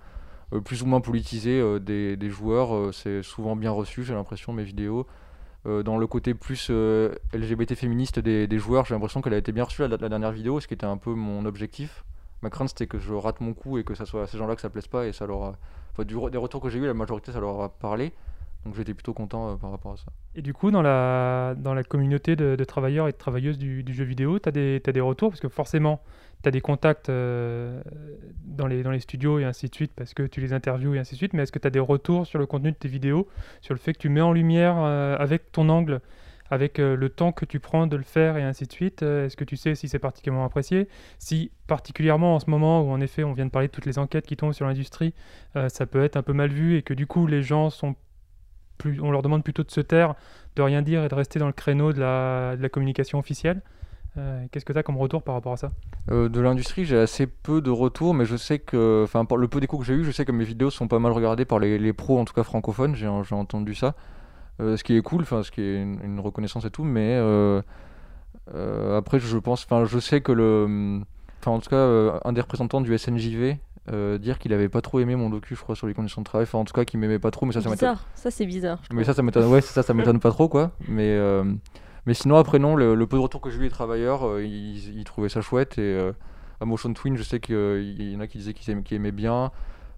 euh, 0.53 0.61
plus 0.61 0.83
ou 0.83 0.85
moins 0.85 1.01
politisé 1.01 1.59
euh, 1.59 1.79
des, 1.79 2.17
des 2.17 2.29
joueurs, 2.29 2.93
c'est 2.93 3.23
souvent 3.23 3.55
bien 3.55 3.71
reçu, 3.71 4.03
j'ai 4.03 4.13
l'impression, 4.13 4.53
mes 4.53 4.63
vidéos. 4.63 5.07
Dans 5.65 5.97
le 5.97 6.05
côté 6.05 6.35
plus 6.35 6.69
LGBT 6.69 7.73
féministe 7.73 8.19
des, 8.19 8.45
des 8.45 8.59
joueurs, 8.59 8.85
j'ai 8.85 8.93
l'impression 8.93 9.23
qu'elle 9.23 9.33
a 9.33 9.37
été 9.37 9.51
bien 9.51 9.63
reçue 9.63 9.81
la, 9.81 9.87
la 9.87 10.09
dernière 10.09 10.31
vidéo, 10.31 10.59
ce 10.59 10.67
qui 10.67 10.75
était 10.75 10.85
un 10.85 10.97
peu 10.97 11.15
mon 11.15 11.43
objectif. 11.45 12.05
Ma 12.43 12.51
crainte 12.51 12.69
c'était 12.69 12.85
que 12.85 12.99
je 12.99 13.15
rate 13.15 13.41
mon 13.41 13.55
coup 13.55 13.79
et 13.79 13.83
que 13.83 13.95
ça 13.95 14.05
soit 14.05 14.21
à 14.21 14.27
ces 14.27 14.37
gens-là 14.37 14.55
que 14.55 14.61
ça 14.61 14.69
plaise 14.69 14.85
pas 14.85 15.07
et 15.07 15.11
ça 15.11 15.25
leur 15.25 15.41
a... 15.41 15.53
enfin, 15.91 16.03
des 16.03 16.37
retours 16.37 16.61
que 16.61 16.69
j'ai 16.69 16.77
eu, 16.77 16.85
la 16.85 16.93
majorité 16.93 17.31
ça 17.31 17.39
leur 17.39 17.59
a 17.61 17.69
parlé. 17.69 18.13
Donc 18.65 18.75
j'étais 18.75 18.95
plutôt 18.95 19.13
content 19.13 19.51
euh, 19.51 19.55
par 19.55 19.69
rapport 19.69 19.93
à 19.93 19.97
ça. 19.97 20.05
Et 20.33 20.41
du 20.41 20.53
coup, 20.53 20.71
dans 20.71 20.81
la, 20.81 21.53
dans 21.55 21.75
la 21.75 21.83
communauté 21.83 22.35
de, 22.35 22.55
travailleurs 22.65 23.07
et 23.07 23.11
de 23.11 23.17
travailleuses 23.17 23.59
du, 23.59 23.85
jeu 23.93 24.03
vidéo, 24.03 24.39
tu 24.39 24.49
as, 24.49 24.79
t'as 24.79 24.91
des 24.91 25.01
retours? 25.01 25.29
Parce 25.29 25.39
que 25.39 25.49
forcément, 25.49 26.01
tu 26.41 26.49
as 26.49 26.51
des 26.51 26.61
contacts 26.61 27.09
euh, 27.09 27.79
dans, 28.43 28.65
les, 28.65 28.81
dans 28.81 28.91
les 28.91 28.99
studios 28.99 29.37
et 29.37 29.43
ainsi 29.43 29.69
de 29.69 29.75
suite, 29.75 29.91
parce 29.95 30.15
que 30.15 30.23
tu 30.23 30.41
les 30.41 30.51
interviews 30.51 30.95
et 30.95 30.99
ainsi 30.99 31.13
de 31.13 31.17
suite. 31.17 31.33
Mais 31.33 31.43
est-ce 31.43 31.51
que 31.51 31.59
tu 31.59 31.67
as 31.67 31.71
des 31.71 31.79
retours 31.79 32.25
sur 32.25 32.39
le 32.39 32.47
contenu 32.47 32.71
de 32.71 32.75
tes 32.75 32.87
vidéos, 32.87 33.27
sur 33.61 33.75
le 33.75 33.79
fait 33.79 33.93
que 33.93 33.99
tu 33.99 34.09
mets 34.09 34.21
en 34.21 34.33
lumière 34.33 34.77
euh, 34.79 35.15
avec 35.19 35.51
ton 35.51 35.69
angle, 35.69 36.01
avec 36.49 36.77
le 36.77 37.09
temps 37.09 37.31
que 37.31 37.43
tu 37.43 37.59
prends 37.59 37.87
de 37.87 37.97
le 37.97 38.03
faire 38.03 38.37
et 38.37 38.43
ainsi 38.43 38.67
de 38.67 38.71
suite 38.71 39.01
Est-ce 39.01 39.35
que 39.35 39.43
tu 39.43 39.57
sais 39.57 39.73
si 39.73 39.87
c'est 39.87 39.97
particulièrement 39.97 40.45
apprécié? 40.45 40.87
Si, 41.17 41.49
particulièrement 41.65 42.35
en 42.35 42.39
ce 42.39 42.51
moment 42.51 42.83
où 42.83 42.91
en 42.91 43.01
effet 43.01 43.23
on 43.23 43.33
vient 43.33 43.47
de 43.47 43.49
parler 43.49 43.67
de 43.67 43.71
toutes 43.71 43.87
les 43.87 43.97
enquêtes 43.97 44.27
qui 44.27 44.37
tombent 44.37 44.53
sur 44.53 44.67
l'industrie, 44.67 45.15
ça 45.69 45.87
peut 45.87 46.03
être 46.03 46.17
un 46.17 46.21
peu 46.21 46.33
mal 46.33 46.51
vu 46.51 46.77
et 46.77 46.83
que 46.83 46.93
du 46.93 47.07
coup 47.07 47.25
les 47.25 47.41
gens 47.41 47.71
sont 47.71 47.95
plus, 48.77 48.99
on 49.01 49.11
leur 49.11 49.21
demande 49.21 49.43
plutôt 49.43 49.63
de 49.63 49.71
se 49.71 49.81
taire, 49.81 50.15
de 50.55 50.61
rien 50.61 50.81
dire 50.81 51.03
et 51.03 51.07
de 51.07 51.15
rester 51.15 51.39
dans 51.39 51.47
le 51.47 51.53
créneau 51.53 51.93
de 51.93 51.99
la, 51.99 52.69
communication 52.69 53.19
officielle. 53.19 53.61
Euh, 54.17 54.45
Qu'est-ce 54.51 54.63
que 54.63 54.71
tu 54.71 54.79
as 54.79 54.83
comme 54.83 54.97
retour 54.97 55.23
par 55.23 55.35
rapport 55.35 55.53
à 55.53 55.57
ça? 55.57 55.71
Euh, 56.09 56.29
de 56.29 56.39
l'industrie, 56.39 56.85
j'ai 56.85 56.97
assez 56.97 57.27
peu 57.27 57.61
de 57.61 57.69
retours, 57.69 58.13
mais 58.13 58.25
je 58.25 58.37
sais 58.37 58.59
que, 58.59 59.03
enfin, 59.03 59.25
le 59.35 59.47
peu 59.47 59.59
d'échos 59.59 59.77
que 59.77 59.83
j'ai 59.85 59.93
eu, 59.93 60.05
je 60.05 60.11
sais 60.11 60.23
que 60.23 60.31
mes 60.31 60.45
vidéos 60.45 60.69
sont 60.69 60.87
pas 60.87 60.99
mal 60.99 61.11
regardées 61.11 61.45
par 61.45 61.59
les, 61.59 61.93
pros, 61.93 62.19
en 62.19 62.25
tout 62.25 62.33
cas 62.33 62.43
francophones, 62.43 62.95
j'ai 62.95 63.07
entendu 63.07 63.75
ça. 63.75 63.95
Euh, 64.61 64.77
ce 64.77 64.85
qui 64.85 64.95
est 64.95 65.01
cool, 65.01 65.23
enfin, 65.23 65.43
ce 65.43 65.51
qui 65.51 65.61
est 65.61 65.81
une, 65.81 65.99
une 66.01 66.19
reconnaissance 66.21 66.63
et 66.63 66.71
tout, 66.71 66.85
mais 66.85 67.17
après, 68.47 69.19
je 69.19 69.37
pense, 69.37 69.65
enfin, 69.65 69.85
je 69.85 69.99
sais 69.99 70.21
que 70.21 70.31
le, 70.31 71.01
enfin, 71.41 71.51
en 71.51 71.59
tout 71.59 71.69
cas, 71.69 72.19
un 72.23 72.31
des 72.31 72.41
représentants 72.41 72.79
du 72.79 72.97
SNJV, 72.97 73.57
euh, 73.91 74.17
dire 74.17 74.39
qu'il 74.39 74.51
avait 74.53 74.69
pas 74.69 74.81
trop 74.81 74.99
aimé 74.99 75.15
mon 75.15 75.29
docu, 75.29 75.55
je 75.55 75.61
crois, 75.61 75.75
sur 75.75 75.85
les 75.85 75.93
conditions 75.93 76.21
de 76.21 76.25
travail, 76.25 76.43
enfin, 76.43 76.57
en 76.57 76.65
tout 76.65 76.73
cas, 76.73 76.85
qu'il 76.85 76.99
m'aimait 76.99 77.19
pas 77.19 77.29
trop, 77.29 77.45
mais 77.45 77.53
ça, 77.53 77.61
ça 77.61 77.69
m'étonne. 77.69 77.95
Ça 78.15 78.31
c'est 78.31 78.45
bizarre. 78.45 78.81
Mais 78.91 79.03
ça, 79.03 79.13
ça 79.13 79.21
m'étonne. 79.21 79.45
Ouais, 79.51 79.61
ça, 79.61 79.83
ça 79.83 79.93
m'étonne 79.95 80.19
pas 80.19 80.31
trop, 80.31 80.49
quoi. 80.49 80.71
Mais, 80.87 81.11
euh, 81.11 81.43
mais 82.07 82.15
sinon, 82.15 82.37
après, 82.37 82.57
non, 82.57 82.75
le, 82.75 82.95
le 82.95 83.07
peu 83.07 83.17
de 83.17 83.21
retour 83.21 83.41
que 83.41 83.49
j'ai 83.51 83.57
eu 83.57 83.61
des 83.61 83.69
travailleurs, 83.69 84.27
euh, 84.27 84.43
ils, 84.43 84.97
ils 84.97 85.03
trouvaient 85.03 85.29
ça 85.29 85.41
chouette. 85.41 85.77
Et 85.77 86.11
à 86.59 86.65
Motion 86.65 86.93
Twin, 86.93 87.15
je 87.15 87.23
sais 87.23 87.39
qu'il 87.39 88.11
y 88.11 88.15
en 88.15 88.19
a 88.21 88.27
qui 88.27 88.39
disaient 88.39 88.53
qu'ils 88.53 88.71
aimaient, 88.71 88.83
qu'ils 88.83 88.95
aimaient 88.97 89.11
bien. 89.11 89.51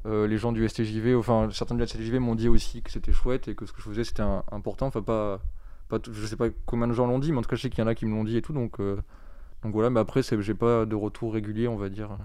Les 0.05 0.37
gens 0.37 0.53
du 0.53 0.67
STJV, 0.67 1.15
enfin, 1.15 1.49
certains 1.51 1.75
du 1.75 1.85
STJV 1.85 2.19
m'ont 2.19 2.35
dit 2.35 2.47
aussi 2.47 2.81
que 2.81 2.91
c'était 2.91 3.11
chouette 3.11 3.49
et 3.49 3.55
que 3.55 3.65
ce 3.65 3.73
que 3.73 3.81
je 3.81 3.89
faisais 3.89 4.05
c'était 4.05 4.23
important. 4.51 4.87
Enfin, 4.87 5.01
pas, 5.01 5.41
pas, 5.89 5.97
je 6.09 6.25
sais 6.25 6.37
pas 6.37 6.47
combien 6.65 6.87
de 6.87 6.93
gens 6.93 7.07
l'ont 7.07 7.19
dit, 7.19 7.33
mais 7.33 7.39
en 7.39 7.41
tout 7.41 7.49
cas, 7.49 7.57
je 7.57 7.63
sais 7.63 7.69
qu'il 7.69 7.79
y 7.79 7.83
en 7.83 7.87
a 7.87 7.95
qui 7.95 8.05
me 8.05 8.15
l'ont 8.15 8.23
dit 8.23 8.37
et 8.37 8.41
tout. 8.41 8.53
Donc, 8.53 8.79
donc 8.79 9.73
voilà, 9.73 9.89
mais 9.89 9.99
après, 9.99 10.21
j'ai 10.23 10.53
pas 10.53 10.85
de 10.85 10.95
retour 10.95 11.33
régulier, 11.33 11.67
on 11.67 11.75
va 11.75 11.89
dire. 11.89 12.17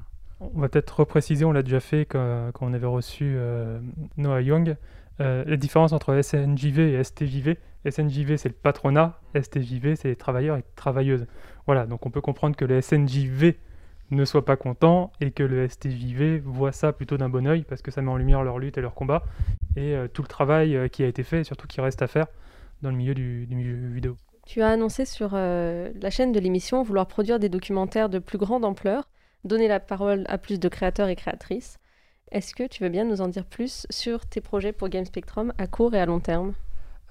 On 0.54 0.60
va 0.60 0.68
peut-être 0.68 1.00
repréciser, 1.00 1.44
on 1.44 1.52
l'a 1.52 1.62
déjà 1.62 1.80
fait 1.80 2.04
quand, 2.04 2.50
on 2.60 2.72
avait 2.72 2.86
reçu 2.86 3.34
euh, 3.36 3.80
Noah 4.16 4.40
Young, 4.40 4.76
euh, 5.20 5.44
la 5.46 5.56
différence 5.56 5.92
entre 5.92 6.20
SNJV 6.20 6.78
et 6.80 7.04
STJV. 7.04 7.58
SNJV, 7.88 8.36
c'est 8.36 8.48
le 8.48 8.54
patronat, 8.54 9.20
STJV, 9.40 9.96
c'est 9.96 10.08
les 10.08 10.16
travailleurs 10.16 10.56
et 10.56 10.64
travailleuses. 10.76 11.26
Voilà, 11.66 11.86
donc 11.86 12.06
on 12.06 12.10
peut 12.10 12.20
comprendre 12.20 12.56
que 12.56 12.64
le 12.64 12.80
SNJV 12.80 13.54
ne 14.10 14.24
soit 14.24 14.44
pas 14.44 14.56
content 14.56 15.12
et 15.20 15.30
que 15.30 15.42
le 15.42 15.68
STJV 15.68 16.40
voit 16.40 16.72
ça 16.72 16.92
plutôt 16.92 17.16
d'un 17.16 17.28
bon 17.28 17.46
oeil 17.46 17.62
parce 17.62 17.80
que 17.80 17.90
ça 17.90 18.02
met 18.02 18.10
en 18.10 18.16
lumière 18.16 18.42
leur 18.42 18.58
lutte 18.58 18.76
et 18.76 18.82
leur 18.82 18.94
combat 18.94 19.22
et 19.76 19.94
euh, 19.94 20.06
tout 20.06 20.22
le 20.22 20.28
travail 20.28 20.90
qui 20.90 21.02
a 21.02 21.06
été 21.06 21.22
fait 21.22 21.40
et 21.40 21.44
surtout 21.44 21.66
qui 21.66 21.80
reste 21.80 22.02
à 22.02 22.08
faire 22.08 22.26
dans 22.82 22.90
le 22.90 22.96
milieu 22.96 23.14
du, 23.14 23.46
milieu 23.50 23.74
vidéo. 23.88 24.16
Tu 24.44 24.60
as 24.60 24.68
annoncé 24.68 25.04
sur 25.04 25.34
la 25.34 26.10
chaîne 26.10 26.32
de 26.32 26.40
l'émission 26.40 26.82
vouloir 26.82 27.06
produire 27.06 27.38
des 27.38 27.48
documentaires 27.48 28.08
de 28.08 28.18
plus 28.18 28.38
grande 28.38 28.64
ampleur, 28.64 29.08
donner 29.44 29.68
la 29.68 29.80
parole 29.80 30.24
à 30.28 30.38
plus 30.38 30.60
de 30.60 30.68
créateurs 30.68 31.08
et 31.08 31.16
créatrices. 31.16 31.78
Est-ce 32.30 32.54
que 32.54 32.66
tu 32.66 32.82
veux 32.82 32.88
bien 32.88 33.04
nous 33.04 33.20
en 33.20 33.28
dire 33.28 33.44
plus 33.44 33.86
sur 33.90 34.24
tes 34.26 34.40
projets 34.40 34.72
pour 34.72 34.88
Game 34.88 35.04
Spectrum 35.04 35.52
à 35.58 35.66
court 35.66 35.94
et 35.94 36.00
à 36.00 36.06
long 36.06 36.20
terme? 36.20 36.54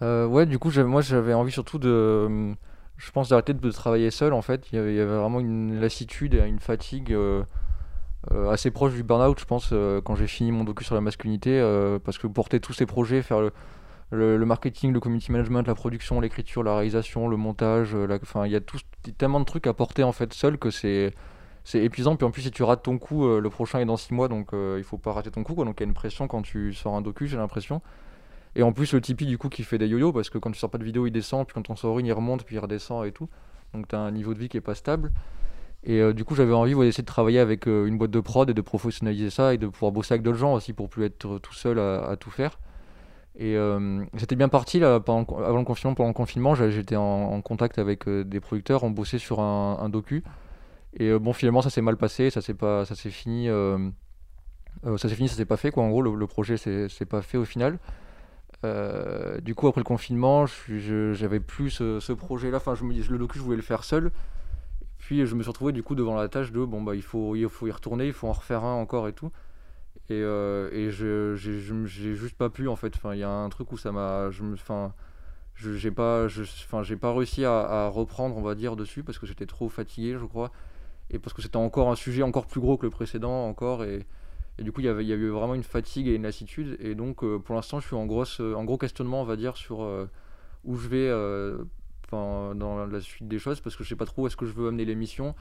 Euh, 0.01 0.25
ouais, 0.25 0.45
du 0.45 0.57
coup, 0.57 0.71
moi 0.83 1.01
j'avais 1.01 1.33
envie 1.33 1.51
surtout 1.51 1.77
de. 1.77 2.55
Je 2.97 3.11
pense 3.11 3.29
d'arrêter 3.29 3.53
de 3.53 3.71
travailler 3.71 4.11
seul 4.11 4.33
en 4.33 4.41
fait. 4.41 4.71
Il 4.71 4.75
y 4.75 4.79
avait, 4.79 5.05
vraiment 5.05 5.39
une 5.39 5.79
lassitude 5.79 6.33
et 6.33 6.47
une 6.47 6.59
fatigue 6.59 7.13
euh, 7.13 7.43
euh, 8.31 8.49
assez 8.49 8.71
proche 8.71 8.93
du 8.93 9.03
burn-out, 9.03 9.39
je 9.39 9.45
pense, 9.45 9.69
euh, 9.73 10.01
quand 10.01 10.15
j'ai 10.15 10.27
fini 10.27 10.51
mon 10.51 10.63
docu 10.63 10.83
sur 10.83 10.95
la 10.95 11.01
masculinité. 11.01 11.61
parce 12.03 12.17
que 12.17 12.27
porter 12.27 12.59
tous 12.59 12.73
ces 12.73 12.85
projets, 12.85 13.21
faire 13.21 13.41
le, 14.11 14.45
marketing, 14.45 14.91
le 14.91 14.99
community 14.99 15.31
management, 15.31 15.67
la 15.67 15.75
production, 15.75 16.19
l'écriture, 16.19 16.63
la 16.63 16.75
réalisation, 16.75 17.27
le 17.27 17.37
montage, 17.37 17.95
enfin, 18.21 18.45
il 18.45 18.51
y 18.51 18.55
a 18.55 18.61
tout, 18.61 18.79
tellement 19.17 19.39
de 19.39 19.45
trucs 19.45 19.67
à 19.67 19.73
porter 19.73 20.03
en 20.03 20.11
fait 20.11 20.33
seul 20.33 20.57
que 20.57 20.71
c'est. 20.71 21.13
C'est 21.63 21.83
épuisant, 21.83 22.15
puis 22.15 22.25
en 22.25 22.31
plus 22.31 22.41
si 22.41 22.51
tu 22.51 22.63
rates 22.63 22.83
ton 22.83 22.97
coup, 22.97 23.25
euh, 23.25 23.39
le 23.39 23.49
prochain 23.49 23.79
est 23.79 23.85
dans 23.85 23.97
6 23.97 24.13
mois, 24.13 24.27
donc 24.27 24.53
euh, 24.53 24.75
il 24.79 24.83
faut 24.83 24.97
pas 24.97 25.13
rater 25.13 25.29
ton 25.29 25.43
coup, 25.43 25.53
quoi. 25.53 25.63
donc 25.63 25.75
il 25.79 25.83
y 25.83 25.85
a 25.85 25.87
une 25.87 25.93
pression 25.93 26.27
quand 26.27 26.41
tu 26.41 26.73
sors 26.73 26.95
un 26.95 27.01
docu, 27.01 27.27
j'ai 27.27 27.37
l'impression. 27.37 27.81
Et 28.55 28.63
en 28.63 28.73
plus, 28.73 28.93
le 28.93 29.01
Tipeee, 29.01 29.25
du 29.25 29.37
coup, 29.37 29.49
qui 29.49 29.63
fait 29.63 29.77
des 29.77 29.87
yo-yo, 29.87 30.11
parce 30.11 30.29
que 30.29 30.37
quand 30.37 30.51
tu 30.51 30.59
sors 30.59 30.69
pas 30.69 30.77
de 30.77 30.83
vidéo, 30.83 31.07
il 31.07 31.11
descend, 31.11 31.45
puis 31.47 31.53
quand 31.53 31.69
on 31.69 31.75
sort 31.75 31.99
une, 31.99 32.05
il 32.05 32.13
remonte, 32.13 32.43
puis 32.43 32.55
il 32.55 32.59
redescend 32.59 33.05
et 33.05 33.11
tout. 33.11 33.29
Donc 33.73 33.87
t'as 33.87 33.99
un 33.99 34.11
niveau 34.11 34.33
de 34.33 34.39
vie 34.39 34.49
qui 34.49 34.57
est 34.57 34.61
pas 34.61 34.75
stable. 34.75 35.11
Et 35.83 35.99
euh, 35.99 36.13
du 36.13 36.25
coup, 36.25 36.35
j'avais 36.35 36.53
envie 36.53 36.75
d'essayer 36.75 37.01
de 37.03 37.07
travailler 37.07 37.39
avec 37.39 37.67
euh, 37.67 37.85
une 37.85 37.97
boîte 37.97 38.11
de 38.11 38.19
prod 38.19 38.49
et 38.49 38.53
de 38.53 38.61
professionnaliser 38.61 39.29
ça 39.29 39.53
et 39.53 39.57
de 39.57 39.67
pouvoir 39.67 39.91
bosser 39.91 40.13
avec 40.13 40.23
d'autres 40.23 40.37
gens 40.37 40.53
aussi 40.53 40.73
pour 40.73 40.89
plus 40.89 41.05
être 41.05 41.39
tout 41.39 41.53
seul 41.53 41.79
à, 41.79 42.15
tout 42.19 42.29
faire. 42.29 42.59
Et 43.39 43.55
c'était 44.17 44.35
bien 44.35 44.49
parti 44.49 44.79
là, 44.79 44.95
avant 44.95 45.21
le 45.21 45.63
confinement. 45.63 45.95
Pendant 45.95 46.09
le 46.09 46.13
confinement, 46.13 46.53
j'étais 46.53 46.97
en, 46.97 47.41
contact 47.41 47.79
avec 47.79 48.07
des 48.07 48.39
producteurs, 48.41 48.83
on 48.83 48.91
bossait 48.91 49.19
sur 49.19 49.39
un 49.39 49.89
docu. 49.89 50.23
Et 50.93 51.09
euh, 51.09 51.19
bon, 51.19 51.33
finalement, 51.33 51.61
ça 51.61 51.69
s'est 51.69 51.81
mal 51.81 51.97
passé, 51.97 52.29
ça 52.29 52.41
s'est 52.41 52.53
pas, 52.53 52.85
ça 52.85 52.95
s'est 52.95 53.09
fini, 53.09 53.47
euh, 53.49 53.77
euh, 54.85 54.97
ça 54.97 55.09
s'est 55.09 55.15
fini, 55.15 55.29
ça 55.29 55.35
s'est 55.35 55.45
pas 55.45 55.57
fait 55.57 55.71
quoi. 55.71 55.83
En 55.83 55.89
gros, 55.89 56.01
le, 56.01 56.13
le 56.13 56.27
projet 56.27 56.57
s'est 56.57 57.05
pas 57.07 57.21
fait 57.21 57.37
au 57.37 57.45
final. 57.45 57.79
Du 59.43 59.55
coup, 59.55 59.67
après 59.67 59.79
le 59.79 59.85
confinement, 59.85 60.45
j'avais 60.67 61.39
plus 61.39 61.69
ce, 61.71 62.13
projet-là. 62.13 62.57
Enfin, 62.57 62.75
je 62.75 62.83
me 62.83 62.93
dis, 62.93 63.03
le 63.09 63.17
docu, 63.17 63.37
je 63.39 63.43
voulais 63.43 63.55
le 63.57 63.63
faire 63.63 63.83
seul. 63.83 64.11
Puis 64.97 65.25
je 65.25 65.33
me 65.33 65.41
suis 65.41 65.49
retrouvé 65.49 65.73
du 65.73 65.81
coup 65.81 65.95
devant 65.95 66.15
la 66.15 66.29
tâche 66.29 66.51
de 66.51 66.63
bon 66.63 66.83
bah 66.83 66.93
il 66.93 67.01
faut, 67.01 67.35
il 67.35 67.49
faut 67.49 67.65
y 67.65 67.71
retourner, 67.71 68.05
il 68.05 68.13
faut 68.13 68.27
en 68.27 68.33
refaire 68.33 68.63
un 68.63 68.75
encore 68.75 69.07
et 69.07 69.13
tout. 69.13 69.31
Et, 70.09 70.19
et 70.19 70.91
je 70.91 71.35
j'ai 71.35 72.15
juste 72.15 72.37
pas 72.37 72.49
pu 72.49 72.67
en 72.67 72.75
fait. 72.75 72.93
Enfin, 72.95 73.15
il 73.15 73.19
y 73.19 73.23
a 73.23 73.29
un 73.29 73.49
truc 73.49 73.71
où 73.71 73.77
ça 73.77 73.91
m'a, 73.91 74.29
je 74.29 74.43
me, 74.43 74.53
enfin, 74.53 74.93
j'ai 75.55 75.91
pas, 75.91 76.25
enfin, 76.25 76.83
j'ai 76.83 76.97
pas 76.97 77.13
réussi 77.13 77.45
à 77.45 77.87
reprendre, 77.87 78.37
on 78.37 78.41
va 78.43 78.53
dire, 78.53 78.75
dessus 78.75 79.03
parce 79.03 79.17
que 79.17 79.25
j'étais 79.25 79.47
trop 79.47 79.69
fatigué, 79.69 80.17
je 80.19 80.25
crois, 80.25 80.51
et 81.11 81.19
parce 81.19 81.33
que 81.33 81.41
c'était 81.41 81.57
encore 81.57 81.91
un 81.91 81.95
sujet 81.95 82.23
encore 82.23 82.47
plus 82.47 82.59
gros 82.61 82.77
que 82.77 82.85
le 82.85 82.89
précédent, 82.89 83.45
encore, 83.47 83.83
et, 83.83 84.05
et 84.57 84.63
du 84.63 84.71
coup, 84.71 84.81
il 84.81 84.85
y 84.85 84.89
avait, 84.89 85.03
il 85.03 85.07
y 85.09 85.13
avait 85.13 85.27
vraiment 85.29 85.53
une 85.55 85.63
fatigue 85.63 86.07
et 86.07 86.15
une 86.15 86.23
lassitude, 86.23 86.77
et 86.79 86.95
donc 86.95 87.23
euh, 87.23 87.37
pour 87.37 87.55
l'instant, 87.55 87.79
je 87.79 87.87
suis 87.87 87.95
en, 87.95 88.05
grosse, 88.05 88.39
en 88.39 88.63
gros 88.63 88.77
questionnement, 88.77 89.21
on 89.21 89.25
va 89.25 89.35
dire, 89.35 89.55
sur 89.57 89.83
euh, 89.83 90.07
où 90.63 90.75
je 90.77 90.87
vais 90.87 91.07
euh, 91.09 91.57
dans 92.11 92.85
la 92.85 92.99
suite 93.01 93.27
des 93.27 93.39
choses, 93.39 93.61
parce 93.61 93.75
que 93.75 93.83
je 93.83 93.89
sais 93.89 93.95
pas 93.95 94.05
trop 94.05 94.23
où 94.23 94.27
est-ce 94.27 94.35
que 94.37 94.45
je 94.45 94.53
veux 94.53 94.67
amener 94.67 94.85
l'émission. 94.85 95.33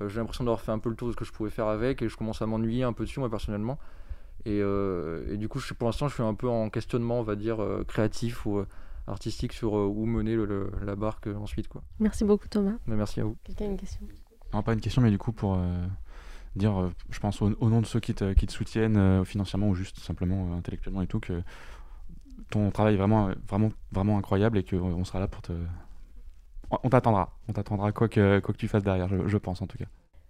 Euh, 0.00 0.08
j'ai 0.08 0.18
l'impression 0.20 0.44
d'avoir 0.44 0.60
fait 0.60 0.72
un 0.72 0.78
peu 0.78 0.88
le 0.88 0.96
tour 0.96 1.08
de 1.08 1.12
ce 1.12 1.16
que 1.16 1.24
je 1.24 1.32
pouvais 1.32 1.50
faire 1.50 1.66
avec, 1.66 2.02
et 2.02 2.08
je 2.08 2.16
commence 2.16 2.40
à 2.42 2.46
m'ennuyer 2.46 2.82
un 2.82 2.92
peu 2.92 3.04
dessus, 3.04 3.20
moi, 3.20 3.30
personnellement. 3.30 3.78
Et, 4.46 4.60
euh, 4.60 5.32
et 5.32 5.36
du 5.36 5.48
coup, 5.48 5.58
je, 5.58 5.72
pour 5.74 5.86
l'instant, 5.86 6.08
je 6.08 6.14
suis 6.14 6.22
un 6.22 6.34
peu 6.34 6.48
en 6.48 6.68
questionnement, 6.70 7.20
on 7.20 7.22
va 7.22 7.36
dire, 7.36 7.62
euh, 7.62 7.84
créatif 7.84 8.44
ou 8.46 8.58
euh, 8.58 8.66
artistique 9.06 9.52
sur 9.52 9.76
euh, 9.76 9.86
où 9.86 10.06
mener 10.06 10.34
le- 10.34 10.44
le- 10.46 10.70
la 10.84 10.96
barque 10.96 11.26
euh, 11.28 11.34
ensuite. 11.36 11.68
Quoi. 11.68 11.82
Merci 12.00 12.24
beaucoup 12.24 12.48
Thomas. 12.48 12.74
Mais 12.86 12.96
merci 12.96 13.20
à 13.20 13.24
vous. 13.24 13.36
Quelqu'un 13.44 13.66
a 13.66 13.68
une 13.68 13.76
question? 13.78 14.00
Non, 14.54 14.62
pas 14.62 14.72
une 14.72 14.80
question, 14.80 15.02
mais 15.02 15.10
du 15.10 15.18
coup, 15.18 15.32
pour 15.32 15.56
euh, 15.56 15.84
dire, 16.54 16.80
euh, 16.80 16.92
je 17.10 17.18
pense, 17.18 17.42
au, 17.42 17.50
au 17.58 17.68
nom 17.68 17.80
de 17.80 17.86
ceux 17.86 17.98
qui 17.98 18.14
te, 18.14 18.32
qui 18.34 18.46
te 18.46 18.52
soutiennent 18.52 18.96
euh, 18.96 19.24
financièrement 19.24 19.68
ou 19.68 19.74
juste 19.74 19.98
simplement 19.98 20.52
euh, 20.52 20.56
intellectuellement 20.58 21.02
et 21.02 21.08
tout, 21.08 21.18
que 21.18 21.42
ton 22.50 22.70
travail 22.70 22.94
est 22.94 22.96
vraiment, 22.96 23.30
vraiment, 23.48 23.70
vraiment 23.90 24.16
incroyable 24.16 24.58
et 24.58 24.62
qu'on 24.62 25.04
sera 25.04 25.18
là 25.18 25.26
pour 25.26 25.42
te. 25.42 25.52
On 26.70 26.78
on 26.84 26.88
t'attendra. 26.88 27.36
On 27.48 27.52
t'attendra 27.52 27.90
quoi 27.90 28.08
que, 28.08 28.38
quoi 28.38 28.54
que 28.54 28.58
tu 28.58 28.68
fasses 28.68 28.84
derrière, 28.84 29.08
je, 29.08 29.26
je 29.26 29.36
pense 29.38 29.60
en 29.60 29.66
tout 29.66 29.76
cas. 29.76 29.86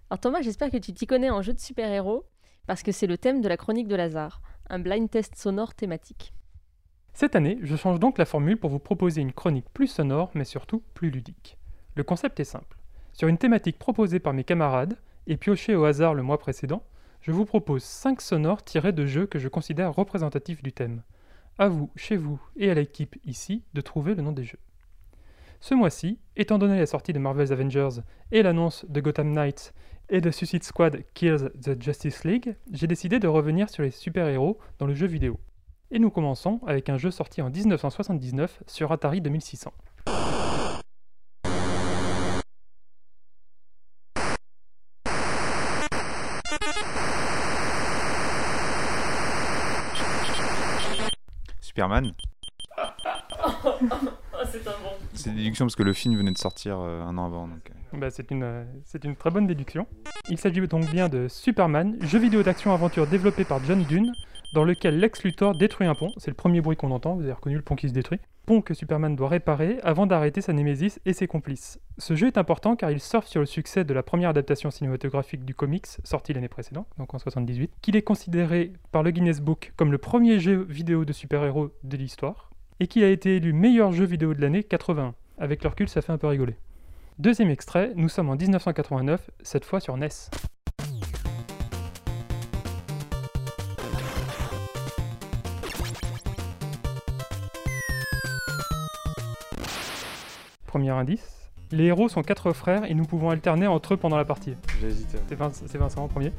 Alors 0.09 0.19
Thomas, 0.19 0.41
j'espère 0.41 0.71
que 0.71 0.77
tu 0.77 0.91
t'y 0.91 1.05
connais 1.05 1.29
en 1.29 1.43
jeu 1.43 1.53
de 1.53 1.59
super-héros, 1.59 2.25
parce 2.65 2.81
que 2.81 2.91
c'est 2.91 3.07
le 3.07 3.19
thème 3.19 3.41
de 3.41 3.47
la 3.47 3.57
chronique 3.57 3.87
de 3.87 3.95
Lazare, 3.95 4.41
un 4.71 4.79
blind 4.79 5.07
test 5.07 5.35
sonore 5.35 5.75
thématique. 5.75 6.33
Cette 7.13 7.35
année, 7.35 7.59
je 7.61 7.75
change 7.75 7.99
donc 7.99 8.17
la 8.17 8.25
formule 8.25 8.57
pour 8.57 8.71
vous 8.71 8.79
proposer 8.79 9.21
une 9.21 9.33
chronique 9.33 9.69
plus 9.71 9.87
sonore, 9.87 10.31
mais 10.33 10.45
surtout 10.45 10.81
plus 10.95 11.11
ludique. 11.11 11.59
Le 11.93 12.03
concept 12.03 12.39
est 12.39 12.43
simple. 12.43 12.77
Sur 13.15 13.29
une 13.29 13.37
thématique 13.37 13.79
proposée 13.79 14.19
par 14.19 14.33
mes 14.33 14.43
camarades 14.43 14.97
et 15.25 15.37
piochée 15.37 15.73
au 15.73 15.85
hasard 15.85 16.15
le 16.15 16.21
mois 16.21 16.37
précédent, 16.37 16.83
je 17.21 17.31
vous 17.31 17.45
propose 17.45 17.81
5 17.81 18.19
sonores 18.19 18.61
tirés 18.61 18.91
de 18.91 19.05
jeux 19.05 19.25
que 19.25 19.39
je 19.39 19.47
considère 19.47 19.95
représentatifs 19.95 20.61
du 20.61 20.73
thème. 20.73 21.01
À 21.57 21.69
vous, 21.69 21.89
chez 21.95 22.17
vous 22.17 22.41
et 22.57 22.69
à 22.69 22.73
l'équipe 22.73 23.15
ici 23.23 23.63
de 23.73 23.79
trouver 23.79 24.15
le 24.15 24.21
nom 24.21 24.33
des 24.33 24.43
jeux. 24.43 24.59
Ce 25.61 25.73
mois-ci, 25.73 26.19
étant 26.35 26.57
donné 26.57 26.77
la 26.77 26.85
sortie 26.85 27.13
de 27.13 27.19
Marvel's 27.19 27.51
Avengers 27.51 28.01
et 28.33 28.43
l'annonce 28.43 28.83
de 28.89 28.99
Gotham 28.99 29.31
Knights 29.31 29.73
et 30.09 30.19
de 30.19 30.29
Suicide 30.29 30.63
Squad 30.63 31.01
Kills 31.13 31.51
the 31.63 31.81
Justice 31.81 32.25
League, 32.25 32.57
j'ai 32.73 32.87
décidé 32.87 33.19
de 33.19 33.29
revenir 33.29 33.69
sur 33.69 33.83
les 33.83 33.91
super-héros 33.91 34.59
dans 34.77 34.87
le 34.87 34.93
jeu 34.93 35.07
vidéo. 35.07 35.39
Et 35.89 35.99
nous 35.99 36.09
commençons 36.09 36.59
avec 36.67 36.89
un 36.89 36.97
jeu 36.97 37.11
sorti 37.11 37.41
en 37.41 37.49
1979 37.49 38.61
sur 38.67 38.91
Atari 38.91 39.21
2600. 39.21 39.71
Superman. 51.75 52.13
c'est 54.45 54.65
un 54.65 54.71
bon. 54.71 54.93
C'est 55.13 55.29
une 55.29 55.35
déduction 55.35 55.65
parce 55.65 55.75
que 55.75 55.83
le 55.83 55.91
film 55.91 56.15
venait 56.15 56.31
de 56.31 56.37
sortir 56.37 56.79
euh, 56.79 57.01
un 57.01 57.17
an 57.17 57.25
avant. 57.25 57.49
Donc, 57.49 57.69
euh. 57.69 57.97
Bah, 57.97 58.09
c'est 58.09 58.31
une, 58.31 58.43
euh, 58.43 58.63
c'est 58.85 59.03
une 59.03 59.17
très 59.17 59.29
bonne 59.29 59.45
déduction. 59.45 59.85
Il 60.29 60.37
s'agit 60.37 60.65
donc 60.69 60.89
bien 60.89 61.09
de 61.09 61.27
Superman, 61.27 61.97
jeu 61.99 62.17
vidéo 62.17 62.43
d'action-aventure 62.43 63.07
développé 63.07 63.43
par 63.43 63.61
John 63.65 63.83
Dune, 63.83 64.13
dans 64.53 64.63
lequel 64.63 65.01
Lex 65.01 65.25
Luthor 65.25 65.53
détruit 65.53 65.85
un 65.85 65.95
pont. 65.95 66.13
C'est 66.15 66.31
le 66.31 66.35
premier 66.35 66.61
bruit 66.61 66.77
qu'on 66.77 66.91
entend, 66.91 67.15
vous 67.15 67.23
avez 67.23 67.33
reconnu 67.33 67.57
le 67.57 67.61
pont 67.61 67.75
qui 67.75 67.89
se 67.89 67.93
détruit. 67.93 68.21
Pont 68.45 68.61
que 68.61 68.75
Superman 68.75 69.15
doit 69.15 69.29
réparer 69.29 69.79
avant 69.81 70.05
d'arrêter 70.05 70.39
sa 70.39 70.53
némésis 70.53 70.99
et 71.05 71.13
ses 71.13 71.25
complices. 71.25 71.79
Ce 71.97 72.15
jeu 72.15 72.27
est 72.27 72.37
important 72.37 72.75
car 72.75 72.91
il 72.91 72.99
surfe 72.99 73.25
sur 73.25 73.39
le 73.39 73.47
succès 73.47 73.83
de 73.83 73.93
la 73.93 74.03
première 74.03 74.29
adaptation 74.29 74.69
cinématographique 74.69 75.45
du 75.45 75.55
comics, 75.55 75.87
sorti 76.03 76.31
l'année 76.33 76.47
précédente, 76.47 76.87
donc 76.99 77.13
en 77.13 77.19
78, 77.19 77.71
qu'il 77.81 77.95
est 77.95 78.03
considéré 78.03 78.73
par 78.91 79.01
le 79.01 79.11
Guinness 79.11 79.41
Book 79.41 79.73
comme 79.75 79.91
le 79.91 79.97
premier 79.97 80.39
jeu 80.39 80.65
vidéo 80.69 81.05
de 81.05 81.13
super-héros 81.13 81.71
de 81.83 81.97
l'histoire, 81.97 82.51
et 82.79 82.87
qu'il 82.87 83.03
a 83.03 83.09
été 83.09 83.37
élu 83.37 83.51
meilleur 83.51 83.91
jeu 83.91 84.05
vidéo 84.05 84.33
de 84.33 84.41
l'année 84.41 84.63
81. 84.63 85.15
Avec 85.37 85.63
le 85.63 85.69
recul, 85.69 85.89
ça 85.89 86.01
fait 86.01 86.11
un 86.11 86.17
peu 86.17 86.27
rigoler. 86.27 86.55
Deuxième 87.17 87.49
extrait, 87.49 87.93
nous 87.95 88.09
sommes 88.09 88.29
en 88.29 88.35
1989, 88.35 89.31
cette 89.41 89.65
fois 89.65 89.79
sur 89.79 89.97
NES. 89.97 90.09
Premier 100.75 100.89
indice. 100.89 101.49
Les 101.71 101.85
héros 101.85 102.09
sont 102.09 102.21
quatre 102.21 102.51
frères 102.51 102.83
et 102.83 102.93
nous 102.95 103.05
pouvons 103.05 103.29
alterner 103.29 103.65
entre 103.65 103.93
eux 103.93 103.97
pendant 103.97 104.17
la 104.17 104.25
partie. 104.25 104.55
J'ai 104.81 104.87
hésité. 104.87 105.17
C'est 105.29 105.35
Vin- 105.35 105.49
c'est 105.53 105.77
Vincent 105.77 106.03
en 106.03 106.09
premier. 106.09 106.33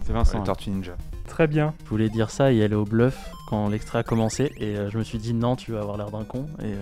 C'est 0.00 0.14
Vincent. 0.14 0.38
Les 0.38 0.44
Tortues 0.44 0.70
Ninja. 0.70 0.92
Très 1.28 1.46
bien. 1.46 1.74
Je 1.84 1.90
voulais 1.90 2.08
dire 2.08 2.30
ça 2.30 2.52
et 2.52 2.64
aller 2.64 2.74
au 2.74 2.86
bluff 2.86 3.30
quand 3.50 3.68
l'extrait 3.68 3.98
a 3.98 4.02
commencé 4.02 4.50
et 4.56 4.78
euh, 4.78 4.88
je 4.88 4.96
me 4.96 5.02
suis 5.04 5.18
dit 5.18 5.34
non, 5.34 5.56
tu 5.56 5.72
vas 5.72 5.80
avoir 5.80 5.98
l'air 5.98 6.10
d'un 6.10 6.24
con 6.24 6.46
et 6.62 6.72
euh, 6.72 6.76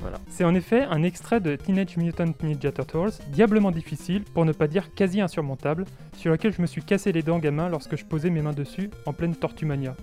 voilà. 0.00 0.18
C'est 0.28 0.44
en 0.44 0.54
effet 0.54 0.82
un 0.82 1.02
extrait 1.02 1.40
de 1.40 1.56
Teenage 1.56 1.96
Mutant 1.96 2.26
Ninja 2.42 2.72
Turtles, 2.72 3.12
diablement 3.28 3.70
difficile, 3.70 4.22
pour 4.34 4.44
ne 4.44 4.52
pas 4.52 4.66
dire 4.68 4.92
quasi 4.94 5.22
insurmontable, 5.22 5.86
sur 6.18 6.30
lequel 6.30 6.52
je 6.52 6.60
me 6.60 6.66
suis 6.66 6.82
cassé 6.82 7.10
les 7.12 7.22
dents 7.22 7.38
gamin 7.38 7.70
lorsque 7.70 7.96
je 7.96 8.04
posais 8.04 8.28
mes 8.28 8.42
mains 8.42 8.52
dessus 8.52 8.90
en 9.06 9.14
pleine 9.14 9.34
Tortumania. 9.34 9.96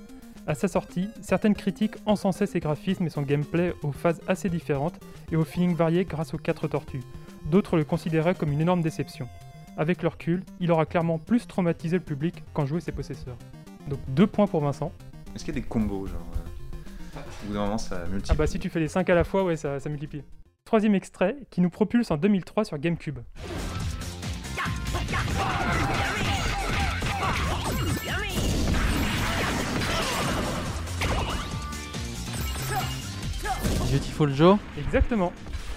À 0.50 0.56
sa 0.56 0.68
sortie, 0.68 1.10
certaines 1.22 1.54
critiques 1.54 1.97
encensaient 2.08 2.47
ses 2.47 2.60
graphismes 2.60 3.06
et 3.06 3.12
son 3.12 3.22
gameplay 3.22 3.72
aux 3.84 3.91
phases 3.91 4.20
assez 4.28 4.50
différentes 4.50 5.00
et 5.32 5.36
au 5.36 5.43
feeling 5.43 5.76
varié 5.76 6.06
grâce 6.06 6.34
aux 6.34 6.39
quatre 6.39 6.68
tortues. 6.68 7.04
D'autres 7.45 7.78
le 7.78 7.84
considéraient 7.84 8.34
comme 8.34 8.52
une 8.52 8.60
énorme 8.60 8.82
déception. 8.82 9.30
Avec 9.78 10.02
le 10.02 10.08
recul, 10.08 10.41
il 10.60 10.72
aura 10.72 10.88
clairement 10.88 11.20
plus 11.20 11.45
traumatisé 11.45 11.97
le 11.97 12.04
public 12.04 12.43
qu'en 12.52 12.66
jouer 12.66 12.82
ses 12.82 12.91
possesseurs. 12.91 13.38
Donc 13.89 14.00
deux 14.08 14.26
points 14.26 14.47
pour 14.47 14.62
Vincent. 14.62 14.91
Est-ce 15.36 15.45
qu'il 15.45 15.54
y 15.54 15.58
a 15.60 15.62
des 15.62 15.68
combos 15.68 16.08
genre 16.08 16.18
euh, 17.16 17.20
Au 17.43 17.47
bout 17.47 17.54
d'un 17.54 17.66
moment, 17.66 17.78
ça 17.78 18.00
multiplie. 18.08 18.32
Ah 18.32 18.34
bah 18.34 18.47
si 18.47 18.58
tu 18.58 18.72
fais 18.72 18.80
les 18.80 18.88
5 18.88 19.08
à 19.08 19.14
la 19.14 19.24
fois, 19.24 19.43
ouais, 19.43 19.56
ça, 19.56 19.80
ça 19.80 19.88
multiplie. 19.88 20.24
Troisième 20.66 20.95
extrait, 20.95 21.36
qui 21.52 21.62
nous 21.62 21.70
propulse 21.70 22.10
en 22.10 22.18
2003 22.18 22.66
sur 22.66 22.80
GameCube. 22.80 23.20
Beautiful 33.92 34.34
Joe 34.34 34.58
Exactement. 34.78 35.32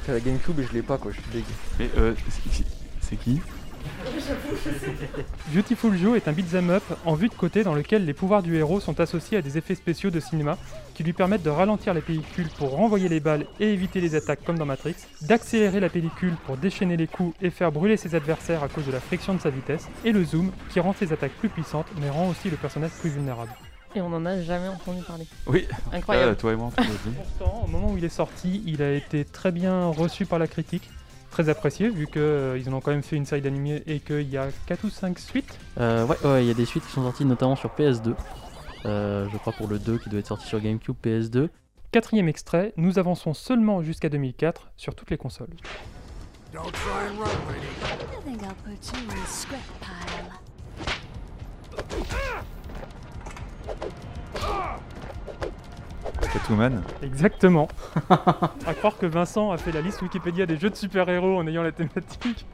La 0.08 0.20
GameCube 0.20 0.58
et 0.60 0.64
je 0.64 0.72
l'ai 0.72 0.82
pas 0.82 0.98
quoi, 0.98 1.12
je 1.12 1.20
suis 1.20 1.30
deg. 1.32 1.44
Mais 1.78 1.88
euh, 1.96 2.14
c'est- 2.28 2.64
c'est 3.00 3.16
qui? 3.16 3.40
Beautiful 5.52 5.96
Joe 5.96 6.16
est 6.16 6.28
un 6.28 6.32
beat'em 6.32 6.70
up 6.70 6.82
en 7.04 7.14
vue 7.14 7.28
de 7.28 7.34
côté 7.34 7.64
dans 7.64 7.74
lequel 7.74 8.04
les 8.04 8.12
pouvoirs 8.14 8.42
du 8.42 8.56
héros 8.56 8.78
sont 8.78 9.00
associés 9.00 9.38
à 9.38 9.42
des 9.42 9.58
effets 9.58 9.74
spéciaux 9.74 10.10
de 10.10 10.20
cinéma 10.20 10.56
qui 10.94 11.02
lui 11.02 11.12
permettent 11.12 11.42
de 11.42 11.50
ralentir 11.50 11.92
la 11.94 12.00
pellicule 12.00 12.48
pour 12.58 12.70
renvoyer 12.70 13.08
les 13.08 13.18
balles 13.18 13.44
et 13.58 13.72
éviter 13.72 14.00
les 14.00 14.14
attaques 14.14 14.44
comme 14.44 14.56
dans 14.58 14.66
Matrix, 14.66 14.94
d'accélérer 15.22 15.80
la 15.80 15.88
pellicule 15.88 16.34
pour 16.46 16.56
déchaîner 16.56 16.96
les 16.96 17.08
coups 17.08 17.34
et 17.42 17.50
faire 17.50 17.72
brûler 17.72 17.96
ses 17.96 18.14
adversaires 18.14 18.62
à 18.62 18.68
cause 18.68 18.86
de 18.86 18.92
la 18.92 19.00
friction 19.00 19.34
de 19.34 19.40
sa 19.40 19.50
vitesse, 19.50 19.88
et 20.04 20.12
le 20.12 20.22
zoom 20.24 20.52
qui 20.70 20.78
rend 20.78 20.92
ses 20.92 21.12
attaques 21.12 21.32
plus 21.40 21.48
puissantes 21.48 21.86
mais 22.00 22.08
rend 22.10 22.28
aussi 22.28 22.50
le 22.50 22.56
personnage 22.56 22.92
plus 23.00 23.10
vulnérable. 23.10 23.50
Et 23.94 24.00
on 24.00 24.08
n'en 24.08 24.24
a 24.24 24.40
jamais 24.40 24.68
entendu 24.68 25.02
parler. 25.02 25.26
Oui. 25.46 25.66
Incroyable. 25.92 26.36
Toi 26.36 26.52
et 26.52 26.56
moi, 26.56 26.66
on 26.68 26.70
peut 26.70 26.82
le 26.82 27.10
dire. 27.10 27.22
Pourtant, 27.38 27.62
au 27.64 27.66
moment 27.66 27.92
où 27.92 27.98
il 27.98 28.04
est 28.04 28.08
sorti, 28.08 28.62
il 28.66 28.82
a 28.82 28.92
été 28.92 29.24
très 29.24 29.52
bien 29.52 29.86
reçu 29.88 30.24
par 30.24 30.38
la 30.38 30.46
critique, 30.46 30.88
très 31.30 31.48
apprécié 31.48 31.90
vu 31.90 32.06
qu'ils 32.06 32.68
en 32.68 32.72
ont 32.72 32.80
quand 32.80 32.90
même 32.90 33.02
fait 33.02 33.16
une 33.16 33.26
série 33.26 33.42
d'animés 33.42 33.82
et 33.86 34.00
qu'il 34.00 34.28
y 34.28 34.38
a 34.38 34.48
4 34.66 34.84
ou 34.84 34.90
5 34.90 35.18
suites. 35.18 35.58
Euh, 35.78 36.06
ouais, 36.06 36.16
ouais, 36.24 36.44
il 36.44 36.48
y 36.48 36.50
a 36.50 36.54
des 36.54 36.64
suites 36.64 36.86
qui 36.86 36.92
sont 36.92 37.02
sorties 37.02 37.24
notamment 37.24 37.56
sur 37.56 37.70
PS2. 37.70 38.14
Euh, 38.84 39.28
je 39.30 39.36
crois 39.38 39.52
pour 39.52 39.68
le 39.68 39.78
2 39.78 39.98
qui 39.98 40.08
doit 40.08 40.20
être 40.20 40.26
sorti 40.26 40.46
sur 40.46 40.60
GameCube, 40.60 40.96
PS2. 41.02 41.48
Quatrième 41.90 42.28
extrait, 42.28 42.72
nous 42.78 42.98
avançons 42.98 43.34
seulement 43.34 43.82
jusqu'à 43.82 44.08
2004 44.08 44.70
sur 44.76 44.94
toutes 44.94 45.10
les 45.10 45.18
consoles. 45.18 45.54
Don't 46.52 46.72
try 46.72 47.08
and 47.08 47.18
run, 47.18 47.28
Catwoman. 56.52 56.82
Exactement. 57.02 57.68
à 58.10 58.74
croire 58.74 58.98
que 58.98 59.06
Vincent 59.06 59.52
a 59.52 59.56
fait 59.56 59.72
la 59.72 59.80
liste 59.80 60.02
Wikipédia 60.02 60.44
des 60.44 60.58
jeux 60.58 60.70
de 60.70 60.76
super-héros 60.76 61.38
en 61.38 61.46
ayant 61.46 61.62
la 61.62 61.72
thématique. 61.72 62.44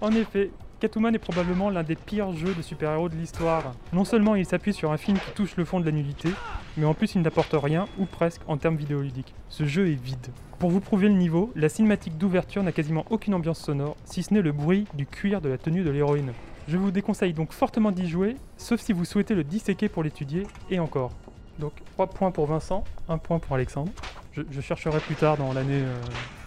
En 0.00 0.10
effet, 0.12 0.50
Catwoman 0.80 1.14
est 1.14 1.18
probablement 1.18 1.68
l'un 1.70 1.82
des 1.82 1.96
pires 1.96 2.32
jeux 2.32 2.54
de 2.54 2.62
super-héros 2.62 3.08
de 3.10 3.16
l'histoire. 3.16 3.74
Non 3.92 4.04
seulement 4.04 4.34
il 4.34 4.46
s'appuie 4.46 4.72
sur 4.72 4.92
un 4.92 4.96
film 4.96 5.18
qui 5.18 5.30
touche 5.32 5.56
le 5.56 5.64
fond 5.64 5.80
de 5.80 5.84
la 5.84 5.92
nullité, 5.92 6.30
mais 6.76 6.86
en 6.86 6.94
plus 6.94 7.14
il 7.14 7.22
n'apporte 7.22 7.54
rien, 7.54 7.86
ou 7.98 8.06
presque, 8.06 8.40
en 8.46 8.56
termes 8.56 8.76
vidéoludiques. 8.76 9.34
Ce 9.48 9.64
jeu 9.64 9.88
est 9.88 10.02
vide. 10.02 10.28
Pour 10.58 10.70
vous 10.70 10.80
prouver 10.80 11.08
le 11.08 11.14
niveau, 11.14 11.52
la 11.54 11.68
cinématique 11.68 12.16
d'ouverture 12.16 12.62
n'a 12.62 12.72
quasiment 12.72 13.04
aucune 13.10 13.34
ambiance 13.34 13.60
sonore, 13.60 13.96
si 14.04 14.22
ce 14.22 14.32
n'est 14.32 14.42
le 14.42 14.52
bruit 14.52 14.86
du 14.94 15.04
cuir 15.04 15.40
de 15.40 15.48
la 15.48 15.58
tenue 15.58 15.82
de 15.82 15.90
l'héroïne. 15.90 16.32
Je 16.66 16.76
vous 16.76 16.90
déconseille 16.90 17.32
donc 17.32 17.52
fortement 17.52 17.90
d'y 17.90 18.08
jouer, 18.08 18.36
sauf 18.56 18.80
si 18.80 18.92
vous 18.92 19.04
souhaitez 19.04 19.34
le 19.34 19.44
disséquer 19.44 19.88
pour 19.88 20.02
l'étudier, 20.02 20.46
et 20.70 20.78
encore. 20.78 21.12
Donc 21.58 21.72
3 21.94 22.06
points 22.08 22.30
pour 22.30 22.46
Vincent, 22.46 22.84
1 23.08 23.18
point 23.18 23.38
pour 23.38 23.54
Alexandre. 23.56 23.90
Je, 24.32 24.42
je 24.50 24.60
chercherai 24.60 25.00
plus 25.00 25.16
tard 25.16 25.36
dans 25.36 25.52
l'année 25.52 25.82
euh, 25.82 25.94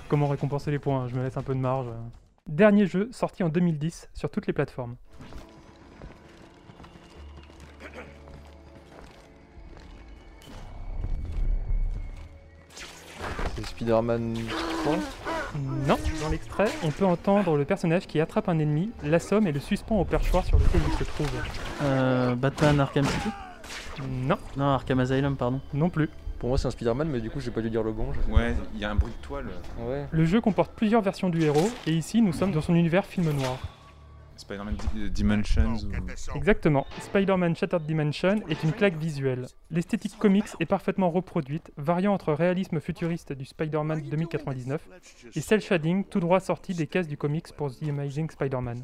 comment 0.07 0.27
récompenser 0.27 0.71
les 0.71 0.79
points, 0.79 1.07
je 1.07 1.15
me 1.15 1.23
laisse 1.23 1.37
un 1.37 1.41
peu 1.41 1.53
de 1.53 1.59
marge. 1.59 1.87
Dernier 2.47 2.85
jeu 2.85 3.09
sorti 3.11 3.43
en 3.43 3.49
2010 3.49 4.09
sur 4.13 4.29
toutes 4.29 4.47
les 4.47 4.53
plateformes. 4.53 4.95
C'est 13.55 13.65
Spider-Man 13.65 14.37
3 14.83 14.95
Non, 15.87 15.97
dans 16.21 16.29
l'extrait, 16.29 16.69
on 16.83 16.91
peut 16.91 17.05
entendre 17.05 17.57
le 17.57 17.65
personnage 17.65 18.07
qui 18.07 18.21
attrape 18.21 18.47
un 18.47 18.59
ennemi, 18.59 18.91
l'assomme 19.03 19.45
et 19.45 19.51
le 19.51 19.59
suspend 19.59 19.99
au 19.99 20.05
perchoir 20.05 20.45
sur 20.45 20.57
lequel 20.57 20.81
il 20.87 20.97
se 20.97 21.03
trouve. 21.03 21.31
Euh, 21.83 22.35
Batman 22.35 22.79
Arkham 22.79 23.03
City? 23.03 23.29
Non. 24.09 24.37
Non, 24.57 24.65
Arkham 24.65 24.99
Asylum, 24.99 25.35
pardon. 25.37 25.61
Non 25.73 25.89
plus. 25.89 26.09
Pour 26.39 26.49
moi, 26.49 26.57
c'est 26.57 26.67
un 26.67 26.71
Spider-Man, 26.71 27.07
mais 27.09 27.21
du 27.21 27.29
coup, 27.29 27.39
j'ai 27.39 27.51
pas 27.51 27.61
dû 27.61 27.69
dire 27.69 27.83
le 27.83 27.91
bon. 27.91 28.07
Ouais, 28.29 28.55
il 28.73 28.79
y 28.79 28.85
a 28.85 28.89
un 28.91 28.95
bruit 28.95 29.13
de 29.19 29.25
toile. 29.25 29.45
Ouais. 29.79 30.05
Le 30.11 30.25
jeu 30.25 30.41
comporte 30.41 30.71
plusieurs 30.75 31.01
versions 31.01 31.29
du 31.29 31.41
héros, 31.43 31.69
et 31.85 31.91
ici 31.91 32.21
nous 32.21 32.33
sommes 32.33 32.51
dans 32.51 32.61
son 32.61 32.73
univers 32.73 33.05
film 33.05 33.29
noir. 33.31 33.57
Spider-Man 34.37 34.75
euh, 34.97 35.09
Dimensions. 35.09 35.75
ou- 35.75 36.35
Exactement, 36.35 36.87
Spider-Man 36.99 37.55
Shattered 37.55 37.85
Dimension 37.85 38.41
est 38.49 38.63
une 38.63 38.71
claque 38.71 38.97
visuelle. 38.97 39.45
L'esthétique 39.69 40.17
comics 40.17 40.47
est 40.59 40.65
parfaitement 40.65 41.11
reproduite, 41.11 41.71
variant 41.77 42.11
entre 42.13 42.33
réalisme 42.33 42.79
futuriste 42.79 43.33
du 43.33 43.45
Spider-Man 43.45 44.01
2099 44.09 44.81
et 45.35 45.41
cel 45.41 45.61
shading 45.61 46.03
tout 46.05 46.19
droit 46.19 46.39
sorti 46.39 46.73
des 46.73 46.87
cases 46.87 47.07
du 47.07 47.17
comics 47.17 47.53
pour 47.55 47.69
The 47.71 47.83
Amazing 47.89 48.31
Spider-Man. 48.31 48.83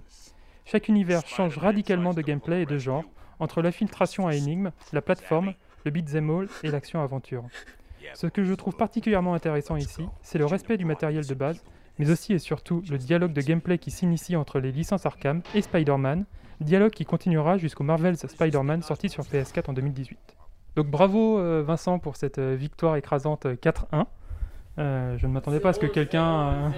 Chaque 0.65 0.89
univers 0.89 1.25
change 1.25 1.57
radicalement 1.57 2.13
de 2.13 2.21
gameplay 2.21 2.61
et 2.61 2.65
de 2.67 2.77
genre, 2.77 3.05
entre 3.39 3.61
l'infiltration 3.61 4.27
à 4.27 4.35
énigmes, 4.35 4.71
la 4.93 5.01
plateforme, 5.01 5.53
le 5.85 5.91
beat'em 5.91 6.29
all 6.29 6.47
et 6.63 6.71
l'action-aventure. 6.71 7.43
Ce 8.13 8.27
que 8.27 8.43
je 8.43 8.53
trouve 8.53 8.75
particulièrement 8.75 9.33
intéressant 9.33 9.75
ici, 9.75 10.03
c'est 10.21 10.37
le 10.37 10.45
respect 10.45 10.77
du 10.77 10.85
matériel 10.85 11.25
de 11.25 11.33
base, 11.33 11.63
mais 11.99 12.09
aussi 12.09 12.33
et 12.33 12.39
surtout 12.39 12.83
le 12.89 12.97
dialogue 12.97 13.33
de 13.33 13.41
gameplay 13.41 13.77
qui 13.77 13.91
s'initie 13.91 14.35
entre 14.35 14.59
les 14.59 14.71
licences 14.71 15.05
Arkham 15.05 15.41
et 15.53 15.61
Spider-Man, 15.61 16.25
dialogue 16.61 16.91
qui 16.91 17.05
continuera 17.05 17.57
jusqu'au 17.57 17.83
Marvel's 17.83 18.25
Spider-Man 18.25 18.81
sorti 18.81 19.09
sur 19.09 19.23
PS4 19.23 19.69
en 19.69 19.73
2018. 19.73 20.17
Donc 20.75 20.87
bravo 20.87 21.39
euh, 21.39 21.63
Vincent 21.65 21.99
pour 21.99 22.15
cette 22.15 22.37
euh, 22.37 22.55
victoire 22.55 22.95
écrasante 22.95 23.47
euh, 23.47 23.55
4-1. 23.55 24.05
Euh, 24.77 25.17
je 25.17 25.25
ne 25.25 25.33
m'attendais 25.33 25.59
pas 25.59 25.69
à 25.69 25.73
ce 25.73 25.79
que 25.79 25.87
quelqu'un... 25.87 26.71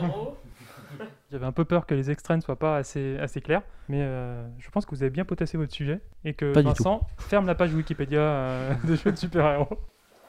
J'avais 1.32 1.46
un 1.46 1.52
peu 1.52 1.66
peur 1.66 1.86
que 1.86 1.94
les 1.94 2.10
extraits 2.12 2.38
ne 2.38 2.42
soient 2.42 2.58
pas 2.60 2.78
assez, 2.78 3.18
assez 3.20 3.42
clairs, 3.42 3.62
mais 3.88 4.02
euh, 4.02 4.48
je 4.60 4.70
pense 4.70 4.86
que 4.86 4.92
vous 4.92 5.04
avez 5.04 5.10
bien 5.10 5.26
potassé 5.26 5.58
votre 5.58 5.74
sujet 5.74 6.02
et 6.26 6.34
que 6.34 6.54
Pas 6.54 6.62
du 6.62 6.68
Vincent 6.68 7.08
ferme 7.18 7.46
la 7.48 7.56
page 7.56 7.74
Wikipédia 7.74 8.20
euh, 8.20 8.74
de 8.86 8.96
jeux 8.96 9.12
de 9.12 9.18
super-héros. 9.18 9.78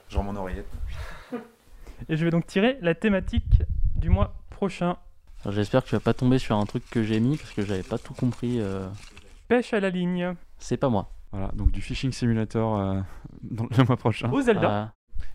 Je 0.08 0.16
rends 0.16 0.24
mon 0.24 0.36
oreillette. 0.36 0.66
Et 2.08 2.16
je 2.16 2.24
vais 2.24 2.30
donc 2.30 2.46
tirer 2.46 2.78
la 2.80 2.94
thématique 2.94 3.62
du 3.96 4.10
mois 4.10 4.34
prochain. 4.50 4.96
Alors, 5.42 5.54
J'espère 5.54 5.82
que 5.84 5.88
tu 5.88 5.94
vas 5.94 6.00
pas 6.00 6.14
tomber 6.14 6.38
sur 6.38 6.56
un 6.56 6.64
truc 6.66 6.88
que 6.90 7.02
j'ai 7.02 7.20
mis 7.20 7.36
parce 7.36 7.52
que 7.52 7.62
j'avais 7.62 7.82
pas 7.82 7.98
tout 7.98 8.14
compris. 8.14 8.58
euh. 8.60 8.88
Pêche 9.48 9.72
à 9.72 9.80
la 9.80 9.90
ligne. 9.90 10.34
C'est 10.58 10.76
pas 10.76 10.88
moi. 10.88 11.10
Voilà, 11.32 11.48
donc 11.54 11.70
du 11.70 11.80
Fishing 11.80 12.12
Simulator 12.12 12.78
euh, 12.78 13.00
dans 13.42 13.66
le 13.76 13.84
mois 13.84 13.96
prochain. 13.96 14.30
Au 14.30 14.40
Zelda. 14.40 14.68
Ah, 14.70 14.92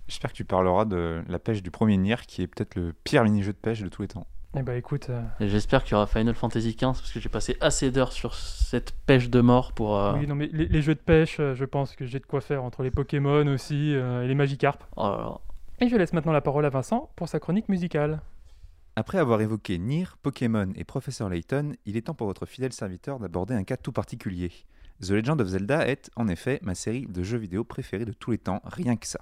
J'espère 0.08 0.32
que 0.32 0.36
tu 0.38 0.46
parleras 0.46 0.86
de 0.86 1.24
la 1.28 1.40
pêche 1.40 1.64
du 1.64 1.72
premier 1.72 1.98
Nier, 1.98 2.18
qui 2.28 2.42
est 2.44 2.48
peut-être 2.48 2.76
le 2.76 2.94
pire 3.04 3.24
mini-jeu 3.24 3.54
de 3.54 3.58
pêche 3.58 3.82
de 3.82 3.88
tous 3.88 4.04
les 4.04 4.08
temps. 4.10 4.28
Eh 4.58 4.62
bah 4.64 4.76
écoute, 4.76 5.10
euh, 5.10 5.22
j'espère 5.42 5.84
qu'il 5.84 5.92
y 5.94 5.96
aura 5.96 6.08
Final 6.08 6.34
Fantasy 6.34 6.76
XV 6.76 6.86
parce 6.86 7.12
que 7.12 7.20
j'ai 7.20 7.28
passé 7.30 7.58
assez 7.60 7.92
d'heures 7.92 8.14
sur 8.14 8.36
cette 8.36 8.94
pêche 9.06 9.30
de 9.30 9.42
mort 9.42 9.74
pour. 9.74 9.98
euh, 9.98 10.14
oui, 10.18 10.28
non, 10.28 10.36
mais 10.36 10.50
les, 10.54 10.68
les 10.68 10.82
jeux 10.82 10.96
de 10.96 11.00
pêche, 11.00 11.38
euh, 11.40 11.56
je 11.56 11.66
pense 11.66 11.96
que 11.96 12.06
j'ai 12.06 12.20
de 12.20 12.26
quoi 12.26 12.40
faire 12.40 12.64
entre 12.64 12.82
les 12.82 12.92
Pokémon 12.92 13.46
aussi 13.48 13.94
euh, 13.96 14.24
et 14.24 14.28
les 14.28 14.36
Magikarp. 14.36 14.82
oh 14.96 15.04
là 15.10 15.18
là. 15.18 15.40
Et 15.82 15.90
je 15.90 15.96
laisse 15.98 16.14
maintenant 16.14 16.32
la 16.32 16.40
parole 16.40 16.64
à 16.66 16.70
Vincent 16.70 17.10
pour 17.18 17.28
sa 17.28 17.40
chronique 17.40 17.68
musicale. 17.68 18.22
Après 18.96 19.18
avoir 19.18 19.42
évoqué 19.42 19.78
Nier, 19.78 20.06
Pokémon 20.24 20.72
et 20.78 20.86
Professeur 20.86 21.28
Layton, 21.28 21.74
il 21.86 21.98
est 21.98 22.04
temps 22.04 22.14
pour 22.14 22.28
votre 22.28 22.46
fidèle 22.46 22.72
serviteur 22.72 23.20
d'aborder 23.20 23.56
un 23.56 23.66
cas 23.66 23.76
tout 23.76 23.92
particulier. 23.92 24.54
The 25.02 25.10
Legend 25.10 25.42
of 25.42 25.50
Zelda 25.50 25.86
est, 25.86 26.10
en 26.16 26.30
effet, 26.30 26.60
ma 26.64 26.76
série 26.76 27.06
de 27.08 27.24
jeux 27.24 27.38
vidéo 27.38 27.66
préférée 27.66 28.06
de 28.06 28.14
tous 28.14 28.32
les 28.32 28.38
temps, 28.38 28.62
rien 28.64 28.96
que 28.96 29.06
ça. 29.06 29.20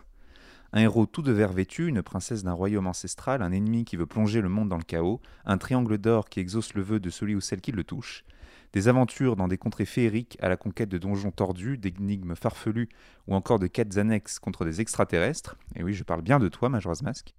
Un 0.75 0.81
héros 0.81 1.05
tout 1.05 1.21
de 1.21 1.31
vert 1.31 1.53
vêtu, 1.53 1.87
une 1.87 2.01
princesse 2.01 2.43
d'un 2.43 2.53
royaume 2.53 2.87
ancestral, 2.87 3.43
un 3.43 3.51
ennemi 3.51 3.85
qui 3.85 3.95
veut 3.95 4.07
plonger 4.07 4.41
le 4.41 4.49
monde 4.49 4.69
dans 4.69 4.77
le 4.77 4.83
chaos, 4.83 5.21
un 5.45 5.59
triangle 5.59 5.99
d'or 5.99 6.29
qui 6.29 6.39
exauce 6.39 6.73
le 6.73 6.81
vœu 6.81 6.99
de 6.99 7.11
celui 7.11 7.35
ou 7.35 7.41
celle 7.41 7.61
qui 7.61 7.71
le 7.71 7.83
touche, 7.83 8.25
des 8.73 8.87
aventures 8.87 9.35
dans 9.35 9.47
des 9.47 9.59
contrées 9.59 9.85
féeriques 9.85 10.35
à 10.41 10.49
la 10.49 10.57
conquête 10.57 10.89
de 10.89 10.97
donjons 10.97 11.29
tordus, 11.29 11.77
d'énigmes 11.77 12.35
farfelues 12.35 12.89
ou 13.27 13.35
encore 13.35 13.59
de 13.59 13.67
quêtes 13.67 13.99
annexes 13.99 14.39
contre 14.39 14.65
des 14.65 14.81
extraterrestres, 14.81 15.57
et 15.75 15.83
oui, 15.83 15.93
je 15.93 16.03
parle 16.03 16.23
bien 16.23 16.39
de 16.39 16.49
toi, 16.49 16.69
Majora's 16.69 17.03
Mask. 17.03 17.35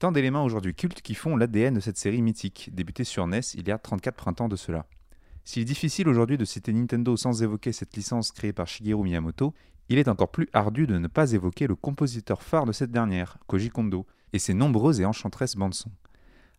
Tant 0.00 0.10
d'éléments 0.10 0.44
aujourd'hui 0.44 0.74
cultes 0.74 1.00
qui 1.00 1.14
font 1.14 1.36
l'ADN 1.36 1.74
de 1.74 1.80
cette 1.80 1.96
série 1.96 2.22
mythique, 2.22 2.70
débutée 2.72 3.04
sur 3.04 3.28
NES 3.28 3.40
il 3.54 3.68
y 3.68 3.70
a 3.70 3.78
34 3.78 4.16
printemps 4.16 4.48
de 4.48 4.56
cela. 4.56 4.86
S'il 5.44 5.62
est 5.62 5.64
difficile 5.64 6.08
aujourd'hui 6.08 6.36
de 6.36 6.44
citer 6.44 6.72
Nintendo 6.72 7.16
sans 7.16 7.40
évoquer 7.40 7.70
cette 7.70 7.96
licence 7.96 8.32
créée 8.32 8.52
par 8.52 8.66
Shigeru 8.66 9.04
Miyamoto, 9.04 9.54
il 9.88 9.98
est 9.98 10.08
encore 10.08 10.30
plus 10.30 10.48
ardu 10.52 10.86
de 10.86 10.98
ne 10.98 11.08
pas 11.08 11.32
évoquer 11.32 11.66
le 11.66 11.74
compositeur 11.74 12.42
phare 12.42 12.66
de 12.66 12.72
cette 12.72 12.90
dernière, 12.90 13.38
Koji 13.46 13.70
Kondo, 13.70 14.06
et 14.32 14.38
ses 14.38 14.54
nombreuses 14.54 15.00
et 15.00 15.06
enchanteresses 15.06 15.56
bandes-son. 15.56 15.90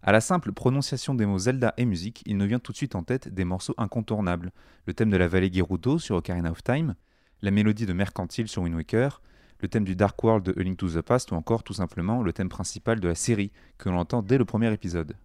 À 0.02 0.12
la 0.12 0.22
simple 0.22 0.54
prononciation 0.54 1.14
des 1.14 1.26
mots 1.26 1.40
Zelda 1.40 1.74
et 1.78 1.86
musique, 1.86 2.24
il 2.26 2.38
nous 2.38 2.48
vient 2.48 2.60
tout 2.60 2.72
de 2.72 2.78
suite 2.78 2.96
en 2.96 3.04
tête 3.04 3.28
des 3.28 3.44
morceaux 3.44 3.76
incontournables, 3.78 4.52
le 4.86 4.94
thème 4.94 5.10
de 5.10 5.18
la 5.18 5.28
vallée 5.28 5.52
Gerudo 5.52 6.00
sur 6.00 6.16
Ocarina 6.16 6.52
of 6.52 6.64
Time, 6.64 6.96
la 7.42 7.52
mélodie 7.52 7.86
de 7.86 7.94
Mercantile 7.94 8.48
sur 8.48 8.64
Wind 8.64 8.76
Waker, 8.76 9.22
le 9.60 9.68
thème 9.68 9.84
du 9.84 9.96
Dark 9.96 10.22
World 10.24 10.46
de 10.46 10.60
A 10.60 10.64
Link 10.64 10.78
to 10.78 10.90
the 10.90 11.02
Past 11.02 11.32
ou 11.32 11.36
encore 11.36 11.64
tout 11.64 11.74
simplement 11.74 12.24
le 12.24 12.32
thème 12.32 12.50
principal 12.50 13.00
de 13.00 13.08
la 13.10 13.16
série 13.16 13.52
que 13.78 13.90
l'on 13.90 13.98
entend 13.98 14.22
dès 14.22 14.38
le 14.38 14.46
premier 14.46 14.72
épisode. 14.72 15.16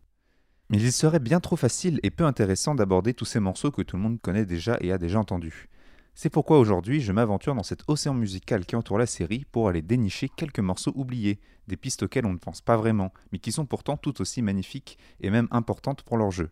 Mais 0.71 0.81
il 0.81 0.93
serait 0.93 1.21
bien 1.21 1.41
trop 1.41 1.57
facile 1.57 2.01
et 2.03 2.11
peu 2.11 2.25
intéressant 2.25 2.75
d'aborder 2.75 3.15
tous 3.15 3.27
ces 3.27 3.39
morceaux 3.39 3.71
que 3.71 3.83
tout 3.83 3.97
le 3.97 4.03
monde 4.03 4.21
connaît 4.21 4.47
déjà 4.47 4.77
et 4.81 4.93
a 4.93 4.99
déjà 4.99 5.21
entendus. 5.21 5.69
C'est 6.17 6.31
pourquoi 6.31 6.61
aujourd'hui 6.61 7.01
je 7.01 7.11
m'aventure 7.11 7.57
dans 7.57 7.65
cet 7.65 7.83
océan 7.89 8.15
musical 8.15 8.65
qui 8.65 8.77
entoure 8.77 8.99
la 8.99 9.07
série 9.07 9.45
pour 9.51 9.69
aller 9.69 9.83
dénicher 9.83 10.29
quelques 10.29 10.61
morceaux 10.61 10.93
oubliés, 10.95 11.41
des 11.67 11.77
pistes 11.77 12.05
auxquelles 12.05 12.25
on 12.25 12.33
ne 12.33 12.39
pense 12.39 12.61
pas 12.61 12.77
vraiment, 12.77 13.13
mais 13.33 13.39
qui 13.41 13.51
sont 13.51 13.67
pourtant 13.67 13.97
tout 13.97 14.21
aussi 14.21 14.41
magnifiques 14.41 14.97
et 15.21 15.31
même 15.31 15.49
importantes 15.51 16.03
pour 16.03 16.17
leur 16.17 16.31
jeu. 16.31 16.51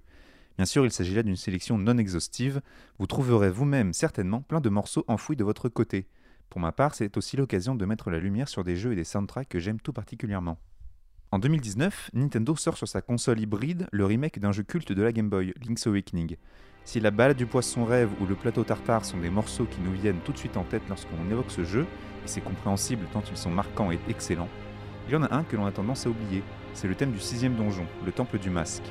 Bien 0.56 0.66
sûr, 0.66 0.84
il 0.84 0.90
s'agit 0.90 1.14
là 1.14 1.22
d'une 1.22 1.36
sélection 1.36 1.78
non 1.78 1.96
exhaustive, 1.96 2.60
vous 2.98 3.06
trouverez 3.06 3.50
vous-même 3.50 3.92
certainement 3.92 4.42
plein 4.42 4.60
de 4.60 4.68
morceaux 4.68 5.04
enfouis 5.06 5.36
de 5.36 5.44
votre 5.44 5.68
côté. 5.68 6.08
Pour 6.50 6.60
ma 6.60 6.72
part, 6.72 6.96
c'est 6.96 7.16
aussi 7.16 7.36
l'occasion 7.36 7.76
de 7.76 7.86
mettre 7.86 8.10
la 8.10 8.18
lumière 8.18 8.48
sur 8.48 8.64
des 8.64 8.74
jeux 8.74 8.92
et 8.92 8.96
des 8.96 9.04
soundtracks 9.04 9.48
que 9.48 9.60
j'aime 9.60 9.80
tout 9.80 9.92
particulièrement. 9.92 10.58
En 11.30 11.38
2019, 11.38 12.10
Nintendo 12.14 12.56
sort 12.56 12.76
sur 12.76 12.88
sa 12.88 13.00
console 13.00 13.40
hybride 13.40 13.86
le 13.92 14.04
remake 14.04 14.40
d'un 14.40 14.52
jeu 14.52 14.64
culte 14.64 14.92
de 14.92 15.02
la 15.02 15.12
Game 15.12 15.30
Boy, 15.30 15.54
Link's 15.64 15.86
Awakening. 15.86 16.36
Si 16.84 16.98
la 17.00 17.10
balade 17.10 17.36
du 17.36 17.46
poisson 17.46 17.84
rêve 17.84 18.10
ou 18.20 18.26
le 18.26 18.34
plateau 18.34 18.64
tartare 18.64 19.04
sont 19.04 19.18
des 19.18 19.30
morceaux 19.30 19.66
qui 19.66 19.80
nous 19.80 19.92
viennent 19.92 20.20
tout 20.24 20.32
de 20.32 20.38
suite 20.38 20.56
en 20.56 20.64
tête 20.64 20.82
lorsqu'on 20.88 21.30
évoque 21.30 21.50
ce 21.50 21.64
jeu, 21.64 21.82
et 22.24 22.26
c'est 22.28 22.40
compréhensible 22.40 23.06
tant 23.12 23.22
ils 23.30 23.36
sont 23.36 23.50
marquants 23.50 23.92
et 23.92 24.00
excellents, 24.08 24.48
il 25.08 25.12
y 25.12 25.16
en 25.16 25.22
a 25.22 25.34
un 25.34 25.44
que 25.44 25.56
l'on 25.56 25.66
a 25.66 25.72
tendance 25.72 26.06
à 26.06 26.10
oublier, 26.10 26.42
c'est 26.74 26.88
le 26.88 26.94
thème 26.94 27.12
du 27.12 27.20
sixième 27.20 27.54
donjon, 27.54 27.86
le 28.04 28.12
Temple 28.12 28.38
du 28.38 28.50
Masque. 28.50 28.84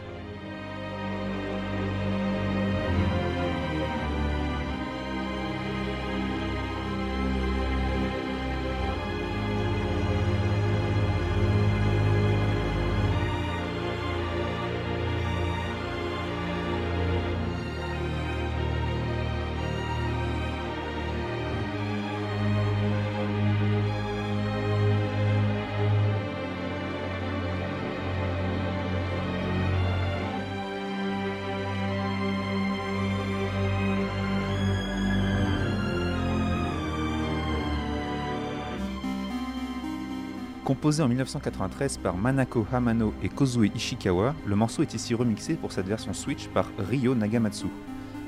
Composé 40.82 41.04
en 41.04 41.10
1993 41.10 42.00
par 42.00 42.18
Manako 42.18 42.66
Hamano 42.74 43.14
et 43.22 43.30
Kozue 43.30 43.70
Ishikawa, 43.76 44.34
le 44.48 44.56
morceau 44.56 44.82
est 44.82 44.96
ici 44.96 45.14
remixé 45.14 45.54
pour 45.54 45.72
cette 45.72 45.86
version 45.86 46.12
Switch 46.12 46.48
par 46.48 46.72
Ryo 46.90 47.14
Nagamatsu. 47.14 47.68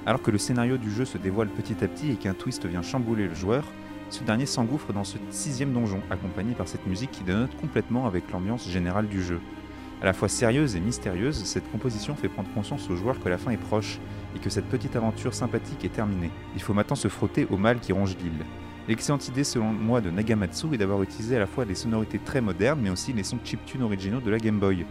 Alors 0.06 0.22
que 0.22 0.30
le 0.30 0.38
scénario 0.38 0.78
du 0.78 0.92
jeu 0.92 1.04
se 1.04 1.18
dévoile 1.18 1.48
petit 1.48 1.84
à 1.84 1.88
petit 1.88 2.12
et 2.12 2.16
qu'un 2.16 2.36
twist 2.36 2.64
vient 2.68 2.84
chambouler 2.84 3.28
le 3.28 3.34
joueur, 3.34 3.64
ce 4.12 4.24
dernier 4.24 4.46
s'engouffre 4.46 4.94
dans 4.94 5.04
ce 5.04 5.18
sixième 5.32 5.74
donjon, 5.74 6.00
accompagné 6.12 6.54
par 6.54 6.68
cette 6.68 6.86
musique 6.86 7.10
qui 7.10 7.24
dénote 7.24 7.56
complètement 7.60 8.06
avec 8.06 8.32
l'ambiance 8.32 8.70
générale 8.70 9.08
du 9.08 9.24
jeu. 9.24 9.42
À 10.00 10.06
la 10.06 10.14
fois 10.14 10.30
sérieuse 10.30 10.76
et 10.76 10.80
mystérieuse, 10.80 11.44
cette 11.46 11.72
composition 11.72 12.14
fait 12.14 12.30
prendre 12.30 12.54
conscience 12.54 12.88
au 12.88 12.96
joueur 12.96 13.20
que 13.20 13.30
la 13.30 13.40
fin 13.40 13.50
est 13.50 13.58
proche 13.58 13.98
et 14.36 14.40
que 14.40 14.52
cette 14.52 14.70
petite 14.70 14.96
aventure 14.96 15.34
sympathique 15.34 15.84
est 15.86 15.94
terminée. 15.94 16.30
Il 16.54 16.62
faut 16.62 16.76
maintenant 16.76 16.96
se 16.96 17.08
frotter 17.08 17.48
au 17.50 17.58
mal 17.58 17.80
qui 17.80 17.94
ronge 17.94 18.16
l'île. 18.22 18.46
L'excellente 18.88 19.30
idée 19.30 19.46
selon 19.46 19.72
moi 19.72 20.02
de 20.02 20.10
Nagamatsu 20.10 20.74
est 20.74 20.78
d'avoir 20.78 21.02
utilisé 21.02 21.38
à 21.38 21.40
la 21.40 21.48
fois 21.48 21.64
des 21.64 21.76
sonorités 21.76 22.20
très 22.20 22.42
modernes 22.42 22.82
mais 22.82 22.90
aussi 22.90 23.14
les 23.14 23.24
sons 23.24 23.40
chiptunes 23.44 23.84
originaux 23.84 24.20
de 24.20 24.30
la 24.30 24.38
Game 24.38 24.60
Boy. 24.60 24.86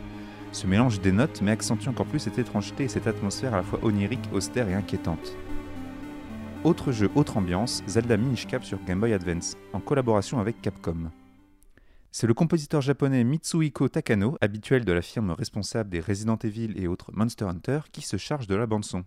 Ce 0.51 0.67
mélange 0.67 1.01
dénote 1.01 1.43
mais 1.43 1.51
accentue 1.51 1.89
encore 1.89 2.07
plus 2.07 2.21
cette 2.21 2.39
étrangeté 2.39 2.85
et 2.85 2.89
cette 2.89 3.07
atmosphère 3.07 3.53
à 3.53 3.59
la 3.59 3.63
fois 3.63 3.81
onirique, 3.83 4.29
austère 4.33 4.69
et 4.69 4.75
inquiétante. 4.75 5.37
Autre 6.65 6.93
jeu, 6.93 7.11
autre 7.15 7.37
ambiance, 7.37 7.83
Zelda 7.87 8.17
Minish 8.17 8.47
Cap 8.47 8.65
sur 8.65 8.83
Game 8.85 9.01
Boy 9.01 9.13
Advance, 9.13 9.57
en 9.75 9.81
collaboration 9.81 10.39
avec 10.41 10.63
Capcom. 10.63 11.11
C'est 12.13 12.27
le 12.27 12.35
compositeur 12.35 12.81
japonais 12.81 13.25
Mitsuhiko 13.25 13.89
Takano, 13.89 14.37
habituel 14.41 14.85
de 14.85 14.93
la 14.93 15.03
firme 15.03 15.33
responsable 15.33 15.91
des 15.91 16.01
Resident 16.01 16.37
Evil 16.37 16.73
et 16.77 16.87
autres 16.87 17.11
Monster 17.13 17.47
Hunter, 17.47 17.81
qui 17.91 18.03
se 18.03 18.17
charge 18.17 18.47
de 18.47 18.55
la 18.55 18.67
bande-son. 18.67 19.05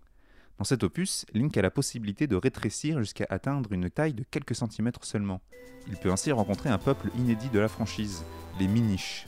Dans 0.58 0.64
cet 0.64 0.84
opus, 0.84 1.26
Link 1.34 1.58
a 1.58 1.62
la 1.62 1.70
possibilité 1.70 2.28
de 2.28 2.36
rétrécir 2.36 3.00
jusqu'à 3.00 3.26
atteindre 3.30 3.74
une 3.74 3.90
taille 3.90 4.14
de 4.14 4.24
quelques 4.24 4.56
centimètres 4.56 5.04
seulement. 5.04 5.42
Il 5.88 5.98
peut 5.98 6.12
ainsi 6.12 6.32
rencontrer 6.32 6.70
un 6.70 6.78
peuple 6.78 7.10
inédit 7.18 7.50
de 7.50 7.60
la 7.60 7.68
franchise, 7.68 8.24
les 8.60 8.68
Minish. 8.68 9.28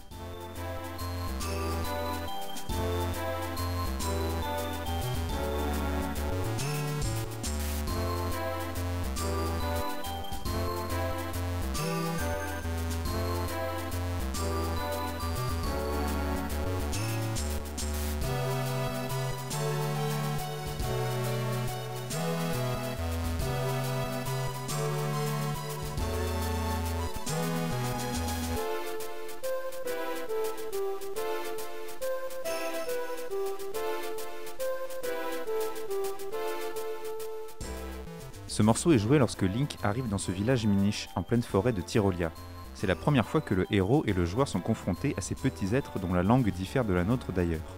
Est 38.92 39.00
joué 39.00 39.18
lorsque 39.20 39.42
Link 39.42 39.78
arrive 39.84 40.08
dans 40.08 40.18
ce 40.18 40.32
village 40.32 40.66
miniche 40.66 41.10
en 41.16 41.24
pleine 41.24 41.42
forêt 41.42 41.74
de 41.74 41.82
Tyrolia. 41.82 42.32
C'est 42.74 42.88
la 42.88 42.96
première 42.96 43.28
fois 43.28 43.42
que 43.42 43.54
le 43.54 43.66
héros 43.72 44.04
et 44.06 44.14
le 44.14 44.26
joueur 44.26 44.48
sont 44.48 44.60
confrontés 44.60 45.16
à 45.18 45.22
ces 45.22 45.36
petits 45.36 45.76
êtres 45.76 46.00
dont 46.00 46.14
la 46.14 46.24
langue 46.24 46.52
diffère 46.52 46.86
de 46.86 46.94
la 46.94 47.04
nôtre 47.04 47.32
d'ailleurs. 47.32 47.76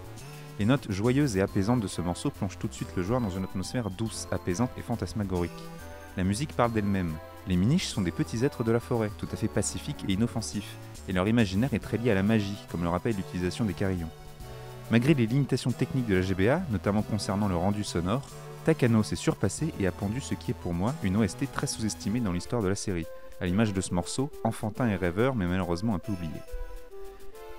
Les 0.59 0.65
notes 0.65 0.91
joyeuses 0.91 1.37
et 1.37 1.41
apaisantes 1.41 1.79
de 1.79 1.87
ce 1.87 2.01
morceau 2.01 2.31
plongent 2.31 2.57
tout 2.59 2.67
de 2.67 2.73
suite 2.73 2.93
le 2.97 3.03
joueur 3.03 3.21
dans 3.21 3.29
une 3.29 3.45
atmosphère 3.45 3.89
douce, 3.89 4.27
apaisante 4.31 4.71
et 4.77 4.81
fantasmagorique. 4.81 5.51
La 6.17 6.25
musique 6.25 6.53
parle 6.53 6.73
d'elle-même. 6.73 7.13
Les 7.47 7.55
miniches 7.55 7.87
sont 7.87 8.01
des 8.01 8.11
petits 8.11 8.43
êtres 8.43 8.65
de 8.65 8.71
la 8.71 8.81
forêt, 8.81 9.09
tout 9.17 9.27
à 9.31 9.37
fait 9.37 9.47
pacifiques 9.47 10.03
et 10.09 10.13
inoffensifs, 10.13 10.75
et 11.07 11.13
leur 11.13 11.27
imaginaire 11.27 11.73
est 11.73 11.79
très 11.79 11.97
lié 11.97 12.11
à 12.11 12.15
la 12.15 12.23
magie, 12.23 12.57
comme 12.69 12.83
le 12.83 12.89
rappelle 12.89 13.15
l'utilisation 13.15 13.63
des 13.63 13.73
carillons. 13.73 14.09
Malgré 14.91 15.13
les 15.13 15.27
limitations 15.27 15.71
techniques 15.71 16.07
de 16.07 16.15
la 16.15 16.21
GBA, 16.21 16.61
notamment 16.71 17.03
concernant 17.03 17.47
le 17.47 17.55
rendu 17.55 17.83
sonore, 17.83 18.27
Takano 18.69 19.01
s'est 19.01 19.15
surpassé 19.15 19.73
et 19.79 19.87
a 19.87 19.91
pondu 19.91 20.21
ce 20.21 20.35
qui 20.35 20.51
est 20.51 20.53
pour 20.53 20.75
moi 20.75 20.93
une 21.01 21.17
OST 21.17 21.51
très 21.51 21.65
sous-estimée 21.65 22.19
dans 22.19 22.31
l'histoire 22.31 22.61
de 22.61 22.67
la 22.67 22.75
série, 22.75 23.07
à 23.41 23.47
l'image 23.47 23.73
de 23.73 23.81
ce 23.81 23.95
morceau, 23.95 24.29
enfantin 24.43 24.87
et 24.87 24.95
rêveur 24.95 25.33
mais 25.33 25.47
malheureusement 25.47 25.95
un 25.95 25.97
peu 25.97 26.11
oublié. 26.11 26.39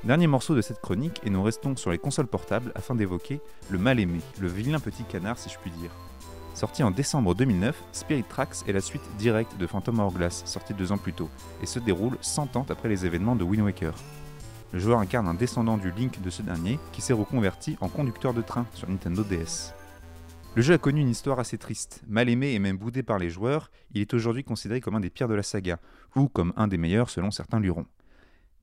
Dernier 0.05 0.29
morceau 0.29 0.55
de 0.55 0.63
cette 0.63 0.81
chronique 0.81 1.21
et 1.25 1.31
nous 1.31 1.43
restons 1.43 1.75
sur 1.75 1.91
les 1.91 1.99
consoles 1.99 2.29
portables 2.29 2.71
afin 2.77 2.95
d'évoquer 2.95 3.41
le 3.71 3.79
mal-aimé, 3.79 4.21
le 4.39 4.47
vilain 4.47 4.79
petit 4.79 5.03
canard 5.03 5.37
si 5.37 5.49
je 5.49 5.59
puis 5.59 5.73
dire. 5.73 5.91
Sorti 6.55 6.85
en 6.85 6.93
décembre 6.93 7.35
2009, 7.35 7.83
Spirit 7.91 8.23
Tracks 8.29 8.59
est 8.69 8.73
la 8.73 8.81
suite 8.81 9.03
directe 9.19 9.57
de 9.59 9.67
Phantom 9.67 9.99
Hourglass, 9.99 10.45
sorti 10.47 10.75
deux 10.75 10.93
ans 10.93 10.99
plus 10.99 11.13
tôt, 11.13 11.29
et 11.61 11.67
se 11.67 11.81
déroule 11.81 12.19
100 12.21 12.55
ans 12.55 12.67
après 12.69 12.89
les 12.89 13.05
événements 13.05 13.35
de 13.35 13.43
Wind 13.43 13.65
Waker. 13.65 13.95
Le 14.73 14.79
joueur 14.79 15.01
incarne 15.01 15.27
un 15.27 15.35
descendant 15.35 15.77
du 15.77 15.91
Link 15.91 16.23
de 16.23 16.31
ce 16.31 16.43
dernier 16.43 16.79
qui 16.93 17.01
s'est 17.01 17.13
reconverti 17.13 17.77
en 17.81 17.89
conducteur 17.89 18.33
de 18.33 18.43
train 18.43 18.65
sur 18.75 18.89
Nintendo 18.89 19.25
DS. 19.25 19.75
Le 20.57 20.63
jeu 20.63 20.75
a 20.75 20.79
connu 20.79 21.01
une 21.01 21.09
histoire 21.09 21.39
assez 21.39 21.59
triste. 21.59 22.03
Mal 22.09 22.29
aimé 22.29 22.55
et 22.55 22.59
même 22.59 22.77
boudé 22.77 23.05
par 23.05 23.21
les 23.21 23.31
joueurs, 23.31 23.71
il 23.95 24.01
est 24.01 24.15
aujourd'hui 24.15 24.43
considéré 24.43 24.81
comme 24.81 24.97
un 24.97 25.01
des 25.01 25.09
pires 25.09 25.29
de 25.29 25.35
la 25.35 25.45
saga, 25.45 25.79
ou 26.17 26.29
comme 26.29 26.53
un 26.57 26.67
des 26.67 26.77
meilleurs 26.77 27.09
selon 27.09 27.31
certains 27.31 27.61
lurons. 27.61 27.87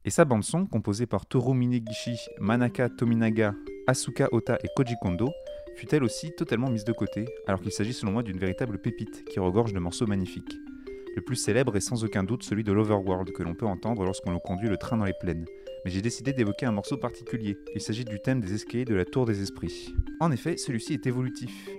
Et 0.03 0.09
sa 0.09 0.25
bande-son, 0.25 0.65
composée 0.65 1.05
par 1.05 1.25
Toru 1.25 1.55
Minegishi, 1.55 2.17
Manaka 2.39 2.89
Tominaga, 2.89 3.55
Asuka 3.87 4.27
Ota 4.33 4.57
et 4.65 4.67
Koji 4.75 4.95
Kondo, 5.01 5.29
fut 5.77 5.93
elle 5.95 6.03
aussi 6.03 6.33
totalement 6.35 6.69
mise 6.69 6.83
de 6.83 6.91
côté, 6.91 7.25
alors 7.47 7.61
qu'il 7.61 7.71
s'agit 7.71 7.93
selon 7.93 8.11
moi 8.11 8.23
d'une 8.23 8.37
véritable 8.37 8.79
pépite 8.79 9.23
qui 9.23 9.39
regorge 9.39 9.71
de 9.71 9.79
morceaux 9.79 10.07
magnifiques. 10.07 10.57
Le 11.15 11.21
plus 11.21 11.37
célèbre 11.37 11.75
est 11.77 11.81
sans 11.81 12.03
aucun 12.03 12.23
doute 12.23 12.43
celui 12.43 12.65
de 12.65 12.73
l'Overworld 12.73 13.31
que 13.31 13.43
l'on 13.43 13.55
peut 13.55 13.65
entendre 13.65 14.03
lorsqu'on 14.03 14.37
conduit 14.39 14.69
le 14.69 14.77
train 14.77 14.97
dans 14.97 15.05
les 15.05 15.15
plaines. 15.19 15.45
Mais 15.85 15.91
j'ai 15.91 16.01
décidé 16.01 16.33
d'évoquer 16.33 16.65
un 16.65 16.71
morceau 16.71 16.97
particulier. 16.97 17.57
Il 17.75 17.81
s'agit 17.81 18.05
du 18.05 18.19
thème 18.19 18.41
des 18.41 18.53
escaliers 18.53 18.85
de 18.85 18.95
la 18.95 19.05
Tour 19.05 19.25
des 19.25 19.41
Esprits. 19.41 19.93
En 20.19 20.31
effet, 20.31 20.57
celui-ci 20.57 20.93
est 20.93 21.07
évolutif. 21.07 21.69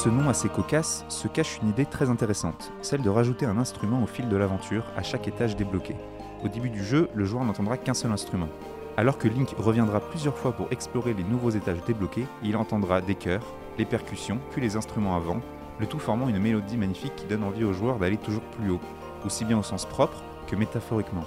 Ce 0.00 0.08
nom 0.08 0.30
assez 0.30 0.48
cocasse 0.48 1.04
se 1.10 1.28
cache 1.28 1.58
une 1.62 1.68
idée 1.68 1.84
très 1.84 2.08
intéressante, 2.08 2.72
celle 2.80 3.02
de 3.02 3.10
rajouter 3.10 3.44
un 3.44 3.58
instrument 3.58 4.02
au 4.02 4.06
fil 4.06 4.30
de 4.30 4.36
l'aventure 4.36 4.82
à 4.96 5.02
chaque 5.02 5.28
étage 5.28 5.56
débloqué. 5.56 5.94
Au 6.42 6.48
début 6.48 6.70
du 6.70 6.82
jeu, 6.82 7.10
le 7.12 7.26
joueur 7.26 7.44
n'entendra 7.44 7.76
qu'un 7.76 7.92
seul 7.92 8.10
instrument. 8.10 8.48
Alors 8.96 9.18
que 9.18 9.28
Link 9.28 9.54
reviendra 9.58 10.00
plusieurs 10.00 10.38
fois 10.38 10.52
pour 10.52 10.72
explorer 10.72 11.12
les 11.12 11.22
nouveaux 11.22 11.50
étages 11.50 11.84
débloqués, 11.86 12.26
il 12.42 12.56
entendra 12.56 13.02
des 13.02 13.14
chœurs, 13.14 13.44
les 13.76 13.84
percussions, 13.84 14.38
puis 14.52 14.62
les 14.62 14.74
instruments 14.74 15.16
avant, 15.16 15.42
le 15.78 15.86
tout 15.86 15.98
formant 15.98 16.30
une 16.30 16.38
mélodie 16.38 16.78
magnifique 16.78 17.16
qui 17.16 17.26
donne 17.26 17.44
envie 17.44 17.64
aux 17.64 17.74
joueurs 17.74 17.98
d'aller 17.98 18.16
toujours 18.16 18.44
plus 18.56 18.70
haut, 18.70 18.80
aussi 19.26 19.44
bien 19.44 19.58
au 19.58 19.62
sens 19.62 19.84
propre 19.84 20.22
que 20.46 20.56
métaphoriquement. 20.56 21.24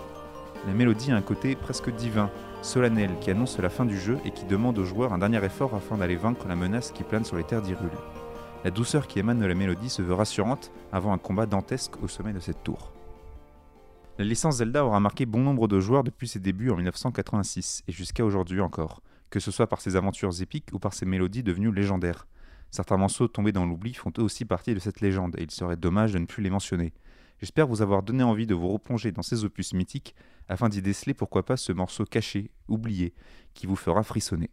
La 0.65 0.73
mélodie 0.73 1.11
a 1.11 1.15
un 1.15 1.21
côté 1.21 1.55
presque 1.55 1.91
divin, 1.91 2.31
solennel, 2.63 3.11
qui 3.21 3.29
annonce 3.29 3.59
la 3.59 3.69
fin 3.69 3.85
du 3.85 3.99
jeu 3.99 4.17
et 4.25 4.31
qui 4.31 4.45
demande 4.45 4.79
aux 4.79 4.85
joueurs 4.85 5.13
un 5.13 5.19
dernier 5.19 5.45
effort 5.45 5.75
afin 5.75 5.97
d'aller 5.97 6.15
vaincre 6.15 6.47
la 6.47 6.55
menace 6.55 6.89
qui 6.89 7.03
plane 7.03 7.23
sur 7.23 7.37
les 7.37 7.43
terres 7.43 7.61
d'Hyrule. 7.61 7.91
La 8.63 8.71
douceur 8.71 9.07
qui 9.07 9.19
émane 9.19 9.39
de 9.39 9.45
la 9.45 9.55
mélodie 9.55 9.89
se 9.89 10.01
veut 10.01 10.13
rassurante 10.13 10.71
avant 10.93 11.11
un 11.11 11.17
combat 11.17 11.45
dantesque 11.45 12.01
au 12.01 12.07
sommet 12.07 12.31
de 12.31 12.39
cette 12.39 12.63
tour. 12.63 12.93
La 14.17 14.23
licence 14.23 14.57
Zelda 14.57 14.85
aura 14.85 15.01
marqué 15.01 15.25
bon 15.25 15.41
nombre 15.41 15.67
de 15.67 15.81
joueurs 15.81 16.05
depuis 16.05 16.29
ses 16.29 16.39
débuts 16.39 16.69
en 16.69 16.77
1986 16.77 17.83
et 17.89 17.91
jusqu'à 17.91 18.23
aujourd'hui 18.23 18.61
encore, 18.61 19.01
que 19.29 19.41
ce 19.41 19.51
soit 19.51 19.67
par 19.67 19.81
ses 19.81 19.97
aventures 19.97 20.41
épiques 20.41 20.69
ou 20.71 20.79
par 20.79 20.93
ses 20.93 21.05
mélodies 21.05 21.43
devenues 21.43 21.73
légendaires. 21.73 22.25
Certains 22.71 22.95
morceaux 22.95 23.27
tombés 23.27 23.51
dans 23.51 23.65
l'oubli 23.65 23.93
font 23.93 24.13
eux 24.17 24.23
aussi 24.23 24.45
partie 24.45 24.73
de 24.73 24.79
cette 24.79 25.01
légende 25.01 25.35
et 25.37 25.43
il 25.43 25.51
serait 25.51 25.75
dommage 25.75 26.13
de 26.13 26.19
ne 26.19 26.25
plus 26.25 26.41
les 26.41 26.49
mentionner. 26.49 26.93
J'espère 27.39 27.67
vous 27.67 27.81
avoir 27.81 28.01
donné 28.01 28.23
envie 28.23 28.47
de 28.47 28.55
vous 28.55 28.69
replonger 28.69 29.11
dans 29.11 29.23
ces 29.23 29.43
opus 29.43 29.73
mythiques 29.73 30.15
afin 30.47 30.69
d'y 30.69 30.81
déceler 30.81 31.13
pourquoi 31.13 31.43
pas 31.43 31.57
ce 31.57 31.73
morceau 31.73 32.05
caché, 32.05 32.49
oublié, 32.69 33.13
qui 33.55 33.67
vous 33.67 33.75
fera 33.75 34.03
frissonner 34.03 34.51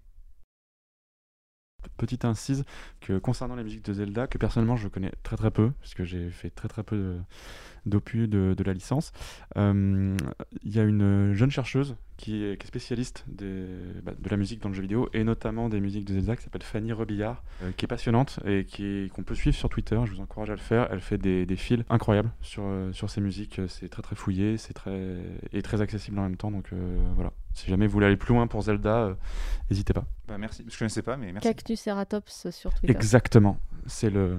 petite 2.01 2.24
incise 2.24 2.64
que 3.01 3.18
concernant 3.18 3.56
la 3.56 3.62
musique 3.62 3.85
de 3.85 3.93
Zelda, 3.93 4.27
que 4.27 4.39
personnellement 4.39 4.77
je 4.77 4.89
connais 4.89 5.12
très 5.22 5.36
très 5.36 5.51
peu, 5.51 5.70
puisque 5.81 6.05
j'ai 6.05 6.31
fait 6.31 6.48
très 6.48 6.68
très 6.68 6.82
peu 6.82 7.16
d'opus 7.86 8.28
de, 8.28 8.55
de, 8.57 8.65
la 8.65 8.73
licence. 8.73 9.12
Il 9.57 10.16
y 10.65 10.78
a 10.78 10.82
une 10.82 11.35
jeune 11.35 11.51
chercheuse 11.51 11.97
qui 12.20 12.44
est, 12.44 12.59
qui 12.59 12.65
est 12.65 12.69
spécialiste 12.69 13.24
des, 13.27 13.65
bah, 14.02 14.12
de 14.16 14.28
la 14.28 14.36
musique 14.36 14.61
dans 14.61 14.69
le 14.69 14.74
jeu 14.74 14.82
vidéo, 14.82 15.09
et 15.15 15.24
notamment 15.24 15.70
des 15.70 15.81
musiques 15.81 16.05
de 16.05 16.15
Zelda, 16.15 16.36
qui 16.36 16.43
s'appelle 16.43 16.62
Fanny 16.62 16.93
Robillard, 16.93 17.43
euh, 17.62 17.73
qui 17.77 17.86
est 17.86 17.89
passionnante 17.89 18.40
et 18.44 18.66
qu'on 19.15 19.23
peut 19.23 19.35
suivre 19.35 19.57
sur 19.57 19.70
Twitter. 19.70 19.98
Je 20.05 20.12
vous 20.12 20.20
encourage 20.20 20.51
à 20.51 20.55
le 20.55 20.59
faire. 20.59 20.89
Elle 20.90 21.01
fait 21.01 21.16
des, 21.16 21.47
des 21.47 21.57
fils 21.57 21.82
incroyables 21.89 22.31
sur, 22.43 22.62
sur 22.93 23.09
ses 23.09 23.23
musiques. 23.23 23.61
C'est 23.69 23.89
très 23.89 24.02
très 24.02 24.16
fouillé, 24.16 24.59
c'est 24.59 24.74
très, 24.74 25.16
et 25.52 25.62
très 25.62 25.81
accessible 25.81 26.19
en 26.19 26.24
même 26.24 26.36
temps. 26.36 26.51
Donc 26.51 26.73
euh, 26.73 26.98
voilà. 27.15 27.32
Si 27.55 27.69
jamais 27.70 27.86
vous 27.86 27.93
voulez 27.94 28.07
aller 28.07 28.16
plus 28.16 28.35
loin 28.35 28.47
pour 28.47 28.62
Zelda, 28.62 28.97
euh, 28.98 29.15
n'hésitez 29.70 29.94
pas. 29.94 30.05
Bah, 30.28 30.36
merci. 30.36 30.65
Je 30.69 30.78
connaissais 30.78 31.02
pas, 31.02 31.16
mais 31.16 31.32
merci. 31.32 31.48
Cactus 31.48 31.81
Ceratops 31.81 32.51
sur 32.51 32.74
Twitter. 32.74 32.93
Exactement. 32.93 33.59
C'est 33.86 34.11
le, 34.11 34.39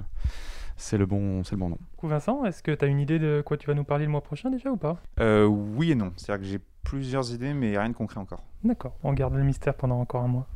c'est 0.77 0.98
le 0.98 1.06
bon, 1.06 1.43
c'est 1.43 1.53
le 1.53 1.60
bon 1.60 1.69
nom. 1.69 1.77
Du 1.91 1.98
coup, 1.98 2.07
Vincent, 2.07 2.45
est-ce 2.45 2.64
que 2.64 2.72
tu 2.72 2.85
as 2.85 2.88
une 2.88 2.99
idée 2.99 3.19
de 3.19 3.41
quoi 3.45 3.57
tu 3.57 3.68
vas 3.68 3.73
nous 3.73 3.84
parler 3.84 4.06
le 4.06 4.11
mois 4.11 4.22
prochain 4.22 4.49
déjà 4.49 4.72
ou 4.72 4.77
pas? 4.77 4.98
Euh, 5.19 5.45
oui 5.45 5.91
et 5.91 5.95
non. 5.95 6.14
C'est-à-dire 6.18 6.41
que 6.43 6.52
j'ai 6.52 6.60
plusieurs 6.84 7.34
idées, 7.34 7.53
mais 7.53 7.77
rien 7.77 7.89
de 7.89 7.93
concret 7.95 8.19
encore. 8.19 8.43
D'accord, 8.64 8.95
on 9.03 9.14
garde 9.14 9.35
le 9.35 9.43
mystère 9.43 9.76
pendant 9.76 9.99
encore 9.99 10.23
un 10.23 10.27
mois. 10.27 10.48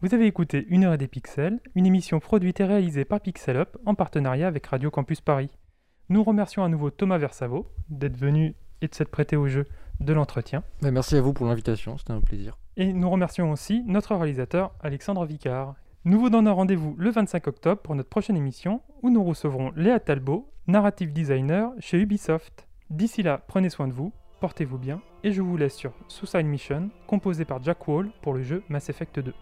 Vous 0.00 0.14
avez 0.14 0.26
écouté 0.26 0.64
Une 0.68 0.84
heure 0.84 0.94
et 0.94 0.98
des 0.98 1.08
pixels, 1.08 1.58
une 1.74 1.86
émission 1.86 2.20
produite 2.20 2.60
et 2.60 2.64
réalisée 2.64 3.04
par 3.04 3.20
Pixel 3.20 3.56
Up 3.56 3.76
en 3.84 3.94
partenariat 3.94 4.46
avec 4.46 4.66
Radio 4.66 4.90
Campus 4.90 5.20
Paris. 5.20 5.50
Nous 6.08 6.22
remercions 6.22 6.62
à 6.62 6.68
nouveau 6.68 6.90
Thomas 6.90 7.18
Versavo 7.18 7.66
d'être 7.88 8.16
venu 8.16 8.54
et 8.80 8.88
de 8.88 8.94
s'être 8.94 9.10
prêté 9.10 9.36
au 9.36 9.48
jeu 9.48 9.66
de 10.00 10.12
l'entretien. 10.12 10.62
Bah, 10.82 10.90
merci 10.90 11.16
à 11.16 11.20
vous 11.20 11.32
pour 11.32 11.46
l'invitation, 11.46 11.98
c'était 11.98 12.12
un 12.12 12.20
plaisir. 12.20 12.56
Et 12.76 12.92
nous 12.92 13.10
remercions 13.10 13.50
aussi 13.50 13.82
notre 13.86 14.14
réalisateur 14.14 14.72
Alexandre 14.80 15.26
Vicard. 15.26 15.74
Nous 16.04 16.20
vous 16.20 16.30
donnons 16.30 16.54
rendez-vous 16.54 16.94
le 16.96 17.10
25 17.10 17.48
octobre 17.48 17.82
pour 17.82 17.96
notre 17.96 18.08
prochaine 18.08 18.36
émission 18.36 18.82
où 19.02 19.10
nous 19.10 19.24
recevrons 19.24 19.72
Léa 19.74 19.98
Talbot, 19.98 20.48
narrative 20.68 21.12
designer 21.12 21.72
chez 21.80 21.98
Ubisoft. 21.98 22.68
D'ici 22.88 23.24
là, 23.24 23.42
prenez 23.48 23.68
soin 23.68 23.88
de 23.88 23.92
vous, 23.92 24.12
portez-vous 24.40 24.78
bien 24.78 25.02
et 25.24 25.32
je 25.32 25.42
vous 25.42 25.56
laisse 25.56 25.74
sur 25.74 25.92
Suicide 26.06 26.46
Mission, 26.46 26.90
composé 27.08 27.44
par 27.44 27.60
Jack 27.62 27.88
Wall 27.88 28.10
pour 28.22 28.32
le 28.32 28.42
jeu 28.42 28.62
Mass 28.68 28.88
Effect 28.88 29.18
2. 29.18 29.34